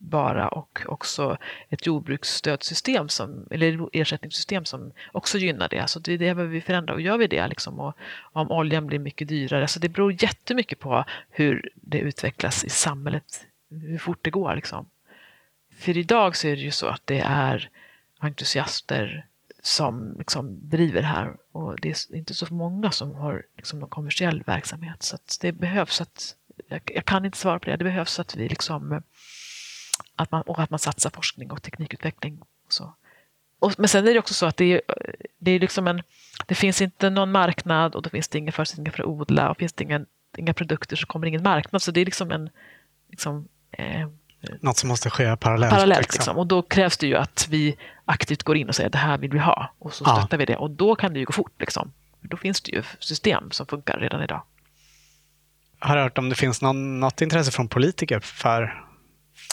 bara 0.00 0.48
och 0.48 0.82
också 0.86 1.36
ett 1.68 1.86
jordbruksstödsystem 1.86 3.08
som, 3.08 3.46
eller 3.50 3.88
ersättningssystem 3.92 4.64
som 4.64 4.92
också 5.12 5.38
gynnar 5.38 5.68
det. 5.68 5.88
Så 5.88 5.98
det, 5.98 6.12
det 6.12 6.18
behöver 6.18 6.44
vi 6.44 6.60
förändra 6.60 6.94
och 6.94 7.00
gör 7.00 7.18
vi 7.18 7.26
det 7.26 7.48
liksom, 7.48 7.80
och 7.80 7.96
om 8.32 8.50
oljan 8.50 8.86
blir 8.86 8.98
mycket 8.98 9.28
dyrare, 9.28 9.68
så 9.68 9.78
det 9.78 9.88
beror 9.88 10.22
jättemycket 10.22 10.78
på 10.78 11.04
hur 11.30 11.70
det 11.74 11.98
utvecklas 11.98 12.64
i 12.64 12.68
samhället, 12.68 13.46
hur 13.70 13.98
fort 13.98 14.18
det 14.22 14.30
går. 14.30 14.54
Liksom. 14.54 14.86
För 15.78 15.98
idag 15.98 16.36
så 16.36 16.48
är 16.48 16.56
det 16.56 16.62
ju 16.62 16.70
så 16.70 16.86
att 16.86 17.02
det 17.04 17.20
är 17.20 17.70
entusiaster 18.20 19.26
som 19.66 20.14
liksom 20.18 20.68
driver 20.68 21.02
här 21.02 21.36
och 21.52 21.80
det 21.80 21.88
är 21.88 22.16
inte 22.16 22.34
så 22.34 22.54
många 22.54 22.90
som 22.90 23.14
har 23.14 23.42
liksom 23.56 23.80
någon 23.80 23.88
kommersiell 23.88 24.42
verksamhet. 24.46 25.02
Så 25.02 25.16
det 25.40 25.52
behövs 25.52 26.00
att, 26.00 26.36
jag, 26.68 27.04
kan 27.04 27.24
inte 27.24 27.38
svara 27.38 27.58
på 27.58 27.70
det, 27.70 27.76
det 27.76 27.84
behövs 27.84 28.18
att 28.18 28.36
vi 28.36 28.48
liksom 28.48 29.02
att 30.16 30.30
man, 30.30 30.42
och 30.42 30.58
att 30.58 30.70
man 30.70 30.78
satsar 30.78 31.10
forskning 31.10 31.50
och 31.50 31.62
teknikutveckling. 31.62 32.38
Och 32.40 32.72
så. 32.72 32.94
Och, 33.58 33.74
men 33.78 33.88
sen 33.88 34.08
är 34.08 34.12
det 34.12 34.18
också 34.18 34.34
så 34.34 34.46
att 34.46 34.56
det, 34.56 34.64
är, 34.64 34.80
det, 35.38 35.50
är 35.50 35.60
liksom 35.60 35.86
en, 35.86 36.02
det 36.46 36.54
finns 36.54 36.82
inte 36.82 37.10
någon 37.10 37.32
marknad 37.32 37.94
och 37.94 38.02
då 38.02 38.10
finns 38.10 38.28
det 38.28 38.38
inga 38.38 38.52
förutsättningar 38.52 38.92
för 38.92 39.02
att 39.02 39.08
odla 39.08 39.50
och 39.50 39.56
finns 39.56 39.72
det 39.72 39.84
inga, 39.84 40.04
inga 40.36 40.54
produkter 40.54 40.96
så 40.96 41.06
kommer 41.06 41.26
det 41.26 41.28
ingen 41.28 41.42
marknad. 41.42 41.82
Så 41.82 41.90
det 41.90 42.00
är 42.00 42.04
liksom 42.04 42.30
en 42.30 42.50
liksom, 43.10 43.48
eh, 43.70 44.08
något 44.60 44.76
som 44.76 44.88
måste 44.88 45.10
ske 45.10 45.36
parallellt. 45.36 45.74
parallellt 45.74 46.02
liksom. 46.02 46.18
Liksom. 46.18 46.38
Och 46.38 46.46
då 46.46 46.62
krävs 46.62 46.98
det 46.98 47.06
ju 47.06 47.16
att 47.16 47.46
vi 47.50 47.76
aktivt 48.04 48.42
går 48.42 48.56
in 48.56 48.68
och 48.68 48.74
säger 48.74 48.90
det 48.90 48.98
här 48.98 49.18
vill 49.18 49.30
vi 49.30 49.38
ha 49.38 49.70
och 49.78 49.94
så 49.94 50.04
stöttar 50.04 50.28
ja. 50.30 50.36
vi 50.36 50.44
det. 50.44 50.56
Och 50.56 50.70
då 50.70 50.94
kan 50.94 51.12
det 51.12 51.18
ju 51.18 51.24
gå 51.24 51.32
fort. 51.32 51.54
Liksom. 51.58 51.92
Då 52.20 52.36
finns 52.36 52.60
det 52.60 52.72
ju 52.72 52.82
system 52.98 53.50
som 53.50 53.66
funkar 53.66 53.98
redan 53.98 54.22
idag. 54.22 54.42
Jag 55.80 55.88
har 55.88 55.96
hört 55.96 56.18
om 56.18 56.28
det 56.28 56.34
finns 56.34 56.62
någon, 56.62 57.00
något 57.00 57.20
intresse 57.20 57.50
från 57.50 57.68
politiker 57.68 58.20
för, 58.20 58.84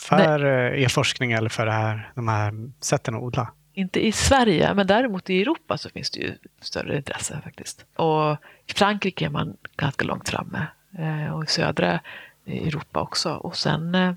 för 0.02 0.45
eh, 0.45 0.84
e-forskning 0.84 1.32
eller 1.32 1.49
för 1.49 1.65
det 1.65 1.72
här, 1.72 2.11
de 2.15 2.28
här 2.28 2.53
sätten 2.80 3.15
att 3.15 3.22
odla? 3.22 3.52
Inte 3.74 4.06
i 4.06 4.11
Sverige, 4.11 4.74
men 4.74 4.88
däremot 4.88 5.30
i 5.30 5.41
Europa 5.41 5.78
så 5.78 5.90
finns 5.90 6.11
det 6.11 6.20
ju 6.20 6.34
större 6.61 6.98
intresse 6.98 7.41
faktiskt. 7.44 7.86
Och 7.95 8.38
i 8.65 8.74
Frankrike 8.74 9.26
är 9.26 9.30
man 9.30 9.57
ganska 9.78 10.06
långt 10.06 10.30
framme 10.30 10.68
eh, 10.99 11.34
och 11.34 11.44
i 11.44 11.48
södra 11.48 11.99
Europa 12.45 13.02
också. 13.02 13.34
Och 13.34 13.57
sen 13.57 13.95
eh, 13.95 14.14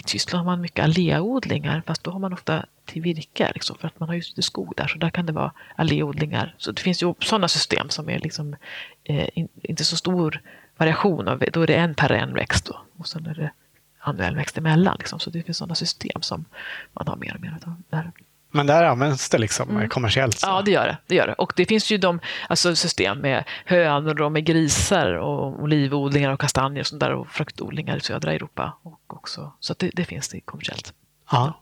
i 0.00 0.02
Tyskland 0.02 0.46
har 0.46 0.52
man 0.52 0.60
mycket 0.60 0.84
alléodlingar, 0.84 1.82
fast 1.86 2.04
då 2.04 2.10
har 2.10 2.18
man 2.18 2.32
ofta 2.32 2.66
till 2.84 3.02
virke, 3.02 3.50
liksom, 3.54 3.76
för 3.80 3.88
att 3.88 4.00
man 4.00 4.08
har 4.08 4.16
just 4.16 4.30
lite 4.30 4.42
skog 4.42 4.72
där, 4.76 4.86
så 4.86 4.98
där 4.98 5.10
kan 5.10 5.26
det 5.26 5.32
vara 5.32 5.52
alléodlingar. 5.76 6.54
Så 6.58 6.72
det 6.72 6.80
finns 6.80 7.02
ju 7.02 7.14
sådana 7.20 7.48
system 7.48 7.88
som 7.88 8.10
är 8.10 8.18
liksom, 8.18 8.56
eh, 9.04 9.28
in, 9.34 9.48
inte 9.62 9.84
så 9.84 9.96
stor 9.96 10.40
variation, 10.76 11.28
av, 11.28 11.44
då 11.52 11.62
är 11.62 11.66
det 11.66 11.74
en 11.74 11.94
perennväxt 11.94 12.66
då, 12.66 12.80
och 12.96 13.08
sen 13.08 13.26
är 13.26 13.34
det 13.34 13.52
annuell 13.98 14.36
växt 14.36 14.58
emellan. 14.58 14.96
Liksom. 14.98 15.20
Så 15.20 15.30
det 15.30 15.42
finns 15.42 15.58
sådana 15.58 15.74
system 15.74 16.22
som 16.22 16.44
man 16.92 17.08
har 17.08 17.16
mer 17.16 17.34
och 17.34 17.40
mer 17.40 17.58
av. 17.66 17.82
Där. 17.90 18.12
Men 18.50 18.66
där 18.66 18.84
används 18.84 19.28
det 19.28 19.38
liksom 19.38 19.70
mm. 19.70 19.88
kommersiellt? 19.88 20.38
Så. 20.38 20.46
Ja, 20.46 20.62
det 20.62 20.70
gör 20.70 20.86
det, 20.86 20.96
det 21.06 21.14
gör 21.14 21.26
det. 21.26 21.32
Och 21.32 21.52
det 21.56 21.66
finns 21.66 21.90
ju 21.90 21.98
de, 21.98 22.20
alltså 22.48 22.76
system 22.76 23.18
med 23.18 23.44
hönor 23.64 24.22
och 24.22 24.32
med 24.32 24.44
grisar 24.44 25.12
och 25.12 25.62
olivodlingar 25.62 26.30
och 26.30 26.40
kastanjer 26.40 26.80
och, 26.80 26.86
sånt 26.86 27.00
där, 27.00 27.12
och 27.12 27.28
fruktodlingar 27.28 27.96
i 27.96 28.00
södra 28.00 28.32
Europa. 28.32 28.76
Och 28.82 29.14
också, 29.14 29.52
så 29.60 29.74
det, 29.78 29.90
det 29.94 30.04
finns 30.04 30.28
det 30.28 30.40
kommersiellt. 30.40 30.94
Ja. 31.30 31.60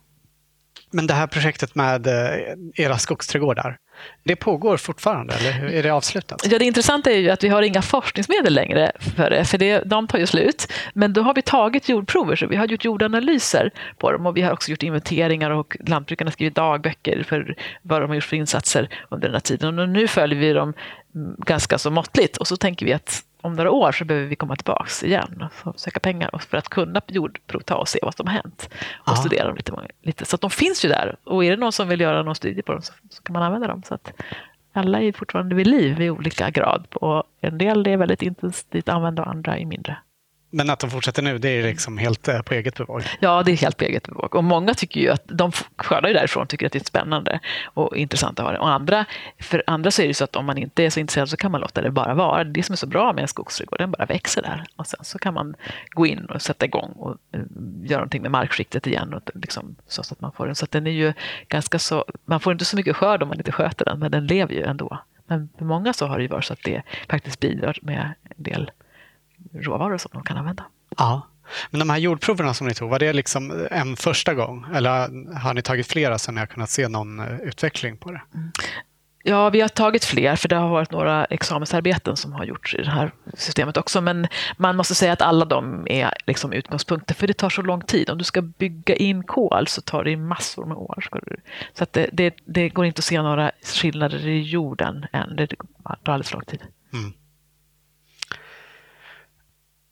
Men 0.91 1.07
det 1.07 1.15
här 1.15 1.27
projektet 1.27 1.75
med 1.75 2.07
eh, 2.07 2.85
era 2.85 2.99
skogsträdgårdar, 2.99 3.79
det 4.25 4.37
pågår 4.37 4.77
fortfarande 4.77 5.35
eller 5.35 5.75
är 5.75 5.83
det 5.83 5.91
avslutat? 5.91 6.47
Ja, 6.51 6.59
det 6.59 6.65
intressanta 6.65 7.11
är 7.11 7.19
ju 7.19 7.31
att 7.31 7.45
vi 7.45 7.49
har 7.49 7.63
inga 7.63 7.83
forskningsmedel 7.83 8.55
längre 8.55 8.93
för 9.17 9.31
det, 9.31 9.45
för 9.45 9.59
det, 9.59 9.83
de 9.87 10.07
tar 10.07 10.19
ju 10.19 10.27
slut. 10.27 10.73
Men 10.95 11.13
då 11.13 11.23
har 11.23 11.35
vi 11.35 11.43
tagit 11.43 11.89
jordprover, 11.89 12.37
så 12.37 12.47
vi 12.47 12.57
har 12.57 12.67
gjort 12.67 12.85
jordanalyser 12.85 13.71
på 13.99 14.13
dem 14.13 14.27
och 14.27 14.37
vi 14.37 14.43
har 14.43 14.53
också 14.53 14.71
gjort 14.71 14.83
inventeringar 14.83 15.51
och 15.51 15.77
lantbrukarna 15.87 16.29
har 16.29 16.33
skrivit 16.33 16.55
dagböcker 16.55 17.23
för 17.23 17.57
vad 17.83 18.01
de 18.01 18.11
har 18.11 18.15
gjort 18.15 18.25
för 18.25 18.37
insatser 18.37 18.89
under 19.11 19.29
den 19.29 19.35
här 19.35 19.41
tiden. 19.41 19.79
Och 19.79 19.89
nu 19.89 20.09
följer 20.09 20.39
vi 20.39 20.53
dem 20.53 20.75
mm, 21.15 21.35
ganska 21.39 21.79
så 21.79 21.91
måttligt 21.91 22.37
och 22.37 22.47
så 22.47 22.57
tänker 22.57 22.87
vi 22.87 22.93
att 22.93 23.23
om 23.41 23.55
några 23.55 23.71
år 23.71 23.93
så 23.93 24.05
behöver 24.05 24.27
vi 24.27 24.37
komma 24.37 24.57
tillbaka 24.57 25.07
igen 25.07 25.49
och 25.65 25.81
söka 25.81 26.01
pengar 26.01 26.31
för 26.49 26.57
att 26.57 26.69
kunna 26.69 27.01
jordprovta 27.07 27.77
och 27.77 27.89
se 27.89 27.99
vad 28.03 28.17
som 28.17 28.27
har 28.27 28.35
hänt. 28.35 28.69
Och 28.95 29.09
Aha. 29.09 29.17
studera 29.17 29.47
dem 29.47 29.57
lite, 29.57 29.73
lite. 30.03 30.25
Så 30.25 30.35
att 30.35 30.41
de 30.41 30.51
finns 30.51 30.85
ju 30.85 30.89
där. 30.89 31.17
Och 31.25 31.45
är 31.45 31.51
det 31.51 31.57
någon 31.57 31.73
som 31.73 31.89
vill 31.89 32.01
göra 32.01 32.23
någon 32.23 32.35
studie 32.35 32.63
på 32.63 32.73
dem 32.73 32.83
så, 32.83 32.93
så 33.11 33.23
kan 33.23 33.33
man 33.33 33.43
använda 33.43 33.67
dem. 33.67 33.83
Så 33.83 33.95
att 33.95 34.13
alla 34.73 35.01
är 35.01 35.13
fortfarande 35.13 35.55
vid 35.55 35.67
liv 35.67 36.01
i 36.01 36.11
olika 36.11 36.51
grad. 36.51 36.87
Och 36.95 37.23
en 37.41 37.59
del 37.59 37.87
är 37.87 37.97
väldigt 37.97 38.23
intensivt 38.23 38.89
använda 38.89 39.23
och 39.23 39.29
andra 39.29 39.59
är 39.59 39.65
mindre. 39.65 39.97
Men 40.51 40.71
att 40.71 40.79
de 40.79 40.91
fortsätter 40.91 41.23
nu, 41.23 41.39
det 41.39 41.49
är 41.49 41.63
liksom 41.63 41.99
helt 41.99 42.29
eh, 42.29 42.43
på 42.43 42.55
eget 42.55 42.77
bevåg? 42.77 43.03
Ja, 43.21 43.43
det 43.43 43.53
är 43.53 43.57
helt 43.57 43.77
på 43.77 43.85
eget 43.85 44.09
bevåg. 44.09 44.35
Och 44.35 44.45
många 44.45 44.75
tycker 44.75 45.01
ju 45.01 45.09
att 45.09 45.23
de 45.25 45.53
skördar 45.77 46.09
ju 46.09 46.15
därifrån 46.15 46.47
tycker 46.47 46.67
att 46.67 46.73
det 46.73 46.79
är 46.79 46.85
spännande 46.85 47.41
och 47.65 47.97
intressant 47.97 48.39
att 48.41 48.45
ha 48.47 48.53
det. 48.53 48.59
Och 48.59 48.71
andra, 48.71 49.05
för 49.39 49.63
andra 49.67 49.91
så 49.91 50.03
är 50.03 50.09
det 50.09 50.15
så 50.15 50.25
att 50.25 50.37
om 50.37 50.47
man 50.47 50.59
inte 50.59 50.85
är 50.85 50.91
så 50.91 51.01
intresserad 51.01 51.29
så 51.29 51.37
kan 51.37 51.53
man 51.53 51.61
låta 51.61 51.81
det 51.81 51.91
bara 51.91 52.15
vara. 52.15 52.45
Det 52.45 52.63
som 52.63 52.73
är 52.73 52.77
så 52.77 52.87
bra 52.87 53.13
med 53.13 53.23
en 53.23 53.29
skogsträdgård, 53.29 53.79
den 53.79 53.91
bara 53.91 54.07
växer 54.07 54.43
där. 54.43 54.65
Och 54.77 54.87
sen 54.87 55.01
så 55.05 55.19
kan 55.19 55.35
man 55.35 55.55
gå 55.91 56.07
in 56.07 56.25
och 56.25 56.43
sätta 56.43 56.67
igång 56.67 56.93
och 56.93 57.17
eh, 57.33 57.41
göra 57.83 57.99
någonting 57.99 58.23
med 58.23 58.31
markskiktet 58.31 58.87
igen. 58.87 59.15
Och 59.15 59.31
liksom, 59.35 59.77
så 59.87 60.01
att 60.01 60.21
man 60.21 60.33
får 60.33 60.47
den. 60.47 60.55
Så 60.55 60.65
att 60.65 60.71
den 60.71 60.87
är 60.87 60.91
ju 60.91 61.13
ganska 61.49 61.79
så, 61.79 62.05
man 62.25 62.41
får 62.41 62.53
inte 62.53 62.65
så 62.65 62.77
mycket 62.77 62.97
skörd 62.97 63.23
om 63.23 63.29
man 63.29 63.39
inte 63.39 63.53
sköter 63.53 63.85
den, 63.85 63.99
men 63.99 64.11
den 64.11 64.27
lever 64.27 64.55
ju 64.55 64.63
ändå. 64.63 64.99
Men 65.27 65.49
för 65.59 65.65
många 65.65 65.93
så 65.93 66.07
har 66.07 66.17
det 66.17 66.23
ju 66.23 66.29
varit 66.29 66.45
så 66.45 66.53
att 66.53 66.63
det 66.65 66.83
faktiskt 67.09 67.41
bidrar 67.41 67.79
med 67.83 68.15
en 68.23 68.43
del 68.43 68.71
råvaror 69.55 69.99
som 69.99 70.11
de 70.15 70.23
kan 70.23 70.37
använda. 70.37 70.65
Ja. 70.97 71.23
Men 71.71 71.79
de 71.79 71.91
här 71.91 71.99
jordproverna 71.99 72.55
som 72.55 72.67
ni 72.67 72.75
tog, 72.75 72.91
var 72.91 72.99
det 72.99 73.13
liksom 73.13 73.67
en 73.71 73.97
första 73.97 74.35
gång? 74.35 74.67
Eller 74.75 74.91
har 75.39 75.55
ni 75.55 75.63
tagit 75.63 75.87
flera 75.87 76.19
så 76.19 76.33
ni 76.33 76.41
har 76.41 76.47
kunnat 76.47 76.71
se 76.71 76.89
någon 76.89 77.21
eh, 77.21 77.41
utveckling 77.41 77.97
på 77.97 78.13
det? 78.13 78.23
Mm. 78.35 78.51
Ja, 79.23 79.51
vi 79.51 79.61
har 79.61 79.69
tagit 79.69 80.05
fler, 80.05 80.37
för 80.37 80.49
det 80.49 80.57
har 80.57 80.69
varit 80.69 80.91
några 80.91 81.25
examensarbeten 81.25 82.17
som 82.17 82.33
har 82.33 82.45
gjorts 82.45 82.75
i 82.75 82.83
det 82.83 82.91
här 82.91 83.13
systemet 83.35 83.77
också. 83.77 84.01
Men 84.01 84.27
man 84.57 84.77
måste 84.77 84.95
säga 84.95 85.13
att 85.13 85.23
alla 85.23 85.45
de 85.45 85.87
är 85.91 86.13
liksom 86.27 86.53
utgångspunkter, 86.53 87.15
för 87.15 87.27
det 87.27 87.35
tar 87.35 87.51
så 87.51 87.63
lång 87.63 87.81
tid. 87.81 88.11
Om 88.11 88.19
du 88.19 88.25
ska 88.25 88.43
bygga 88.43 88.95
in 88.95 89.23
kol 89.23 89.67
så 89.67 89.81
tar 89.81 90.05
det 90.05 90.17
massor 90.17 90.67
med 90.67 90.77
år. 90.77 91.09
Så 91.75 91.83
att 91.83 91.93
det, 91.93 92.09
det, 92.13 92.35
det 92.45 92.69
går 92.69 92.85
inte 92.85 92.99
att 92.99 93.05
se 93.05 93.23
några 93.23 93.51
skillnader 93.63 94.27
i 94.27 94.41
jorden 94.41 95.07
än. 95.13 95.37
Det 95.37 95.47
tar 95.47 96.13
alldeles 96.13 96.29
för 96.29 96.37
lång 96.37 96.45
tid. 96.45 96.63
Mm. 96.93 97.13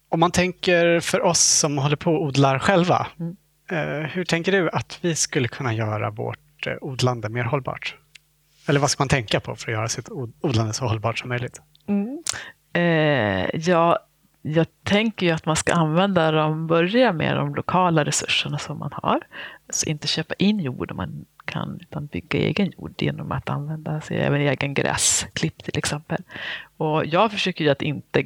Om 0.09 0.21
man 0.21 0.31
tänker 0.31 1.01
för 1.01 1.23
oss 1.23 1.41
som 1.41 1.79
håller 1.79 1.97
på 1.97 2.15
och 2.15 2.23
odlar 2.23 2.59
själva, 2.59 3.07
mm. 3.21 3.37
Eh, 3.71 4.11
hur 4.11 4.25
tänker 4.25 4.53
du 4.53 4.71
att 4.71 4.99
vi 5.01 5.15
skulle 5.15 5.49
kunna 5.49 5.75
göra 5.75 6.11
vårt 6.11 6.67
eh, 6.67 6.73
odlande 6.81 7.29
mer 7.29 7.45
hållbart? 7.45 7.97
Eller 8.69 8.81
vad 8.81 8.91
ska 8.91 9.01
man 9.01 9.09
tänka 9.09 9.41
på 9.41 9.57
för 9.57 9.71
att 9.71 9.77
göra 9.77 9.89
sitt 9.89 10.09
odlande 10.41 10.73
så 10.73 10.87
hållbart 10.87 11.19
som 11.19 11.29
möjligt? 11.29 11.61
Mm. 11.87 12.23
Eh, 12.73 13.61
ja, 13.61 13.99
jag 14.43 14.67
tänker 14.83 15.27
ju 15.27 15.33
att 15.33 15.47
man 15.47 15.57
ska 15.57 15.73
använda 15.73 16.31
dem, 16.31 16.67
börja 16.67 17.13
med 17.13 17.37
de 17.37 17.55
lokala 17.55 18.05
resurserna 18.05 18.59
som 18.59 18.79
man 18.79 18.91
har. 18.93 19.21
Så 19.71 19.87
inte 19.87 20.07
köpa 20.07 20.35
in 20.39 20.61
jord 20.61 20.91
om 20.91 20.97
man 20.97 21.25
kan, 21.45 21.79
utan 21.81 22.07
bygga 22.07 22.39
egen 22.39 22.73
jord 22.79 22.95
genom 22.99 23.33
att 23.33 23.51
använda 23.51 24.01
sig 24.01 24.27
av 24.27 24.35
egen 24.35 24.75
gräsklipp 24.75 25.65
till 25.65 25.79
exempel. 25.79 26.23
Och 26.77 27.07
jag 27.07 27.33
försöker 27.33 27.65
ju 27.65 27.71
att 27.71 27.83
inte 27.83 28.23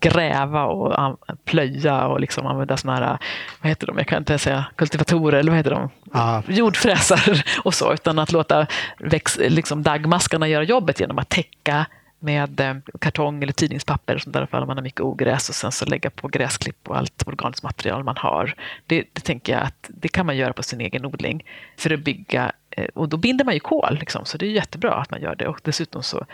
gräva 0.00 0.64
och 0.64 1.18
plöja 1.44 2.06
och 2.06 2.20
liksom 2.20 2.46
använda 2.46 2.76
sådana 2.76 3.06
här, 3.06 3.18
vad 3.60 3.68
heter 3.68 3.86
de, 3.86 3.98
jag 3.98 4.06
kan 4.06 4.18
inte 4.18 4.38
säga 4.38 4.64
kultivatorer, 4.76 5.38
eller 5.38 5.50
vad 5.50 5.56
heter 5.56 5.70
de? 5.70 5.90
Ah. 6.12 6.42
Jordfräsar 6.48 7.44
och 7.64 7.74
så, 7.74 7.92
utan 7.92 8.18
att 8.18 8.32
låta 8.32 8.66
väx, 8.98 9.38
liksom 9.38 9.82
dagmaskarna 9.82 10.48
göra 10.48 10.64
jobbet 10.64 11.00
genom 11.00 11.18
att 11.18 11.28
täcka 11.28 11.86
med 12.18 12.60
eh, 12.60 12.74
kartong 12.98 13.42
eller 13.42 13.52
tidningspapper 13.52 14.14
och 14.14 14.20
sånt 14.20 14.34
där 14.34 14.44
ifall 14.44 14.66
man 14.66 14.76
har 14.76 14.82
mycket 14.82 15.00
ogräs 15.00 15.48
och 15.48 15.54
sen 15.54 15.72
så 15.72 15.84
lägga 15.84 16.10
på 16.10 16.28
gräsklipp 16.28 16.88
och 16.88 16.96
allt 16.96 17.22
organiskt 17.26 17.62
material 17.62 18.04
man 18.04 18.16
har. 18.16 18.54
Det, 18.86 19.04
det 19.12 19.20
tänker 19.20 19.52
jag 19.52 19.62
att 19.62 19.86
det 19.88 20.08
kan 20.08 20.26
man 20.26 20.36
göra 20.36 20.52
på 20.52 20.62
sin 20.62 20.80
egen 20.80 21.04
odling 21.06 21.44
för 21.76 21.94
att 21.94 22.00
bygga 22.00 22.52
eh, 22.70 22.88
och 22.94 23.08
då 23.08 23.16
binder 23.16 23.44
man 23.44 23.54
ju 23.54 23.60
kol, 23.60 23.96
liksom, 24.00 24.24
så 24.24 24.38
det 24.38 24.46
är 24.46 24.50
jättebra 24.50 24.94
att 24.94 25.10
man 25.10 25.20
gör 25.20 25.34
det. 25.34 25.48
Och 25.48 25.60
dessutom 25.64 26.02
så 26.02 26.26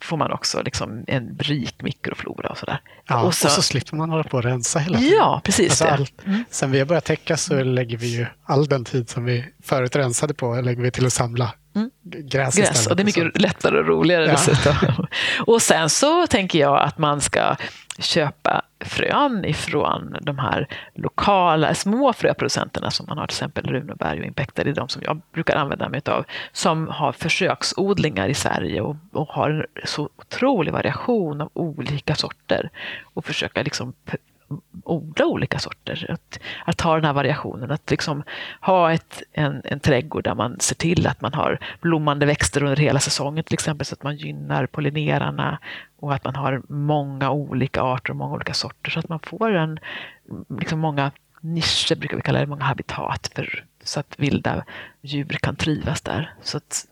får 0.00 0.16
man 0.16 0.32
också 0.32 0.62
liksom 0.62 1.04
en 1.06 1.38
rik 1.38 1.82
mikroflora 1.82 2.48
och 2.48 2.58
sådär. 2.58 2.80
Ja, 3.08 3.22
och, 3.22 3.34
så, 3.34 3.46
och 3.46 3.52
så 3.52 3.62
slipper 3.62 3.96
man 3.96 4.10
hålla 4.10 4.24
på 4.24 4.36
och 4.36 4.42
rensa 4.42 4.78
hela 4.78 4.98
tiden. 4.98 5.14
Ja, 5.18 5.40
precis. 5.44 5.70
Alltså 5.70 5.84
allt, 5.84 6.26
mm. 6.26 6.44
Sen 6.50 6.70
vi 6.70 6.78
har 6.78 6.86
börjat 6.86 7.04
täcka 7.04 7.36
så 7.36 7.62
lägger 7.62 7.96
vi 7.96 8.06
ju 8.06 8.26
all 8.44 8.66
den 8.66 8.84
tid 8.84 9.10
som 9.10 9.24
vi 9.24 9.44
förut 9.62 9.96
rensade 9.96 10.34
på 10.34 10.60
lägger 10.60 10.82
vi 10.82 10.90
till 10.90 11.06
att 11.06 11.12
samla 11.12 11.54
mm. 11.78 11.90
gräs, 12.28 12.56
gräs 12.56 12.86
Och 12.86 12.96
det 12.96 13.02
är 13.02 13.04
mycket 13.04 13.40
lättare 13.40 13.78
och 13.78 13.86
roligare 13.86 14.24
ja. 14.24 14.32
dessutom. 14.32 15.06
och 15.46 15.62
sen 15.62 15.90
så 15.90 16.26
tänker 16.26 16.58
jag 16.58 16.82
att 16.82 16.98
man 16.98 17.20
ska 17.20 17.56
köpa 17.98 18.62
frön 18.80 19.44
ifrån 19.44 20.16
de 20.20 20.38
här 20.38 20.68
lokala 20.94 21.74
små 21.74 22.12
fröproducenterna 22.12 22.90
som 22.90 23.06
man 23.08 23.18
har, 23.18 23.26
till 23.26 23.34
exempel 23.34 23.66
Runeberg 23.66 24.20
och 24.20 24.26
Impacta, 24.26 24.64
det 24.64 24.70
är 24.70 24.74
de 24.74 24.88
som 24.88 25.02
jag 25.04 25.20
brukar 25.32 25.56
använda 25.56 25.88
mig 25.88 26.02
av, 26.06 26.24
som 26.52 26.88
har 26.88 27.12
försöksodlingar 27.12 28.28
i 28.28 28.34
Sverige 28.34 28.80
och, 28.80 28.96
och 29.12 29.28
har 29.28 29.50
en 29.50 29.86
så 29.86 30.08
otrolig 30.16 30.72
variation 30.72 31.40
av 31.40 31.50
olika 31.52 32.14
sorter 32.14 32.70
och 33.14 33.24
försöka 33.24 33.62
liksom 33.62 33.92
odla 34.84 35.26
olika 35.26 35.58
sorter. 35.58 36.06
Att, 36.08 36.38
att 36.64 36.80
ha 36.80 36.94
den 36.94 37.04
här 37.04 37.12
variationen, 37.12 37.70
att 37.70 37.90
liksom 37.90 38.22
ha 38.60 38.92
ett, 38.92 39.22
en, 39.32 39.62
en 39.64 39.80
trädgård 39.80 40.24
där 40.24 40.34
man 40.34 40.60
ser 40.60 40.74
till 40.74 41.06
att 41.06 41.20
man 41.20 41.34
har 41.34 41.58
blommande 41.80 42.26
växter 42.26 42.62
under 42.62 42.76
hela 42.76 43.00
säsongen 43.00 43.44
till 43.44 43.54
exempel 43.54 43.86
så 43.86 43.94
att 43.94 44.02
man 44.02 44.16
gynnar 44.16 44.66
pollinerarna 44.66 45.58
och 45.98 46.14
att 46.14 46.24
man 46.24 46.36
har 46.36 46.62
många 46.68 47.30
olika 47.30 47.82
arter 47.82 48.10
och 48.10 48.16
många 48.16 48.34
olika 48.34 48.54
sorter 48.54 48.90
så 48.90 48.98
att 48.98 49.08
man 49.08 49.20
får 49.20 49.54
en, 49.54 49.78
liksom 50.60 50.78
många 50.80 51.10
nischer, 51.40 51.96
brukar 51.96 52.16
vi 52.16 52.22
kalla 52.22 52.40
det, 52.40 52.46
många 52.46 52.64
habitat 52.64 53.30
för, 53.34 53.64
så 53.82 54.00
att 54.00 54.14
vilda 54.18 54.64
djur 55.00 55.38
kan 55.40 55.56
trivas 55.56 56.00
där. 56.00 56.34
Så 56.42 56.56
att 56.56 56.86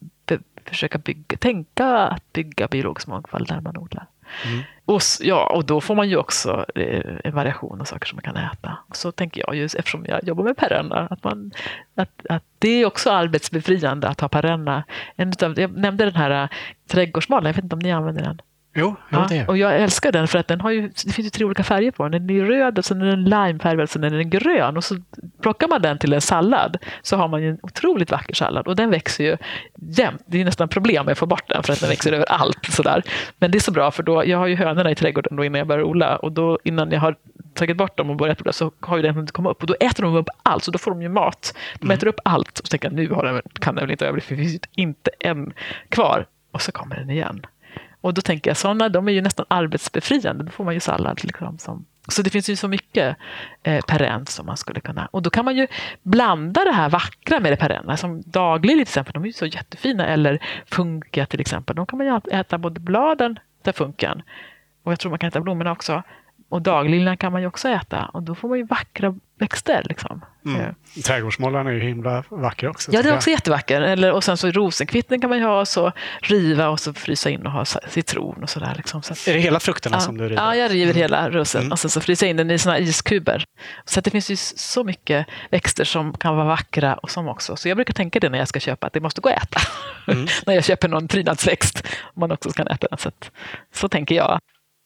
försöka 0.64 0.98
bygga, 0.98 1.36
tänka 1.36 1.86
att 1.86 2.32
bygga 2.32 2.68
biologisk 2.68 3.06
mångfald 3.06 3.48
där 3.48 3.60
man 3.60 3.76
odlar. 3.76 4.06
Mm. 4.44 4.62
Och, 4.86 5.00
ja, 5.20 5.46
och 5.46 5.64
då 5.64 5.80
får 5.80 5.94
man 5.94 6.08
ju 6.08 6.16
också 6.16 6.66
eh, 6.74 7.16
en 7.24 7.34
variation 7.34 7.80
av 7.80 7.84
saker 7.84 8.06
som 8.06 8.16
man 8.16 8.34
kan 8.34 8.36
äta. 8.36 8.78
Så 8.92 9.12
tänker 9.12 9.42
jag, 9.46 9.56
just 9.56 9.74
eftersom 9.74 10.06
jag 10.08 10.24
jobbar 10.24 10.44
med 10.44 10.56
perenna, 10.56 11.06
att, 11.10 11.24
man, 11.24 11.52
att, 11.94 12.26
att 12.28 12.44
det 12.58 12.68
är 12.68 12.86
också 12.86 13.10
arbetsbefriande 13.10 14.08
att 14.08 14.20
ha 14.20 14.28
perenna. 14.28 14.84
En 15.16 15.28
utav, 15.28 15.60
jag 15.60 15.76
nämnde 15.76 16.04
den 16.04 16.14
här 16.14 16.42
eh, 16.42 16.48
trädgårdsmalen, 16.86 17.46
jag 17.46 17.54
vet 17.54 17.64
inte 17.64 17.76
om 17.76 17.80
ni 17.80 17.92
använder 17.92 18.22
den? 18.22 18.40
Jo, 18.78 18.96
ja, 19.10 19.26
det. 19.28 19.48
Och 19.48 19.58
jag 19.58 19.76
älskar 19.76 20.12
den 20.12 20.28
för 20.28 20.38
att 20.38 20.48
den 20.48 20.60
har 20.60 20.70
ju, 20.70 20.82
det 20.82 21.12
finns 21.12 21.26
ju 21.26 21.30
tre 21.30 21.44
olika 21.44 21.64
färger 21.64 21.90
på 21.90 22.08
den. 22.08 22.26
Den 22.26 22.36
är 22.36 22.44
röd, 22.44 22.78
och 22.78 22.84
sen 22.84 23.02
är 23.02 23.06
den 23.06 23.24
limefärgad 23.24 23.82
och 23.82 23.90
sen 23.90 24.04
är 24.04 24.10
den 24.10 24.30
grön. 24.30 24.76
Och 24.76 24.84
så 24.84 24.96
plockar 25.42 25.68
man 25.68 25.82
den 25.82 25.98
till 25.98 26.12
en 26.12 26.20
sallad 26.20 26.76
så 27.02 27.16
har 27.16 27.28
man 27.28 27.42
ju 27.42 27.50
en 27.50 27.58
otroligt 27.62 28.10
vacker 28.10 28.34
sallad. 28.34 28.68
Och 28.68 28.76
den 28.76 28.90
växer 28.90 29.24
ju 29.24 29.36
jämt. 29.76 30.22
Det 30.26 30.40
är 30.40 30.44
nästan 30.44 30.68
problem 30.68 31.04
med 31.04 31.12
att 31.12 31.18
få 31.18 31.26
bort 31.26 31.48
den 31.48 31.62
för 31.62 31.72
att 31.72 31.80
den 31.80 31.88
växer 31.88 32.12
överallt. 32.12 32.64
Sådär. 32.68 33.02
Men 33.38 33.50
det 33.50 33.58
är 33.58 33.60
så 33.60 33.72
bra 33.72 33.90
för 33.90 34.02
då, 34.02 34.26
jag 34.26 34.38
har 34.38 34.46
ju 34.46 34.56
hönorna 34.56 34.90
i 34.90 34.94
trädgården 34.94 35.36
då 35.36 35.44
innan 35.44 35.58
jag 35.58 35.68
börjar 35.68 35.84
odla. 35.84 36.16
Och 36.16 36.32
då 36.32 36.58
innan 36.64 36.90
jag 36.90 37.00
har 37.00 37.16
tagit 37.54 37.76
bort 37.76 37.96
dem 37.96 38.10
och 38.10 38.16
börjat 38.16 38.40
odla 38.40 38.52
så 38.52 38.72
har 38.80 38.96
ju 38.96 39.02
den 39.02 39.14
hunnit 39.14 39.32
komma 39.32 39.50
upp. 39.50 39.60
Och 39.60 39.66
då 39.66 39.74
äter 39.80 40.02
de 40.02 40.16
upp 40.16 40.28
allt, 40.42 40.64
så 40.64 40.70
då 40.70 40.78
får 40.78 40.90
de 40.90 41.02
ju 41.02 41.08
mat. 41.08 41.56
De 41.78 41.86
mm. 41.86 41.94
äter 41.94 42.06
upp 42.06 42.20
allt. 42.24 42.58
Och 42.58 42.66
så 42.66 42.70
tänker 42.70 42.88
jag, 42.88 42.94
nu 42.94 43.08
har 43.08 43.24
den, 43.24 43.42
kan 43.60 43.74
den 43.74 43.84
väl 43.84 43.90
inte 43.90 44.06
överleva, 44.06 44.26
för 44.26 44.36
det 44.36 44.42
finns 44.42 44.60
inte 44.74 45.10
en 45.20 45.52
kvar. 45.88 46.26
Och 46.50 46.62
så 46.62 46.72
kommer 46.72 46.96
den 46.96 47.10
igen. 47.10 47.46
Och 48.00 48.14
då 48.14 48.22
tänker 48.22 48.50
jag, 48.50 48.56
sådana 48.56 48.88
de 48.88 49.08
är 49.08 49.12
ju 49.12 49.20
nästan 49.20 49.46
arbetsbefriande. 49.48 50.44
Då 50.44 50.50
får 50.50 50.64
man 50.64 50.74
ju 50.74 50.80
sallad. 50.80 51.24
Liksom, 51.24 51.58
som, 51.58 51.84
så 52.08 52.22
det 52.22 52.30
finns 52.30 52.50
ju 52.50 52.56
så 52.56 52.68
mycket 52.68 53.16
eh, 53.62 53.84
perent 53.84 54.28
som 54.28 54.46
man 54.46 54.56
skulle 54.56 54.80
kunna... 54.80 55.08
Och 55.10 55.22
då 55.22 55.30
kan 55.30 55.44
man 55.44 55.56
ju 55.56 55.66
blanda 56.02 56.64
det 56.64 56.72
här 56.72 56.88
vackra 56.88 57.40
med 57.40 57.52
det 57.52 57.56
perenna. 57.56 57.96
Som 57.96 58.22
daglig 58.26 58.74
till 58.74 58.82
exempel, 58.82 59.12
de 59.12 59.22
är 59.22 59.26
ju 59.26 59.32
så 59.32 59.46
jättefina. 59.46 60.06
Eller 60.06 60.38
funka 60.66 61.26
till 61.26 61.40
exempel. 61.40 61.76
De 61.76 61.86
kan 61.86 61.98
man 61.98 62.06
ju 62.06 62.20
äta 62.38 62.58
både 62.58 62.80
bladen, 62.80 63.38
där 63.62 63.72
funkan, 63.72 64.22
och 64.82 64.92
jag 64.92 65.00
tror 65.00 65.10
man 65.10 65.18
kan 65.18 65.28
äta 65.28 65.40
blommorna 65.40 65.72
också. 65.72 66.02
Och 66.48 66.62
dagliljan 66.62 67.16
kan 67.16 67.32
man 67.32 67.40
ju 67.40 67.46
också 67.46 67.68
äta 67.68 68.04
och 68.04 68.22
då 68.22 68.34
får 68.34 68.48
man 68.48 68.58
ju 68.58 68.64
vackra 68.64 69.14
växter. 69.38 69.82
Liksom. 69.88 70.24
Mm. 70.46 70.74
Trädgårdsmålarna 71.04 71.70
är 71.70 71.74
ju 71.74 71.80
himla 71.80 72.24
vackra 72.28 72.70
också. 72.70 72.92
Ja, 72.92 73.02
det 73.02 73.08
är 73.08 73.14
också 73.14 73.30
jättevacker. 73.30 73.80
Eller, 73.80 74.12
och 74.12 74.24
sen 74.24 74.36
så 74.36 74.50
rosenkvitten 74.50 75.20
kan 75.20 75.30
man 75.30 75.38
ju 75.38 75.44
ha 75.44 75.60
och 75.60 75.68
så 75.68 75.92
riva 76.20 76.68
och 76.68 76.80
så 76.80 76.94
frysa 76.94 77.30
in 77.30 77.46
och 77.46 77.52
ha 77.52 77.64
citron 77.64 78.42
och 78.42 78.50
sådär. 78.50 78.74
Liksom. 78.76 79.02
Så 79.02 79.30
är 79.30 79.34
det 79.34 79.40
hela 79.40 79.60
frukterna 79.60 79.96
ja, 79.96 80.00
som 80.00 80.18
du 80.18 80.24
river? 80.24 80.42
Ja, 80.42 80.56
jag 80.56 80.70
river 80.70 80.94
hela 80.94 81.30
rosen 81.30 81.60
mm. 81.60 81.72
och 81.72 81.78
sen 81.78 81.90
så 81.90 82.00
frysa 82.00 82.26
in 82.26 82.36
den 82.36 82.50
i 82.50 82.58
såna 82.58 82.78
iskuber. 82.78 83.44
Så 83.84 84.00
det 84.00 84.10
finns 84.10 84.30
ju 84.30 84.36
så 84.36 84.84
mycket 84.84 85.26
växter 85.50 85.84
som 85.84 86.12
kan 86.12 86.36
vara 86.36 86.46
vackra 86.46 86.94
och 86.94 87.10
som 87.10 87.28
också. 87.28 87.56
Så 87.56 87.68
jag 87.68 87.76
brukar 87.76 87.94
tänka 87.94 88.20
det 88.20 88.28
när 88.28 88.38
jag 88.38 88.48
ska 88.48 88.60
köpa, 88.60 88.86
att 88.86 88.92
det 88.92 89.00
måste 89.00 89.20
gå 89.20 89.28
att 89.28 89.42
äta. 89.42 89.60
Mm. 90.12 90.26
när 90.46 90.54
jag 90.54 90.64
köper 90.64 90.88
någon 90.88 91.08
prydnadsväxt, 91.08 91.86
man 92.14 92.32
också 92.32 92.50
kan 92.50 92.68
äta 92.68 92.86
den. 92.90 92.98
Så, 92.98 93.08
att, 93.08 93.30
så 93.72 93.88
tänker 93.88 94.14
jag. 94.14 94.40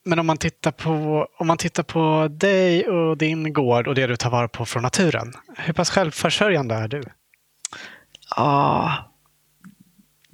Men 0.05 0.18
om 0.18 0.27
man, 0.27 0.36
tittar 0.36 0.70
på, 0.70 1.27
om 1.39 1.47
man 1.47 1.56
tittar 1.56 1.82
på 1.82 2.28
dig 2.31 2.89
och 2.89 3.16
din 3.16 3.52
gård 3.52 3.89
och 3.89 3.94
det 3.94 4.06
du 4.06 4.16
tar 4.16 4.31
vara 4.31 4.48
på 4.48 4.66
från 4.66 4.82
naturen. 4.82 5.32
Hur 5.56 5.72
pass 5.72 5.90
självförsörjande 5.90 6.74
är 6.74 6.89
du? 6.89 7.02
Ja, 8.36 8.94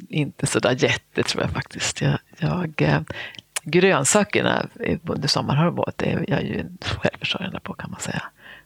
inte 0.09 0.47
så 0.47 0.59
där 0.59 0.85
jätte 0.85 1.23
tror 1.23 1.43
jag 1.43 1.53
faktiskt. 1.53 2.01
Jag, 2.01 2.19
jag, 2.39 2.83
eh, 2.83 3.01
grönsakerna 3.63 4.67
under 5.09 5.29
sommarhalvåret 5.29 6.03
är 6.03 6.25
jag 6.29 6.43
ju 6.43 6.65
självförsörjande 6.81 7.61
på 7.61 7.75
kan 7.75 7.91
man 7.91 8.01
säga. 8.01 8.23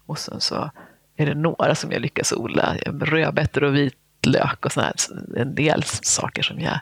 Och 0.07 0.19
sen 0.19 0.41
så 0.41 0.71
är 1.17 1.27
det 1.27 1.35
några 1.35 1.75
som 1.75 1.93
jag 1.93 2.03
lyckas 2.03 2.33
odla. 2.33 2.77
Rödbetor 3.01 3.65
och 3.65 3.77
vitlök 3.77 4.67
och 4.67 4.73
sådär. 4.73 4.93
En 5.37 5.55
del 5.55 5.83
saker 5.85 6.43
som 6.43 6.61
jag... 6.61 6.81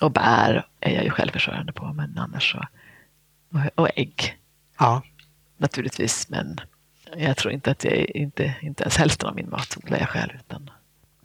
Och 0.00 0.12
bär 0.12 0.66
är 0.80 0.94
jag 0.94 1.04
ju 1.04 1.10
självförsörjande 1.10 1.72
på 1.72 1.92
men 1.92 2.18
annars 2.18 2.52
så 2.52 2.66
och 3.74 3.88
ägg. 3.94 4.38
Ja. 4.78 5.02
Naturligtvis, 5.56 6.28
men 6.28 6.60
jag 7.16 7.36
tror 7.36 7.52
inte 7.52 7.70
att 7.70 7.84
jag 7.84 7.94
inte, 7.94 8.54
inte 8.62 8.82
ens 8.82 8.96
hälften 8.96 9.28
av 9.28 9.34
min 9.34 9.50
mat 9.50 9.76
odlar 9.76 9.98
jag 9.98 10.08
själv. 10.08 10.32
Utan, 10.34 10.70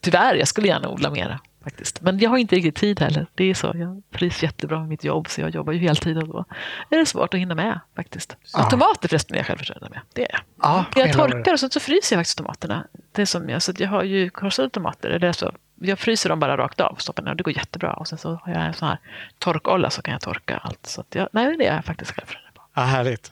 tyvärr, 0.01 0.35
jag 0.35 0.47
skulle 0.47 0.67
gärna 0.67 0.89
odla 0.89 1.11
mera 1.11 1.39
faktiskt. 1.63 2.01
Men 2.01 2.19
jag 2.19 2.29
har 2.29 2.37
inte 2.37 2.55
riktigt 2.55 2.75
tid 2.75 2.99
heller. 2.99 3.27
Det 3.35 3.43
är 3.43 3.53
så. 3.53 3.71
Jag 3.75 4.01
trivs 4.11 4.43
jättebra 4.43 4.79
med 4.79 4.89
mitt 4.89 5.03
jobb 5.03 5.29
så 5.29 5.41
jag 5.41 5.49
jobbar 5.49 5.73
ju 5.73 5.79
heltid 5.79 6.17
och 6.17 6.27
då 6.27 6.45
är 6.89 6.97
det 6.97 7.05
svårt 7.05 7.33
att 7.33 7.39
hinna 7.39 7.55
med 7.55 7.79
faktiskt. 7.95 8.35
Ja. 8.53 8.63
Och 8.63 8.69
tomater 8.69 9.07
förresten 9.07 9.35
är 9.35 9.39
jag 9.39 9.47
självförsörjande 9.47 9.89
med. 9.89 9.99
Det 10.13 10.21
är 10.21 10.31
jag. 10.31 10.41
Ja, 10.61 10.85
jag 10.95 11.13
torkar 11.13 11.53
och 11.53 11.59
så, 11.59 11.69
så 11.69 11.79
fryser 11.79 12.15
jag 12.15 12.19
faktiskt 12.19 12.37
tomaterna. 12.37 12.87
Det 13.11 13.21
är 13.21 13.25
som 13.25 13.49
jag, 13.49 13.61
så 13.61 13.73
jag 13.77 13.89
har 13.89 14.03
ju 14.03 14.29
korsade 14.29 14.69
tomater. 14.69 15.09
Eller 15.09 15.33
så, 15.33 15.51
jag 15.79 15.99
fryser 15.99 16.29
dem 16.29 16.39
bara 16.39 16.57
rakt 16.57 16.79
av 16.79 16.91
och 16.91 17.01
stoppar 17.01 17.23
ner 17.23 17.35
det 17.35 17.43
går 17.43 17.57
jättebra. 17.57 17.93
Och 17.93 18.07
sen 18.07 18.17
så 18.17 18.29
har 18.43 18.53
jag 18.53 18.65
en 18.65 18.73
sån 18.73 18.87
här 18.87 18.97
torkolla 19.39 19.89
så 19.89 20.01
kan 20.01 20.11
jag 20.11 20.21
torka 20.21 20.57
allt. 20.57 20.85
Så 20.85 21.03
jag, 21.13 21.29
nej, 21.31 21.57
det 21.57 21.67
är 21.67 21.75
jag 21.75 21.85
faktiskt 21.85 22.11
självförsörjande. 22.11 22.61
Ja, 22.75 22.81
härligt. 22.81 23.31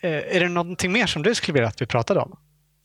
Eh, 0.00 0.36
är 0.36 0.40
det 0.40 0.48
någonting 0.48 0.92
mer 0.92 1.06
som 1.06 1.22
du 1.22 1.34
skulle 1.34 1.52
vilja 1.52 1.68
att 1.68 1.82
vi 1.82 1.86
pratade 1.86 2.20
om? 2.20 2.36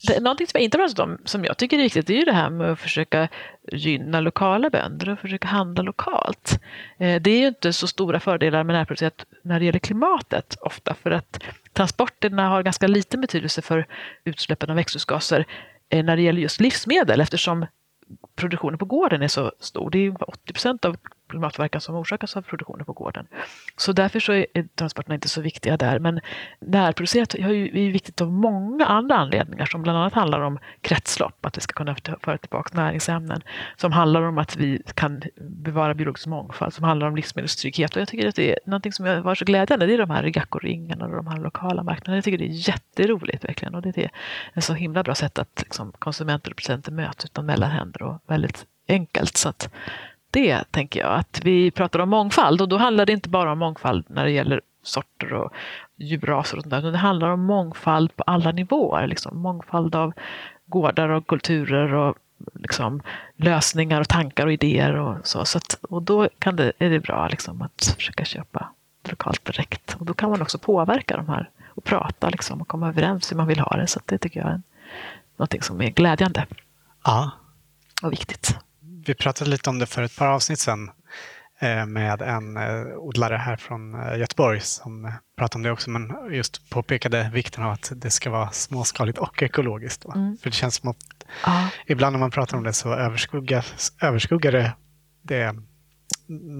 Det, 0.07 0.19
någonting 0.19 0.47
som 0.47 0.57
jag 0.57 0.63
inte 0.63 0.77
pratat 0.77 0.99
om, 0.99 1.17
som 1.25 1.45
jag 1.45 1.57
tycker 1.57 1.77
är 1.77 1.83
viktigt, 1.83 2.07
det 2.07 2.13
är 2.13 2.17
ju 2.17 2.25
det 2.25 2.33
här 2.33 2.49
med 2.49 2.71
att 2.71 2.79
försöka 2.79 3.27
gynna 3.71 4.19
lokala 4.19 4.69
bönder 4.69 5.09
och 5.09 5.19
försöka 5.19 5.47
handla 5.47 5.83
lokalt. 5.83 6.59
Eh, 6.99 7.21
det 7.21 7.31
är 7.31 7.39
ju 7.39 7.47
inte 7.47 7.73
så 7.73 7.87
stora 7.87 8.19
fördelar 8.19 8.63
med 8.63 8.75
närproducerat 8.75 9.25
när 9.43 9.59
det 9.59 9.65
gäller 9.65 9.79
klimatet 9.79 10.55
ofta, 10.61 10.93
för 10.93 11.11
att 11.11 11.43
transporterna 11.73 12.49
har 12.49 12.63
ganska 12.63 12.87
liten 12.87 13.21
betydelse 13.21 13.61
för 13.61 13.85
utsläppen 14.23 14.69
av 14.69 14.75
växthusgaser 14.75 15.45
eh, 15.89 16.03
när 16.03 16.15
det 16.15 16.21
gäller 16.21 16.41
just 16.41 16.61
livsmedel 16.61 17.21
eftersom 17.21 17.65
produktionen 18.37 18.77
på 18.77 18.85
gården 18.85 19.21
är 19.21 19.27
så 19.27 19.51
stor. 19.59 19.89
Det 19.89 19.99
är 19.99 20.29
80 20.29 20.53
procent 20.53 20.85
av 20.85 20.97
klimatpåverkan 21.27 21.81
som 21.81 21.95
orsakas 21.95 22.37
av 22.37 22.41
produktionen 22.41 22.85
på 22.85 22.93
gården. 22.93 23.27
Så 23.77 23.91
därför 23.91 24.19
så 24.19 24.33
är 24.33 24.45
transporterna 24.75 25.15
inte 25.15 25.29
så 25.29 25.41
viktiga 25.41 25.77
där. 25.77 25.99
Men 25.99 26.19
närproducerat 26.59 27.35
är 27.35 27.91
viktigt 27.91 28.21
av 28.21 28.31
många 28.31 28.85
andra 28.85 29.15
anledningar 29.15 29.65
som 29.65 29.83
bland 29.83 29.97
annat 29.97 30.13
handlar 30.13 30.41
om 30.41 30.59
kretslopp, 30.81 31.45
att 31.45 31.57
vi 31.57 31.61
ska 31.61 31.73
kunna 31.73 31.95
föra 32.21 32.37
tillbaka 32.37 32.77
näringsämnen, 32.77 33.41
som 33.75 33.91
handlar 33.91 34.21
om 34.21 34.37
att 34.37 34.55
vi 34.55 34.81
kan 34.93 35.21
bevara 35.39 35.93
biologisk 35.93 36.27
mångfald, 36.27 36.73
som 36.73 36.83
handlar 36.83 37.07
om 37.07 37.15
livsmedelstrygghet. 37.15 37.95
Och 37.95 38.01
jag 38.01 38.07
tycker 38.07 38.27
att 38.27 38.35
det 38.35 38.51
är 38.51 38.59
någonting 38.65 38.93
som 38.93 39.05
har 39.05 39.15
varit 39.15 39.37
så 39.37 39.45
glädjande, 39.45 39.85
det 39.85 39.93
är 39.93 39.97
de 39.97 40.09
här 40.09 40.27
Gackoringarna 40.27 41.05
och 41.05 41.15
de 41.15 41.27
här 41.27 41.37
lokala 41.37 41.83
marknaderna. 41.83 42.17
Jag 42.17 42.23
tycker 42.23 42.37
det 42.37 42.45
är 42.45 42.69
jätteroligt 42.69 43.43
verkligen 43.43 43.75
och 43.75 43.81
det 43.81 43.97
är 43.97 44.09
ett 44.53 44.63
så 44.63 44.73
himla 44.73 45.03
bra 45.03 45.15
sätt 45.15 45.39
att 45.39 45.61
liksom, 45.63 45.91
konsumenter 45.99 46.51
och 46.51 46.57
producenter 46.57 46.91
möts 46.91 47.25
utan 47.25 47.45
mellanhänder 47.45 48.01
och 48.03 48.21
väldigt 48.27 48.65
enkelt. 48.87 49.37
Så 49.37 49.49
att 49.49 49.69
det, 50.37 50.71
tänker 50.71 50.99
jag. 50.99 51.19
Att 51.19 51.39
vi 51.43 51.71
pratar 51.71 51.99
om 51.99 52.09
mångfald 52.09 52.61
och 52.61 52.69
då 52.69 52.77
handlar 52.77 53.05
det 53.05 53.13
inte 53.13 53.29
bara 53.29 53.51
om 53.51 53.59
mångfald 53.59 54.05
när 54.07 54.25
det 54.25 54.31
gäller 54.31 54.61
sorter 54.83 55.33
och 55.33 55.53
djurraser 55.95 56.57
och 56.57 56.63
sånt 56.63 56.71
där, 56.71 56.79
utan 56.79 56.91
det 56.91 56.97
handlar 56.97 57.29
om 57.29 57.41
mångfald 57.41 58.15
på 58.15 58.23
alla 58.23 58.51
nivåer. 58.51 59.07
Liksom. 59.07 59.37
Mångfald 59.37 59.95
av 59.95 60.13
gårdar 60.65 61.09
och 61.09 61.27
kulturer 61.27 61.93
och 61.93 62.17
liksom, 62.53 63.01
lösningar 63.35 64.01
och 64.01 64.07
tankar 64.07 64.45
och 64.45 64.53
idéer 64.53 64.95
och 64.95 65.27
så. 65.27 65.45
så 65.45 65.57
att, 65.57 65.79
och 65.89 66.01
då 66.03 66.29
kan 66.39 66.55
det, 66.55 66.71
är 66.79 66.89
det 66.89 66.99
bra 66.99 67.27
liksom, 67.27 67.61
att 67.61 67.95
försöka 67.97 68.25
köpa 68.25 68.69
lokalt 69.09 69.45
direkt. 69.45 69.95
Och 69.99 70.05
då 70.05 70.13
kan 70.13 70.29
man 70.29 70.41
också 70.41 70.57
påverka 70.57 71.17
de 71.17 71.29
här 71.29 71.49
och 71.67 71.83
prata 71.83 72.29
liksom, 72.29 72.61
och 72.61 72.67
komma 72.67 72.87
överens 72.87 73.31
hur 73.31 73.37
man 73.37 73.47
vill 73.47 73.59
ha 73.59 73.77
det. 73.77 73.87
Så 73.87 73.99
det 74.05 74.17
tycker 74.17 74.39
jag 74.39 74.49
är 74.49 74.61
någonting 75.37 75.61
som 75.61 75.81
är 75.81 75.89
glädjande. 75.89 76.45
Ja. 77.03 77.31
Och 78.03 78.11
viktigt 78.11 78.66
vi 79.09 79.15
pratade 79.15 79.49
lite 79.49 79.69
om 79.69 79.79
det 79.79 79.85
för 79.85 80.03
ett 80.03 80.15
par 80.15 80.27
avsnitt 80.27 80.59
sedan 80.59 80.91
eh, 81.59 81.85
med 81.85 82.21
en 82.21 82.57
eh, 82.57 82.97
odlare 82.97 83.35
här 83.35 83.55
från 83.55 83.95
eh, 83.95 84.19
Göteborg 84.19 84.59
som 84.61 85.11
pratade 85.37 85.59
om 85.59 85.63
det 85.63 85.71
också, 85.71 85.89
men 85.89 86.13
just 86.31 86.69
påpekade 86.69 87.31
vikten 87.33 87.63
av 87.63 87.71
att 87.71 87.91
det 87.95 88.09
ska 88.09 88.29
vara 88.29 88.51
småskaligt 88.51 89.17
och 89.17 89.43
ekologiskt. 89.43 90.05
Mm. 90.05 90.37
För 90.37 90.49
det 90.49 90.55
känns 90.55 90.75
som 90.75 90.89
att 90.89 90.97
ja. 91.45 91.69
ibland 91.85 92.13
när 92.13 92.19
man 92.19 92.31
pratar 92.31 92.57
om 92.57 92.63
det 92.63 92.73
så 92.73 92.93
överskuggar, 92.93 93.65
överskuggar 94.01 94.51
det, 94.51 94.73
det 95.21 95.55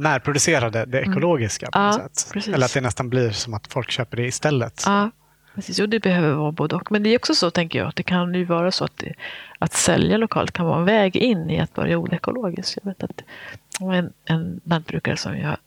närproducerade, 0.02 0.86
det 0.86 1.00
mm. 1.00 1.12
ekologiska. 1.12 1.66
På 1.66 1.80
ja. 1.80 2.10
Eller 2.54 2.66
att 2.66 2.74
det 2.74 2.82
nästan 2.82 3.10
blir 3.10 3.32
som 3.32 3.54
att 3.54 3.68
folk 3.68 3.92
köper 3.92 4.18
det 4.18 4.26
istället. 4.26 4.84
Ja. 4.86 5.12
Precis, 5.58 5.80
och 5.80 5.90
det 5.90 6.00
behöver 6.00 6.34
vara 6.34 6.52
både 6.52 6.76
och. 6.76 6.92
Men 6.92 7.04
det 7.04 7.10
är 7.10 7.18
också 7.18 7.36
så, 7.36 7.52
tänker 7.52 7.80
jag, 7.80 7.88
att 7.88 7.96
det 7.96 8.04
kan 8.04 8.34
ju 8.34 8.44
vara 8.44 8.72
så 8.72 8.86
att, 8.86 8.98
det, 8.98 9.14
att 9.60 9.74
sälja 9.74 10.18
lokalt 10.18 10.52
kan 10.52 10.66
vara 10.66 10.80
en 10.80 10.86
väg 10.86 11.16
in 11.16 11.50
i 11.50 11.60
att 11.60 11.74
börja 11.74 11.98
odla 11.98 12.16
ekologiskt. 12.16 12.78
Jag 12.84 12.90
vet 12.92 13.04
att 13.04 13.24
en, 13.80 14.14
en 14.26 14.62
lantbrukare 14.64 15.18
som 15.18 15.38
jag 15.38 15.58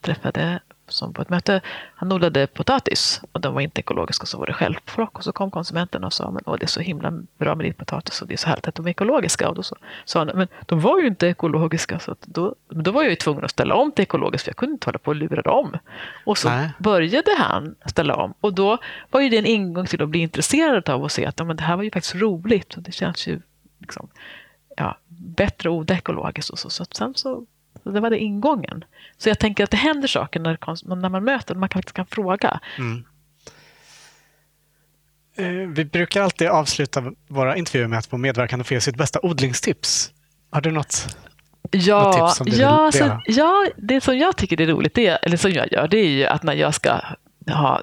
träffade 0.00 0.60
som 0.88 1.12
på 1.12 1.22
ett 1.22 1.30
möte, 1.30 1.60
han 1.94 2.12
odlade 2.12 2.46
potatis 2.46 3.20
och 3.32 3.40
de 3.40 3.54
var 3.54 3.60
inte 3.60 3.80
ekologiska 3.80 4.26
så 4.26 4.38
var 4.38 4.46
det 4.46 4.52
självplock 4.52 5.18
och 5.18 5.24
så 5.24 5.32
kom 5.32 5.50
konsumenten 5.50 6.04
och 6.04 6.12
sa 6.12 6.30
men 6.30 6.42
åh, 6.46 6.56
det 6.58 6.64
är 6.64 6.68
så 6.68 6.80
himla 6.80 7.12
bra 7.38 7.54
med 7.54 7.66
din 7.66 7.74
potatis 7.74 8.22
och 8.22 8.28
det 8.28 8.34
är 8.34 8.38
så 8.38 8.48
härligt 8.48 8.68
att 8.68 8.74
de 8.74 8.86
är 8.86 8.90
ekologiska. 8.90 9.48
Och 9.48 9.54
då 9.54 9.62
sa 10.04 10.18
han, 10.18 10.30
men 10.34 10.48
de 10.66 10.80
var 10.80 11.00
ju 11.00 11.06
inte 11.06 11.26
ekologiska 11.26 11.98
så 11.98 12.16
då, 12.20 12.54
då 12.68 12.90
var 12.90 13.02
jag 13.02 13.10
ju 13.10 13.16
tvungen 13.16 13.44
att 13.44 13.50
ställa 13.50 13.74
om 13.74 13.92
till 13.92 14.02
ekologiskt 14.02 14.44
för 14.44 14.50
jag 14.50 14.56
kunde 14.56 14.72
inte 14.72 14.86
hålla 14.86 14.98
på 14.98 15.10
och 15.10 15.16
lura 15.16 15.42
dem. 15.42 15.78
Och 16.24 16.38
så 16.38 16.48
Nej. 16.48 16.70
började 16.78 17.30
han 17.38 17.74
ställa 17.86 18.14
om 18.14 18.34
och 18.40 18.54
då 18.54 18.78
var 19.10 19.20
ju 19.20 19.28
det 19.28 19.38
en 19.38 19.46
ingång 19.46 19.86
till 19.86 20.02
att 20.02 20.08
bli 20.08 20.20
intresserad 20.20 20.88
av 20.88 21.04
att 21.04 21.12
se 21.12 21.26
att 21.26 21.46
men 21.46 21.56
det 21.56 21.62
här 21.62 21.76
var 21.76 21.82
ju 21.82 21.90
faktiskt 21.90 22.14
roligt 22.14 22.74
och 22.74 22.82
det 22.82 22.92
känns 22.92 23.26
ju 23.26 23.40
liksom, 23.78 24.08
ja, 24.76 24.98
bättre 25.08 25.68
att 25.68 25.72
odla 25.72 25.96
ekologiskt 25.96 26.50
och 26.50 26.58
så. 26.58 26.70
så 26.70 26.84
sen 26.90 27.14
så 27.14 27.46
det 27.84 28.00
var 28.00 28.10
det 28.10 28.18
ingången. 28.18 28.84
Så 29.16 29.28
jag 29.28 29.38
tänker 29.38 29.64
att 29.64 29.70
det 29.70 29.76
händer 29.76 30.08
saker 30.08 30.40
när, 30.40 30.58
när 30.96 31.08
man 31.08 31.24
möter, 31.24 31.54
man 31.54 31.68
kan, 31.68 31.82
kan 31.82 32.06
fråga. 32.06 32.60
Mm. 32.78 33.04
Eh, 35.36 35.68
vi 35.68 35.84
brukar 35.84 36.22
alltid 36.22 36.48
avsluta 36.48 37.12
våra 37.28 37.56
intervjuer 37.56 37.88
med 37.88 37.98
att 37.98 38.06
få 38.06 38.16
medverkande 38.16 38.64
få 38.64 38.74
ge 38.74 38.80
sitt 38.80 38.96
bästa 38.96 39.20
odlingstips. 39.22 40.12
Har 40.50 40.60
du 40.60 40.70
något, 40.70 41.16
ja, 41.70 42.02
något 42.02 42.16
tips 42.16 42.36
som 42.36 42.46
du 42.46 42.56
ja, 42.56 42.84
vill 42.84 43.00
så, 43.00 43.20
ja, 43.26 43.66
det 43.76 44.00
som 44.00 44.18
jag 44.18 44.36
tycker 44.36 44.60
är 44.60 44.66
roligt, 44.66 44.94
det, 44.94 45.08
eller 45.08 45.36
som 45.36 45.52
jag 45.52 45.72
gör, 45.72 45.88
det 45.88 45.98
är 45.98 46.08
ju 46.08 46.24
att 46.24 46.42
när 46.42 46.54
jag 46.54 46.74
ska 46.74 47.00
ha 47.48 47.82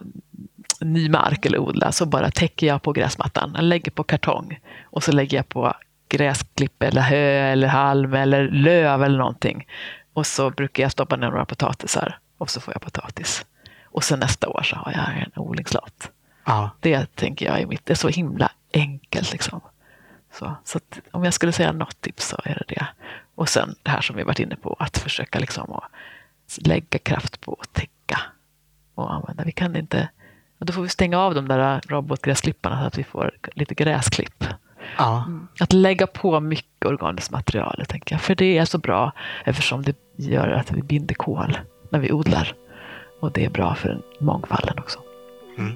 ny 0.80 1.10
mark 1.10 1.46
eller 1.46 1.58
odla 1.58 1.92
så 1.92 2.06
bara 2.06 2.32
täcker 2.32 2.68
jag 2.68 2.82
på 2.82 2.92
gräsmattan. 2.92 3.52
Jag 3.56 3.64
lägger 3.64 3.92
på 3.92 4.04
kartong 4.04 4.60
och 4.84 5.04
så 5.04 5.12
lägger 5.12 5.38
jag 5.38 5.50
på 5.50 5.74
gräsklipp 6.14 6.84
eller 6.84 7.02
hö 7.02 7.52
eller 7.52 7.68
halm 7.68 8.14
eller 8.14 8.48
löv 8.48 9.04
eller 9.04 9.18
någonting. 9.18 9.68
Och 10.14 10.28
så 10.28 10.50
brukar 10.50 10.84
jag 10.84 10.92
stoppa 10.92 11.16
ner 11.16 11.30
några 11.30 11.46
potatisar 11.46 12.18
och 12.38 12.50
så 12.50 12.62
får 12.62 12.74
jag 12.74 12.82
potatis. 12.82 13.46
Och 13.84 14.04
sen 14.04 14.20
nästa 14.20 14.50
år 14.50 14.64
så 14.64 14.76
har 14.76 14.92
jag 14.92 15.24
en 15.24 15.32
odlingslott. 15.36 16.12
Ja. 16.46 16.70
Det 16.80 17.16
tänker 17.16 17.46
jag 17.46 17.62
är 17.62 17.66
mitt, 17.66 17.86
det 17.86 17.94
är 17.94 17.98
så 17.98 18.10
himla 18.10 18.52
enkelt 18.74 19.32
liksom. 19.32 19.62
Så, 20.32 20.56
så 20.64 20.80
om 21.12 21.24
jag 21.24 21.34
skulle 21.34 21.52
säga 21.52 21.72
något 21.72 22.02
tips 22.02 22.28
så 22.28 22.38
är 22.44 22.54
det 22.54 22.76
det. 22.76 22.88
Och 23.36 23.50
sen 23.50 23.76
det 23.84 23.92
här 23.92 24.02
som 24.02 24.16
vi 24.16 24.24
varit 24.24 24.40
inne 24.40 24.56
på, 24.56 24.76
att 24.80 24.98
försöka 24.98 25.40
liksom 25.40 25.74
att 25.74 26.68
lägga 26.68 27.00
kraft 27.00 27.42
på 27.42 27.58
att 27.62 27.74
täcka 27.74 28.20
och 28.96 29.14
använda. 29.14 29.44
Vi 29.44 29.52
kan 29.52 29.76
inte, 29.76 30.10
då 30.58 30.74
får 30.74 30.82
vi 30.82 30.90
stänga 30.90 31.20
av 31.20 31.36
de 31.36 31.48
där 31.48 31.82
robotgräsklipparna 31.88 32.82
så 32.82 32.88
att 32.88 32.98
vi 32.98 33.04
får 33.04 33.32
lite 33.54 33.76
gräsklipp. 33.76 34.44
Ja. 34.98 35.26
Att 35.60 35.74
lägga 35.74 36.08
på 36.08 36.40
mycket 36.40 36.86
organiskt 36.86 37.32
material, 37.32 37.84
tänker 37.88 38.16
jag. 38.16 38.22
För 38.22 38.36
det 38.36 38.58
är 38.58 38.66
så 38.66 38.78
bra 38.78 39.12
eftersom 39.46 39.84
det 39.84 39.96
gör 40.16 40.48
att 40.48 40.72
vi 40.72 40.82
binder 40.82 41.16
kol 41.16 41.58
när 41.90 42.00
vi 42.00 42.12
odlar. 42.12 42.56
Och 43.20 43.32
det 43.32 43.46
är 43.46 43.50
bra 43.50 43.76
för 43.76 44.02
mångfalden 44.20 44.80
också. 44.80 45.00
Mm. 45.58 45.74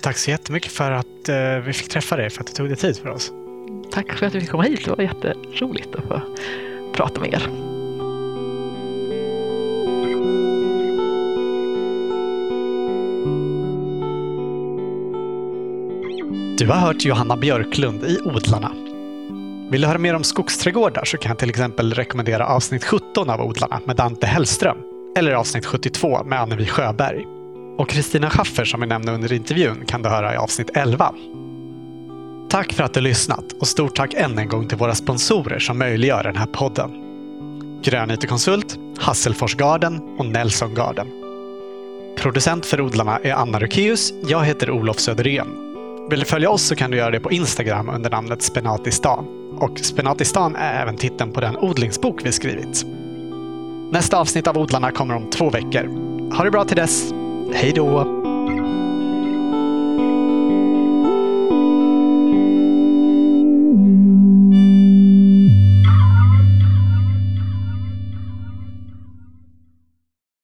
Tack 0.00 0.16
så 0.16 0.30
jättemycket 0.30 0.72
för 0.72 0.92
att 0.92 1.28
eh, 1.28 1.56
vi 1.64 1.72
fick 1.72 1.88
träffa 1.88 2.16
dig, 2.16 2.30
för 2.30 2.40
att 2.40 2.46
du 2.46 2.52
tog 2.52 2.68
dig 2.68 2.76
tid 2.76 2.96
för 2.96 3.08
oss. 3.08 3.32
Tack 3.92 4.12
för 4.12 4.26
att 4.26 4.34
vi 4.34 4.40
fick 4.40 4.50
komma 4.50 4.62
hit. 4.62 4.84
Det 4.84 4.90
var 4.90 5.02
jätteroligt 5.02 5.94
att 5.94 6.04
få 6.04 6.20
prata 6.94 7.20
med 7.20 7.34
er. 7.34 7.75
Du 16.58 16.66
har 16.66 16.76
hört 16.76 17.04
Johanna 17.04 17.36
Björklund 17.36 18.04
i 18.04 18.20
Odlarna. 18.24 18.72
Vill 19.70 19.80
du 19.80 19.86
höra 19.86 19.98
mer 19.98 20.14
om 20.14 20.24
skogsträdgårdar 20.24 21.04
så 21.04 21.18
kan 21.18 21.30
jag 21.30 21.38
till 21.38 21.50
exempel 21.50 21.94
rekommendera 21.94 22.46
avsnitt 22.46 22.84
17 22.84 23.30
av 23.30 23.40
Odlarna 23.40 23.80
med 23.84 23.96
Dante 23.96 24.26
Hellström 24.26 24.76
eller 25.16 25.32
avsnitt 25.32 25.66
72 25.66 26.24
med 26.24 26.40
Annevi 26.40 26.66
Sjöberg. 26.66 27.24
Och 27.78 27.88
Kristina 27.88 28.30
Schaffer 28.30 28.64
som 28.64 28.80
vi 28.80 28.86
nämnde 28.86 29.12
under 29.12 29.32
intervjun 29.32 29.84
kan 29.86 30.02
du 30.02 30.08
höra 30.08 30.34
i 30.34 30.36
avsnitt 30.36 30.70
11. 30.74 31.14
Tack 32.50 32.72
för 32.72 32.84
att 32.84 32.94
du 32.94 33.00
lyssnat 33.00 33.52
och 33.60 33.68
stort 33.68 33.96
tack 33.96 34.14
än 34.14 34.38
en 34.38 34.48
gång 34.48 34.68
till 34.68 34.78
våra 34.78 34.94
sponsorer 34.94 35.58
som 35.58 35.78
möjliggör 35.78 36.22
den 36.22 36.36
här 36.36 36.46
podden. 36.46 36.90
Grön 37.82 38.10
IT-konsult, 38.10 38.78
Hasselfors 38.98 39.54
Garden 39.54 40.16
och 40.18 40.26
Nelson 40.26 40.74
Garden. 40.74 41.06
Producent 42.18 42.66
för 42.66 42.80
Odlarna 42.80 43.18
är 43.18 43.32
Anna 43.32 43.58
Rukeus. 43.58 44.12
Jag 44.28 44.44
heter 44.44 44.70
Olof 44.70 44.98
Söderén 44.98 45.65
vill 46.10 46.18
du 46.20 46.24
följa 46.24 46.50
oss 46.50 46.62
så 46.62 46.76
kan 46.76 46.90
du 46.90 46.96
göra 46.96 47.10
det 47.10 47.20
på 47.20 47.32
Instagram 47.32 47.88
under 47.88 48.10
namnet 48.10 48.42
Spenatistan. 48.42 49.26
Och 49.58 49.78
Spenatistan 49.78 50.56
är 50.56 50.82
även 50.82 50.96
titeln 50.96 51.32
på 51.32 51.40
den 51.40 51.56
odlingsbok 51.56 52.20
vi 52.24 52.32
skrivit. 52.32 52.86
Nästa 53.92 54.18
avsnitt 54.18 54.46
av 54.46 54.58
Odlarna 54.58 54.90
kommer 54.90 55.14
om 55.14 55.30
två 55.30 55.50
veckor. 55.50 55.86
Ha 56.36 56.44
det 56.44 56.50
bra 56.50 56.64
till 56.64 56.76
dess. 56.76 57.12
Hej 57.54 57.72
då! 57.72 58.25